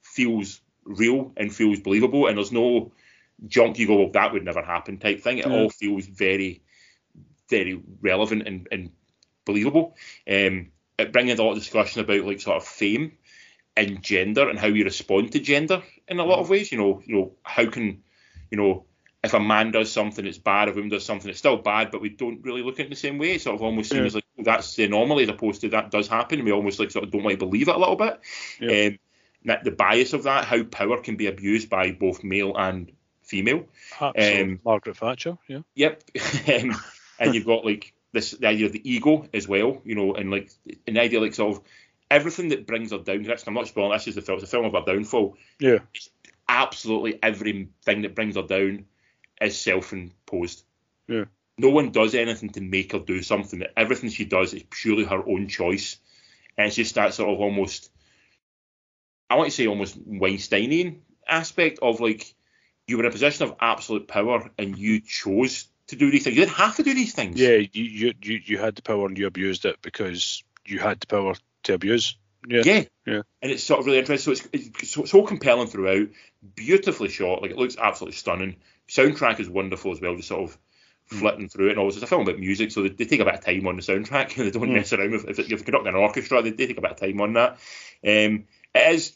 feels 0.00 0.60
real 0.84 1.32
and 1.36 1.54
feels 1.54 1.80
believable, 1.80 2.26
and 2.26 2.38
there's 2.38 2.52
no 2.52 2.92
junk 3.46 3.78
you 3.78 3.86
go, 3.86 3.96
well, 3.96 4.10
that 4.12 4.32
would 4.32 4.44
never 4.44 4.62
happen 4.62 4.98
type 4.98 5.20
thing. 5.20 5.38
It 5.38 5.46
Mm. 5.46 5.52
all 5.52 5.68
feels 5.70 6.06
very, 6.06 6.62
very 7.50 7.82
relevant 8.00 8.46
and, 8.46 8.68
and 8.70 8.90
believable. 9.44 9.96
Um, 10.30 10.70
it 10.98 11.12
brings 11.12 11.30
in 11.30 11.38
a 11.38 11.42
lot 11.42 11.52
of 11.52 11.58
discussion 11.58 12.00
about 12.00 12.24
like 12.24 12.40
sort 12.40 12.56
of 12.56 12.66
fame 12.66 13.12
and 13.76 14.02
gender 14.02 14.48
and 14.48 14.58
how 14.58 14.70
we 14.70 14.84
respond 14.84 15.32
to 15.32 15.40
gender 15.40 15.82
in 16.08 16.20
a 16.20 16.24
lot 16.24 16.38
of 16.38 16.50
ways. 16.50 16.70
You 16.70 16.78
know, 16.78 17.02
you 17.04 17.16
know, 17.16 17.32
how 17.42 17.66
can, 17.66 18.02
you 18.50 18.58
know, 18.58 18.84
if 19.22 19.34
a 19.34 19.40
man 19.40 19.70
does 19.70 19.90
something 19.90 20.26
it's 20.26 20.38
bad, 20.38 20.68
if 20.68 20.74
a 20.74 20.76
woman 20.76 20.90
does 20.90 21.04
something 21.04 21.30
it's 21.30 21.38
still 21.38 21.56
bad, 21.56 21.90
but 21.90 22.00
we 22.00 22.10
don't 22.10 22.42
really 22.44 22.62
look 22.62 22.74
at 22.74 22.80
it 22.80 22.84
in 22.84 22.90
the 22.90 22.96
same 22.96 23.18
way. 23.18 23.34
It 23.34 23.42
sort 23.42 23.56
of 23.56 23.62
almost 23.62 23.92
Yeah. 23.92 24.00
seems 24.00 24.14
like 24.14 24.24
oh, 24.38 24.42
that's 24.44 24.76
the 24.76 24.84
anomaly 24.84 25.24
as 25.24 25.30
opposed 25.30 25.62
to 25.62 25.70
that 25.70 25.90
does 25.90 26.08
happen, 26.08 26.44
we 26.44 26.52
almost 26.52 26.78
like 26.78 26.90
sort 26.90 27.04
of 27.04 27.10
don't 27.10 27.28
to 27.28 27.36
believe 27.36 27.68
it 27.68 27.74
a 27.74 27.78
little 27.78 27.96
bit. 27.96 28.20
Yeah. 28.60 28.86
Um, 28.86 28.98
that 29.46 29.64
the 29.64 29.70
bias 29.72 30.12
of 30.12 30.22
that, 30.22 30.44
how 30.44 30.62
power 30.62 31.00
can 31.00 31.16
be 31.16 31.26
abused 31.26 31.68
by 31.68 31.92
both 31.92 32.24
male 32.24 32.56
and 32.56 32.90
female. 33.22 33.66
Absolutely. 34.00 34.42
Um, 34.42 34.60
Margaret 34.64 34.96
Thatcher. 34.96 35.38
Yeah. 35.48 35.60
Yep. 35.74 36.02
um, 36.48 36.76
and 37.18 37.34
you've 37.34 37.46
got 37.46 37.64
like 37.64 37.92
this 38.14 38.30
the 38.30 38.46
idea 38.46 38.66
of 38.66 38.72
the 38.72 38.90
ego 38.90 39.28
as 39.34 39.46
well, 39.46 39.82
you 39.84 39.94
know, 39.94 40.14
and 40.14 40.30
like 40.30 40.50
an 40.86 40.96
idea 40.96 41.20
like 41.20 41.34
sort 41.34 41.56
of 41.56 41.62
everything 42.10 42.48
that 42.48 42.66
brings 42.66 42.92
her 42.92 42.98
down. 42.98 43.28
Actually, 43.28 43.48
I'm 43.48 43.54
not 43.54 43.68
spoiling. 43.68 43.92
This 43.92 44.08
is 44.08 44.14
the 44.14 44.22
film. 44.22 44.38
It's 44.38 44.44
a 44.44 44.50
film 44.50 44.64
of 44.64 44.72
her 44.72 44.84
downfall. 44.86 45.36
Yeah. 45.58 45.80
Absolutely 46.48 47.18
everything 47.22 47.72
that 47.84 48.14
brings 48.14 48.36
her 48.36 48.42
down 48.42 48.86
is 49.40 49.58
self-imposed. 49.58 50.64
Yeah. 51.08 51.24
No 51.58 51.70
one 51.70 51.90
does 51.90 52.14
anything 52.14 52.50
to 52.50 52.60
make 52.60 52.92
her 52.92 52.98
do 52.98 53.22
something. 53.22 53.62
Everything 53.76 54.10
she 54.10 54.24
does 54.24 54.54
is 54.54 54.64
purely 54.70 55.04
her 55.04 55.28
own 55.28 55.48
choice, 55.48 55.98
and 56.56 56.68
it's 56.68 56.76
just 56.76 56.94
that 56.94 57.14
sort 57.14 57.30
of 57.30 57.40
almost. 57.40 57.90
I 59.28 59.36
want 59.36 59.50
to 59.50 59.56
say 59.56 59.66
almost 59.66 59.98
Weinsteinian 60.08 61.00
aspect 61.26 61.80
of 61.82 62.00
like 62.00 62.34
you 62.86 62.96
were 62.96 63.04
in 63.04 63.08
a 63.08 63.12
position 63.12 63.46
of 63.46 63.56
absolute 63.60 64.06
power 64.06 64.50
and 64.58 64.76
you 64.78 65.00
chose 65.00 65.66
to 65.94 65.98
do 65.98 66.10
these 66.10 66.24
things. 66.24 66.36
You 66.36 66.44
didn't 66.44 66.56
have 66.56 66.76
to 66.76 66.82
do 66.82 66.94
these 66.94 67.14
things. 67.14 67.40
Yeah. 67.40 67.56
You, 67.56 67.68
you 67.72 68.12
you 68.22 68.40
you 68.44 68.58
had 68.58 68.74
the 68.76 68.82
power 68.82 69.06
and 69.06 69.16
you 69.18 69.26
abused 69.26 69.64
it 69.64 69.76
because 69.82 70.42
you 70.66 70.78
had 70.78 71.00
the 71.00 71.06
power 71.06 71.34
to 71.64 71.74
abuse. 71.74 72.16
Yeah. 72.46 72.62
Yeah. 72.64 72.84
Yeah. 73.06 73.22
And 73.42 73.50
it's 73.52 73.64
sort 73.64 73.80
of 73.80 73.86
really 73.86 73.98
interesting. 73.98 74.34
So 74.34 74.46
it's, 74.52 74.70
it's 74.72 74.90
so, 74.90 75.04
so 75.04 75.22
compelling 75.22 75.68
throughout, 75.68 76.08
beautifully 76.54 77.08
shot. 77.08 77.42
Like 77.42 77.50
it 77.52 77.58
looks 77.58 77.76
absolutely 77.78 78.16
stunning. 78.16 78.56
Soundtrack 78.88 79.40
is 79.40 79.48
wonderful 79.48 79.92
as 79.92 80.00
well, 80.00 80.16
just 80.16 80.28
sort 80.28 80.50
of 80.50 80.58
Hmm. 81.10 81.18
flitting 81.18 81.48
through 81.50 81.66
it. 81.66 81.70
And 81.72 81.78
always 81.80 81.96
it's 81.96 82.02
a 82.02 82.06
film 82.06 82.22
about 82.22 82.38
music, 82.38 82.70
so 82.70 82.80
they, 82.82 82.88
they 82.88 83.04
take 83.04 83.20
a 83.20 83.26
bit 83.26 83.34
of 83.34 83.44
time 83.44 83.66
on 83.66 83.76
the 83.76 83.82
soundtrack. 83.82 84.34
they 84.36 84.50
don't 84.50 84.70
Mm. 84.70 84.72
mess 84.72 84.90
around 84.94 85.10
with 85.12 85.38
if 85.38 85.48
you're 85.50 85.58
conducting 85.58 85.88
an 85.88 85.96
orchestra, 85.96 86.40
they, 86.40 86.48
they 86.48 86.66
take 86.66 86.78
a 86.78 86.80
bit 86.80 86.92
of 86.92 86.96
time 86.98 87.20
on 87.20 87.34
that. 87.34 87.58
Um, 88.02 88.46
it 88.74 88.94
is 88.94 89.14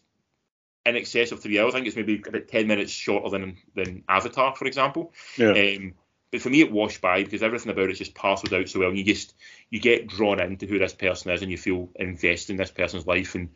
in 0.85 0.97
excess 0.97 1.33
of 1.33 1.41
three 1.41 1.59
hours. 1.59 1.73
I 1.73 1.79
think 1.79 1.87
it's 1.87 1.97
maybe 1.97 2.23
about 2.27 2.47
ten 2.49 2.67
minutes 2.67 2.93
shorter 2.93 3.31
than 3.31 3.57
than 3.75 4.05
Avatar, 4.07 4.55
for 4.55 4.67
example. 4.67 5.15
Yeah. 5.39 5.53
Um, 5.53 5.95
but 6.31 6.41
for 6.43 6.51
me, 6.51 6.61
it 6.61 6.71
washed 6.73 7.01
by 7.01 7.25
because 7.25 7.43
everything 7.43 7.73
about 7.73 7.89
it's 7.91 7.99
just 7.99 8.15
parceled 8.15 8.53
out 8.53 8.69
so 8.69 8.81
well. 8.81 8.89
And 8.91 8.99
you 8.99 9.05
just 9.05 9.35
you 9.71 9.81
get 9.81 10.07
drawn 10.07 10.41
into 10.41 10.67
who 10.67 10.79
this 10.79 10.95
person 10.95 11.31
is, 11.33 11.43
and 11.43 11.51
you 11.51 11.57
feel 11.59 11.89
invested 11.97 12.53
in 12.53 12.57
this 12.59 12.71
person's 12.71 13.07
life. 13.07 13.35
And 13.35 13.49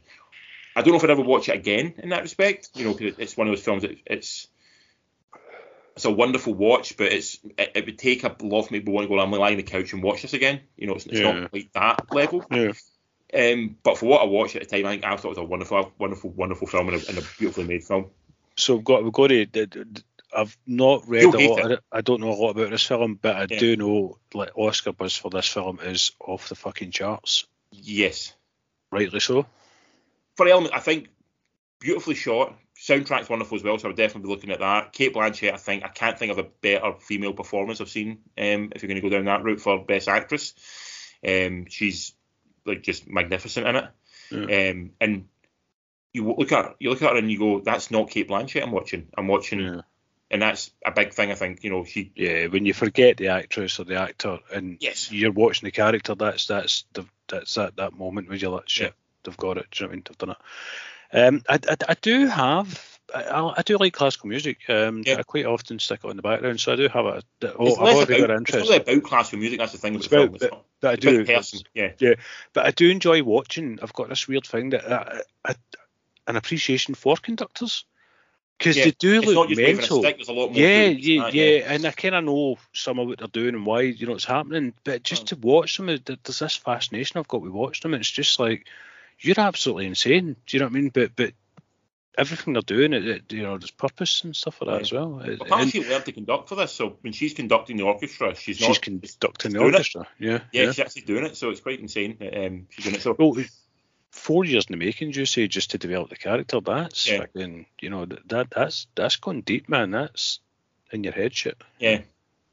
I 0.74 0.80
don't 0.82 0.92
know 0.92 0.96
if 0.98 1.04
I'd 1.04 1.10
ever 1.10 1.22
watch 1.22 1.48
it 1.48 1.56
again 1.56 1.94
in 1.98 2.08
that 2.10 2.22
respect. 2.22 2.70
You 2.74 2.84
know, 2.84 2.92
'cause 2.92 3.02
it- 3.02 3.16
it's 3.18 3.36
one 3.36 3.46
of 3.48 3.52
those 3.54 3.64
films 3.64 3.82
that 3.82 3.96
it's 4.06 4.48
it's 5.94 6.06
a 6.06 6.10
wonderful 6.10 6.54
watch, 6.54 6.96
but 6.96 7.12
it's 7.12 7.38
it, 7.58 7.72
it 7.74 7.86
would 7.86 7.98
take 7.98 8.24
a 8.24 8.34
lot 8.40 8.62
for 8.62 8.72
me 8.72 8.80
to 8.80 8.90
want 8.90 9.04
to 9.04 9.08
go. 9.08 9.20
I'm 9.20 9.30
lie 9.30 9.50
on 9.50 9.56
the 9.58 9.62
couch 9.62 9.92
and 9.92 10.02
watch 10.02 10.22
this 10.22 10.32
again. 10.32 10.60
You 10.76 10.86
know, 10.86 10.94
it's, 10.94 11.04
it's 11.06 11.18
Yeah. 11.20 11.32
not 11.40 11.50
quite 11.50 11.72
that 11.74 12.06
level. 12.14 12.44
Yeah. 12.50 12.72
Um, 13.34 13.76
but 13.82 13.98
for 13.98 14.06
what 14.06 14.22
I 14.22 14.24
watched 14.24 14.56
at 14.56 14.68
the 14.68 14.76
time, 14.76 14.86
I 14.86 14.90
think 14.92 15.04
I 15.04 15.16
thought 15.16 15.24
it 15.26 15.28
was 15.30 15.38
a 15.38 15.44
wonderful, 15.44 15.92
wonderful, 15.98 16.30
wonderful 16.30 16.66
film 16.66 16.88
and 16.88 17.02
a, 17.02 17.08
and 17.08 17.18
a 17.18 17.22
beautifully 17.38 17.64
made 17.64 17.84
film. 17.84 18.06
So 18.56 18.76
we've 18.76 18.84
got 18.84 19.04
we've 19.04 19.12
got 19.12 19.28
to. 19.28 19.46
I've 20.34 20.56
not 20.66 21.06
read 21.08 21.22
You'll 21.22 21.36
a 21.36 21.48
lot. 21.48 21.70
it. 21.72 21.80
I 21.92 22.00
don't 22.00 22.20
know 22.20 22.30
a 22.30 22.34
lot 22.34 22.50
about 22.50 22.70
this 22.70 22.86
film, 22.86 23.18
but 23.20 23.36
I 23.36 23.46
Yeah. 23.50 23.58
do 23.58 23.76
know 23.76 24.18
like 24.34 24.56
Oscar 24.56 24.92
buzz 24.92 25.16
for 25.16 25.30
this 25.30 25.46
film 25.46 25.78
is 25.82 26.12
off 26.20 26.48
the 26.48 26.54
fucking 26.54 26.90
charts. 26.90 27.46
Yes, 27.70 28.34
Rightly 28.90 29.20
so. 29.20 29.46
for 30.36 30.46
element, 30.48 30.74
I 30.74 30.80
think 30.80 31.08
beautifully 31.80 32.14
shot. 32.14 32.58
Soundtrack's 32.78 33.28
wonderful 33.28 33.56
as 33.56 33.62
well, 33.62 33.78
so 33.78 33.84
I 33.84 33.88
would 33.88 33.96
definitely 33.96 34.28
be 34.28 34.34
looking 34.34 34.50
at 34.50 34.58
that. 34.60 34.92
Cate 34.92 35.14
Blanchett, 35.14 35.52
I 35.52 35.56
think 35.56 35.84
I 35.84 35.88
can't 35.88 36.18
think 36.18 36.32
of 36.32 36.38
a 36.38 36.42
better 36.42 36.94
female 36.98 37.32
performance 37.32 37.80
I've 37.80 37.88
seen. 37.88 38.18
Um, 38.38 38.72
if 38.74 38.82
you're 38.82 38.88
going 38.88 39.00
to 39.00 39.08
go 39.08 39.08
down 39.08 39.26
that 39.26 39.44
route 39.44 39.60
for 39.60 39.84
best 39.84 40.08
actress, 40.08 40.54
um, 41.26 41.66
she's 41.68 42.14
like 42.66 42.82
just 42.82 43.08
magnificent 43.08 43.66
in 43.66 43.76
it. 43.76 43.84
Yeah. 44.30 44.70
Um, 44.70 44.90
and 45.00 45.28
you 46.12 46.30
look 46.32 46.50
at 46.52 46.64
her, 46.64 46.74
you 46.78 46.90
look 46.90 47.02
at 47.02 47.10
her 47.12 47.16
and 47.18 47.30
you 47.30 47.38
go, 47.38 47.60
that's 47.60 47.90
not 47.90 48.10
Cate 48.10 48.28
Blanchett. 48.28 48.62
I'm 48.62 48.72
watching. 48.72 49.08
I'm 49.16 49.28
watching, 49.28 49.60
Yeah. 49.60 49.80
And 50.32 50.42
that's 50.42 50.70
a 50.84 50.90
big 50.90 51.12
thing. 51.12 51.30
I 51.30 51.34
think 51.34 51.62
you 51.62 51.70
know 51.70 51.84
she. 51.84 52.10
Yeah, 52.16 52.46
when 52.46 52.66
you 52.66 52.74
forget 52.74 53.16
the 53.18 53.28
actress 53.28 53.78
or 53.78 53.84
the 53.84 53.96
actor 54.00 54.38
and 54.52 54.78
Yes. 54.80 55.12
you're 55.12 55.30
watching 55.32 55.66
the 55.66 55.70
character, 55.70 56.14
that's 56.14 56.46
that's 56.46 56.84
the 56.94 57.04
that's 57.28 57.54
that 57.54 57.76
that 57.76 57.92
moment 57.92 58.28
where 58.28 58.36
you're 58.38 58.50
like, 58.50 58.68
shit, 58.68 58.86
Yeah. 58.88 58.92
they've 59.24 59.36
got 59.36 59.58
it. 59.58 59.66
Do 59.70 59.84
you 59.84 59.86
know 59.86 59.88
what 59.88 59.92
I 59.92 59.96
mean? 59.96 60.02
They've 60.08 60.18
done 60.18 60.30
it. 60.30 60.36
Um, 61.14 61.42
I, 61.48 61.58
I, 61.70 61.76
I 61.90 61.94
do 62.00 62.26
have. 62.26 62.88
I, 63.14 63.52
I 63.58 63.62
do 63.62 63.76
like 63.76 63.92
classical 63.92 64.30
music. 64.30 64.60
Um, 64.70 65.02
Yeah. 65.04 65.16
I 65.18 65.22
quite 65.22 65.44
often 65.44 65.78
stick 65.78 66.00
it 66.02 66.08
in 66.08 66.16
the 66.16 66.22
background, 66.22 66.60
so 66.60 66.72
I 66.72 66.76
do 66.76 66.88
have 66.88 67.04
a. 67.04 67.22
Oh, 67.58 67.66
It's 67.66 67.78
I've 67.78 67.96
already 67.96 68.14
about, 68.14 68.28
got 68.28 68.30
it's 68.30 68.38
interest. 68.54 68.70
really 68.70 68.76
about 68.82 69.02
classical 69.02 69.38
music. 69.38 69.58
That's 69.58 69.72
the 69.72 69.78
thing 69.78 69.92
with 69.92 70.02
It's 70.02 70.08
the 70.08 70.16
film. 70.16 70.28
about- 70.28 70.42
It's 70.42 70.50
not, 70.50 70.64
but 70.80 70.90
I 70.92 70.96
do. 70.96 71.24
person. 71.26 71.60
Yeah. 71.74 71.90
but 72.54 72.64
I 72.66 72.70
do 72.70 72.88
enjoy 72.88 73.22
watching. 73.22 73.78
I've 73.82 73.92
got 73.92 74.08
this 74.08 74.26
weird 74.26 74.46
thing 74.46 74.70
that 74.70 74.90
I, 74.90 75.20
I, 75.44 75.54
an 76.26 76.36
appreciation 76.36 76.94
for 76.94 77.16
conductors 77.16 77.84
because 78.62 78.76
Yeah, 78.76 78.84
they 78.84 78.90
do 78.92 79.20
look 79.20 79.34
not 79.34 79.48
just 79.48 79.58
waving 79.60 79.74
a 79.74 79.78
mental. 79.80 79.98
stick. 80.02 80.16
There's 80.16 80.28
a 80.28 80.32
lot 80.32 80.52
more. 80.52 80.60
Yeah, 80.60 80.84
to 80.84 80.90
it 80.90 80.94
than 80.94 80.98
yeah, 81.02 81.22
that, 81.24 81.34
yeah, 81.34 81.72
and 81.74 81.86
I 81.86 81.90
kind 81.90 82.14
of 82.14 82.24
know 82.24 82.58
some 82.72 82.98
of 82.98 83.08
what 83.08 83.18
they're 83.18 83.28
doing 83.28 83.54
and 83.54 83.66
why 83.66 83.80
you 83.82 84.06
know 84.06 84.14
it's 84.14 84.24
happening. 84.24 84.72
But 84.84 85.02
just 85.02 85.26
to 85.28 85.36
watch 85.36 85.76
them, 85.76 85.86
there- 85.86 85.98
there's 85.98 86.38
this 86.38 86.56
fascination 86.56 87.18
I've 87.18 87.28
got 87.28 87.42
with 87.42 87.52
watching 87.52 87.90
them. 87.90 88.00
It's 88.00 88.10
just 88.10 88.38
like 88.38 88.66
you're 89.20 89.38
absolutely 89.38 89.86
insane. 89.86 90.36
Do 90.46 90.56
you 90.56 90.60
know 90.60 90.66
what 90.66 90.72
I 90.76 90.80
mean? 90.80 90.88
But 90.90 91.16
but 91.16 91.32
everything 92.18 92.52
they're 92.52 92.62
doing, 92.62 92.92
it, 92.92 93.06
it 93.06 93.32
you 93.32 93.42
know, 93.42 93.56
there's 93.56 93.70
purpose 93.70 94.22
and 94.24 94.36
stuff 94.36 94.60
like 94.60 94.68
that 94.68 94.74
Yeah. 94.76 94.80
as 94.80 94.92
well. 94.92 95.20
It- 95.20 95.40
Apparently, 95.40 95.62
and 95.62 95.70
she 95.72 95.88
learned 95.88 96.04
to 96.04 96.12
conduct 96.12 96.48
for 96.48 96.54
this. 96.56 96.72
So 96.72 96.98
when 97.00 97.12
she's 97.14 97.32
conducting 97.34 97.76
the 97.78 97.84
orchestra, 97.84 98.34
she's 98.34 98.60
not. 98.60 98.66
she's 98.68 98.78
conducting 98.78 99.52
the 99.52 99.58
doing 99.58 99.70
it. 99.70 99.74
orchestra. 99.76 100.06
Yeah, 100.18 100.40
yeah, 100.52 100.66
she's 100.66 100.78
actually 100.80 101.02
doing 101.02 101.24
it. 101.24 101.36
So 101.36 101.50
it's 101.50 101.60
quite 101.60 101.80
insane. 101.80 102.16
that, 102.20 102.36
Um, 102.46 102.66
she's 102.70 102.84
doing 102.84 102.96
it. 102.96 103.02
So 103.02 103.16
Well, 103.18 103.34
four 104.12 104.44
years 104.44 104.66
in 104.66 104.78
the 104.78 104.84
making, 104.84 105.12
you 105.12 105.26
say, 105.26 105.48
just 105.48 105.70
to 105.72 105.78
develop 105.78 106.10
the 106.10 106.16
character. 106.16 106.60
That's 106.60 107.08
Yeah. 107.08 107.20
fucking, 107.20 107.66
you 107.80 107.90
know, 107.90 108.04
that 108.06 108.50
that's 108.50 108.86
that's 108.94 109.16
gone 109.16 109.40
deep, 109.40 109.68
man. 109.68 109.90
That's 109.90 110.38
in 110.92 111.02
your 111.02 111.12
head 111.14 111.34
shit. 111.34 111.60
yeah, 111.80 112.02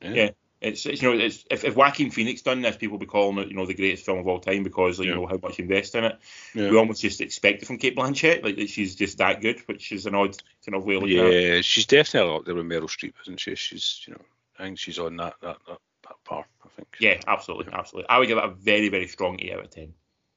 Yeah. 0.01 0.13
yeah. 0.13 0.29
It's, 0.61 0.85
it's 0.85 1.01
you 1.01 1.09
know 1.09 1.17
it's 1.17 1.45
if, 1.49 1.63
if 1.63 1.73
Joaquin 1.77 2.11
Phoenix 2.11 2.41
done 2.41 2.61
this, 2.61 2.75
people 2.75 2.97
would 2.97 3.05
be 3.05 3.09
calling 3.09 3.37
it 3.37 3.47
you 3.47 3.55
know 3.55 3.65
the 3.65 3.73
greatest 3.73 4.05
film 4.05 4.19
of 4.19 4.27
all 4.27 4.39
time 4.41 4.63
because 4.63 4.99
like, 4.99 5.05
Yeah. 5.07 5.13
you 5.13 5.19
know 5.21 5.25
how 5.27 5.37
much 5.41 5.57
you 5.57 5.63
invest 5.63 5.95
in 5.95 6.03
it. 6.03 6.19
Yeah. 6.53 6.69
We 6.69 6.77
almost 6.77 7.01
just 7.01 7.21
expect 7.21 7.61
it 7.61 7.65
from 7.65 7.77
Cate 7.77 7.95
Blanchett, 7.95 8.43
like 8.43 8.57
that 8.57 8.69
she's 8.69 8.95
just 8.95 9.19
that 9.19 9.39
good, 9.41 9.59
which 9.67 9.93
is 9.93 10.05
an 10.05 10.15
odd 10.15 10.35
kind 10.65 10.75
of 10.75 10.83
way 10.85 10.95
of 10.95 11.03
looking 11.03 11.19
at 11.19 11.25
it. 11.27 11.55
Yeah, 11.55 11.61
she's 11.61 11.85
definitely 11.85 12.35
up 12.35 12.43
there 12.45 12.55
with 12.55 12.65
Meryl 12.65 12.89
Streep, 12.89 13.13
isn't 13.21 13.39
she? 13.39 13.55
She's, 13.55 14.01
you 14.05 14.13
know, 14.13 14.21
I 14.57 14.63
think 14.63 14.79
she's 14.79 14.99
on 14.99 15.15
that 15.17 15.35
that 15.41 15.57
that, 15.67 15.77
that 16.03 16.15
par. 16.25 16.45
I 16.65 16.67
think. 16.75 16.89
Yeah, 16.99 17.21
absolutely, 17.25 17.71
absolutely. 17.71 18.09
I 18.09 18.19
would 18.19 18.27
give 18.27 18.37
it 18.37 18.43
a 18.43 18.49
very, 18.49 18.89
very 18.89 19.07
strong 19.07 19.39
eight 19.41 19.53
out 19.53 19.63
of 19.63 19.69
ten. 19.69 19.93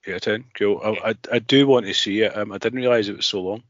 Yeah, 0.07 0.19
ten. 0.19 0.45
Cool. 0.55 0.81
I, 0.83 1.11
I, 1.11 1.15
I 1.33 1.39
do 1.39 1.67
want 1.67 1.87
to 1.87 1.95
see 1.95 2.21
it. 2.23 2.37
Um, 2.37 2.53
I 2.53 2.59
didn't 2.59 2.81
realise 2.81 3.09
it 3.09 3.17
was 3.17 3.27
so 3.27 3.41
long. 3.41 3.63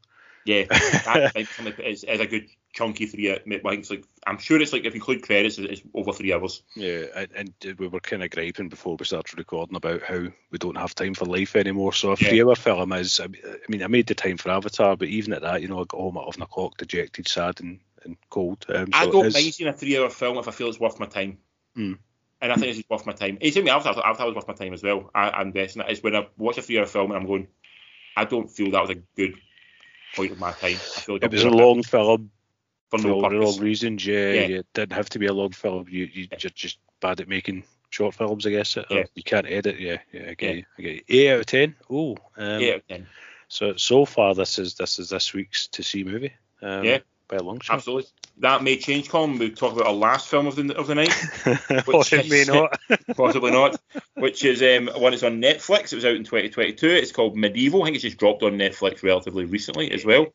Yeah, 0.45 0.63
that 0.69 1.31
I 1.35 1.47
is, 1.83 2.03
is 2.03 2.19
a 2.19 2.25
good 2.25 2.49
chunky 2.73 3.05
three. 3.05 3.31
I 3.31 3.39
think 3.39 3.63
it's 3.63 3.89
like 3.89 4.03
I'm 4.27 4.39
sure 4.39 4.59
it's 4.59 4.73
like 4.73 4.83
if 4.83 4.93
you 4.93 4.99
include 4.99 5.23
credits, 5.23 5.57
it's 5.57 5.81
over 5.93 6.11
three 6.11 6.33
hours. 6.33 6.63
Yeah, 6.75 7.05
and, 7.15 7.29
and 7.35 7.79
we 7.79 7.87
were 7.87 7.99
kind 7.99 8.23
of 8.23 8.31
griping 8.31 8.67
before 8.67 8.97
we 8.97 9.05
started 9.05 9.37
recording 9.37 9.75
about 9.75 10.01
how 10.01 10.27
we 10.51 10.57
don't 10.57 10.77
have 10.77 10.95
time 10.95 11.13
for 11.13 11.25
life 11.25 11.55
anymore. 11.55 11.93
So 11.93 12.09
a 12.11 12.17
Yeah. 12.17 12.29
three-hour 12.29 12.55
film 12.55 12.91
is. 12.93 13.19
I 13.19 13.27
mean, 13.69 13.83
I 13.83 13.87
made 13.87 14.07
the 14.07 14.15
time 14.15 14.37
for 14.37 14.49
Avatar, 14.49 14.97
but 14.97 15.07
even 15.07 15.33
at 15.33 15.43
that, 15.43 15.61
you 15.61 15.67
know, 15.67 15.79
I 15.79 15.85
got 15.85 16.01
home 16.01 16.17
at 16.17 16.23
eleven 16.23 16.41
o'clock, 16.41 16.77
dejected, 16.77 17.27
sad, 17.27 17.61
and, 17.61 17.79
and 18.03 18.17
cold. 18.29 18.65
Um, 18.67 18.89
I 18.91 19.05
so 19.05 19.11
don't 19.11 19.33
mind 19.33 19.53
seeing 19.53 19.69
a 19.69 19.73
three-hour 19.73 20.09
film 20.09 20.37
if 20.39 20.47
I 20.47 20.51
feel 20.51 20.67
it's 20.67 20.79
worth 20.79 20.99
my 20.99 21.05
time. 21.05 21.37
Hmm. 21.75 21.93
And 22.43 22.51
I 22.51 22.55
think 22.55 22.67
this 22.67 22.79
is 22.79 22.89
worth 22.89 23.05
my 23.05 23.13
time. 23.13 23.37
It's 23.41 23.55
me 23.55 23.69
Avatar, 23.69 24.05
Avatar 24.05 24.27
was 24.27 24.35
worth 24.35 24.47
my 24.49 24.53
time 24.53 24.73
as 24.73 24.83
well. 24.83 25.09
I, 25.15 25.29
I'm 25.31 25.47
investing 25.47 25.81
in. 25.81 25.89
It's 25.89 26.03
when 26.03 26.15
I 26.15 26.27
watch 26.37 26.57
a 26.57 26.61
three-hour 26.61 26.85
film 26.85 27.11
and 27.11 27.19
I'm 27.21 27.25
going, 27.25 27.47
I 28.17 28.25
don't 28.25 28.51
feel 28.51 28.69
that 28.71 28.81
was 28.81 28.89
a 28.91 28.95
good 29.15 29.35
point 30.15 30.33
of 30.33 30.39
my 30.39 30.51
time. 30.51 30.73
I 30.73 30.99
feel 30.99 31.15
like 31.15 31.23
It 31.23 31.31
was 31.31 31.43
a 31.45 31.49
long 31.49 31.83
film 31.83 32.29
for 32.91 32.99
for 32.99 33.07
no 33.07 33.21
the 33.21 33.29
purpose. 33.29 33.55
wrong 33.57 33.65
reasons. 33.65 34.05
Yeah, 34.05 34.33
Yeah. 34.33 34.41
yeah. 34.47 34.57
It 34.59 34.67
didn't 34.73 34.91
have 34.93 35.09
to 35.11 35.19
be 35.19 35.27
a 35.27 35.33
long 35.33 35.51
film. 35.51 35.87
You 35.89 36.03
you 36.11 36.27
Yeah. 36.31 36.37
just 36.37 36.55
just 36.55 36.77
bad 36.99 37.21
at 37.21 37.27
making 37.29 37.63
short 37.89 38.13
films, 38.13 38.45
I 38.45 38.49
guess. 38.51 38.75
Yeah. 38.89 39.05
You 39.15 39.23
can't 39.23 39.47
edit. 39.47 39.79
Yeah, 39.79 39.97
yeah. 40.11 40.29
I 40.29 40.33
get 40.33 40.41
Yeah. 40.49 40.51
you. 40.55 40.63
I 40.77 40.81
get 40.81 40.95
you. 40.95 41.01
Eight 41.09 41.29
out 41.31 41.39
of 41.39 41.45
ten. 41.45 41.75
Oh, 41.89 42.17
um, 42.37 42.61
Eight 42.61 42.71
out 42.73 42.75
of 42.81 42.87
ten. 42.89 43.07
So 43.47 43.75
so 43.77 44.03
far, 44.05 44.35
this 44.35 44.59
is 44.59 44.75
this 44.75 44.99
is 44.99 45.09
this 45.09 45.33
week's 45.33 45.67
to 45.69 45.81
see 45.81 46.03
movie. 46.03 46.33
Um, 46.61 46.83
Yeah. 46.83 46.99
By 47.33 47.39
a 47.39 47.43
long 47.43 47.59
shot. 47.61 47.77
Absolutely. 47.77 48.11
That 48.39 48.61
may 48.61 48.77
change, 48.77 49.09
Colin. 49.09 49.39
We 49.39 49.49
talk 49.49 49.73
about 49.73 49.87
our 49.87 49.93
last 49.93 50.27
film 50.27 50.45
of 50.45 50.55
the 50.55 50.75
of 50.77 50.85
the 50.85 50.93
night. 50.93 51.11
or 51.47 51.81
Which 51.97 52.13
it 52.13 52.29
may 52.29 52.41
is- 52.41 52.47
not. 52.47 52.79
possibly 53.15 53.49
not. 53.49 53.75
Which 54.13 54.45
is 54.45 54.61
um, 54.61 54.87
one 55.01 55.13
that's 55.13 55.23
on 55.23 55.41
Netflix. 55.41 55.91
It 55.91 55.95
was 55.95 56.05
out 56.05 56.15
in 56.15 56.23
2022. 56.23 56.87
It's 56.87 57.11
called 57.11 57.35
Medieval. 57.35 57.81
I 57.81 57.85
think 57.85 57.95
it's 57.95 58.03
just 58.03 58.17
dropped 58.19 58.43
on 58.43 58.53
Netflix 58.53 59.01
relatively 59.01 59.45
recently 59.45 59.91
as 59.91 60.05
well. 60.05 60.27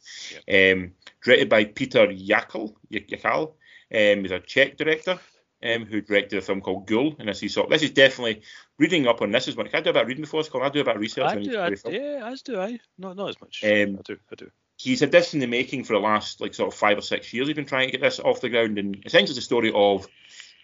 Um, 0.53 0.93
directed 1.23 1.49
by 1.49 1.67
Peter 1.67 2.09
Jákl. 2.09 2.75
Jákl. 2.93 3.53
Um, 3.95 4.23
he's 4.23 4.33
a 4.33 4.41
Czech 4.41 4.77
director 4.77 5.21
um, 5.63 5.85
who 5.87 6.01
directed 6.01 6.39
a 6.39 6.43
film 6.43 6.61
called 6.61 6.89
Ghoul. 6.89 7.15
And 7.21 7.29
this 7.29 7.45
is 7.45 7.55
sort. 7.55 7.71
This 7.71 7.85
is 7.85 7.93
definitely 7.93 8.43
reading 8.81 9.07
up 9.07 9.23
on 9.23 9.31
this 9.31 9.47
is 9.47 9.55
one. 9.55 9.69
Can 9.69 9.79
I 9.79 9.83
do 9.83 9.91
about 9.91 10.07
reading 10.07 10.23
before 10.23 10.43
this? 10.43 10.51
Colin? 10.51 10.67
I 10.67 10.71
do 10.71 10.81
about 10.81 10.99
research. 10.99 11.27
I 11.27 11.37
do, 11.37 11.51
each 11.51 11.87
I, 11.87 11.91
yeah, 11.91 12.29
as 12.29 12.43
do 12.43 12.61
I. 12.61 12.81
Not 12.99 13.15
not 13.15 13.29
as 13.29 13.41
much. 13.41 13.63
Um, 13.63 13.71
I 14.01 14.03
do, 14.03 14.17
I 14.33 14.35
do. 14.35 14.51
He's 14.79 15.01
had 15.01 15.11
this 15.13 15.35
in 15.35 15.41
the 15.41 15.47
making 15.47 15.85
for 15.85 15.93
the 15.95 15.99
last 15.99 16.41
like 16.41 16.55
sort 16.55 16.73
of 16.73 16.79
five 16.79 16.97
or 16.97 17.03
six 17.03 17.33
years. 17.35 17.49
He's 17.49 17.57
been 17.57 17.67
trying 17.67 17.89
to 17.89 17.93
get 17.93 18.01
this 18.01 18.21
off 18.21 18.41
the 18.41 18.49
ground, 18.49 18.79
and 18.79 19.03
essentially 19.05 19.37
a 19.39 19.43
story 19.43 19.73
of 19.75 20.07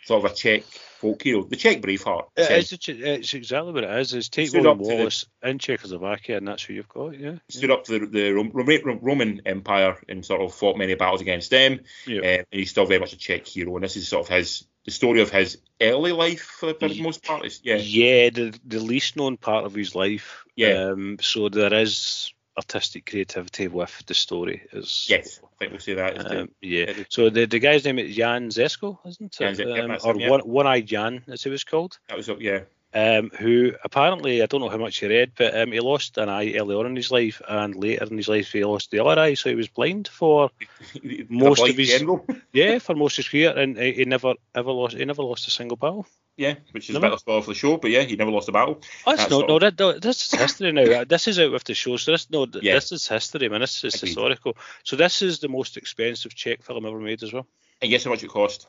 sort 0.05 0.25
of 0.25 0.31
a 0.31 0.35
Czech 0.35 0.63
folk 0.65 1.23
hero, 1.23 1.43
the 1.45 1.57
Czech 1.57 1.81
Braveheart. 1.81 2.27
It 2.37 2.51
essentially. 2.51 3.03
it's 3.03 3.35
exactly 3.35 3.73
what 3.73 3.85
it 3.85 3.99
is. 3.99 4.15
It's 4.15 4.29
take 4.29 4.53
William 4.53 4.79
up 4.81 4.87
to 4.87 4.97
the- 5.43 5.49
in 5.51 5.59
Czechoslovakia, 5.59 6.37
and 6.37 6.47
that's 6.47 6.63
who 6.63 6.75
you've 6.75 6.89
got. 6.89 7.19
Yeah. 7.19 7.37
stood 7.49 7.71
up 7.71 7.85
to 7.85 7.99
the, 7.99 8.07
the 8.07 8.31
Rom- 8.33 8.51
Rom- 8.53 8.99
Roman 9.03 9.43
Empire 9.47 9.97
and 10.09 10.25
sort 10.25 10.43
of 10.43 10.55
fought 10.55 10.77
many 10.79 10.95
battles 10.95 11.21
against 11.21 11.51
them. 11.51 11.81
Yeah. 12.07 12.21
Uh, 12.21 12.25
and 12.25 12.47
he's 12.53 12.71
still 12.71 12.87
very 12.87 13.01
much 13.01 13.15
a 13.15 13.19
Czech 13.19 13.47
hero. 13.47 13.75
And 13.75 13.83
this 13.85 13.97
is 13.97 14.07
sort 14.07 14.29
of 14.29 14.29
his 14.35 14.67
the 14.85 14.91
story 14.91 15.23
of 15.23 15.31
his 15.31 15.57
early 15.81 16.13
life 16.13 16.43
for 16.43 16.75
the, 16.75 16.89
the 16.89 17.01
most 17.03 17.25
part. 17.25 17.45
It's, 17.47 17.61
yeah, 17.65 17.77
Yeah, 17.77 18.29
the 18.31 18.55
the 18.67 18.79
least 18.81 19.17
known 19.17 19.39
part 19.39 19.65
of 19.65 19.75
his 19.75 19.95
life. 19.95 20.45
Yeah. 20.55 20.91
Um, 20.91 21.17
so 21.21 21.49
there 21.49 21.73
is 21.73 22.33
artistic 22.57 23.07
creativity 23.07 23.69
with 23.69 24.03
the 24.07 24.15
story. 24.15 24.63
Is 24.73 25.07
yes, 25.09 25.41
I 25.43 25.47
think 25.59 25.73
we'll 25.73 25.81
say 25.81 25.95
that. 25.95 26.17
Is 26.19 26.25
the- 26.25 26.41
Um, 26.43 26.51
yeah. 26.61 26.93
So 27.09 27.31
the, 27.31 27.47
the 27.47 27.59
guy's 27.59 27.85
name 27.85 27.99
is 27.99 28.15
Jan 28.17 28.49
Žižka, 28.51 28.99
isn't 29.07 29.33
Jan 29.33 29.53
it? 29.61 29.69
Yeah, 29.69 29.83
Um, 29.83 29.89
that's 29.89 30.05
or 30.05 30.13
him, 30.15 30.21
yeah. 30.21 30.31
one 30.31 30.41
one 30.41 30.67
eyed 30.67 30.87
Jan, 30.87 31.23
as 31.29 31.43
he 31.43 31.51
was 31.51 31.65
called. 31.65 31.99
that 32.09 32.17
was 32.17 32.31
yeah. 32.41 32.61
Um, 32.97 33.31
who 33.37 33.73
apparently 33.83 34.41
I 34.41 34.47
don't 34.47 34.61
know 34.61 34.69
how 34.69 34.77
much 34.77 34.99
he 34.99 35.09
read, 35.09 35.33
but 35.37 35.53
um, 35.59 35.73
he 35.73 35.81
lost 35.81 36.17
an 36.17 36.29
eye 36.29 36.55
early 36.57 36.77
on 36.77 36.87
in 36.87 36.95
his 36.95 37.11
life, 37.11 37.43
and 37.49 37.75
later 37.75 38.05
in 38.05 38.17
his 38.17 38.29
life 38.29 38.53
he 38.53 38.65
lost 38.65 38.93
the 38.93 39.01
other 39.05 39.21
eye, 39.21 39.35
so 39.35 39.49
he 39.49 39.57
was 39.57 39.67
blind 39.67 40.07
for 40.07 40.49
Most 41.29 41.69
of 41.69 41.77
his- 41.77 41.89
general. 41.89 42.25
yeah 42.53 42.79
for 42.79 42.95
most 42.95 43.15
of 43.19 43.25
his 43.25 43.29
career, 43.31 43.51
and 43.59 43.77
he, 43.77 43.93
he 43.95 44.05
never 44.05 44.35
ever 44.55 44.71
lost 44.71 44.95
he 44.97 45.05
never 45.05 45.25
lost 45.25 45.49
a 45.49 45.51
single 45.51 45.77
battle. 45.77 46.07
Yeah, 46.37 46.55
which 46.73 46.91
is 46.91 46.97
a 46.97 47.01
of 47.07 47.21
spoiler 47.21 47.43
for 47.43 47.51
the 47.51 47.55
show, 47.55 47.77
but 47.77 47.91
yeah, 47.91 48.03
he 48.03 48.17
never 48.17 48.31
lost 48.31 48.49
a 48.49 48.53
battle. 48.53 48.81
Oh, 49.07 49.11
that's, 49.13 49.23
that's, 49.23 49.31
not, 49.31 49.49
no, 49.49 49.59
that, 49.59 49.79
no, 49.79 49.93
this 49.99 50.33
is 50.33 50.39
history 50.41 50.73
now. 50.73 51.05
This 51.09 51.29
is 51.29 51.39
out 51.39 51.53
with 51.53 51.65
the 51.65 51.75
show, 51.75 51.97
so 51.97 52.11
this 52.13 52.29
no, 52.31 52.47
Yeah. 52.61 52.75
this 52.75 52.93
is 52.93 53.07
history, 53.07 53.49
man. 53.49 53.61
This 53.61 53.85
is 53.85 53.95
Agreed. 53.95 54.09
historical. 54.09 54.57
So 54.83 54.97
this 54.97 55.23
is 55.23 55.39
the 55.39 55.49
most 55.49 55.77
expensive 55.77 56.35
Czech 56.35 56.63
film 56.63 56.87
ever 56.87 56.99
made 56.99 57.23
as 57.23 57.33
well. 57.33 57.47
And 57.81 57.91
guess 57.91 58.05
how 58.05 58.11
much 58.11 58.25
it 58.25 58.29
cost? 58.31 58.69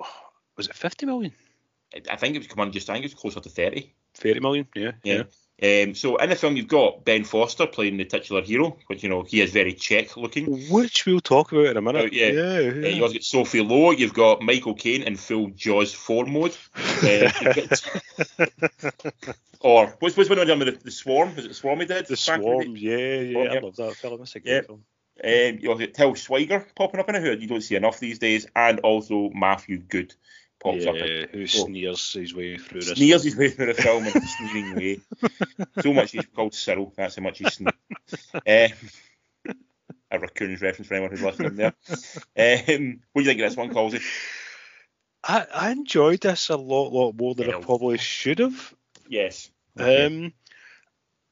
Was 0.56 0.68
it 0.68 0.74
fifty 0.74 1.06
million? 1.06 1.32
I- 1.94 2.12
I 2.12 2.16
think 2.16 2.34
it 2.34 2.38
was 2.38 2.46
come 2.46 2.60
on 2.60 2.72
just 2.72 2.88
I 2.90 2.94
think 2.94 3.04
it 3.04 3.12
was 3.14 3.20
closer 3.20 3.40
to 3.40 3.48
thirty. 3.50 3.92
Thirty 4.14 4.40
million? 4.40 4.66
Yeah, 4.74 4.92
Yeah. 5.04 5.22
Um, 5.62 5.94
so 5.94 6.16
in 6.16 6.28
the 6.28 6.36
film 6.36 6.56
you've 6.56 6.68
got 6.68 7.04
Ben 7.06 7.24
Foster 7.24 7.66
playing 7.66 7.96
the 7.96 8.04
titular 8.04 8.42
hero, 8.42 8.76
which 8.88 9.02
you 9.02 9.08
know 9.08 9.22
he 9.22 9.40
is 9.40 9.52
very 9.52 9.72
Czech 9.72 10.16
looking. 10.16 10.68
Which 10.68 11.06
we'll 11.06 11.20
talk 11.20 11.52
about 11.52 11.66
in 11.66 11.76
a 11.78 11.80
minute. 11.80 12.04
Oh, 12.04 12.08
yeah. 12.14 12.30
yeah, 12.30 12.68
Uh, 12.68 12.88
you 12.88 13.02
also 13.02 13.14
got 13.14 13.22
Sophie 13.22 13.62
Lowe. 13.62 13.90
You've 13.90 14.12
got 14.12 14.42
Michael 14.42 14.74
Caine 14.74 15.02
in 15.04 15.16
full 15.16 15.48
Jaws 15.50 15.94
4 15.94 16.26
mode. 16.26 16.54
Uh, 17.02 17.30
or 19.60 19.96
what's 20.00 20.16
what's 20.16 20.28
one 20.28 20.38
of 20.38 20.46
them 20.46 20.58
with 20.58 20.78
the, 20.78 20.84
the 20.84 20.90
Swarm? 20.90 21.34
Was 21.34 21.46
it 21.46 21.48
the 21.48 21.54
Swarm 21.54 21.80
he 21.80 21.86
did? 21.86 22.06
The 22.06 22.16
Frank 22.16 22.42
Swarm, 22.42 22.76
yeah, 22.76 22.96
yeah, 22.96 23.32
Swarm, 23.32 23.50
I 23.50 23.60
love 23.60 23.76
that 23.76 23.96
film. 23.96 24.18
That's 24.18 24.36
a 24.36 24.40
great 24.40 24.52
Yeah. 24.52 24.60
film. 24.62 24.84
Um, 25.24 25.58
you 25.62 25.70
also 25.70 25.86
got 25.86 25.94
Til 25.94 26.12
Schweiger 26.12 26.66
popping 26.74 27.00
up 27.00 27.08
in 27.08 27.14
it, 27.14 27.22
who 27.22 27.30
you 27.30 27.46
don't 27.48 27.62
see 27.62 27.76
enough 27.76 27.98
these 27.98 28.18
days, 28.18 28.46
and 28.54 28.80
also 28.80 29.30
Matthew 29.32 29.78
Goode 29.78 30.14
pops 30.62 30.86
up. 30.86 30.94
In. 30.96 31.06
Yeah, 31.06 31.26
who 31.32 31.42
Oh. 31.42 31.46
sneers 31.46 32.12
his 32.12 32.34
way 32.34 32.56
through 32.56 32.80
this. 32.82 32.96
Sneers 32.96 33.24
his 33.24 33.36
way 33.36 33.50
through 33.50 33.66
the 33.66 33.74
film 33.74 34.04
in 34.06 34.16
a 34.16 34.20
sneering 34.26 34.74
way. 34.76 35.00
So 35.82 35.92
much 35.92 36.12
he's 36.12 36.26
called 36.26 36.54
Cyril. 36.54 36.92
That's 36.96 37.16
how 37.16 37.22
much 37.22 37.38
he 37.38 37.48
sneers. 37.50 37.74
Um, 38.46 39.54
a 40.10 40.18
raccoon's 40.20 40.62
reference 40.62 40.86
for 40.88 40.94
anyone 40.94 41.10
who's 41.10 41.22
listening 41.22 41.56
there. 41.56 41.74
Um, 41.88 43.00
what 43.12 43.22
do 43.22 43.24
you 43.24 43.24
think 43.24 43.40
of 43.40 43.48
this 43.50 43.56
one, 43.56 43.70
Colsey? 43.70 44.00
I, 45.24 45.46
I 45.52 45.70
enjoyed 45.72 46.20
this 46.20 46.48
a 46.50 46.56
lot, 46.56 46.92
lot 46.92 47.12
more 47.16 47.34
than 47.34 47.48
Yeah. 47.48 47.56
I 47.56 47.60
probably 47.60 47.98
should 47.98 48.38
have. 48.38 48.74
Yes. 49.08 49.50
Um, 49.78 50.32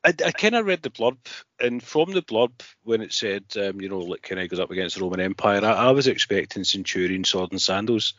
I, 0.05 0.09
I 0.09 0.33
kind 0.33 0.57
of 0.57 0.67
read 0.67 0.83
the 0.83 0.91
blurb, 0.91 1.19
and 1.61 1.83
from 1.83 2.11
the 2.13 2.21
blurb, 2.23 2.53
when 2.83 3.01
it 3.01 3.13
said, 3.13 3.45
um, 3.57 3.81
you 3.81 3.89
know, 3.89 4.01
like 4.01 4.23
kind 4.23 4.41
of 4.41 4.49
goes 4.51 4.61
up 4.61 4.71
against 4.73 4.97
the 4.97 5.03
Roman 5.03 5.21
Empire, 5.21 5.65
I, 5.65 5.73
I 5.73 5.91
was 5.93 6.09
expecting 6.09 6.65
Centurion, 6.65 7.25
sword 7.25 7.53
and 7.53 7.63
sandals. 7.63 8.15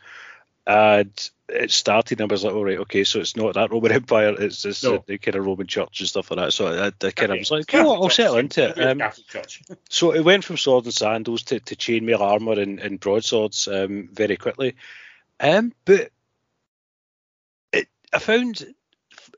And 0.66 1.30
it 1.48 1.70
started, 1.70 2.20
and 2.20 2.30
I 2.30 2.34
was 2.34 2.42
like, 2.42 2.54
all 2.54 2.64
right, 2.64 2.78
okay, 2.80 3.04
so 3.04 3.20
it's 3.20 3.36
not 3.36 3.54
that 3.54 3.70
Roman 3.70 3.92
Empire, 4.00 4.34
it's 4.36 4.62
just 4.62 4.82
No. 4.82 5.04
the 5.06 5.18
kind 5.18 5.36
of 5.36 5.46
Roman 5.46 5.66
church 5.68 6.00
and 6.00 6.08
stuff 6.08 6.30
like 6.30 6.40
that. 6.40 6.52
So 6.52 6.66
I, 6.66 6.86
I 6.88 7.10
kind 7.12 7.30
of 7.30 7.36
Yeah. 7.36 7.40
was 7.40 7.50
like, 7.52 7.72
you 7.72 7.78
know 7.82 7.88
what, 7.88 8.02
I'll 8.02 8.10
settle 8.10 8.38
into 8.38 8.68
it. 8.68 8.78
Um, 8.80 9.00
so 9.88 10.12
it 10.12 10.24
went 10.24 10.44
from 10.44 10.56
sword 10.56 10.84
and 10.84 10.94
sandals 10.94 11.44
to, 11.44 11.60
to 11.60 11.76
chainmail 11.76 12.20
armor 12.20 12.58
and, 12.58 12.80
and 12.80 12.98
broadswords 12.98 13.68
um, 13.68 14.08
very 14.12 14.36
quickly. 14.36 14.74
Um, 15.38 15.72
but 15.84 16.10
it, 17.72 17.88
I 18.12 18.18
found 18.18 18.66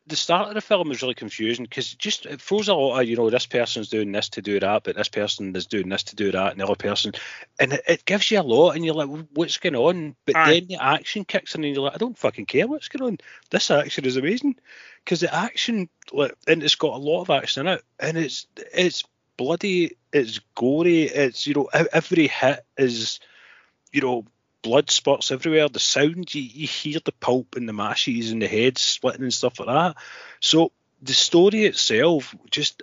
the 0.09 0.17
start 0.17 0.49
of 0.49 0.55
the 0.55 0.61
film 0.61 0.89
was 0.89 1.03
really 1.03 1.15
confusing 1.15 1.65
because 1.65 1.95
just 1.95 2.25
it 2.25 2.41
throws 2.41 2.69
a 2.69 2.75
lot 2.75 3.01
of 3.01 3.09
you 3.09 3.17
know 3.17 3.29
this 3.31 3.47
person's 3.47 3.91
doing 3.91 4.11
this 4.11 4.31
to 4.31 4.43
do 4.43 4.59
that, 4.59 4.83
but 4.83 4.97
this 4.97 5.09
person 5.09 5.55
is 5.55 5.67
doing 5.67 5.89
this 5.89 6.03
to 6.05 6.17
do 6.17 6.33
that, 6.33 6.53
and 6.53 6.61
the 6.61 6.65
other 6.65 6.75
person, 6.75 7.13
and 7.61 7.75
it, 7.75 7.83
it 7.87 8.05
gives 8.05 8.31
you 8.31 8.41
a 8.41 8.43
lot, 8.43 8.73
and 8.73 8.85
you're 8.85 8.95
like, 8.95 9.09
what's 9.35 9.59
going 9.59 9.77
on? 9.77 10.17
But 10.25 10.37
Aye. 10.37 10.53
then 10.53 10.69
the 10.69 10.83
action 10.83 11.25
kicks 11.25 11.55
in, 11.55 11.65
and 11.65 11.75
you're 11.75 11.85
like, 11.85 11.95
I 11.95 11.99
don't 11.99 12.17
fucking 12.17 12.47
care 12.47 12.67
what's 12.67 12.89
going 12.89 13.13
on. 13.13 13.19
This 13.51 13.71
action 13.71 14.05
is 14.05 14.17
amazing 14.17 14.57
because 15.05 15.21
the 15.21 15.35
action, 15.35 15.89
like, 16.13 16.35
and 16.47 16.63
it's 16.63 16.75
got 16.75 16.95
a 16.95 16.99
lot 16.99 17.23
of 17.23 17.31
action 17.31 17.67
in 17.67 17.75
it, 17.75 17.85
and 18.01 18.17
it's 18.17 18.47
it's 18.57 19.05
bloody, 19.37 19.97
it's 20.13 20.41
gory, 20.55 21.03
it's 21.03 21.47
you 21.47 21.55
know 21.55 21.69
every 21.73 22.29
hit 22.29 22.65
is, 22.79 23.21
you 23.93 24.01
know, 24.01 24.25
blood 24.63 24.91
spots 24.91 25.31
everywhere. 25.31 25.69
The 25.69 25.81
sound 25.81 26.35
you, 26.35 26.43
you 26.43 26.67
hear 26.67 27.01
the 27.05 27.13
pulp 27.13 27.57
and 27.57 27.69
the 27.69 27.73
mashes 27.73 28.31
and 28.31 28.43
the 28.43 28.49
heads 28.49 28.81
splitting 28.81 29.23
and 29.23 29.35
stuff 29.35 29.61
like 29.61 29.69
that. 29.69 30.03
So 30.41 30.73
the 31.03 31.15
story 31.15 31.65
itself 31.65 32.35
just. 32.51 32.83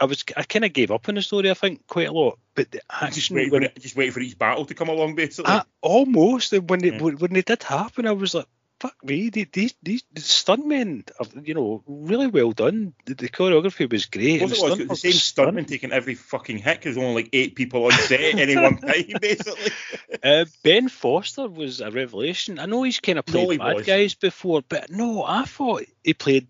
I 0.00 0.04
was 0.04 0.22
I 0.36 0.44
kind 0.44 0.64
of 0.64 0.72
gave 0.72 0.92
up 0.92 1.08
on 1.08 1.16
the 1.16 1.22
story 1.22 1.50
I 1.50 1.54
think 1.54 1.84
quite 1.88 2.06
a 2.06 2.12
lot, 2.12 2.38
but 2.54 2.70
the 2.70 2.78
Just 2.78 3.02
action 3.02 3.34
wait, 3.34 3.48
for 3.48 3.54
when 3.54 3.62
it, 3.64 3.80
just 3.80 3.96
wait 3.96 4.12
for 4.12 4.20
each 4.20 4.38
battle 4.38 4.64
to 4.66 4.74
come 4.74 4.88
along, 4.88 5.16
basically. 5.16 5.50
I, 5.50 5.64
almost 5.82 6.52
and 6.52 6.70
when 6.70 6.84
it 6.84 6.94
Yeah. 6.94 7.00
when, 7.00 7.34
it 7.34 7.44
did 7.44 7.64
happen, 7.64 8.06
I 8.06 8.12
was 8.12 8.34
like, 8.34 8.46
"Fuck 8.84 9.02
me!" 9.02 9.30
the- 9.30 9.48
These 9.50 9.74
these 9.82 10.02
the 10.12 10.20
stuntmen, 10.20 11.08
are, 11.18 11.26
you 11.42 11.54
know, 11.54 11.82
really 11.86 12.26
well 12.26 12.52
done. 12.52 12.92
The, 13.06 13.14
the 13.14 13.28
choreography 13.30 13.90
was 13.90 14.04
great. 14.06 14.42
And 14.42 14.52
it 14.52 14.60
was, 14.60 14.72
stunt 14.74 14.88
the 14.88 14.96
same 14.96 15.12
stuntman 15.12 15.66
taking 15.66 15.90
every 15.92 16.14
fucking 16.14 16.58
hit 16.58 16.78
because 16.80 16.98
only 16.98 17.22
like 17.22 17.30
eight 17.32 17.54
people 17.54 17.86
on 17.86 17.92
set 17.92 18.20
at 18.20 18.38
any 18.38 18.56
one 18.56 18.76
time, 18.88 19.04
basically. 19.20 19.72
Uh, 20.22 20.44
ben 20.62 20.88
Foster 20.90 21.48
was 21.48 21.80
a 21.80 21.90
revelation. 21.90 22.58
I 22.58 22.66
know 22.66 22.82
he's 22.82 23.00
kind 23.00 23.18
of 23.18 23.24
played 23.26 23.50
he 23.52 23.56
bad 23.58 23.76
was. 23.76 23.86
guys 23.86 24.14
before, 24.14 24.62
but 24.68 24.90
no, 24.90 25.24
I 25.24 25.44
thought 25.44 25.84
he 26.02 26.12
played 26.14 26.48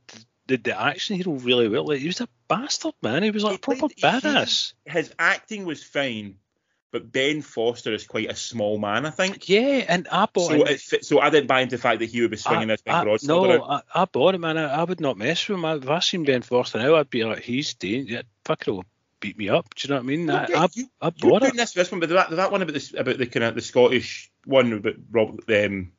the, 0.49 0.57
the 0.57 0.78
action 0.78 1.16
hero 1.16 1.35
really 1.35 1.68
well. 1.68 1.87
Like, 1.87 2.01
he 2.01 2.07
was 2.09 2.20
a 2.20 2.28
bastard, 2.49 2.95
man. 3.03 3.22
He 3.22 3.30
was 3.30 3.45
like 3.45 3.53
He 3.53 3.57
a 3.57 3.59
proper 3.61 3.80
played- 3.80 3.93
he- 3.97 4.03
badass. 4.03 4.72
His 4.85 5.14
acting 5.18 5.64
was 5.64 5.82
fine, 5.85 6.37
but 6.95 7.11
Ben 7.11 7.42
Foster 7.42 7.92
is 7.92 8.07
quite 8.07 8.30
a 8.30 8.36
small 8.36 8.78
man, 8.78 9.05
I 9.05 9.11
think. 9.11 9.49
Yeah, 9.49 9.84
and 9.88 10.07
I 10.12 10.26
bought 10.32 10.49
So 10.51 10.62
it. 10.62 10.92
it 10.92 11.05
so 11.05 11.18
I 11.18 11.28
didn't 11.28 11.49
buy 11.49 11.61
into 11.61 11.74
the 11.76 11.82
fact 11.82 11.99
that 11.99 12.07
he 12.09 12.20
would 12.20 12.30
be 12.30 12.36
swinging 12.36 12.70
I, 12.70 12.74
this 12.74 12.82
big 12.82 12.95
I- 12.95 13.03
broadsword 13.03 13.59
no. 13.59 13.64
I, 13.64 13.82
I 13.92 14.05
bought 14.05 14.36
it, 14.36 14.38
man. 14.38 14.57
I, 14.57 14.66
I 14.80 14.84
would 14.84 15.01
not 15.01 15.18
mess 15.18 15.49
with 15.49 15.59
him. 15.59 15.64
I, 15.64 15.74
if 15.74 15.88
I 15.88 15.99
seen 15.99 16.24
Ben 16.24 16.42
Foster 16.42 16.78
now, 16.78 16.95
I'd 16.95 17.11
be 17.11 17.24
like, 17.24 17.40
he's 17.42 17.74
dangerous. 17.74 18.12
Yeah, 18.12 18.22
fuck 18.45 18.68
it, 18.68 18.70
will 18.70 18.84
beat 19.18 19.36
me 19.36 19.49
up. 19.49 19.74
Do 19.74 19.88
you 19.88 19.92
know 19.92 19.97
what 19.97 20.05
I 20.05 20.07
mean? 20.07 20.30
I, 20.30 20.47
Yeah, 20.49 20.62
I, 20.62 20.68
you, 20.72 20.86
I 21.03 21.11
you're 21.16 21.30
bought 21.32 21.42
it. 21.42 21.57
this, 21.57 21.72
this 21.72 21.90
one, 21.90 21.99
but 21.99 22.11
that, 22.11 22.30
that 22.30 22.53
one 22.53 22.62
about 22.62 22.74
this 22.74 22.95
about 22.97 23.18
the 23.18 23.26
kind 23.26 23.42
of 23.42 23.57
the 23.57 23.61
Scottish 23.61 24.30
one 24.45 24.72
about 24.72 24.95
Rob 25.11 25.40
um, 25.51 25.90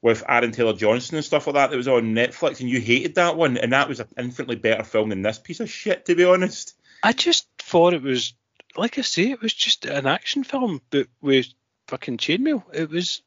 with 0.00 0.24
Aaron 0.26 0.52
Taylor 0.52 0.72
Johnson 0.72 1.16
and 1.16 1.24
stuff 1.26 1.46
like 1.46 1.54
that 1.56 1.70
that 1.70 1.76
was 1.76 1.88
on 1.88 2.14
Netflix, 2.14 2.60
and 2.60 2.70
you 2.70 2.80
hated 2.80 3.16
that 3.16 3.36
one, 3.36 3.58
and 3.58 3.74
that 3.74 3.86
was 3.86 4.00
an 4.00 4.08
infinitely 4.16 4.56
better 4.56 4.82
film 4.82 5.10
than 5.10 5.20
this 5.20 5.38
piece 5.38 5.60
of 5.60 5.68
shit, 5.70 6.06
to 6.06 6.14
be 6.14 6.24
honest. 6.24 6.74
I 7.02 7.12
just 7.12 7.46
thought 7.58 7.92
it 7.92 8.02
was, 8.02 8.32
like 8.76 8.98
I 8.98 9.02
say, 9.02 9.30
it 9.30 9.40
was 9.42 9.52
just 9.54 9.84
an 9.86 10.06
action 10.06 10.44
film, 10.44 10.80
but 10.90 11.06
with 11.20 11.46
fucking 11.88 12.18
chainmail. 12.18 12.62
It 12.72 12.88
was 12.90 13.22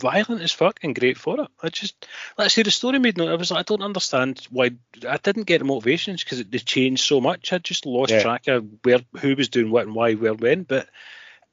violent 0.00 0.42
as 0.42 0.50
fuck 0.52 0.80
and 0.82 0.94
great 0.94 1.16
for 1.16 1.40
it. 1.40 1.48
I 1.62 1.68
just, 1.68 2.08
like 2.36 2.46
I 2.46 2.48
say, 2.48 2.62
the 2.64 2.70
story 2.72 2.98
made 2.98 3.16
no. 3.16 3.30
I 3.30 3.36
was 3.36 3.50
like, 3.52 3.60
I 3.60 3.62
don't 3.62 3.82
understand 3.84 4.46
why. 4.50 4.72
I 5.08 5.16
didn't 5.18 5.44
get 5.44 5.58
the 5.58 5.64
motivations 5.64 6.24
because 6.24 6.44
they 6.44 6.58
changed 6.58 7.04
so 7.04 7.20
much. 7.20 7.52
I 7.52 7.58
just 7.58 7.86
lost 7.86 8.10
Yeah. 8.10 8.22
track 8.22 8.48
of 8.48 8.66
where 8.82 9.00
who 9.20 9.36
was 9.36 9.48
doing 9.48 9.70
what 9.70 9.86
and 9.86 9.94
why, 9.94 10.14
where, 10.14 10.34
when. 10.34 10.64
But 10.64 10.88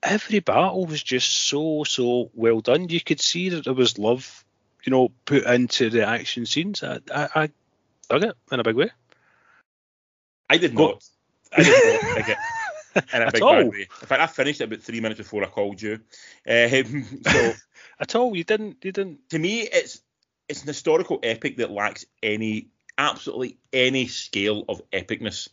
every 0.02 0.40
battle 0.40 0.86
was 0.88 1.04
just 1.04 1.32
so 1.32 1.84
so 1.84 2.32
well 2.34 2.62
done. 2.62 2.90
You 2.90 3.02
could 3.02 3.22
see 3.22 3.50
that 3.50 3.66
there 3.66 3.74
was 3.76 4.00
love, 4.00 4.44
you 4.84 4.90
know, 4.92 5.12
put 5.26 5.46
into 5.46 5.92
the 5.92 6.08
action 6.08 6.48
scenes. 6.48 6.82
I 6.84 7.00
I, 7.14 7.28
I 7.36 7.50
dug 8.10 8.24
it 8.24 8.36
in 8.52 8.60
a 8.60 8.64
big 8.64 8.76
way. 8.76 8.90
I 10.50 10.58
did 10.58 10.74
Go- 10.76 10.88
not. 10.88 11.04
I 11.56 11.64
did 11.64 12.26
not 12.28 12.38
in 13.14 13.22
a 13.22 13.26
At 13.26 13.34
big 13.34 13.42
all? 13.42 13.54
bad 13.54 13.72
way. 13.72 13.82
In 14.02 14.08
fact, 14.08 14.22
I 14.22 14.28
finished 14.28 14.62
it 14.62 14.66
about 14.66 14.82
three 14.82 15.00
minutes 15.00 15.20
before 15.20 15.44
I 15.44 15.48
called 15.48 15.82
you. 15.82 16.00
Um, 16.48 17.06
so 17.28 17.54
At 18.00 18.16
all, 18.16 18.36
you 18.36 18.44
didn't. 18.44 18.78
You 18.84 18.92
didn't. 18.92 19.30
to 19.30 19.40
me, 19.40 19.62
it's 19.62 20.02
it's 20.50 20.62
an 20.62 20.68
historical 20.68 21.20
epic 21.24 21.58
that 21.58 21.72
lacks 21.72 22.06
any 22.24 22.68
absolutely 22.98 23.58
any 23.72 24.08
scale 24.08 24.66
of 24.68 24.82
epicness. 24.92 25.50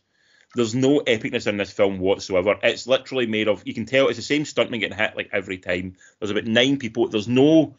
There's 0.55 0.73
no 0.73 0.99
epicness 1.01 1.45
in 1.45 1.57
this 1.57 1.71
film 1.71 1.99
whatsoever. 1.99 2.55
It's 2.63 2.87
literally 2.87 3.27
made 3.27 3.47
of. 3.47 3.61
You 3.65 3.73
can 3.75 3.85
tell 3.85 4.07
it's 4.07 4.17
the 4.17 4.23
same 4.23 4.43
stuntman 4.43 4.79
getting 4.79 4.97
hit 4.97 5.15
like 5.15 5.29
every 5.31 5.59
time. 5.59 5.95
There's 6.19 6.31
about 6.31 6.45
nine 6.45 6.77
people. 6.79 7.07
There's 7.07 7.27
no. 7.27 7.75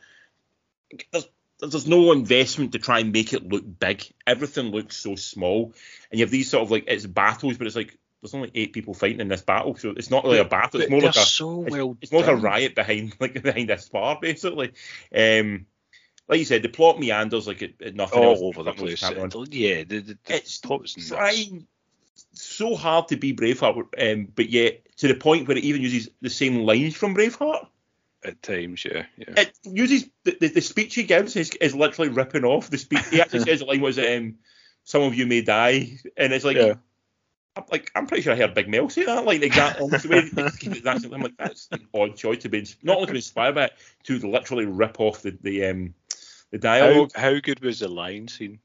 There's 1.12 1.28
there's 1.58 1.86
no 1.88 2.12
investment 2.12 2.72
to 2.72 2.78
try 2.78 3.00
and 3.00 3.12
make 3.12 3.32
it 3.32 3.46
look 3.46 3.64
big. 3.78 4.04
Everything 4.26 4.66
looks 4.66 4.96
so 4.96 5.14
small, 5.16 5.74
and 6.10 6.18
you 6.18 6.24
have 6.24 6.30
these 6.30 6.48
sort 6.50 6.62
of 6.62 6.70
like 6.70 6.84
it's 6.86 7.06
battles, 7.06 7.58
but 7.58 7.66
it's 7.66 7.76
like 7.76 7.98
there's 8.22 8.34
only 8.34 8.50
eight 8.54 8.72
people 8.72 8.94
fighting 8.94 9.20
in 9.20 9.28
this 9.28 9.42
battle, 9.42 9.74
so 9.76 9.90
it's 9.90 10.10
not 10.10 10.24
really 10.24 10.38
a 10.38 10.44
battle. 10.44 10.80
It's 10.80 10.90
more 10.90 11.00
like 11.00 11.16
a 11.16 11.20
so 11.20 11.62
it's, 11.62 11.70
well 11.70 11.96
it's 12.02 12.12
more 12.12 12.22
like 12.22 12.30
a 12.30 12.36
riot 12.36 12.74
behind 12.74 13.16
like 13.20 13.42
behind 13.42 13.68
this 13.68 13.88
bar 13.88 14.18
basically. 14.20 14.72
Um, 15.14 15.66
like 16.28 16.38
you 16.38 16.44
said, 16.44 16.62
the 16.62 16.68
plot 16.68 17.00
meanders 17.00 17.46
like 17.46 17.62
it, 17.62 17.74
it 17.80 17.96
nothing 17.96 18.22
else. 18.22 18.40
all 18.40 18.48
over 18.48 18.62
the 18.62 18.72
place. 18.72 19.02
Yeah, 19.02 19.82
the, 19.84 20.00
the, 20.00 20.18
the 20.24 20.34
It's 20.34 20.58
plot 20.58 20.82
was 20.82 20.96
nuts. 20.96 21.08
trying 21.08 21.66
so 22.32 22.76
hard 22.76 23.08
to 23.08 23.16
be 23.16 23.34
Braveheart, 23.34 24.12
um, 24.12 24.28
but 24.34 24.48
yet 24.48 24.82
to 24.98 25.08
the 25.08 25.14
point 25.14 25.48
where 25.48 25.56
it 25.56 25.64
even 25.64 25.82
uses 25.82 26.10
the 26.20 26.30
same 26.30 26.58
lines 26.58 26.94
from 26.96 27.14
Braveheart. 27.16 27.66
at 28.24 28.42
times. 28.42 28.84
Yeah, 28.84 29.06
yeah. 29.16 29.40
It 29.40 29.58
uses 29.64 30.08
the, 30.24 30.36
the, 30.38 30.48
the 30.48 30.60
speech 30.60 30.94
he 30.94 31.04
gives 31.04 31.34
is, 31.36 31.50
is 31.60 31.74
literally 31.74 32.10
ripping 32.10 32.44
off 32.44 32.70
the 32.70 32.78
speech. 32.78 33.08
He 33.10 33.20
actually 33.20 33.40
says 33.44 33.60
the 33.60 33.66
line 33.66 33.80
was 33.80 33.98
um, 33.98 34.36
"Some 34.84 35.02
of 35.02 35.14
you 35.14 35.26
may 35.26 35.42
die," 35.42 35.98
and 36.16 36.32
it's 36.32 36.44
like. 36.44 36.56
Yeah. 36.58 36.74
I'm 37.60 37.66
like 37.70 37.90
I'm 37.94 38.06
pretty 38.06 38.22
sure 38.22 38.32
I 38.32 38.36
heard 38.36 38.54
Big 38.54 38.68
Mel 38.68 38.88
say 38.88 39.04
that, 39.04 39.24
like 39.24 39.42
exactly 39.42 39.86
the 40.02 41.08
way 41.08 41.14
I'm 41.14 41.22
like 41.22 41.36
that's 41.36 41.68
an 41.72 41.86
odd 41.94 42.16
choice 42.16 42.42
to 42.42 42.48
be 42.48 42.66
not 42.82 42.96
only 42.96 43.06
to 43.06 43.12
be 43.12 43.18
inspired 43.18 43.54
by 43.54 43.64
it, 43.66 43.72
to 44.04 44.18
literally 44.18 44.66
rip 44.66 45.00
off 45.00 45.22
the 45.22 45.36
the 45.40 45.66
um 45.66 45.94
the 46.50 46.58
How, 46.58 46.78
dialogue. 46.80 47.10
how 47.14 47.38
good 47.40 47.60
was 47.60 47.80
the 47.80 47.88
line 47.88 48.28
scene? 48.28 48.60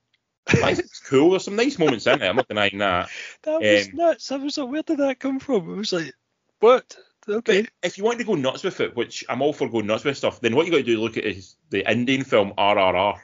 I 0.48 0.76
think 0.76 0.80
it's 0.80 1.00
cool. 1.00 1.32
There's 1.32 1.44
some 1.44 1.56
nice 1.56 1.78
moments 1.80 2.06
in 2.08 2.22
it. 2.22 2.28
I'm 2.28 2.36
not 2.36 2.48
denying 2.48 2.78
that. 2.80 3.10
That 3.44 3.62
was 3.62 3.88
Um, 3.88 3.96
nuts. 3.96 4.32
I 4.32 4.38
was 4.38 4.58
like, 4.58 4.70
where 4.70 4.84
did 4.84 5.00
that 5.00 5.20
come 5.20 5.40
from? 5.40 5.74
It 5.74 5.78
was 5.78 5.94
like, 5.94 6.14
what? 6.60 6.98
Okay. 7.28 7.66
If 7.82 7.98
you 7.98 8.04
want 8.04 8.20
to 8.20 8.26
go 8.26 8.36
nuts 8.36 8.64
with 8.64 8.80
it, 8.80 8.96
which 8.96 9.26
I'm 9.28 9.42
all 9.42 9.54
for 9.54 9.68
going 9.68 9.88
nuts 9.88 10.04
with 10.04 10.18
stuff, 10.18 10.42
then 10.42 10.56
what 10.56 10.68
you 10.68 10.72
got 10.72 10.78
to 10.78 10.84
do 10.84 10.94
is 10.94 11.00
look 11.00 11.18
at 11.18 11.26
is 11.26 11.56
the 11.72 11.90
Indian 11.92 12.24
film 12.24 12.54
RRR. 12.58 13.18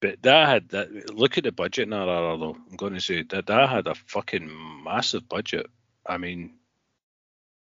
But 0.00 0.22
that 0.22 0.48
had 0.48 0.68
that. 0.70 1.14
Look 1.14 1.38
at 1.38 1.44
the 1.44 1.52
budget 1.52 1.88
in 1.88 1.94
RRR 1.94 2.38
though. 2.38 2.56
I'm 2.70 2.76
going 2.76 2.94
to 2.94 3.00
say 3.00 3.22
that 3.22 3.46
that 3.46 3.68
had 3.68 3.86
a 3.86 3.94
fucking 3.94 4.48
massive 4.84 5.28
budget. 5.28 5.66
I 6.06 6.18
mean, 6.18 6.54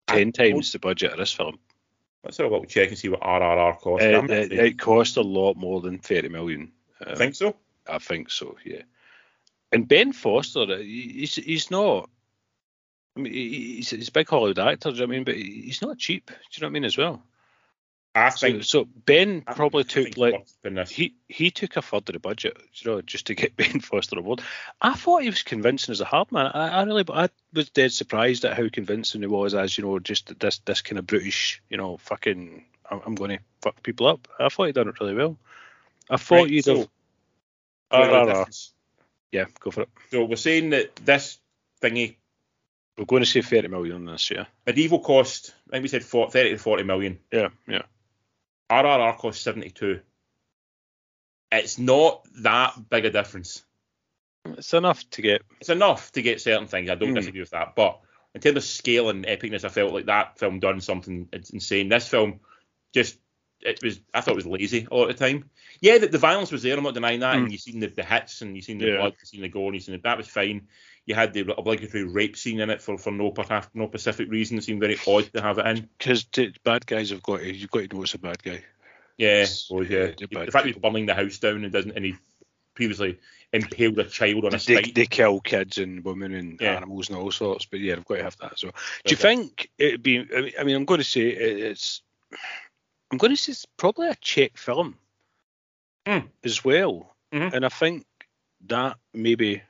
ten 0.06 0.32
times 0.32 0.72
the 0.72 0.78
budget 0.78 1.12
of 1.12 1.18
this 1.18 1.32
film. 1.32 1.58
Let's 2.24 2.36
have 2.38 2.46
a 2.46 2.50
little 2.50 2.66
check 2.66 2.88
and 2.88 2.98
see 2.98 3.08
what 3.08 3.20
RRR 3.20 3.78
cost. 3.78 4.04
It, 4.04 4.14
I'm 4.14 4.30
it, 4.30 4.52
it 4.52 4.78
cost 4.78 5.16
a 5.16 5.22
lot 5.22 5.54
more 5.56 5.80
than 5.80 5.98
thirty 5.98 6.28
million. 6.28 6.72
I 7.04 7.10
Um, 7.10 7.16
think 7.16 7.34
so. 7.34 7.56
I 7.88 7.98
think 7.98 8.30
so, 8.30 8.56
yeah. 8.64 8.82
And 9.72 9.86
Ben 9.88 10.12
Foster, 10.12 10.62
uh, 10.62 10.78
he's 10.78 11.36
he's 11.36 11.70
not. 11.70 12.10
I 13.16 13.20
mean, 13.20 13.32
he's, 13.32 13.90
he's 13.90 14.08
a 14.08 14.12
big 14.12 14.28
Hollywood 14.28 14.58
actor, 14.58 14.90
do 14.90 14.96
you 14.96 15.00
know 15.02 15.06
what 15.06 15.12
I 15.14 15.16
mean? 15.16 15.24
But 15.24 15.36
he's 15.36 15.80
not 15.80 15.96
cheap. 15.98 16.26
Do 16.26 16.34
you 16.34 16.60
know 16.60 16.66
what 16.66 16.70
I 16.70 16.72
mean 16.72 16.84
as 16.84 16.98
well? 16.98 17.22
I 18.16 18.30
So, 18.30 18.46
think 18.46 18.64
so 18.64 18.84
Ben 19.04 19.44
I 19.46 19.52
probably 19.54 19.84
took 19.84 20.16
like 20.16 20.48
he 20.88 21.14
he 21.28 21.50
took 21.50 21.76
a 21.76 21.82
third 21.82 22.08
of 22.08 22.14
the 22.14 22.18
budget, 22.18 22.56
you 22.74 22.90
know, 22.90 23.02
just 23.02 23.26
to 23.26 23.34
get 23.34 23.56
Ben 23.58 23.80
Foster 23.80 24.18
aboard. 24.18 24.40
I 24.80 24.94
thought 24.94 25.22
he 25.22 25.28
was 25.28 25.42
convincing 25.42 25.92
as 25.92 26.00
a 26.00 26.06
hard 26.06 26.32
man. 26.32 26.46
I, 26.46 26.68
I 26.80 26.82
really, 26.84 27.04
I 27.12 27.28
was 27.52 27.70
dead 27.70 27.92
surprised 27.92 28.44
at 28.44 28.56
how 28.56 28.68
convincing 28.70 29.20
he 29.20 29.26
was 29.26 29.54
as 29.54 29.76
you 29.76 29.84
know, 29.84 29.98
just 29.98 30.38
this 30.40 30.58
this 30.60 30.82
kind 30.82 30.98
of 30.98 31.06
British, 31.06 31.62
you 31.70 31.76
know, 31.76 31.98
fucking. 31.98 32.64
I'm, 32.90 33.00
I'm 33.04 33.14
going 33.16 33.30
to 33.38 33.44
fuck 33.62 33.82
people 33.82 34.06
up. 34.06 34.28
I 34.38 34.48
thought 34.48 34.66
he 34.66 34.72
done 34.72 34.88
it 34.88 35.00
really 35.00 35.14
well. 35.14 35.36
I 36.10 36.16
thought 36.18 36.44
Right, 36.44 36.50
you'd 36.50 36.64
so, 36.64 36.76
have. 36.78 36.88
do 37.92 37.98
you 37.98 38.06
know 38.06 38.10
the 38.10 38.14
RRR. 38.14 38.26
Uh, 38.28 38.32
uh. 38.32 38.34
difference? 38.34 38.72
Yeah, 39.32 39.46
go 39.60 39.70
for 39.72 39.82
it. 39.82 39.88
So 40.10 40.24
we're 40.24 40.36
saying 40.36 40.70
that 40.70 40.96
this 40.96 41.38
thingy 41.82 42.16
We're 42.96 43.04
going 43.06 43.22
to 43.24 43.28
say 43.30 43.42
30 43.42 43.68
million 43.68 43.96
on 43.96 44.04
this, 44.06 44.30
yeah. 44.30 44.46
medieval 44.66 45.00
cost. 45.00 45.54
I 45.68 45.72
think 45.72 45.82
we 45.82 45.88
said 45.88 46.04
40, 46.04 46.30
30 46.32 46.50
to 46.50 46.58
40 46.58 46.82
million. 46.84 47.18
Yeah, 47.32 47.48
yeah. 47.68 47.82
RRR 48.70 49.16
cost 49.18 49.42
72. 49.42 50.00
It's 51.52 51.78
not 51.78 52.26
that 52.42 52.88
big 52.88 53.04
a 53.04 53.10
difference. 53.10 53.64
It's 54.44 54.74
enough 54.74 55.08
to 55.10 55.22
get. 55.22 55.42
It's 55.60 55.70
enough 55.70 56.12
to 56.12 56.22
get 56.22 56.40
certain 56.40 56.66
things. 56.66 56.90
I 56.90 56.94
don't 56.94 57.12
Mm. 57.12 57.16
disagree 57.16 57.40
with 57.40 57.50
that. 57.50 57.74
But 57.76 58.00
in 58.34 58.40
terms 58.40 58.56
of 58.56 58.64
scale 58.64 59.10
and 59.10 59.24
epicness, 59.24 59.64
I 59.64 59.68
felt 59.68 59.92
like 59.92 60.06
that 60.06 60.38
film 60.38 60.60
done 60.60 60.80
something 60.80 61.28
insane. 61.32 61.88
This 61.88 62.08
film 62.08 62.40
just 62.92 63.18
it 63.62 63.82
was 63.82 64.00
I 64.12 64.20
thought 64.20 64.32
it 64.32 64.36
was 64.36 64.46
lazy 64.46 64.86
a 64.90 64.94
lot 64.94 65.08
of 65.10 65.16
the 65.16 65.24
time. 65.26 65.48
Yeah, 65.80 65.98
the, 65.98 66.08
the 66.08 66.18
violence 66.18 66.52
was 66.52 66.62
there. 66.62 66.76
I'm 66.76 66.84
not 66.84 66.94
denying 66.94 67.20
that. 67.20 67.36
And 67.36 67.50
you 67.50 67.58
seen 67.58 67.80
the, 67.80 67.86
the 67.88 68.04
hits 68.04 68.42
and 68.42 68.54
you 68.54 68.62
seen 68.62 68.78
the 68.78 68.86
Yeah. 68.86 68.96
blood, 68.98 69.14
you 69.18 69.26
seen 69.26 69.40
the 69.42 69.48
gore, 69.48 69.66
and 69.68 69.74
you 69.74 69.80
seen 69.80 69.94
the, 69.94 70.00
that 70.02 70.18
was 70.18 70.28
fine. 70.28 70.68
You 71.06 71.14
had 71.14 71.32
the 71.32 71.40
obligatory 71.56 72.04
rape 72.04 72.36
scene 72.36 72.60
in 72.60 72.68
it 72.70 72.82
for, 72.82 72.98
for 72.98 73.12
no 73.12 73.30
per- 73.30 73.62
no 73.74 73.86
specific 73.88 74.28
reason. 74.28 74.58
It 74.58 74.64
seemed 74.64 74.80
very 74.80 74.98
odd 75.06 75.32
to 75.34 75.40
have 75.40 75.58
it 75.58 75.66
in. 75.66 75.88
Because 75.98 76.24
bad 76.64 76.84
guys 76.84 77.10
have 77.10 77.22
got 77.22 77.38
to. 77.40 77.54
You've 77.54 77.70
got 77.70 77.88
to 77.88 77.96
know 77.96 78.02
it's 78.02 78.14
a 78.14 78.18
bad 78.18 78.42
guy. 78.42 78.64
Yeah, 79.16 79.46
well, 79.70 79.84
yeah. 79.84 80.10
Yeah, 80.18 80.44
The 80.44 80.50
fact 80.50 80.66
he's 80.66 80.76
burning 80.76 81.06
the 81.06 81.14
house 81.14 81.38
down 81.38 81.62
and 81.64 81.72
doesn't, 81.72 81.92
and 81.92 82.04
he 82.04 82.16
previously 82.74 83.18
impaled 83.52 83.98
a 84.00 84.04
child 84.04 84.44
on 84.44 84.48
a 84.54 84.58
They, 84.58 84.58
spike. 84.58 84.94
they 84.94 85.06
kill 85.06 85.40
kids 85.40 85.78
and 85.78 86.04
women 86.04 86.34
and 86.34 86.60
Yeah. 86.60 86.74
animals 86.76 87.08
and 87.08 87.16
all 87.16 87.30
sorts, 87.30 87.64
but 87.66 87.78
yeah, 87.80 87.94
they've 87.94 88.04
got 88.04 88.16
to 88.16 88.24
have 88.24 88.36
that 88.38 88.60
well. 88.62 88.72
Do 89.04 89.10
you 89.12 89.16
think 89.16 89.70
it'd 89.78 90.02
be? 90.02 90.18
I 90.18 90.40
mean, 90.40 90.52
I 90.60 90.64
mean, 90.64 90.76
I'm 90.76 90.84
going 90.84 90.98
to 90.98 91.04
say 91.04 91.22
it's. 91.28 92.02
I'm 93.12 93.18
going 93.18 93.30
to 93.32 93.36
say 93.36 93.52
it's 93.52 93.64
probably 93.76 94.08
a 94.08 94.16
Czech 94.16 94.58
film 94.58 94.98
Hmm. 96.06 96.26
as 96.44 96.64
well, 96.64 97.16
Mhm. 97.32 97.52
and 97.52 97.64
I 97.64 97.68
think 97.68 98.04
that 98.66 98.98
maybe 99.14 99.62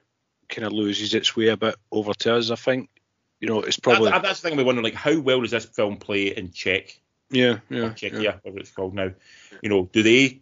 kind 0.48 0.66
of 0.66 0.72
loses 0.72 1.14
its 1.14 1.36
way 1.36 1.48
a 1.48 1.56
bit 1.56 1.76
over 1.92 2.12
to 2.14 2.36
us. 2.36 2.50
I 2.50 2.56
think 2.56 2.90
you 3.40 3.48
know, 3.48 3.60
it's 3.60 3.78
probably 3.78 4.10
That- 4.10 4.22
that's 4.22 4.40
the 4.40 4.48
thing 4.48 4.56
we 4.56 4.64
wonder, 4.64 4.80
like, 4.82 4.94
how 4.94 5.18
well 5.20 5.42
does 5.42 5.50
this 5.50 5.66
film 5.66 5.98
play 5.98 6.28
in 6.28 6.52
Czech? 6.52 6.98
yeah, 7.30 7.58
yeah, 7.68 7.90
Czechia, 7.90 8.22
yeah. 8.22 8.34
whatever 8.42 8.60
it's 8.60 8.70
called 8.70 8.94
now. 8.94 9.12
You 9.62 9.68
know, 9.68 9.90
do 9.92 10.02
they 10.02 10.40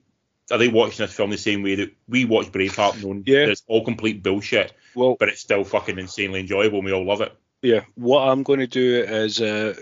are 0.50 0.58
they 0.58 0.68
watching 0.68 0.98
this 1.04 1.14
film 1.14 1.30
the 1.30 1.38
same 1.38 1.62
way 1.62 1.74
that 1.76 1.92
we 2.06 2.24
watch 2.24 2.52
Braveheart, 2.52 3.02
knowing 3.02 3.24
Yeah. 3.26 3.46
it's 3.46 3.62
all 3.66 3.82
complete 3.84 4.22
bullshit, 4.22 4.72
Well, 4.94 5.16
but 5.18 5.28
it's 5.30 5.40
still 5.40 5.64
fucking 5.64 5.98
insanely 5.98 6.40
enjoyable 6.40 6.78
and 6.78 6.84
we 6.86 6.92
all 6.92 7.04
love 7.04 7.20
it? 7.22 7.32
yeah. 7.62 7.84
What 7.94 8.28
I'm 8.28 8.42
going 8.42 8.60
to 8.60 8.66
do 8.66 9.02
is, 9.02 9.40
uh, 9.40 9.74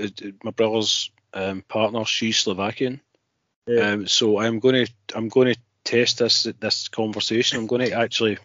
my 0.45 0.53
brother's 0.53 1.11
um, 1.35 1.63
partner, 1.69 2.05
she's 2.07 2.39
Slovakian, 2.39 3.01
Yeah. 3.67 3.91
um, 3.93 4.07
so 4.07 4.39
I'm 4.39 4.59
going 4.61 4.87
to 4.87 4.93
I'm 5.15 5.29
going 5.29 5.53
to 5.55 5.61
test 5.85 6.19
this 6.19 6.45
this 6.61 6.89
conversation. 6.89 7.59
I'm 7.59 7.67
going 7.67 7.85
to 7.89 7.93
actually 7.93 8.39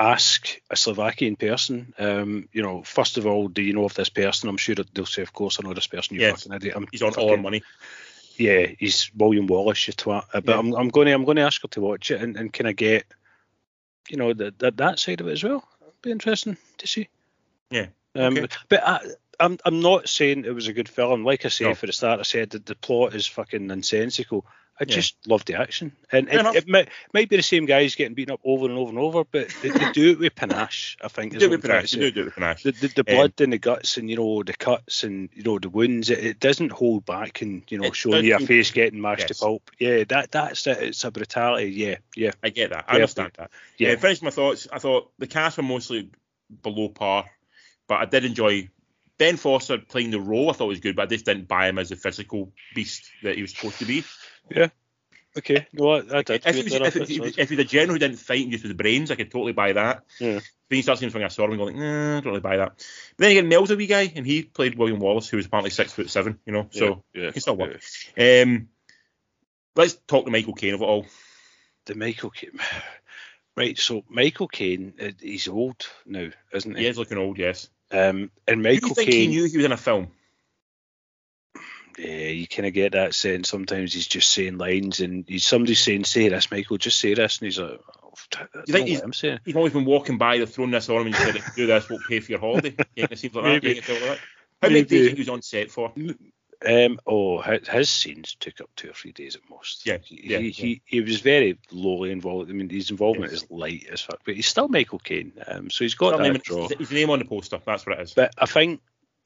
ask 0.00 0.60
a 0.70 0.76
Slovakian 0.76 1.36
person, 1.36 1.92
um, 1.98 2.48
you 2.52 2.62
know, 2.62 2.82
first 2.82 3.18
of 3.18 3.26
all, 3.26 3.48
do 3.48 3.60
you 3.60 3.74
know 3.74 3.84
of 3.84 3.94
this 3.94 4.08
person? 4.08 4.48
I'm 4.48 4.56
sure 4.56 4.74
they'll 4.94 5.04
say, 5.04 5.20
of 5.22 5.32
course, 5.34 5.58
I 5.60 5.66
know 5.66 5.74
this 5.74 5.86
person. 5.86 6.14
You 6.16 6.22
Yes. 6.22 6.44
fucking 6.44 6.56
idiot. 6.56 6.74
I'm 6.76 6.88
He's 6.90 7.02
on 7.02 7.14
all 7.14 7.30
our 7.32 7.36
money. 7.36 7.62
Yeah, 8.36 8.66
he's 8.78 9.10
William 9.14 9.46
Wallace, 9.46 9.86
you 9.86 9.92
twat. 9.92 10.24
Uh, 10.32 10.40
But 10.40 10.52
Yeah. 10.54 10.58
I'm, 10.58 10.72
I'm 10.74 10.88
going 10.88 11.06
to 11.06 11.12
I'm 11.12 11.24
going 11.24 11.36
to 11.36 11.42
ask 11.42 11.60
her 11.62 11.68
to 11.68 11.80
watch 11.82 12.10
it 12.10 12.22
and, 12.22 12.36
and 12.38 12.50
kind 12.50 12.68
of 12.68 12.76
get, 12.76 13.04
you 14.08 14.16
know, 14.16 14.32
that 14.32 14.58
that 14.60 14.78
that 14.78 14.98
side 14.98 15.20
of 15.20 15.28
it 15.28 15.32
as 15.32 15.44
well. 15.44 15.62
Be 16.00 16.10
interesting 16.10 16.56
to 16.78 16.86
see. 16.86 17.08
Yeah, 17.70 17.88
Um, 18.14 18.38
okay. 18.38 18.46
But 18.70 18.82
I, 18.88 19.00
I'm 19.38 19.58
I'm 19.66 19.80
not 19.80 20.08
saying 20.08 20.46
it 20.46 20.54
was 20.54 20.68
a 20.68 20.72
good 20.72 20.88
film. 20.88 21.24
Like 21.24 21.44
I 21.44 21.48
say 21.50 21.64
No. 21.66 21.74
for 21.74 21.86
the 21.86 21.92
start, 21.92 22.20
I 22.20 22.22
said 22.22 22.50
that 22.50 22.64
the 22.64 22.74
plot 22.74 23.14
is 23.14 23.26
fucking 23.26 23.66
nonsensical. 23.66 24.46
I 24.80 24.84
Yeah. 24.88 24.94
just 24.94 25.16
love 25.26 25.44
the 25.44 25.56
action, 25.60 25.92
and 26.10 26.26
Fair 26.26 26.36
it, 26.36 26.40
enough. 26.40 26.56
it 26.56 26.66
might, 26.68 26.88
might 27.12 27.28
be 27.28 27.36
the 27.36 27.42
same 27.42 27.66
guys 27.66 27.94
getting 27.96 28.14
beaten 28.14 28.32
up 28.32 28.40
over 28.42 28.64
and 28.66 28.78
over 28.78 28.88
and 28.88 28.98
over, 28.98 29.24
but 29.24 29.48
they, 29.60 29.68
they 29.68 29.92
do 29.92 30.12
it 30.12 30.18
with 30.18 30.34
panache. 30.34 30.96
I 31.02 31.08
think. 31.08 31.34
is 31.34 31.40
Do 31.40 31.46
it 31.46 31.50
with 31.50 31.62
panache. 31.62 31.90
say 31.90 32.10
do 32.10 32.20
it 32.22 32.24
with 32.24 32.34
panache. 32.34 32.62
the, 32.62 32.72
the, 32.72 32.88
the 32.88 33.00
Um, 33.00 33.16
blood 33.16 33.40
and 33.42 33.52
the 33.52 33.58
guts 33.58 33.98
and 33.98 34.08
you 34.08 34.16
know 34.16 34.42
the 34.42 34.54
cuts 34.54 35.04
and 35.04 35.28
you 35.34 35.42
know 35.42 35.58
the 35.58 35.68
wounds 35.68 36.08
it, 36.08 36.24
it 36.24 36.40
doesn't 36.40 36.72
hold 36.72 37.04
back 37.04 37.42
and 37.42 37.62
you 37.68 37.76
know 37.76 37.92
showing 37.92 38.16
does 38.22 38.24
you 38.24 38.34
a 38.36 38.38
feel- 38.38 38.46
face 38.46 38.70
getting 38.70 39.00
mashed 39.02 39.28
Yes. 39.28 39.38
to 39.38 39.44
pulp 39.44 39.70
yeah 39.78 40.04
that 40.08 40.30
that's 40.30 40.66
it 40.66 40.78
it's 40.82 41.04
a 41.04 41.10
brutality 41.10 41.70
yeah 41.72 41.96
yeah 42.16 42.30
I 42.42 42.48
get 42.48 42.70
that. 42.70 42.86
I 42.88 42.92
Yeah, 42.92 42.96
understand 42.96 43.32
that. 43.36 43.50
yeah. 43.76 43.90
Yeah. 43.90 43.96
Finish 43.96 44.22
my 44.22 44.30
thoughts. 44.30 44.66
I 44.72 44.78
thought 44.78 45.12
the 45.18 45.26
cast 45.26 45.58
were 45.58 45.62
mostly 45.62 46.08
below 46.62 46.88
par, 46.88 47.26
but 47.86 47.96
I 48.00 48.06
did 48.06 48.24
enjoy 48.24 48.70
Ben 49.20 49.36
Foster 49.36 49.76
playing 49.76 50.10
the 50.10 50.18
role. 50.18 50.48
I 50.48 50.54
thought 50.54 50.66
was 50.66 50.80
good, 50.80 50.96
but 50.96 51.02
I 51.02 51.06
just 51.06 51.26
didn't 51.26 51.46
buy 51.46 51.68
him 51.68 51.78
as 51.78 51.90
the 51.90 51.96
physical 51.96 52.52
beast 52.74 53.10
that 53.22 53.36
he 53.36 53.42
was 53.42 53.54
supposed 53.54 53.78
to 53.80 53.84
be. 53.84 54.02
Yeah. 54.50 54.68
Okay 55.36 55.68
no 55.72 55.92
I, 55.92 55.98
I 55.98 56.22
did 56.22 56.42
If 56.44 56.56
he, 56.56 56.62
was, 56.62 56.72
good 56.72 56.82
if, 56.82 56.96
enough, 56.96 57.38
if 57.38 57.48
he 57.50 57.54
was 57.54 57.64
a 57.64 57.68
general 57.68 57.94
who 57.94 57.98
didn't 58.00 58.16
fight 58.16 58.42
and 58.42 58.50
just 58.50 58.64
with 58.64 58.70
the 58.70 58.82
brains, 58.82 59.10
I 59.10 59.14
could 59.14 59.30
totally 59.30 59.52
buy 59.52 59.74
that. 59.74 60.04
Yeah. 60.18 60.40
Then 60.40 60.76
you 60.76 60.82
start 60.82 60.98
seeing 60.98 61.10
something 61.10 61.24
I 61.24 61.28
saw 61.28 61.44
him 61.44 61.52
and 61.52 61.58
go 61.58 61.66
like, 61.66 61.76
nah, 61.76 62.16
I 62.16 62.20
don't 62.20 62.26
really 62.26 62.40
buy 62.40 62.56
that. 62.56 62.78
But 62.78 63.18
then 63.18 63.30
again, 63.30 63.48
Mel's 63.48 63.70
a 63.70 63.76
wee 63.76 63.86
guy, 63.86 64.10
and 64.12 64.26
he 64.26 64.42
played 64.42 64.76
William 64.76 64.98
Wallace, 64.98 65.28
who 65.28 65.36
was 65.36 65.46
apparently 65.46 65.70
six 65.70 65.92
foot 65.92 66.10
seven, 66.10 66.40
you 66.46 66.52
know, 66.52 66.66
so 66.70 67.04
yeah, 67.14 67.28
it 67.28 67.32
can 67.34 67.42
still 67.42 67.58
yeah. 68.16 68.42
Um, 68.42 68.70
let's 69.76 69.94
talk 70.08 70.24
to 70.24 70.32
Michael 70.32 70.54
Caine 70.54 70.74
of 70.74 70.80
it 70.80 70.84
all. 70.84 71.06
the 71.84 71.94
Michael 71.94 72.30
Caine 72.30 72.58
right 73.56 73.78
so 73.78 74.02
Michael 74.08 74.48
Caine 74.48 74.94
uh, 75.00 75.10
he's 75.20 75.46
old 75.46 75.86
now 76.06 76.28
isn't 76.52 76.76
He 76.76 76.82
he 76.82 76.88
is 76.88 76.98
looking 76.98 77.18
old, 77.18 77.38
yes. 77.38 77.68
Um 77.92 78.30
and 78.46 78.58
you 78.58 78.72
Michael 78.74 78.94
think 78.94 79.10
he 79.10 79.26
knew 79.26 79.44
he 79.44 79.56
was 79.56 79.66
in 79.66 79.72
a 79.72 79.76
film? 79.76 80.08
yeah 81.98 82.28
you 82.28 82.46
kind 82.46 82.66
of 82.66 82.72
get 82.72 82.92
that 82.92 83.14
sense 83.14 83.48
sometimes 83.48 83.92
he's 83.92 84.06
just 84.06 84.30
saying 84.30 84.56
lines 84.58 85.00
and 85.00 85.24
he's 85.28 85.44
somebody's 85.44 85.80
saying 85.80 86.04
say 86.04 86.28
this 86.28 86.50
Michael 86.50 86.78
just 86.78 86.98
say 87.00 87.14
this 87.14 87.38
and 87.38 87.46
he's 87.46 87.58
like 87.58 87.78
oh, 88.04 88.12
don't 88.30 88.66
think 88.66 88.88
he's- 88.88 89.00
what 89.00 89.04
I'm 89.06 89.12
saying 89.12 89.40
He's 89.44 89.56
always 89.56 89.72
been 89.72 89.84
walking 89.84 90.16
by, 90.16 90.38
they've 90.38 90.48
thrown 90.48 90.70
this 90.70 90.88
on 90.88 91.00
him 91.00 91.06
and 91.08 91.16
said, 91.16 91.42
do 91.56 91.66
this, 91.66 91.88
we'll 91.90 91.98
pay 92.08 92.20
for 92.20 92.32
your 92.32 92.40
holiday. 92.40 92.74
Yeah, 92.96 93.06
it 93.10 93.18
seems 93.18 93.34
like. 93.34 93.44
Maybe. 93.44 93.68
Yeah, 93.68 93.74
it 93.78 93.84
feels 93.84 94.00
that. 94.00 94.18
How 94.62 94.68
many 94.68 94.82
days 94.82 94.88
do 94.88 94.96
you 94.96 95.02
Maybe. 95.02 95.06
think 95.08 95.16
he 95.18 95.20
was 95.22 95.28
on 95.30 95.42
set 95.42 95.70
for? 95.70 95.92
Um, 96.66 96.98
oh, 97.06 97.40
his, 97.40 97.66
his 97.68 97.88
scenes 97.88 98.36
took 98.38 98.60
up 98.60 98.68
two 98.76 98.90
or 98.90 98.92
three 98.92 99.12
days 99.12 99.34
at 99.34 99.42
most. 99.48 99.86
Yeah, 99.86 99.96
he, 100.04 100.20
yeah, 100.24 100.38
he, 100.38 100.44
yeah. 100.48 100.50
he 100.52 100.82
he 100.84 101.00
was 101.00 101.20
very 101.20 101.58
lowly 101.70 102.10
involved. 102.10 102.50
I 102.50 102.52
mean, 102.52 102.68
his 102.68 102.90
involvement 102.90 103.32
Yes. 103.32 103.42
is 103.44 103.50
light 103.50 103.86
as 103.90 104.02
fuck, 104.02 104.20
but 104.26 104.34
he's 104.34 104.46
still 104.46 104.68
Michael 104.68 104.98
Caine. 104.98 105.32
Um, 105.46 105.70
so 105.70 105.84
he's 105.84 105.94
got 105.94 106.20
His 106.20 106.28
name- 106.32 106.40
draw. 106.44 106.68
His 106.68 106.90
name 106.90 107.08
on 107.10 107.18
the 107.18 107.24
poster, 107.24 107.58
that's 107.64 107.86
what 107.86 107.98
it 107.98 108.02
is. 108.02 108.12
But 108.14 108.34
I 108.36 108.46
think 108.46 108.80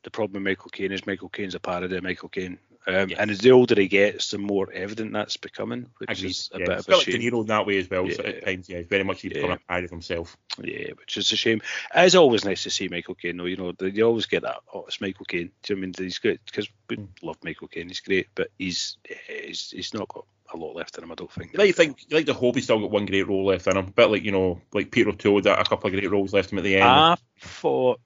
the 0.05 0.11
problem 0.11 0.45
with 0.45 0.51
Michael 0.51 0.71
Caine 0.71 0.93
is 0.93 1.07
Michael 1.07 1.29
Caine's 1.29 1.55
a 1.57 1.61
parody 1.61 1.97
of 1.97 2.03
Michael 2.05 2.29
Caine. 2.29 2.59
Um, 2.87 3.09
Yeah. 3.09 3.17
And 3.19 3.31
as 3.31 3.39
the 3.39 3.51
older 3.53 3.75
he 3.81 3.89
gets, 3.89 4.31
the 4.31 4.39
more 4.39 4.71
evident 4.73 5.13
that's 5.13 5.37
becoming, 5.39 5.87
which 5.99 6.11
Agreed. 6.11 6.31
is 6.31 6.51
a 6.53 6.59
yeah. 6.59 6.65
bit 6.67 6.79
It's 6.79 6.89
of 6.89 6.95
a 6.95 6.97
like 6.99 7.07
De 7.07 7.13
shame. 7.13 7.23
Niro 7.23 7.41
in 7.41 7.47
that 7.47 7.67
way 7.67 7.79
as 7.79 7.89
well. 7.89 8.11
So 8.11 8.23
Yeah. 8.23 8.29
at 8.29 8.45
times, 8.45 8.69
yeah, 8.69 8.83
very 8.89 9.05
much 9.05 9.23
he's 9.23 9.33
become 9.33 9.51
Yeah. 9.51 9.57
a 9.57 9.59
parody 9.69 9.85
of 9.87 9.91
himself. 9.91 10.37
Yeah, 10.63 10.91
which 10.99 11.17
is 11.17 11.33
a 11.33 11.37
shame. 11.37 11.63
It's 11.95 12.15
always 12.15 12.45
nice 12.45 12.63
to 12.65 12.71
see 12.71 12.89
Michael 12.89 13.15
Caine, 13.15 13.37
though. 13.39 13.47
You 13.47 13.57
know, 13.57 13.73
the- 13.73 13.91
you 13.91 14.05
always 14.05 14.27
get 14.27 14.43
that. 14.43 14.59
Oh, 14.73 14.85
it's 14.87 15.01
Michael 15.01 15.25
Caine. 15.25 15.51
Do 15.63 15.73
you 15.73 15.77
know 15.77 15.81
I 15.81 15.87
mean 15.87 15.95
he's 15.97 16.19
good? 16.19 16.41
Because 16.45 16.69
we 16.91 16.97
Mm. 16.97 17.09
love 17.23 17.39
Michael 17.43 17.69
Caine. 17.69 17.89
He's 17.89 18.01
great, 18.01 18.29
but 18.35 18.51
he's 18.59 18.99
he's 19.29 19.71
he's 19.71 19.95
not 19.95 20.09
got 20.09 20.27
a 20.53 20.57
lot 20.59 20.77
left 20.77 20.99
in 20.99 21.05
him. 21.05 21.11
I 21.13 21.15
don't 21.15 21.33
think. 21.33 21.53
You 21.55 21.59
like 21.61 21.69
to 21.71 21.73
think, 21.73 22.05
you 22.09 22.17
like 22.19 22.27
to 22.27 22.35
hope 22.35 22.55
he's 22.55 22.65
still 22.65 22.81
got 22.81 22.91
one 22.91 23.07
great 23.07 23.27
role 23.27 23.47
left 23.47 23.67
in 23.67 23.77
him. 23.79 23.87
A 23.87 23.91
bit 23.91 24.11
like 24.11 24.23
you 24.25 24.31
know, 24.33 24.61
like 24.75 24.91
Peter 24.91 25.09
O'Toole 25.09 25.41
that 25.41 25.59
a 25.59 25.65
couple 25.65 25.87
of 25.87 25.93
great 25.95 26.11
roles 26.11 26.35
left 26.35 26.53
him 26.53 26.59
at 26.59 26.65
the 26.65 26.75
end. 26.77 26.85
I 26.85 27.17
thought 27.41 27.99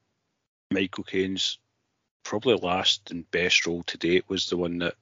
Michael 0.71 1.05
Caine's 1.05 1.59
probably 2.29 2.55
last 2.57 3.11
and 3.11 3.29
best 3.31 3.67
role 3.67 3.83
to 3.85 3.97
date 3.97 4.25
was 4.29 4.51
the 4.51 4.57
one 4.57 4.79
that 4.79 4.95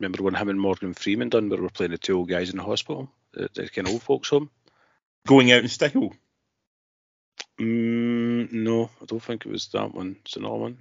remember 0.00 0.22
when 0.22 0.34
him 0.34 0.48
and 0.48 0.58
Morgan 0.58 0.94
Freeman 0.94 1.28
done 1.28 1.50
where 1.50 1.58
we 1.58 1.64
were 1.64 1.68
playing 1.68 1.92
the 1.92 1.98
two 1.98 2.16
old 2.16 2.30
guys 2.30 2.48
in 2.48 2.56
the 2.56 2.62
hospital, 2.62 3.10
the, 3.32 3.50
the 3.52 3.68
kind 3.68 3.86
of 3.86 3.92
old 3.92 4.02
folks 4.02 4.30
home. 4.30 4.48
Going 5.26 5.52
out 5.52 5.62
in 5.62 5.68
style. 5.68 6.12
Mm, 7.60 8.50
no, 8.52 8.90
I 9.00 9.04
don't 9.04 9.22
think 9.22 9.44
it 9.44 9.52
was 9.52 9.68
that 9.68 9.94
one. 9.94 10.16
It's 10.24 10.36
another 10.36 10.54
one. 10.54 10.78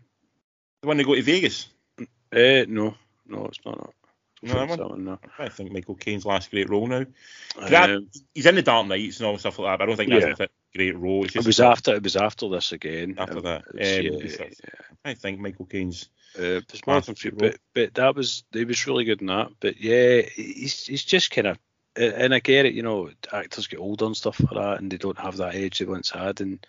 The 0.81 0.87
one 0.87 0.95
they 0.95 1.03
go 1.03 1.13
to 1.13 1.21
Vegas. 1.21 1.67
Eh, 2.31 2.65
no, 2.69 2.95
no, 3.27 3.45
it's 3.45 3.59
not 3.65 3.77
that. 3.77 3.93
No, 4.43 4.65
that 4.65 4.77
that 4.77 4.89
one. 4.89 5.03
No. 5.03 5.19
I 5.37 5.49
think 5.49 5.73
Michael 5.73 5.95
Caine's 5.95 6.25
last 6.25 6.49
great 6.51 6.69
role 6.69 6.87
now. 6.87 7.05
That- 7.67 7.89
Um, 7.89 8.09
He's 8.33 8.45
in 8.45 8.55
the 8.55 8.61
Dark 8.61 8.87
Knights 8.87 9.19
and 9.19 9.27
all 9.27 9.37
stuff 9.37 9.59
like 9.59 9.73
that, 9.73 9.77
but 9.79 9.83
I 9.83 9.85
don't 9.87 9.97
think 9.97 10.09
that's 10.09 10.39
Yeah. 10.39 10.45
a 10.45 10.47
great 10.75 10.97
role. 10.97 11.25
It 11.25 11.45
was 11.45 11.59
after 11.59 11.95
it 11.95 12.03
was 12.03 12.15
after 12.15 12.49
this 12.49 12.71
again. 12.71 13.15
After 13.17 13.37
Um, 13.37 13.43
that, 13.43 13.63
um, 13.73 13.77
yeah. 13.79 14.83
I 15.03 15.13
think 15.13 15.39
Michael 15.39 15.65
Caine's. 15.65 16.09
Uh, 16.37 16.43
it 16.43 16.71
was 16.71 16.87
Morgan 16.87 17.03
Last 17.09 17.21
Freeman, 17.21 17.39
role. 17.39 17.51
but 17.51 17.59
but 17.73 17.93
that 17.95 18.15
was 18.15 18.43
he 18.53 18.65
was 18.65 18.87
really 18.87 19.03
good 19.03 19.21
in 19.21 19.27
that. 19.27 19.51
But 19.59 19.81
yeah, 19.81 20.21
he's 20.21 20.85
he's 20.85 21.03
just 21.03 21.31
kind 21.31 21.47
of, 21.47 21.59
and 21.95 22.33
I 22.33 22.39
get 22.39 22.65
it. 22.65 22.73
You 22.73 22.83
know, 22.83 23.09
actors 23.31 23.67
get 23.67 23.79
older 23.79 24.05
and 24.05 24.15
stuff 24.15 24.39
like 24.39 24.53
that, 24.53 24.79
and 24.79 24.91
they 24.91 24.97
don't 24.97 25.19
have 25.19 25.37
that 25.37 25.55
edge 25.55 25.79
they 25.79 25.85
once 25.85 26.09
had. 26.09 26.39
And 26.39 26.65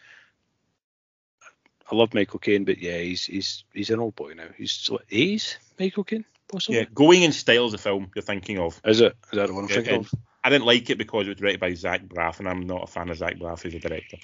I 1.91 1.95
love 1.95 2.15
Michael 2.15 2.41
Caine, 2.41 2.65
but 2.65 2.79
yeah, 2.79 2.99
he's 2.99 3.27
he's 3.27 3.65
he's 3.73 3.91
an 3.91 4.01
old 4.01 4.17
boy 4.17 4.33
now. 4.35 4.49
He's 4.57 4.87
what, 4.89 5.07
80s, 5.09 5.57
Michael 5.79 6.05
Caine, 6.05 6.25
possibly. 6.51 6.81
Yeah, 6.81 6.87
Going 6.93 7.23
in 7.23 7.33
Style 7.33 7.67
is 7.67 7.73
the 7.73 7.79
film 7.79 8.11
you're 8.15 8.23
thinking 8.23 8.59
of. 8.59 8.81
Is 8.85 9.01
it? 9.01 9.15
Is 9.33 9.37
that 9.39 9.47
the 9.47 9.55
one 9.55 9.65
I'm 9.65 9.71
Yeah, 9.71 9.77
thinking 9.77 9.95
of? 10.01 10.11
I 10.45 10.51
didn't 10.51 10.67
like 10.67 10.91
it 10.91 10.99
because 10.99 11.27
it 11.27 11.31
was 11.31 11.39
directed 11.39 11.61
by 11.61 11.75
Zach 11.75 12.03
Braff, 12.03 12.41
and 12.41 12.49
I'm 12.49 12.67
not 12.67 12.85
a 12.85 12.87
fan 12.87 13.09
of 13.11 13.17
Zach 13.17 13.37
Braff 13.37 13.65
as 13.65 13.75
a 13.75 13.79
director. 13.79 14.17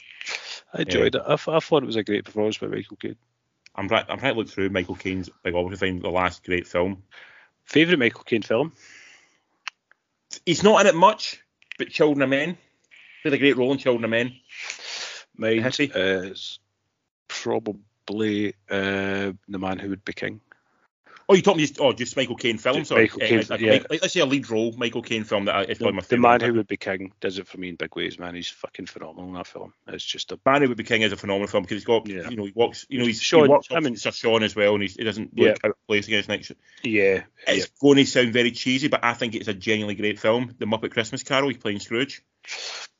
I 0.74 0.82
enjoyed 0.82 1.14
it. 1.14 1.22
I, 1.24 1.36
th- 1.36 1.48
I 1.48 1.60
thought 1.60 1.82
it 1.82 1.86
was 1.86 1.96
a 1.96 2.02
great 2.02 2.24
performance 2.24 2.58
by 2.58 2.66
Michael 2.66 2.96
Caine. 2.96 3.16
I'm 3.74 3.88
trying, 3.88 4.04
I'm 4.08 4.18
trying 4.18 4.34
to 4.34 4.38
look 4.38 4.48
through 4.48 4.70
Michael 4.70 4.96
Caine's 4.96 5.30
big 5.44 5.54
to 5.54 5.76
find 5.76 6.02
the 6.02 6.10
last 6.10 6.44
great 6.44 6.66
film. 6.66 7.04
Favorite 7.64 7.98
Michael 7.98 8.24
Caine 8.24 8.42
film? 8.42 8.72
He's 10.44 10.62
not 10.64 10.80
in 10.80 10.88
it 10.88 10.94
much, 10.94 11.42
but 11.78 11.90
Children 11.90 12.22
of 12.22 12.30
Men. 12.30 12.58
Played 13.22 13.34
a 13.34 13.38
great 13.38 13.56
role 13.56 13.72
in 13.72 13.78
Children 13.78 14.04
of 14.04 14.10
Men. 14.10 14.34
Mine 15.36 15.64
is 15.64 16.58
probably 17.28 18.54
uh, 18.68 19.32
The 19.48 19.58
Man 19.58 19.78
Who 19.78 19.90
Would 19.90 20.04
Be 20.04 20.12
King. 20.12 20.40
Oh, 21.30 21.34
you 21.34 21.42
me 21.54 21.66
just 21.66 21.78
oh 21.78 21.92
just 21.92 22.16
Michael 22.16 22.36
Caine 22.36 22.56
film. 22.56 22.76
Just 22.78 22.88
Sorry, 22.88 23.02
Michael 23.02 23.22
Uh, 23.22 23.26
Caine, 23.26 23.44
like, 23.50 23.60
yeah. 23.60 23.70
like, 23.90 24.00
let's 24.02 24.14
say 24.14 24.20
a 24.20 24.26
lead 24.26 24.48
role 24.48 24.72
Michael 24.78 25.02
Caine 25.02 25.24
film 25.24 25.44
that 25.44 25.54
I, 25.54 25.62
it's 25.62 25.78
probably 25.78 25.96
my 25.96 26.02
The. 26.08 26.16
Man 26.16 26.40
Who 26.40 26.54
Would 26.54 26.66
Be 26.68 26.78
King 26.78 27.12
does 27.20 27.38
it 27.38 27.46
for 27.46 27.58
me 27.58 27.68
in 27.68 27.76
big 27.76 27.94
ways, 27.94 28.18
man. 28.18 28.34
He's 28.34 28.48
fucking 28.48 28.86
phenomenal 28.86 29.28
in 29.28 29.34
that 29.34 29.46
film. 29.46 29.74
It's 29.88 30.02
just 30.04 30.32
a 30.32 30.40
Man 30.46 30.62
Who 30.62 30.68
Would 30.68 30.78
Be 30.78 30.84
King 30.84 31.02
is 31.02 31.12
a 31.12 31.18
phenomenal 31.18 31.48
film 31.48 31.64
because 31.64 31.76
he's 31.76 31.84
got 31.84 32.08
Yeah. 32.08 32.30
you 32.30 32.36
know 32.36 32.44
he 32.46 32.52
walks 32.54 32.86
you 32.88 32.98
know 32.98 33.04
he's 33.04 33.20
Sean- 33.20 33.42
he 33.44 33.48
walks 33.50 33.66
I 33.70 33.80
mean- 33.80 33.96
Sir 33.96 34.10
Sean 34.12 34.42
as 34.42 34.56
well 34.56 34.72
and 34.72 34.82
he's, 34.82 34.94
he 34.96 35.04
doesn't 35.04 35.32
Yeah. 35.34 35.48
look 35.48 35.64
out 35.64 35.70
of 35.72 35.86
place 35.86 36.06
against 36.06 36.28
next. 36.30 36.52
yeah, 36.82 37.24
It's 37.46 37.66
going 37.80 37.96
to 37.98 38.06
sound 38.06 38.32
very 38.32 38.50
cheesy, 38.52 38.88
but 38.88 39.04
I 39.04 39.12
think 39.12 39.34
it's 39.34 39.48
a 39.48 39.54
genuinely 39.54 39.96
great 39.96 40.18
film. 40.18 40.54
The 40.58 40.64
Muppet 40.64 40.92
Christmas 40.92 41.22
Carol. 41.24 41.48
He's 41.50 41.58
playing 41.58 41.80
Scrooge. 41.80 42.22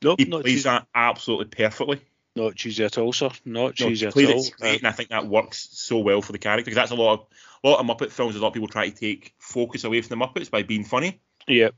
no, 0.03 0.15
He 0.19 0.25
not 0.25 0.41
plays 0.41 0.53
cheesy, 0.57 0.63
that 0.69 0.85
absolutely 0.93 1.47
perfectly. 1.47 1.99
Not 2.43 2.55
cheesy 2.55 2.83
at 2.83 2.97
all, 2.97 3.13
sir. 3.13 3.29
Not 3.45 3.79
No, 3.79 3.89
cheesy 3.89 4.09
he 4.09 4.23
at 4.25 4.33
all. 4.35 4.45
and 4.61 4.87
I 4.87 4.91
think 4.91 5.09
that 5.09 5.27
works 5.27 5.69
so 5.71 5.99
well 5.99 6.21
for 6.21 6.31
the 6.31 6.37
character 6.39 6.65
because 6.65 6.75
that's 6.75 6.91
a 6.91 6.95
lot 6.95 7.13
of 7.13 7.27
a 7.63 7.69
lot 7.69 7.79
of 7.79 7.85
Muppet 7.85 8.11
films. 8.11 8.35
A 8.35 8.39
lot 8.39 8.47
of 8.49 8.53
people 8.53 8.67
try 8.67 8.89
to 8.89 8.95
take 8.95 9.33
focus 9.39 9.83
away 9.83 10.01
from 10.01 10.17
the 10.17 10.25
Muppets 10.25 10.49
by 10.49 10.63
being 10.63 10.83
funny. 10.83 11.19
Uh, 11.41 11.53
yeah, 11.53 11.69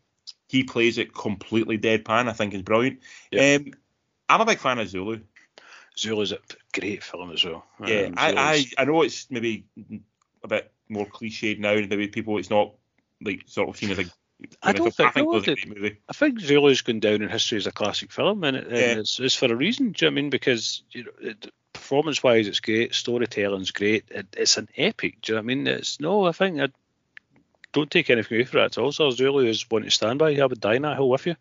He 0.47 0.63
plays 0.63 0.97
it 0.97 1.13
completely 1.13 1.77
deadpan. 1.77 2.29
I 2.29 2.33
think 2.33 2.53
is 2.53 2.61
brilliant. 2.61 2.99
Yeah. 3.31 3.55
Um, 3.55 3.73
I'm 4.29 4.41
a 4.41 4.45
big 4.45 4.59
fan 4.59 4.79
of 4.79 4.87
Zulu. 4.87 5.19
Zulu's 5.97 6.31
a 6.31 6.37
great 6.73 7.03
film 7.03 7.31
as 7.31 7.43
well. 7.43 7.65
Yeah, 7.85 8.03
Um, 8.03 8.13
I, 8.17 8.33
I 8.77 8.81
I 8.81 8.85
know 8.85 9.01
it's 9.01 9.29
maybe 9.29 9.65
a 10.43 10.47
bit 10.47 10.71
more 10.87 11.05
cliched 11.05 11.59
now, 11.59 11.73
and 11.73 11.89
maybe 11.89 12.07
people 12.07 12.37
it's 12.37 12.49
not 12.49 12.73
like 13.21 13.43
sort 13.47 13.69
of 13.69 13.77
seen 13.77 13.91
as 13.91 13.99
a. 13.99 14.05
I 14.63 14.73
don't 14.73 14.87
I 14.87 14.89
think- 14.91 15.13
think 15.13 15.25
no, 15.27 15.33
it 15.33 15.35
was 15.35 15.47
it- 15.47 15.67
movie. 15.67 15.97
I 16.09 16.13
think 16.13 16.39
Zulu's 16.39 16.81
gone 16.81 16.99
down 16.99 17.21
in 17.21 17.29
history 17.29 17.57
as 17.57 17.67
a 17.67 17.71
classic 17.71 18.11
film, 18.11 18.43
and, 18.43 18.57
it, 18.57 18.67
and 18.67 18.75
Yeah. 18.75 18.99
it's, 18.99 19.19
it's 19.19 19.35
for 19.35 19.51
a 19.51 19.55
reason. 19.55 19.91
Do 19.91 20.05
you 20.05 20.09
know 20.11 20.13
what 20.15 20.19
I 20.19 20.21
mean? 20.21 20.29
Because 20.29 20.83
you 20.91 21.03
know, 21.05 21.11
it, 21.21 21.51
performance 21.73 22.23
wise, 22.23 22.47
it's 22.47 22.59
great. 22.59 22.93
Storytelling's 22.93 23.71
great. 23.71 24.05
It, 24.09 24.27
it's 24.37 24.57
an 24.57 24.67
epic. 24.77 25.17
Do 25.21 25.31
you 25.31 25.35
know 25.35 25.41
what 25.41 25.51
I 25.51 25.55
mean? 25.55 25.67
It's 25.67 25.99
no, 25.99 26.25
I 26.27 26.31
think 26.31 26.59
I 26.59 26.69
don't 27.73 27.89
take 27.91 28.09
anything 28.09 28.37
away 28.37 28.45
from 28.45 28.59
that 28.59 28.65
at 28.65 28.77
all. 28.77 28.91
So 28.91 29.07
I 29.07 29.13
really 29.19 29.49
is 29.49 29.69
one 29.69 29.83
to 29.83 29.91
stand 29.91 30.19
by. 30.19 30.35
I 30.35 30.45
would 30.45 30.59
die 30.59 30.75
in 30.75 30.81
that 30.81 30.97
hill 30.97 31.09
with 31.09 31.25
you. 31.25 31.35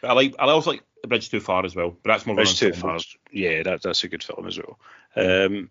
But 0.00 0.10
I 0.10 0.14
like. 0.14 0.34
I 0.38 0.44
also 0.46 0.70
like 0.72 0.82
the 1.02 1.08
Bridge 1.08 1.28
Too 1.30 1.40
Far 1.40 1.64
as 1.64 1.76
well. 1.76 1.96
But 2.02 2.12
that's 2.12 2.26
more. 2.26 2.36
Bridge 2.36 2.58
Too. 2.58 2.72
Far. 2.72 2.98
Yeah, 3.30 3.62
that, 3.64 3.82
that's 3.82 4.02
a 4.04 4.08
good 4.08 4.24
film 4.24 4.46
as 4.46 4.58
well. 4.58 4.78
Um, 5.14 5.70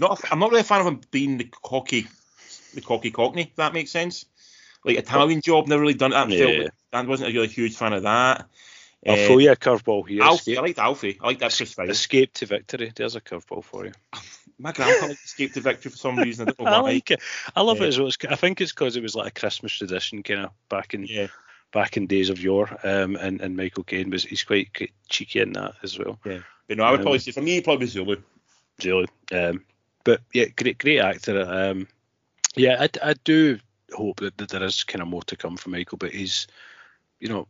Not. 0.00 0.20
I'm 0.30 0.38
not 0.38 0.50
really 0.50 0.60
a 0.60 0.64
fan 0.64 0.80
of 0.80 0.86
him 0.86 1.00
being 1.10 1.38
the 1.38 1.48
cocky, 1.62 2.06
the 2.74 2.80
cocky 2.80 3.10
Cockney. 3.10 3.42
If 3.42 3.56
that 3.56 3.72
makes 3.72 3.90
sense. 3.90 4.26
Like 4.84 4.98
Italian 4.98 5.40
Job, 5.40 5.66
never 5.66 5.80
really 5.80 5.94
done. 5.94 6.10
That 6.10 6.30
Yeah. 6.30 6.38
film. 6.38 6.68
Dan 6.92 7.08
wasn't 7.08 7.30
a 7.30 7.32
really 7.32 7.48
huge 7.48 7.76
fan 7.76 7.92
of 7.92 8.02
that. 8.02 8.46
I'll 9.06 9.14
Uh, 9.14 9.26
throw 9.26 9.38
you 9.38 9.50
a 9.52 9.56
curveball 9.56 10.08
here. 10.08 10.22
Alfie. 10.22 10.56
I 10.56 10.60
liked 10.62 10.78
Alfie. 10.78 11.18
I 11.20 11.26
like 11.26 11.38
that 11.40 11.52
Fine. 11.52 11.90
Escape 11.90 12.32
to 12.34 12.46
Victory. 12.46 12.92
There's 12.94 13.16
a 13.16 13.20
curveball 13.20 13.64
for 13.64 13.86
you. 13.86 13.92
My 14.58 14.72
grandpa 14.72 15.06
liked 15.06 15.24
Escape 15.24 15.52
to 15.54 15.60
Victory 15.60 15.90
for 15.90 15.96
some 15.96 16.16
reason. 16.16 16.48
I 16.58 16.62
I 16.64 16.80
like 16.80 17.10
it. 17.10 17.20
I 17.56 17.62
love 17.62 17.78
Yeah. 17.78 17.84
it 17.84 17.88
as 17.88 17.98
well. 17.98 18.10
I 18.30 18.36
think 18.36 18.60
it's 18.60 18.72
because 18.72 18.96
it 18.96 19.02
was 19.02 19.14
like 19.14 19.28
a 19.36 19.40
Christmas 19.40 19.72
tradition, 19.72 20.22
kind 20.22 20.40
of 20.40 20.50
back 20.68 20.94
in 20.94 21.06
Yeah. 21.06 21.26
back 21.72 21.96
in 21.96 22.06
days 22.06 22.30
of 22.30 22.38
yore. 22.38 22.68
Um, 22.84 23.16
and, 23.16 23.40
and 23.40 23.56
Michael 23.56 23.82
Caine 23.84 24.10
was 24.10 24.24
he's 24.24 24.44
quite, 24.44 24.72
quite 24.72 24.92
cheeky 25.08 25.40
in 25.40 25.52
that 25.54 25.74
as 25.82 25.98
well. 25.98 26.20
Yeah, 26.24 26.38
But 26.68 26.76
no, 26.78 26.84
I 26.84 26.92
would 26.92 27.00
Um, 27.00 27.04
probably 27.04 27.18
say 27.18 27.32
for 27.32 27.42
me, 27.42 27.60
probably 27.60 27.88
Zulu. 27.88 28.22
Really. 28.84 29.08
Um, 29.32 29.64
but 30.04 30.20
yeah, 30.32 30.46
great 30.56 30.78
great 30.78 31.00
actor. 31.00 31.42
Um, 31.42 31.88
yeah, 32.54 32.76
I, 32.80 33.10
I 33.10 33.14
do 33.24 33.58
hope 33.94 34.20
that, 34.20 34.36
that 34.38 34.48
there 34.48 34.64
is 34.64 34.84
kind 34.84 35.02
of 35.02 35.08
more 35.08 35.22
to 35.24 35.36
come 35.36 35.56
from 35.56 35.72
Michael, 35.72 35.98
but 35.98 36.12
he's, 36.12 36.46
you 37.20 37.28
know, 37.28 37.48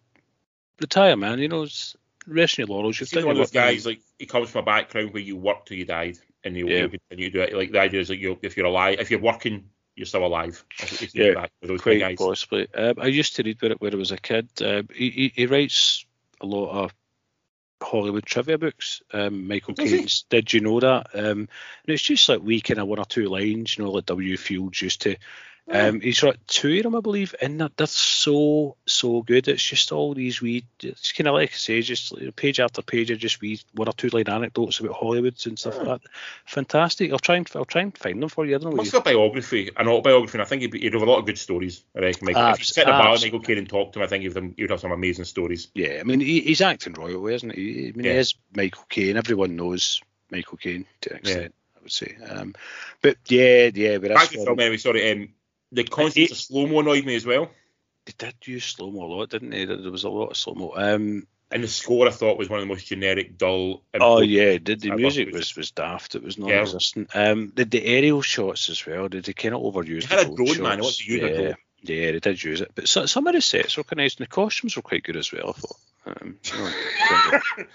retire 0.80 1.16
man. 1.16 1.38
You 1.38 1.48
know, 1.48 1.62
it's 1.62 1.96
rest 2.26 2.58
in 2.58 2.66
your 2.66 2.76
laurels. 2.76 3.00
You've 3.00 3.10
done 3.10 3.26
one 3.26 3.36
of 3.36 3.38
those 3.38 3.50
guys 3.50 3.86
like 3.86 4.00
he 4.18 4.26
comes 4.26 4.50
from 4.50 4.62
a 4.62 4.64
background 4.64 5.12
where 5.12 5.22
you 5.22 5.36
work 5.36 5.66
till 5.66 5.76
you 5.76 5.84
died, 5.84 6.18
and 6.44 6.56
you 6.56 6.66
Yeah. 6.68 6.82
will 6.82 6.90
continue 6.90 7.30
to 7.30 7.38
do 7.38 7.40
it. 7.40 7.54
Like 7.54 7.72
the 7.72 7.80
idea 7.80 8.00
is 8.00 8.08
that 8.08 8.18
you, 8.18 8.38
if 8.42 8.56
you're 8.56 8.66
alive, 8.66 8.98
if 9.00 9.10
you're 9.10 9.20
working, 9.20 9.70
you're 9.96 10.06
still 10.06 10.26
alive. 10.26 10.64
That's 10.78 10.92
what 10.92 11.00
you 11.00 11.08
see 11.08 11.18
Yeah, 11.20 11.34
back 11.34 11.50
with 11.60 11.68
those 11.68 11.80
Quite 11.80 12.18
possibly. 12.18 12.68
Um, 12.74 12.94
I 12.98 13.06
used 13.06 13.36
to 13.36 13.42
read 13.42 13.62
when, 13.62 13.72
when 13.72 13.94
I 13.94 13.96
was 13.96 14.12
a 14.12 14.18
kid. 14.18 14.48
Uh, 14.60 14.82
he, 14.92 15.10
he, 15.10 15.32
he 15.34 15.46
writes 15.46 16.04
a 16.40 16.46
lot 16.46 16.70
of 16.70 16.94
Hollywood 17.82 18.24
trivia 18.24 18.58
books. 18.58 19.02
Um, 19.12 19.46
Michael? 19.46 19.74
Caine's. 19.74 20.24
Did 20.30 20.52
you 20.52 20.60
know 20.60 20.80
that? 20.80 21.10
Um, 21.14 21.40
and 21.40 21.48
it's 21.86 22.02
just 22.02 22.28
like 22.28 22.40
we 22.42 22.60
kind 22.60 22.80
of 22.80 22.88
one 22.88 22.98
or 22.98 23.04
two 23.04 23.28
lines, 23.28 23.76
you 23.76 23.84
know, 23.84 23.92
like 23.92 24.06
W. 24.06 24.36
Fields 24.36 24.82
used 24.82 25.02
to. 25.02 25.16
Oh. 25.66 25.88
Um, 25.88 26.00
he's 26.02 26.20
got 26.20 26.36
two 26.46 26.76
of 26.76 26.82
them, 26.82 26.94
I 26.94 27.00
believe, 27.00 27.34
and 27.40 27.58
they're, 27.58 27.70
they're 27.76 27.86
so 27.86 28.76
so 28.84 29.22
good. 29.22 29.48
It's 29.48 29.62
just 29.62 29.92
all 29.92 30.12
these 30.12 30.42
wee, 30.42 30.66
it's 30.82 31.12
kind 31.12 31.26
of 31.26 31.32
like 31.34 31.52
I 31.52 31.56
say, 31.56 31.80
just 31.80 32.12
page 32.36 32.60
after 32.60 32.82
page 32.82 33.10
of 33.10 33.18
just 33.18 33.40
wee 33.40 33.58
one 33.72 33.88
or 33.88 33.94
two 33.94 34.08
line 34.08 34.28
anecdotes 34.28 34.78
about 34.80 35.00
Hollywoods 35.00 35.46
and 35.46 35.58
stuff 35.58 35.76
Oh. 35.78 35.84
like 35.84 36.02
that. 36.02 36.10
Fantastic. 36.44 37.12
I'll 37.12 37.18
try 37.18 37.36
and 37.36 37.50
I'll 37.54 37.64
try 37.64 37.80
and 37.80 37.96
find 37.96 38.22
them 38.22 38.28
for 38.28 38.44
you. 38.44 38.56
I 38.56 38.58
don't 38.58 38.76
know. 38.76 38.82
A 38.98 39.00
biography, 39.00 39.70
an 39.74 39.88
autobiography, 39.88 40.36
and 40.36 40.42
I 40.42 40.44
think 40.44 40.60
he'd, 40.62 40.70
be- 40.70 40.80
he'd 40.80 40.92
have 40.92 41.02
a 41.02 41.06
lot 41.06 41.18
of 41.20 41.24
good 41.26 41.38
stories. 41.38 41.82
I 41.96 42.00
reckon. 42.00 42.26
Michael. 42.26 42.42
if 42.42 42.46
you 42.46 42.52
Abs- 42.62 42.74
sit 42.74 42.82
in 42.82 42.88
a 42.88 42.92
bar 42.92 43.10
with 43.12 43.14
abs- 43.14 43.24
Michael 43.24 43.40
Caine 43.40 43.58
and 43.58 43.68
talk 43.68 43.92
to 43.94 44.00
him, 44.00 44.04
I 44.04 44.06
think 44.06 44.22
you'd 44.24 44.36
have, 44.36 44.70
have 44.70 44.80
some 44.80 44.92
amazing 44.92 45.24
stories. 45.24 45.68
Yeah, 45.74 45.96
I 45.98 46.02
mean 46.02 46.20
he, 46.20 46.40
he's 46.42 46.60
acting 46.60 46.92
royally, 46.92 47.34
isn't 47.36 47.54
he? 47.54 47.88
I 47.88 47.92
mean 47.96 48.04
Yeah. 48.04 48.12
he 48.12 48.18
is 48.18 48.34
Michael 48.54 48.84
Caine. 48.90 49.16
Everyone 49.16 49.56
knows 49.56 50.02
Michael 50.30 50.58
Caine 50.58 50.84
to 51.00 51.10
an 51.12 51.16
extent, 51.20 51.54
I 51.74 51.80
would 51.80 51.90
say. 51.92 52.16
Um, 52.28 52.54
but 53.00 53.16
yeah, 53.28 53.70
yeah, 53.74 53.96
but 53.96 54.08
Back 54.10 54.18
that's 54.18 54.32
to 54.32 54.38
the 54.40 54.44
film 54.44 54.60
anyway. 54.60 54.76
Sorry, 54.76 55.10
um, 55.10 55.28
the 55.74 55.84
concept 55.84 56.30
of 56.32 56.36
slow 56.38 56.66
mo 56.66 56.80
annoyed 56.80 57.04
me 57.04 57.14
as 57.16 57.26
well, 57.26 57.50
they 58.06 58.12
did 58.16 58.34
use 58.44 58.64
slow 58.64 58.90
mo 58.90 59.02
a 59.04 59.06
lot, 59.06 59.30
didn't 59.30 59.50
they? 59.50 59.64
There 59.64 59.90
was 59.90 60.04
a 60.04 60.08
lot 60.10 60.28
of 60.30 60.36
slow 60.36 60.54
mo. 60.54 60.72
Um, 60.76 61.26
and 61.50 61.62
the 61.62 61.68
score 61.68 62.08
I 62.08 62.10
thought 62.10 62.38
was 62.38 62.48
one 62.48 62.58
of 62.58 62.62
the 62.66 62.72
most 62.74 62.86
generic, 62.86 63.36
dull. 63.38 63.82
oh 63.94 64.20
yeah, 64.22 64.58
the, 64.62 64.74
the 64.76 64.90
music 64.96 65.30
was 65.32 65.54
was 65.56 65.70
daft. 65.70 66.14
It 66.14 66.22
was 66.22 66.36
Yeah. 66.38 66.46
non-existent. 66.46 67.10
Um, 67.14 67.52
the, 67.54 67.64
the 67.64 67.84
aerial 67.84 68.22
shots 68.22 68.70
as 68.70 68.84
well. 68.86 69.08
Did 69.08 69.24
they 69.24 69.34
kind 69.34 69.54
of 69.54 69.60
overuse 69.62 70.08
They 70.08 70.16
the 70.16 70.22
had 70.22 70.32
a 70.32 70.34
drone 70.34 70.46
drone, 70.54 70.62
man. 70.62 70.82
Shots. 70.82 71.08
wanted 71.08 71.22
a 71.24 71.28
yeah, 71.28 71.36
drone. 71.36 71.54
yeah, 71.82 72.10
they 72.12 72.18
did 72.20 72.42
use 72.42 72.60
it. 72.60 72.72
But 72.74 72.88
so, 72.88 73.06
some 73.06 73.26
of 73.26 73.34
the 73.34 73.40
sets 73.42 73.76
were 73.76 73.84
quite 73.84 73.98
nice, 73.98 74.16
and 74.16 74.26
the 74.26 74.30
costumes 74.30 74.74
were 74.74 74.82
quite 74.82 75.04
good 75.04 75.16
as 75.16 75.30
well. 75.32 75.50
I 75.50 75.52
thought. 75.60 75.76
Um, 76.22 76.38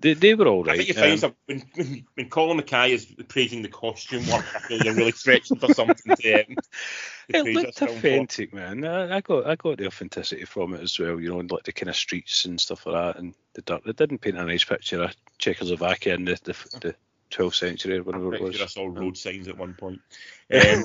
they, 0.00 0.14
they 0.14 0.34
were 0.34 0.46
all 0.48 0.64
right. 0.64 0.74
I 0.74 0.76
think 0.84 0.88
you 0.88 0.94
find 0.94 1.24
Um, 1.24 1.34
when, 1.46 1.62
when, 1.74 2.06
when 2.14 2.28
Colin 2.28 2.56
Mackay 2.56 2.92
is 2.92 3.06
praising 3.28 3.62
the 3.62 3.68
costume 3.68 4.26
work, 4.26 4.44
I 4.54 4.60
feel 4.60 4.80
you're 4.80 4.94
really 4.94 5.12
stretching 5.12 5.58
for 5.58 5.68
something 5.68 6.14
to, 6.14 6.32
um, 6.40 6.56
to 6.56 6.56
It 7.28 7.44
looked 7.54 7.78
for. 7.78 7.84
authentic, 7.86 8.52
man. 8.54 8.84
I, 8.84 9.16
I 9.16 9.20
got 9.20 9.46
I 9.46 9.56
got 9.56 9.78
the 9.78 9.86
authenticity 9.86 10.44
from 10.44 10.74
it 10.74 10.82
as 10.82 10.98
well. 10.98 11.20
You 11.20 11.30
know, 11.30 11.40
and 11.40 11.50
like 11.50 11.64
the 11.64 11.72
kind 11.72 11.88
of 11.88 11.96
streets 11.96 12.44
and 12.44 12.60
stuff 12.60 12.86
like 12.86 13.14
that, 13.14 13.20
and 13.20 13.34
the 13.54 13.62
dirt. 13.62 13.86
It 13.86 13.96
didn't 13.96 14.18
paint 14.20 14.36
a 14.38 14.44
nice 14.44 14.64
picture 14.64 15.02
of 15.04 15.14
Czechoslovakia 15.38 16.14
in 16.14 16.24
the 16.24 16.38
the, 16.42 16.56
the 16.80 16.94
12th 17.30 17.54
century 17.54 17.98
or 17.98 18.02
whatever 18.02 18.34
it 18.34 18.40
I'm 18.40 18.52
sure 18.52 18.62
I 18.62 18.66
was. 18.66 18.72
saw 18.72 18.86
road 18.86 19.16
signs 19.16 19.48
at 19.48 19.56
one 19.58 19.74
point. 19.74 20.00
Um, 20.52 20.84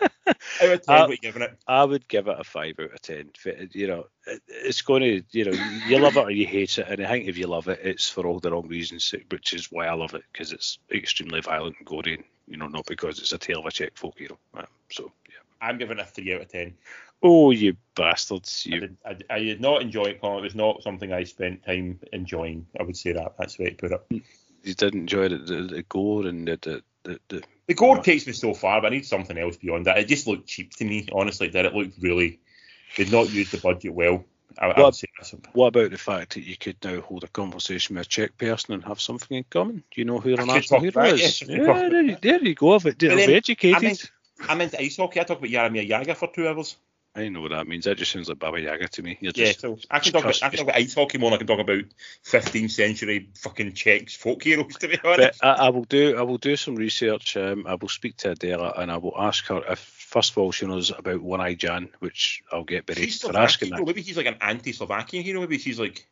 out 0.26 0.72
of 0.72 0.82
10, 0.82 0.94
Uh, 0.94 1.00
what 1.00 1.08
are 1.08 1.12
you 1.12 1.18
giving 1.18 1.42
it? 1.42 1.56
I 1.66 1.84
would 1.84 2.06
give 2.08 2.28
it 2.28 2.36
a 2.38 2.44
five 2.44 2.74
out 2.80 2.92
of 2.92 3.00
ten. 3.02 3.30
You 3.72 3.86
know, 3.86 4.06
it, 4.26 4.42
it's 4.48 4.82
going 4.82 5.02
to, 5.02 5.22
you 5.30 5.44
know, 5.44 5.64
you 5.86 5.98
love 5.98 6.16
it 6.16 6.24
or 6.24 6.30
you 6.30 6.46
hate 6.46 6.78
it, 6.78 6.86
and 6.88 7.04
I 7.04 7.08
think 7.10 7.26
if 7.28 7.38
you 7.38 7.46
love 7.46 7.68
it, 7.68 7.80
it's 7.82 8.08
for 8.08 8.26
all 8.26 8.40
the 8.40 8.50
wrong 8.50 8.68
reasons, 8.68 9.14
which 9.30 9.52
is 9.52 9.70
why 9.72 9.86
I 9.86 9.94
love 9.94 10.14
it 10.14 10.22
because 10.32 10.52
it's 10.52 10.78
extremely 10.92 11.40
violent 11.40 11.76
and 11.78 11.86
gory. 11.86 12.24
You 12.46 12.56
know, 12.56 12.68
not 12.68 12.86
because 12.86 13.18
it's 13.18 13.32
a 13.32 13.38
tale 13.38 13.60
of 13.60 13.66
a 13.66 13.70
Czech 13.72 13.96
folk 13.96 14.18
hero. 14.18 14.38
Um, 14.54 14.66
so 14.90 15.10
yeah. 15.28 15.36
I'm 15.60 15.78
giving 15.78 15.98
it 15.98 16.02
a 16.02 16.04
3 16.04 16.34
out 16.34 16.40
of 16.42 16.48
10. 16.48 16.74
Oh, 17.22 17.50
you 17.50 17.76
bastards! 17.94 18.66
I 18.70 18.74
You 18.74 18.80
did, 18.80 18.96
I, 19.04 19.16
I 19.30 19.38
did 19.40 19.60
not 19.60 19.82
enjoy 19.82 20.04
it, 20.04 20.20
Colin. 20.20 20.38
It 20.38 20.42
was 20.42 20.54
not 20.54 20.82
something 20.82 21.12
I 21.12 21.24
spent 21.24 21.64
time 21.64 21.98
enjoying. 22.12 22.66
I 22.78 22.82
would 22.82 22.96
say 22.96 23.12
that. 23.12 23.34
That's 23.38 23.56
the 23.56 23.64
way 23.64 23.70
to 23.70 23.76
put 23.76 23.92
it. 23.92 24.22
you 24.62 24.74
didn't 24.74 25.00
enjoy 25.00 25.28
the, 25.30 25.38
the, 25.38 25.62
the 25.62 25.82
gore 25.84 26.26
and 26.26 26.46
the 26.46 26.58
the, 26.62 26.82
the, 27.04 27.20
the 27.28 27.42
The 27.66 27.74
gore 27.74 28.00
takes 28.02 28.26
me 28.26 28.32
so 28.32 28.54
far, 28.54 28.80
but 28.80 28.92
I 28.92 28.96
need 28.96 29.06
something 29.06 29.36
else 29.36 29.56
beyond 29.56 29.86
that. 29.86 29.98
It 29.98 30.06
just 30.08 30.26
looked 30.26 30.46
cheap 30.46 30.70
to 30.76 30.84
me, 30.84 31.08
honestly. 31.12 31.48
That 31.48 31.66
it 31.66 31.74
looked 31.74 32.00
really. 32.00 32.38
Did 32.96 33.10
not 33.12 33.30
use 33.30 33.50
the 33.50 33.58
budget 33.58 33.92
well. 33.92 34.24
I, 34.58 34.66
I 34.68 34.82
would 34.82 34.94
say 34.94 35.08
that's. 35.18 35.34
What 35.52 35.66
about 35.68 35.90
the 35.90 35.98
fact 35.98 36.34
that 36.34 36.44
you 36.44 36.56
could 36.56 36.76
now 36.82 37.00
hold 37.00 37.24
a 37.24 37.28
conversation 37.28 37.96
with 37.96 38.06
a 38.06 38.08
Czech 38.08 38.38
person 38.38 38.72
and 38.74 38.84
have 38.84 39.00
something 39.00 39.36
in 39.36 39.44
common? 39.50 39.82
Do 39.90 40.00
you 40.00 40.04
know 40.04 40.20
who 40.20 40.34
I 40.34 40.40
Arsenal 40.40 40.62
talk 40.62 40.82
hero 40.82 41.04
is? 41.06 41.42
I 41.42 41.52
yeah, 41.52 41.62
about 41.62 41.90
there, 41.90 42.02
you- 42.02 42.16
there 42.22 42.42
you 42.42 42.54
go. 42.54 42.72
I've, 42.74 42.86
I've 42.86 43.02
educated. 43.02 43.76
I'm 43.76 43.84
into, 43.90 44.08
I'm 44.48 44.60
into 44.60 44.80
ice 44.80 44.96
hockey. 44.96 45.20
I 45.20 45.24
talk 45.24 45.38
about 45.38 45.50
Jaromir 45.50 45.88
Jagr 45.88 46.16
for 46.16 46.28
two 46.32 46.48
hours. 46.48 46.76
I 47.16 47.20
don't 47.20 47.32
know 47.32 47.40
what 47.40 47.52
that 47.52 47.66
means. 47.66 47.86
That 47.86 47.96
just 47.96 48.12
sounds 48.12 48.28
like 48.28 48.38
Baba 48.38 48.60
Yaga 48.60 48.88
to 48.88 49.02
me. 49.02 49.16
You're 49.22 49.32
Yeah, 49.34 49.46
just, 49.46 49.60
so 49.60 49.78
I 49.90 50.00
can 50.00 50.12
talk 50.12 50.24
about 50.24 50.42
I 50.42 50.50
can 50.50 50.58
talk 50.58 50.68
about 50.68 50.76
ice 50.76 50.94
hockey 50.94 51.16
more 51.16 51.32
I 51.32 51.38
can 51.38 51.46
talk 51.46 51.60
about 51.60 51.84
15th 52.24 52.70
century 52.70 53.30
fucking 53.34 53.72
Czech 53.72 54.10
folk 54.10 54.42
heroes. 54.42 54.76
To 54.76 54.88
be 54.88 54.98
honest, 55.02 55.42
I, 55.42 55.52
I 55.52 55.68
will 55.70 55.84
do. 55.84 56.18
I 56.18 56.22
will 56.22 56.36
do 56.36 56.56
some 56.56 56.76
research. 56.76 57.38
Um, 57.38 57.66
I 57.66 57.76
will 57.76 57.88
speak 57.88 58.18
to 58.18 58.32
Adela 58.32 58.74
and 58.76 58.92
I 58.92 58.98
will 58.98 59.14
ask 59.16 59.46
her 59.46 59.62
if 59.66 59.78
first 59.78 60.32
of 60.32 60.38
all 60.38 60.52
she 60.52 60.66
knows 60.66 60.90
about 60.90 61.22
One 61.22 61.40
Eye 61.40 61.54
Jan, 61.54 61.88
which 62.00 62.42
I'll 62.52 62.64
get 62.64 62.84
she's 62.94 63.22
for 63.22 63.34
asking 63.34 63.70
that. 63.70 63.86
Maybe 63.86 64.02
she's 64.02 64.18
like 64.18 64.26
an 64.26 64.36
anti-Slovakian 64.42 65.24
hero. 65.24 65.40
Maybe 65.40 65.56
she's 65.56 65.80
like 65.80 66.06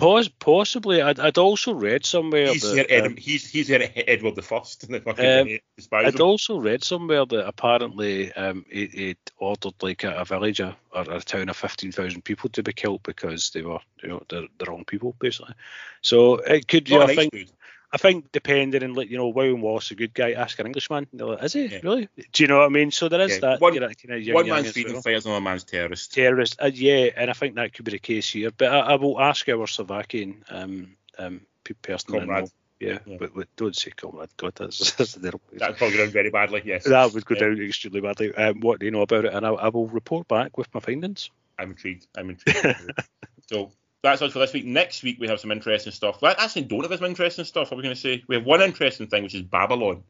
Pos- 0.00 0.28
possibly. 0.28 1.02
I'd, 1.02 1.20
I'd 1.20 1.38
also 1.38 1.72
read 1.72 2.04
somewhere 2.04 2.48
he's 2.48 2.62
that, 2.62 2.90
her, 2.90 3.06
um, 3.06 3.16
he's 3.16 3.48
he's 3.48 3.68
her 3.68 3.80
Edward 3.94 4.34
the 4.34 4.42
First. 4.42 4.84
And 4.84 4.94
Um, 5.06 5.58
I'd 5.92 6.14
him. 6.14 6.20
also 6.20 6.58
read 6.58 6.82
somewhere 6.82 7.26
that 7.26 7.46
apparently 7.46 8.32
um, 8.32 8.64
it, 8.70 8.94
it 8.94 9.18
ordered 9.38 9.74
like 9.82 10.02
a, 10.04 10.14
a 10.14 10.24
village 10.24 10.60
or 10.60 10.74
a 10.92 11.20
town 11.20 11.48
of 11.48 11.56
fifteen 11.56 11.92
thousand 11.92 12.22
people 12.24 12.50
to 12.50 12.62
be 12.62 12.72
killed 12.72 13.02
because 13.02 13.50
they 13.50 13.62
were 13.62 13.78
you 14.02 14.08
know 14.08 14.22
the, 14.28 14.48
the 14.58 14.64
wrong 14.64 14.84
people 14.84 15.14
basically. 15.20 15.54
So 16.02 16.36
it 16.36 16.66
could 16.66 16.88
you 16.88 16.98
Not 16.98 17.10
a 17.10 17.12
I 17.12 17.16
think 17.16 17.32
dude. 17.32 17.50
I 17.92 17.96
think 17.98 18.30
depending 18.32 18.84
on 18.84 18.94
like 18.94 19.10
you 19.10 19.16
know 19.18 19.28
William 19.28 19.60
Wallace 19.62 19.90
a 19.90 19.94
good 19.96 20.14
guy 20.14 20.32
ask 20.32 20.58
an 20.60 20.66
Englishman 20.66 21.08
like 21.12 21.42
is 21.42 21.52
he 21.54 21.66
Yeah. 21.66 21.80
really 21.82 22.08
do 22.32 22.42
you 22.44 22.48
know 22.48 22.58
what 22.58 22.66
I 22.66 22.68
mean 22.68 22.90
so 22.92 23.08
there 23.08 23.20
is 23.20 23.32
Yeah. 23.34 23.40
that 23.40 23.60
One- 23.60 23.74
you 23.74 23.80
know, 23.80 24.16
young, 24.16 24.34
One 24.34 24.48
man's 24.48 24.70
freedom 24.72 25.02
fighter 25.02 25.28
another 25.28 25.40
man's 25.40 25.64
terrorist. 25.64 26.12
terrorist 26.14 26.56
uh, 26.62 26.70
yeah 26.72 27.10
and 27.16 27.30
I 27.30 27.32
think 27.32 27.56
that 27.56 27.72
could 27.74 27.84
be 27.84 27.92
the 27.92 27.98
case 27.98 28.30
here 28.30 28.50
but 28.56 28.68
I, 28.72 28.78
I 28.78 28.94
will 28.94 29.20
ask 29.20 29.48
our 29.48 29.66
Slovakian 29.66 30.44
um 30.50 30.96
um 31.18 31.40
pe- 31.64 31.74
person 31.74 32.18
Comrade. 32.20 32.48
yeah, 32.78 32.98
Yeah. 33.06 33.16
But, 33.18 33.34
but 33.34 33.48
don't 33.56 33.76
say 33.76 33.90
comrade 33.90 34.30
God 34.36 34.52
that's, 34.54 34.92
that's 34.96 35.14
terrible 35.14 35.40
That's 35.52 35.76
probably 35.78 35.98
done 35.98 36.10
very 36.10 36.30
badly. 36.30 36.62
Yes, 36.64 36.84
that 36.84 37.12
would 37.12 37.24
go 37.26 37.34
Yeah. 37.34 37.40
down 37.40 37.60
extremely 37.60 38.00
badly. 38.00 38.32
Um, 38.34 38.60
what 38.60 38.78
do 38.78 38.86
you 38.86 38.92
know 38.92 39.02
about 39.02 39.24
it? 39.26 39.34
And 39.34 39.44
I, 39.44 39.50
I 39.50 39.68
will 39.68 39.88
report 39.88 40.28
back 40.28 40.56
with 40.56 40.72
my 40.72 40.80
findings. 40.80 41.30
I'm 41.58 41.70
intrigued. 41.72 42.06
I'm 42.16 42.30
intrigued. 42.30 42.92
so 43.50 43.70
that's 44.02 44.22
us 44.22 44.32
for 44.32 44.38
this 44.38 44.52
week. 44.52 44.64
Next 44.64 45.02
week 45.02 45.18
we 45.20 45.28
have 45.28 45.40
some 45.40 45.52
interesting 45.52 45.92
stuff. 45.92 46.22
Well, 46.22 46.34
actually, 46.38 46.62
don't 46.62 46.88
have 46.88 46.98
some 46.98 47.06
interesting 47.06 47.44
stuff. 47.44 47.70
What 47.70 47.76
we're 47.76 47.82
going 47.82 47.94
to 47.94 48.00
say 48.00 48.22
we 48.28 48.36
have 48.36 48.44
one 48.44 48.62
interesting 48.62 49.06
thing, 49.08 49.22
which 49.22 49.34
is 49.34 49.42
Babylon. 49.42 50.02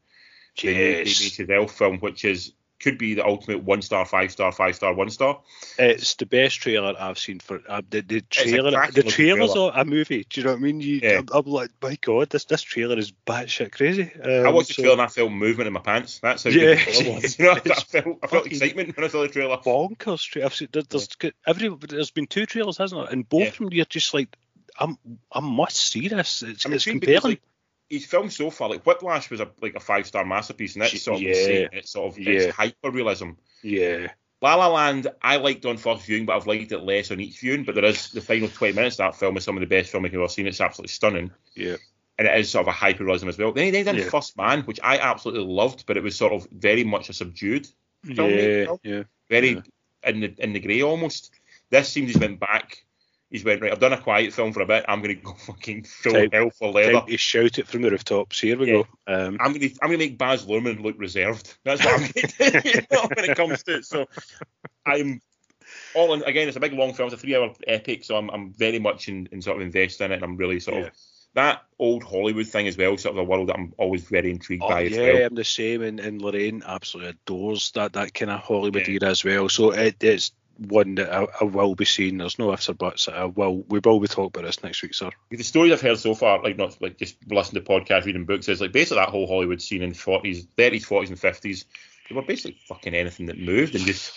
the 0.60 0.72
Yes, 0.72 1.18
Damien 1.18 1.66
Chazelle 1.66 1.70
film, 1.70 1.98
which 1.98 2.24
is 2.24 2.52
could 2.80 2.98
be 2.98 3.14
the 3.14 3.24
ultimate 3.24 3.62
one 3.62 3.82
star, 3.82 4.04
five 4.06 4.32
star, 4.32 4.50
five 4.52 4.74
star, 4.74 4.92
one 4.94 5.10
star. 5.10 5.40
it's 5.78 6.14
the 6.14 6.26
best 6.26 6.56
trailer 6.60 6.94
I've 6.98 7.18
seen 7.18 7.38
for 7.38 7.60
uh, 7.68 7.82
the 7.90 8.00
the 8.00 8.20
trailer. 8.22 8.70
The 8.90 9.02
trailer's 9.02 9.52
trailer. 9.52 9.72
a, 9.74 9.82
a 9.82 9.84
movie. 9.84 10.26
Do 10.28 10.40
you 10.40 10.44
know 10.46 10.52
what 10.52 10.58
I 10.58 10.62
mean? 10.62 10.80
You, 10.80 11.00
Yeah. 11.02 11.18
I'm, 11.18 11.26
I'm 11.32 11.44
like, 11.46 11.70
my 11.82 11.96
God, 12.00 12.30
this 12.30 12.44
this 12.46 12.62
trailer 12.62 12.98
is 12.98 13.12
batshit 13.26 13.72
crazy. 13.72 14.10
Um, 14.22 14.46
I 14.46 14.50
watched 14.50 14.68
the 14.68 14.74
so 14.74 14.82
trailer 14.82 14.94
and 14.94 15.02
I 15.02 15.06
felt 15.08 15.30
movement 15.30 15.66
in 15.66 15.72
my 15.72 15.80
pants. 15.80 16.18
That's 16.20 16.44
how 16.44 16.50
Yeah. 16.50 16.74
good 16.74 16.78
the 16.78 16.92
trailer 16.92 17.14
was. 17.20 17.38
You 17.38 17.44
know, 17.44 17.52
I 17.52 17.60
felt, 17.60 18.18
I 18.22 18.26
felt 18.26 18.46
excitement 18.46 18.96
when 18.96 19.04
I 19.04 19.08
saw 19.08 19.22
the 19.22 19.28
trailer. 19.28 19.56
Bonkers. 19.58 20.26
Tra- 20.28 20.44
I've 20.46 20.54
seen, 20.54 20.68
there- 20.72 20.82
there's 20.82 21.08
every 21.46 21.68
there's 21.88 22.10
been 22.10 22.26
two 22.26 22.46
trailers, 22.46 22.78
hasn't 22.78 23.00
there? 23.00 23.12
And 23.12 23.28
both 23.28 23.40
Yeah. 23.42 23.48
of 23.48 23.56
them, 23.58 23.68
you're 23.72 23.84
just 23.84 24.14
like, 24.14 24.34
I'm 24.78 24.96
I 25.30 25.40
must 25.40 25.76
see 25.76 26.08
this. 26.08 26.42
It's, 26.42 26.64
I'm 26.64 26.72
it's 26.72 26.86
intrigued 26.86 27.00
because, 27.06 27.14
compelling. 27.22 27.32
like, 27.36 27.42
his 27.90 28.06
films 28.06 28.36
so 28.36 28.50
far, 28.50 28.70
like 28.70 28.84
Whiplash 28.86 29.28
was 29.30 29.40
a 29.40 29.50
like 29.60 29.74
a 29.74 29.80
five 29.80 30.06
star 30.06 30.24
masterpiece, 30.24 30.74
and 30.74 30.82
that's 30.82 31.02
sort 31.02 31.16
of 31.16 31.22
Yeah. 31.22 31.30
insane. 31.30 31.68
It's 31.72 31.90
sort 31.90 32.12
of 32.12 32.18
Yeah. 32.18 32.32
it's 32.32 32.56
hyper 32.56 32.90
realism. 32.90 33.30
Yeah. 33.62 34.12
La 34.40 34.54
La 34.54 34.68
Land, 34.68 35.08
I 35.20 35.36
liked 35.36 35.66
on 35.66 35.76
first 35.76 36.06
viewing, 36.06 36.24
but 36.24 36.34
I've 36.36 36.46
liked 36.46 36.72
it 36.72 36.78
less 36.78 37.10
on 37.10 37.20
each 37.20 37.40
viewing. 37.40 37.64
But 37.64 37.74
there 37.74 37.84
is 37.84 38.10
the 38.10 38.22
final 38.22 38.48
20 38.48 38.72
minutes 38.74 38.94
of 38.94 38.98
that 39.12 39.16
film 39.18 39.36
is 39.36 39.44
some 39.44 39.56
of 39.56 39.60
the 39.60 39.66
best 39.66 39.92
filmmaking 39.92 40.14
I've 40.14 40.20
ever 40.20 40.28
seen. 40.28 40.46
It's 40.46 40.62
absolutely 40.62 40.88
stunning. 40.92 41.30
Yeah. 41.54 41.76
And 42.18 42.26
it 42.26 42.38
is 42.38 42.50
sort 42.50 42.62
of 42.62 42.68
a 42.68 42.72
hyper 42.72 43.04
realism 43.04 43.28
as 43.28 43.36
well. 43.36 43.52
Then 43.52 43.66
he 43.66 43.70
did 43.82 43.94
Yeah. 43.96 44.08
First 44.08 44.36
Man, 44.38 44.62
which 44.62 44.80
I 44.82 44.98
absolutely 44.98 45.44
loved, 45.52 45.84
but 45.86 45.98
it 45.98 46.02
was 46.02 46.16
sort 46.16 46.32
of 46.32 46.48
very 46.52 46.84
much 46.84 47.10
a 47.10 47.12
subdued 47.12 47.66
film. 48.14 48.30
Yeah. 48.30 48.64
film. 48.64 48.78
Yeah. 48.82 49.02
very 49.28 49.62
in 50.04 50.20
the 50.20 50.34
in 50.38 50.52
the 50.54 50.60
grey 50.60 50.80
almost. 50.82 51.32
This 51.68 51.88
seems 51.90 52.12
he's 52.12 52.18
went 52.18 52.40
back. 52.40 52.82
He's 53.30 53.44
went 53.44 53.62
right. 53.62 53.70
I've 53.70 53.78
done 53.78 53.92
a 53.92 54.00
quiet 54.00 54.32
film 54.32 54.52
for 54.52 54.60
a 54.60 54.66
bit. 54.66 54.84
I'm 54.88 55.00
going 55.02 55.14
to 55.16 55.22
go 55.22 55.34
fucking 55.46 55.84
full 55.84 56.12
Time- 56.14 56.30
hell 56.32 56.50
for 56.50 56.72
leather. 56.72 56.92
Time 56.94 57.06
to 57.06 57.16
shout 57.16 57.58
it 57.58 57.68
from 57.68 57.82
the 57.82 57.90
rooftops. 57.90 58.40
Here 58.40 58.58
we 58.58 58.66
Yeah. 58.72 58.82
go. 58.82 58.86
Um, 59.06 59.36
I'm 59.40 59.52
going 59.52 59.60
to 59.68 59.74
I'm 59.82 59.88
going 59.88 60.00
to 60.00 60.04
make 60.06 60.18
Baz 60.18 60.44
Luhrmann 60.46 60.82
look 60.82 60.96
reserved. 60.98 61.56
That's 61.64 61.84
what 61.84 61.94
I'm 61.94 62.00
going 62.00 62.12
to 62.12 62.86
do 62.90 62.98
when 63.14 63.30
it 63.30 63.36
comes 63.36 63.62
to 63.64 63.76
it. 63.76 63.84
So 63.84 64.06
I'm 64.84 65.20
all 65.94 66.12
in. 66.14 66.22
Again, 66.24 66.48
it's 66.48 66.56
a 66.56 66.60
big 66.60 66.72
long 66.72 66.92
film. 66.94 67.06
It's 67.06 67.14
a 67.14 67.18
three 67.18 67.36
hour 67.36 67.52
epic. 67.66 68.04
So 68.04 68.16
I'm 68.16 68.30
I'm 68.30 68.52
very 68.52 68.78
much 68.78 69.08
in, 69.08 69.28
in 69.32 69.40
sort 69.42 69.56
of 69.58 69.62
invested 69.62 70.04
in 70.06 70.12
it, 70.12 70.16
and 70.16 70.24
I'm 70.24 70.36
really 70.36 70.60
sort 70.60 70.78
Yeah. 70.78 70.86
of 70.86 70.92
that 71.34 71.62
old 71.78 72.02
Hollywood 72.02 72.48
thing 72.48 72.66
as 72.66 72.76
well. 72.76 72.96
Sort 72.96 73.14
of 73.14 73.18
a 73.20 73.24
world 73.24 73.48
that 73.50 73.56
I'm 73.56 73.72
always 73.78 74.02
very 74.02 74.32
intrigued 74.32 74.64
oh, 74.64 74.68
by 74.68 74.86
as 74.86 74.90
yeah, 74.92 75.12
well. 75.12 75.26
I'm 75.26 75.34
the 75.36 75.44
same, 75.44 75.82
and, 75.82 76.00
and 76.00 76.20
Lorraine 76.20 76.64
absolutely 76.66 77.10
adores 77.10 77.70
that 77.72 77.92
that 77.92 78.12
kind 78.14 78.32
of 78.32 78.40
Hollywood 78.40 78.88
Yeah. 78.88 78.98
era 79.02 79.10
as 79.10 79.24
well. 79.24 79.48
So 79.48 79.70
it, 79.70 80.02
it's 80.02 80.32
one 80.68 80.96
that 80.96 81.12
I, 81.12 81.26
I 81.40 81.44
will 81.44 81.74
be 81.74 81.84
seeing. 81.84 82.18
There's 82.18 82.38
no 82.38 82.52
ifs 82.52 82.68
or 82.68 82.74
buts. 82.74 83.08
I 83.08 83.24
will. 83.24 83.64
We 83.68 83.80
will 83.82 84.00
be 84.00 84.08
talking 84.08 84.26
about 84.26 84.44
this 84.44 84.62
next 84.62 84.82
week, 84.82 84.94
sir. 84.94 85.10
the 85.30 85.42
stories 85.42 85.72
I've 85.72 85.80
heard 85.80 85.98
so 85.98 86.14
far, 86.14 86.42
like 86.42 86.56
not 86.56 86.80
like 86.80 86.98
just 86.98 87.16
listening 87.28 87.64
to 87.64 87.70
podcasts, 87.70 88.04
reading 88.04 88.26
books, 88.26 88.48
is 88.48 88.60
like 88.60 88.72
basically 88.72 88.98
that 88.98 89.08
whole 89.08 89.26
Hollywood 89.26 89.62
scene 89.62 89.82
in 89.82 89.94
forties, 89.94 90.46
thirties, 90.56 90.84
forties, 90.84 91.10
and 91.10 91.18
fifties. 91.18 91.64
They 92.08 92.14
were 92.14 92.22
basically 92.22 92.58
fucking 92.66 92.94
anything 92.94 93.26
that 93.26 93.38
moved 93.38 93.74
and 93.74 93.84
just 93.84 94.12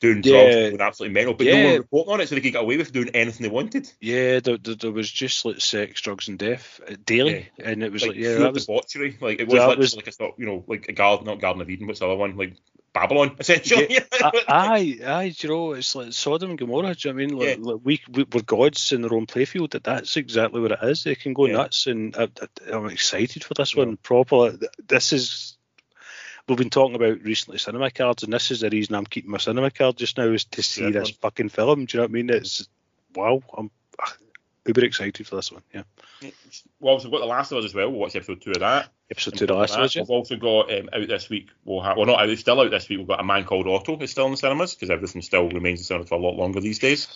doing 0.00 0.20
drugs 0.20 0.54
Yeah. 0.56 0.64
and 0.66 0.80
absolutely 0.82 1.14
mental. 1.14 1.34
But 1.34 1.46
no 1.46 1.64
one 1.64 1.76
reporting 1.78 2.12
on 2.12 2.20
it, 2.20 2.28
so 2.28 2.34
they 2.34 2.40
could 2.40 2.52
get 2.52 2.62
away 2.62 2.76
with 2.76 2.92
doing 2.92 3.10
anything 3.10 3.44
they 3.44 3.48
wanted. 3.48 3.88
Yeah, 4.00 4.40
there, 4.40 4.58
there, 4.58 4.74
there 4.74 4.90
was 4.90 5.10
just 5.10 5.44
like 5.44 5.60
sex, 5.60 6.00
drugs, 6.00 6.26
and 6.28 6.38
death 6.38 6.80
uh, 6.86 6.96
daily, 7.06 7.48
and 7.62 7.82
it 7.84 7.92
was 7.92 8.02
like, 8.02 8.10
Like, 8.16 8.18
yeah, 8.18 8.34
that 8.38 8.52
was 8.52 8.66
debauchery. 8.66 9.16
Like 9.20 9.40
it 9.40 9.46
was 9.48 9.54
that 9.60 9.78
was- 9.78 9.94
like 9.96 10.08
a 10.08 10.12
sort, 10.12 10.34
you 10.38 10.46
know, 10.46 10.64
like 10.66 10.88
a 10.88 10.92
garden, 10.92 11.26
not 11.26 11.40
Garden 11.40 11.62
of 11.62 11.70
Eden, 11.70 11.86
what's 11.86 12.00
the 12.00 12.06
other 12.06 12.16
one? 12.16 12.36
Like 12.36 12.56
Babylon, 12.94 13.36
essentially. 13.38 13.96
A- 14.22 14.32
aye, 14.48 14.98
aye, 15.04 15.34
you 15.38 15.48
know, 15.48 15.72
it's 15.72 15.94
like 15.94 16.12
Sodom 16.12 16.50
and 16.50 16.58
Gomorrah. 16.58 16.94
Do 16.94 17.08
you 17.08 17.14
know 17.14 17.16
what 17.16 17.22
I 17.22 17.26
mean? 17.26 17.38
Like, 17.38 17.58
Yeah. 17.58 17.72
like 17.72 17.80
we, 17.84 18.00
we 18.10 18.26
we're 18.32 18.42
gods 18.42 18.92
in 18.92 19.00
their 19.02 19.14
own 19.14 19.26
playfield. 19.26 19.70
That 19.70 19.84
that's 19.84 20.16
exactly 20.16 20.60
what 20.60 20.72
it 20.72 20.78
is. 20.82 21.04
They 21.04 21.14
can 21.14 21.32
go 21.32 21.46
Yeah. 21.46 21.54
nuts, 21.54 21.86
and 21.86 22.14
uh, 22.16 22.26
I, 22.40 22.46
I, 22.70 22.76
I'm 22.76 22.90
excited 22.90 23.44
for 23.44 23.54
this 23.54 23.74
Yeah. 23.74 23.84
one. 23.84 23.96
Proper. 23.96 24.58
This 24.86 25.12
is. 25.12 25.56
We've 26.48 26.58
been 26.58 26.70
talking 26.70 26.96
about 26.96 27.22
recently 27.22 27.58
cinema 27.58 27.90
cards, 27.90 28.24
and 28.24 28.32
this 28.32 28.50
is 28.50 28.60
the 28.60 28.68
reason 28.68 28.96
I'm 28.96 29.06
keeping 29.06 29.30
my 29.30 29.38
cinema 29.38 29.70
card 29.70 29.96
just 29.96 30.18
now 30.18 30.24
is 30.24 30.44
to 30.46 30.62
see 30.62 30.82
Yeah, 30.84 30.90
this 30.90 31.10
fucking 31.10 31.50
film. 31.50 31.84
Do 31.84 31.96
you 31.96 32.00
know 32.00 32.04
what 32.04 32.10
I 32.10 32.12
mean? 32.12 32.30
It's 32.30 32.68
wow. 33.14 33.42
I'm 33.56 33.70
uber 34.66 34.84
excited 34.84 35.26
for 35.26 35.36
this 35.36 35.50
one. 35.52 35.62
Yeah. 35.74 35.82
Well, 36.80 36.98
we've 36.98 37.10
got 37.10 37.20
The 37.20 37.26
Last 37.26 37.52
of 37.52 37.58
Us 37.58 37.64
as 37.66 37.74
well. 37.74 37.90
We'll 37.90 38.00
watch 38.00 38.16
episode 38.16 38.40
two 38.40 38.50
of 38.52 38.60
that. 38.60 38.90
Episode 39.10 39.36
two, 39.36 39.44
of 39.44 39.48
the 39.48 39.54
last 39.54 39.74
of 39.74 39.80
us. 39.80 39.96
We've 39.96 40.08
also 40.10 40.36
got 40.36 40.72
um, 40.72 40.88
out 40.92 41.08
this 41.08 41.28
week. 41.28 41.50
We'll 41.64 41.80
have, 41.82 41.96
well, 41.96 42.06
not 42.06 42.20
out. 42.20 42.30
It's 42.30 42.40
still 42.40 42.60
out 42.60 42.70
this 42.70 42.88
week. 42.88 42.98
We've 42.98 43.08
got 43.08 43.20
a 43.20 43.24
man 43.24 43.44
called 43.44 43.66
Otto. 43.66 43.98
It's 44.00 44.12
still 44.12 44.26
in 44.26 44.32
the 44.32 44.36
cinemas 44.36 44.74
because 44.74 44.90
everything 44.90 45.22
still 45.22 45.48
remains 45.48 45.80
in 45.80 45.84
cinemas 45.84 46.08
for 46.08 46.14
a 46.14 46.22
lot 46.22 46.36
longer 46.36 46.60
these 46.60 46.78
days. 46.78 47.08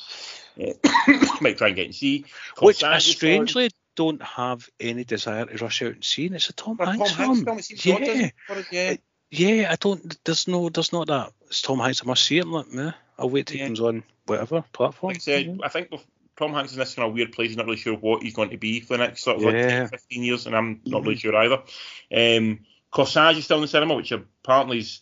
Uh, 0.60 0.72
might 1.40 1.56
try 1.58 1.68
and 1.68 1.76
get 1.76 1.86
and 1.86 1.94
see. 1.94 2.24
Which 2.60 2.82
I 2.82 2.98
strangely 2.98 3.70
don't 3.94 4.22
have 4.22 4.68
any 4.80 5.04
desire 5.04 5.46
to 5.46 5.64
rush 5.64 5.82
out 5.82 5.92
and 5.94 6.04
see. 6.04 6.26
And 6.26 6.36
it's 6.36 6.48
a 6.50 6.52
Tom 6.52 6.76
for- 6.76 6.84
for 6.84 6.90
Hanks 6.90 7.12
Tom 7.12 7.18
Hanks 7.18 7.36
film. 7.36 7.44
film. 7.44 7.58
It 7.58 7.64
seems 7.64 7.82
so 7.82 7.92
odd, 7.94 8.00
doesn't 8.00 8.16
Yeah. 8.20 8.26
it? 8.26 8.32
For 8.46 8.58
it, 8.58 8.66
yeah. 8.72 8.96
Yeah, 9.28 9.68
I 9.72 9.76
don't. 9.76 10.24
There's 10.24 10.46
no. 10.46 10.68
There's 10.68 10.92
not 10.92 11.08
that. 11.08 11.32
It's 11.46 11.62
Tom 11.62 11.78
Hanks. 11.80 12.02
I 12.02 12.06
must 12.06 12.24
see 12.24 12.38
it. 12.38 12.44
I'm 12.44 12.52
like, 12.52 12.68
meh. 12.70 12.92
I'll 13.18 13.30
wait 13.30 13.46
till 13.46 13.56
Yeah. 13.56 13.64
it 13.64 13.66
comes 13.68 13.80
on 13.80 14.02
whatever 14.26 14.62
platform. 14.72 15.10
Like 15.10 15.16
I 15.16 15.20
said, 15.20 15.58
I 15.64 15.68
think 15.68 15.88
Tom 16.38 16.52
Hanks 16.52 16.70
is 16.72 16.76
in 16.76 16.80
this 16.80 16.94
kind 16.94 17.08
of 17.08 17.14
weird 17.14 17.32
place. 17.32 17.48
He's 17.48 17.56
not 17.56 17.66
really 17.66 17.78
sure 17.78 17.94
what 17.96 18.22
he's 18.22 18.34
going 18.34 18.50
to 18.50 18.56
be 18.58 18.80
for 18.80 18.94
the 18.96 19.04
next 19.04 19.22
sort 19.22 19.36
of 19.38 19.42
like 19.42 19.54
10, 19.68 19.88
15 19.88 20.22
years, 20.22 20.46
and 20.46 20.54
I'm 20.56 20.80
not 20.84 21.02
really 21.02 21.16
sure 21.16 21.34
either. 21.36 21.56
Um, 22.14 22.60
Corsage 22.92 23.38
is 23.38 23.44
still 23.44 23.56
in 23.58 23.62
the 23.62 23.68
cinema, 23.68 23.94
which 23.94 24.12
apparently 24.12 24.78
is 24.78 25.00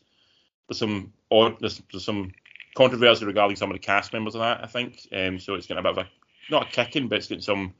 there's 0.68 0.78
some 0.78 1.12
odd, 1.30 1.56
there's, 1.60 1.82
there's 1.92 2.04
some 2.04 2.32
controversy 2.76 3.24
regarding 3.24 3.56
some 3.56 3.70
of 3.70 3.74
the 3.74 3.78
cast 3.80 4.12
members 4.12 4.34
of 4.34 4.40
that. 4.40 4.62
I 4.64 4.66
think, 4.66 5.06
um, 5.12 5.38
so 5.38 5.54
it's 5.54 5.66
getting 5.66 5.80
a 5.80 5.82
bit 5.82 5.98
of 5.98 6.06
a 6.06 6.08
not 6.50 6.68
a 6.68 6.70
kicking, 6.70 7.08
but 7.08 7.18
it's 7.18 7.28
getting 7.28 7.42
some 7.42 7.74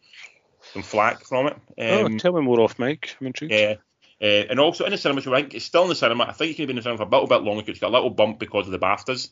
some 0.73 0.83
flack 0.83 1.25
from 1.25 1.47
it. 1.49 1.57
oh, 1.79 2.07
Um, 2.07 2.19
tell 2.19 2.33
me 2.33 2.41
more 2.41 2.61
off 2.61 2.79
mic. 2.79 3.17
I'm 3.21 3.27
intrigued. 3.27 3.53
yeah. 3.53 3.75
Uh, 4.23 4.47
and 4.49 4.59
also 4.61 4.85
in 4.85 4.93
the 4.93 4.97
cinema, 4.99 5.21
so 5.21 5.35
I 5.35 5.41
think 5.43 5.55
it's 5.55 5.65
still 5.65 5.83
in 5.83 5.89
the 5.91 5.95
cinema. 5.95 6.25
I 6.25 6.33
think 6.33 6.51
it's 6.51 6.59
going 6.59 6.69
to 6.69 6.73
be 6.73 6.73
in 6.73 6.77
the 6.77 6.83
cinema 6.83 6.99
for 6.99 7.03
a 7.05 7.11
little 7.11 7.27
bit 7.27 7.43
longer. 7.43 7.63
'cause 7.63 7.71
It's 7.71 7.81
got 7.81 7.91
a 7.91 7.93
little 7.93 8.11
bump 8.11 8.39
because 8.39 8.67
of 8.67 8.73
the 8.73 8.79
BAFTAs, 8.79 9.29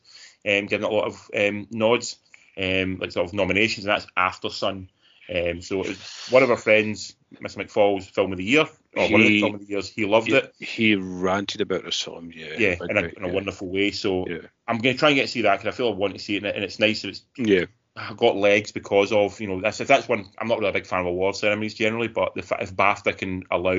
um, 0.47 0.67
getting 0.67 0.85
a 0.85 0.89
lot 0.91 1.07
of 1.07 1.31
um, 1.35 1.67
nods, 1.71 2.17
um, 2.59 2.99
like 2.99 3.13
sort 3.13 3.27
of 3.27 3.35
nominations, 3.35 3.87
and 3.87 3.93
that's 3.95 4.07
Aftersun. 4.17 4.89
Um, 5.35 5.63
so 5.63 5.83
it 5.83 5.89
was 5.89 6.27
one 6.31 6.43
of 6.43 6.51
our 6.51 6.57
friends, 6.57 7.15
Mr. 7.37 7.65
McFall's 7.65 8.07
film 8.09 8.33
of 8.33 8.39
the 8.39 8.45
year, 8.45 8.67
or 8.97 9.09
one 9.11 9.21
of 9.21 9.27
the 9.27 9.29
He- 9.29 9.41
film 9.41 9.55
of 9.55 9.61
the 9.61 9.67
years. 9.67 9.89
He 9.89 10.05
loved 10.05 10.27
He, 10.27 10.35
it, 10.35 10.55
he 10.59 10.95
ranted 10.97 11.61
about 11.61 11.85
this 11.85 12.01
film. 12.01 12.33
Yeah. 12.35 12.55
yeah, 12.59 12.77
in 12.89 12.97
a, 12.97 13.03
time, 13.03 13.13
in 13.17 13.25
a 13.25 13.29
yeah. 13.29 13.33
wonderful 13.33 13.69
way. 13.69 13.93
So 13.93 14.27
Yeah. 14.29 14.39
I'm 14.69 14.79
going 14.79 14.95
to 14.95 14.99
try 14.99 15.11
and 15.11 15.17
get 15.17 15.23
to 15.23 15.29
see 15.29 15.43
that 15.43 15.59
because 15.61 15.73
I 15.73 15.77
feel 15.77 15.89
I 15.89 15.95
want 15.95 16.15
to 16.15 16.19
see 16.19 16.37
it, 16.37 16.45
and 16.45 16.65
it's 16.65 16.79
nice 16.79 17.03
that 17.03 17.09
it's 17.09 17.23
Yeah. 17.37 17.67
I 17.95 18.15
got 18.15 18.37
legs 18.37 18.73
because 18.73 19.13
of 19.13 19.39
you 19.41 19.47
know 19.47 19.61
that's 19.61 19.81
if 19.81 19.87
that's 19.89 20.09
one 20.09 20.27
I'm 20.39 20.49
not 20.49 20.59
really 20.59 20.71
a 20.71 20.75
big 20.75 20.87
fan 20.87 21.01
of 21.01 21.07
award 21.07 21.37
ceremonies 21.37 21.75
generally, 21.75 22.09
but 22.09 22.35
the, 22.35 22.41
if 22.61 22.75
BAFTA 22.75 23.17
can 23.17 23.45
allow 23.51 23.73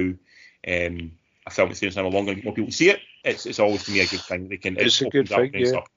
um, 0.68 1.12
a 1.46 1.50
film 1.50 1.70
to 1.70 1.76
stay 1.76 1.88
in 1.88 1.94
cinema 1.94 2.10
longer 2.16 2.32
and 2.32 2.44
more 2.44 2.54
people 2.54 2.72
see 2.72 2.90
it, 2.90 3.00
it's 3.26 3.46
it's 3.46 3.60
always 3.60 3.84
to 3.84 3.92
me 3.92 4.00
a 4.02 4.08
good 4.08 4.22
thing. 4.22 4.48
They 4.50 4.58
can 4.58 4.78
It's 4.80 5.02
it 5.02 5.08
a 5.08 5.10
good 5.10 5.28
thing, 5.30 5.52
yeah. 5.54 5.78
up. 5.78 5.88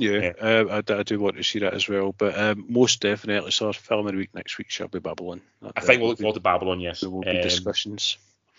Yeah, 0.00 0.32
uh, 0.40 0.64
I, 0.70 0.80
d- 0.80 0.94
I 0.94 1.02
do 1.02 1.20
want 1.20 1.36
to 1.36 1.42
see 1.44 1.58
that 1.60 1.74
as 1.74 1.88
well. 1.88 2.14
But 2.16 2.38
um, 2.38 2.64
most 2.68 3.00
definitely, 3.00 3.50
so 3.50 3.72
film 3.72 4.06
of 4.06 4.12
the 4.12 4.18
week 4.18 4.34
next 4.34 4.56
week 4.58 4.70
shall 4.70 4.88
be 4.88 4.98
Babylon. 4.98 5.40
That- 5.62 5.72
I 5.76 5.80
think 5.80 6.00
we'll 6.00 6.10
look 6.10 6.18
forward 6.18 6.34
to 6.34 6.40
Babylon. 6.40 6.80
Yes, 6.80 7.00
There 7.00 7.10
will 7.10 7.20
be 7.22 7.28
Um, 7.30 7.42
discussions. 7.42 8.16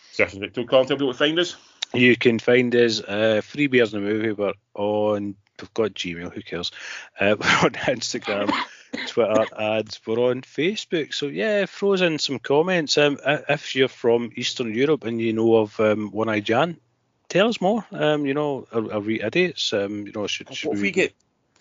discussions. 0.09 0.53
So, 0.55 0.63
Colin, 0.65 0.87
tell 0.87 0.97
people 0.97 1.11
to 1.13 1.17
find 1.17 1.39
us. 1.39 1.55
You 1.93 2.15
can 2.15 2.39
find 2.39 2.73
us 2.75 3.01
uh, 3.01 3.41
Three 3.43 3.67
Beers 3.67 3.93
and 3.93 4.05
a 4.05 4.09
Movie. 4.09 4.31
We're 4.31 4.53
on. 4.75 5.35
We've 5.59 5.73
got 5.73 5.93
Gmail. 5.93 6.33
Who 6.33 6.41
cares? 6.41 6.71
Uh, 7.19 7.35
we're 7.39 7.47
on 7.65 7.71
Instagram, 7.73 8.51
Twitter, 9.07 9.45
ads. 9.59 9.99
we're 10.07 10.17
on 10.31 10.41
Facebook. 10.41 11.13
So 11.13 11.27
yeah, 11.27 11.65
throw 11.65 11.93
in 11.93 12.17
some 12.17 12.39
comments. 12.39 12.97
Um, 12.97 13.19
if 13.25 13.75
you're 13.75 13.87
from 13.89 14.31
Eastern 14.35 14.73
Europe 14.73 15.03
and 15.05 15.19
you 15.21 15.33
know 15.33 15.55
of 15.57 15.79
um, 15.79 16.11
One 16.11 16.29
Eye 16.29 16.39
Jan, 16.39 16.77
tell 17.29 17.47
us 17.49 17.61
more. 17.61 17.85
Um, 17.91 18.25
you 18.25 18.33
know, 18.33 18.67
are, 18.71 18.93
are 18.93 18.99
we 19.01 19.21
idiots? 19.21 19.71
Um, 19.73 20.07
you 20.07 20.13
know, 20.13 20.25
should, 20.27 20.51
should 20.55 20.69
What 20.69 20.77
if 20.77 20.81
we 20.81 20.91
get 20.91 21.13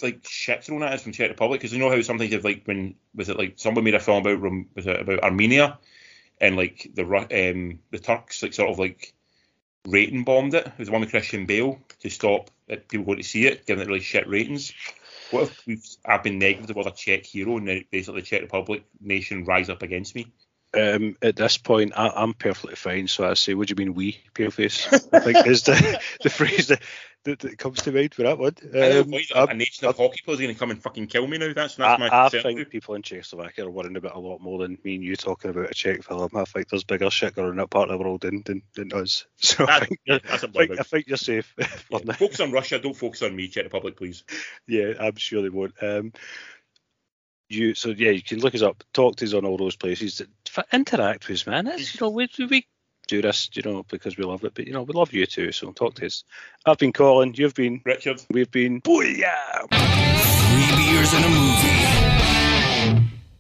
like 0.03 0.27
shit 0.27 0.65
thrown 0.65 0.83
at 0.83 0.93
us 0.93 1.03
from 1.03 1.13
Czech 1.13 1.31
Republic? 1.31 1.61
Because 1.61 1.73
you 1.73 1.79
know 1.79 1.91
how 1.91 2.01
sometimes 2.03 2.31
you've 2.31 2.45
like 2.45 2.63
when 2.65 2.95
was 3.15 3.29
it 3.29 3.39
like 3.39 3.55
someone 3.57 3.85
made 3.85 3.95
a 3.95 4.01
film 4.01 4.27
about 4.27 4.41
was 4.75 4.87
it 4.87 5.01
about 5.01 5.23
Armenia 5.23 5.79
and 6.41 6.57
like 6.57 6.91
the 6.95 7.05
um 7.05 7.79
the 7.91 7.99
Turks 7.99 8.43
like 8.43 8.55
sort 8.55 8.71
of 8.71 8.79
like 8.79 9.13
rating 9.87 10.25
bombed 10.25 10.55
it. 10.55 10.67
It 10.67 10.79
was 10.79 10.89
the 10.89 10.93
one 10.93 11.01
with 11.01 11.11
Christian 11.11 11.47
Bale 11.47 11.79
to 12.01 12.11
stop 12.11 12.51
people 12.89 13.07
going 13.07 13.19
to 13.19 13.25
see 13.25 13.47
it, 13.47 13.67
giving 13.67 13.83
it 13.83 13.89
really 13.89 14.01
shit 14.01 14.29
ratings. 14.29 14.73
What 15.31 15.45
if 15.45 15.67
we've 15.67 15.85
I've 16.05 16.23
been 16.23 16.39
negative 16.39 16.71
about 16.71 16.93
a 16.93 16.97
Czech 16.97 17.25
hero 17.25 17.57
and 17.57 17.69
then 17.69 17.85
basically 17.91 18.21
the 18.21 18.27
Czech 18.27 18.43
Republic 18.43 18.85
nation 19.01 19.45
rise 19.45 19.69
up 19.71 19.83
against 19.83 20.15
me? 20.15 20.33
Um, 20.73 21.17
at 21.21 21.37
this 21.37 21.59
point, 21.59 21.93
I, 21.97 22.09
I'm 22.09 22.33
perfectly 22.35 22.77
fine. 22.77 23.09
So 23.09 23.29
I 23.29 23.35
say, 23.35 23.55
what 23.55 23.69
do 23.69 23.73
you 23.73 23.85
mean 23.85 23.95
we, 23.95 24.19
Paleface? 24.35 25.09
I 25.13 25.19
think 25.21 25.47
is 25.47 25.65
the, 25.65 26.01
the 26.23 26.31
phrase 26.31 26.69
that, 26.69 26.81
that, 27.25 27.41
that 27.41 27.59
comes 27.59 27.83
to 27.83 27.93
mind 27.93 28.15
for 28.15 28.23
that 28.23 28.39
one. 28.39 28.55
Um, 28.63 29.11
know, 29.11 29.19
a, 29.35 29.39
I'm- 29.39 29.49
a 29.51 29.55
nation 29.55 29.89
of 29.89 29.97
hockey 29.97 30.21
players 30.25 30.39
are 30.39 30.45
going 30.45 30.55
to 30.55 30.59
come 30.59 30.71
and 30.71 30.81
fucking 30.81 31.09
kill 31.09 31.27
me 31.27 31.39
now. 31.39 31.53
That's 31.53 31.75
that's 31.75 32.01
I, 32.01 32.09
my 32.09 32.09
I 32.27 32.29
think 32.29 32.71
people 32.71 32.95
in 32.95 33.03
Czechoslovakia 33.03 33.67
are 33.67 33.71
worrying 33.71 33.97
about 33.97 34.15
a 34.15 34.21
lot 34.21 34.41
more 34.41 34.61
than 34.61 34.79
me 34.85 34.95
and 34.95 35.05
you 35.05 35.17
talking 35.17 35.51
about 35.51 35.71
a 35.71 35.75
Czech 35.75 36.05
film. 36.05 36.31
I 36.35 36.45
think 36.45 36.69
there's 36.69 36.85
bigger 36.85 37.11
shit 37.11 37.35
going 37.35 37.47
on 37.49 37.53
in 37.55 37.59
that 37.59 37.71
part 37.71 37.91
of 37.91 37.99
the 37.99 38.05
world 38.05 38.21
than, 38.23 38.43
than, 38.47 38.63
than 38.75 38.93
us. 38.93 39.27
So 39.37 39.67
I 39.69 39.81
think, 39.81 40.01
yeah, 40.07 40.15
I, 40.15 40.29
that's 40.29 40.43
a 40.45 40.49
think. 40.49 40.79
I 40.79 40.83
think 40.85 41.09
you're 41.09 41.17
safe. 41.17 41.55
Yeah. 41.91 42.13
Focus 42.13 42.41
on 42.41 42.53
Russia. 42.53 42.79
Don't 42.79 42.95
focus 42.97 43.23
on 43.23 43.35
me, 43.35 43.49
Czech 43.49 43.65
Republic, 43.65 43.97
please. 43.97 44.23
yeah, 44.69 44.93
I'm 45.01 45.17
sure 45.17 45.43
they 45.43 45.49
won't. 45.49 45.75
Um, 45.83 46.13
you 47.51 47.75
so 47.75 47.91
yeah, 47.91 48.11
you 48.11 48.23
can 48.23 48.39
look 48.39 48.55
us 48.55 48.63
up, 48.63 48.83
talk 48.93 49.17
to 49.17 49.25
us 49.25 49.35
on 49.35 49.45
all 49.45 49.57
those 49.57 49.77
places, 49.77 50.23
F- 50.57 50.65
interact 50.73 51.29
with 51.29 51.37
us, 51.37 51.47
man. 51.47 51.67
It's, 51.67 51.95
you 51.95 52.05
know, 52.05 52.11
we, 52.11 52.29
we 52.39 52.67
do 53.09 53.23
this, 53.23 53.51
you 53.55 53.63
know, 53.63 53.85
because 53.89 54.17
we 54.17 54.25
love 54.25 54.45
it, 54.45 54.55
but 54.55 54.67
you 54.67 54.73
know, 54.73 54.83
we 54.83 54.95
love 54.95 55.13
you 55.13 55.27
too. 55.27 55.53
So 55.53 55.73
talk 55.73 55.95
to 55.97 56.07
us. 56.07 56.25
I've 56.67 56.79
been 56.79 56.93
Colin, 56.93 57.35
you've 57.35 57.55
been, 57.55 57.83
Richard. 57.85 58.23
we've 58.31 58.51
been, 58.51 58.81
booyah. 58.81 59.69
Three 59.71 60.77
beers 60.77 61.13
and 61.15 61.25
a 61.25 61.29
movie. 61.29 62.00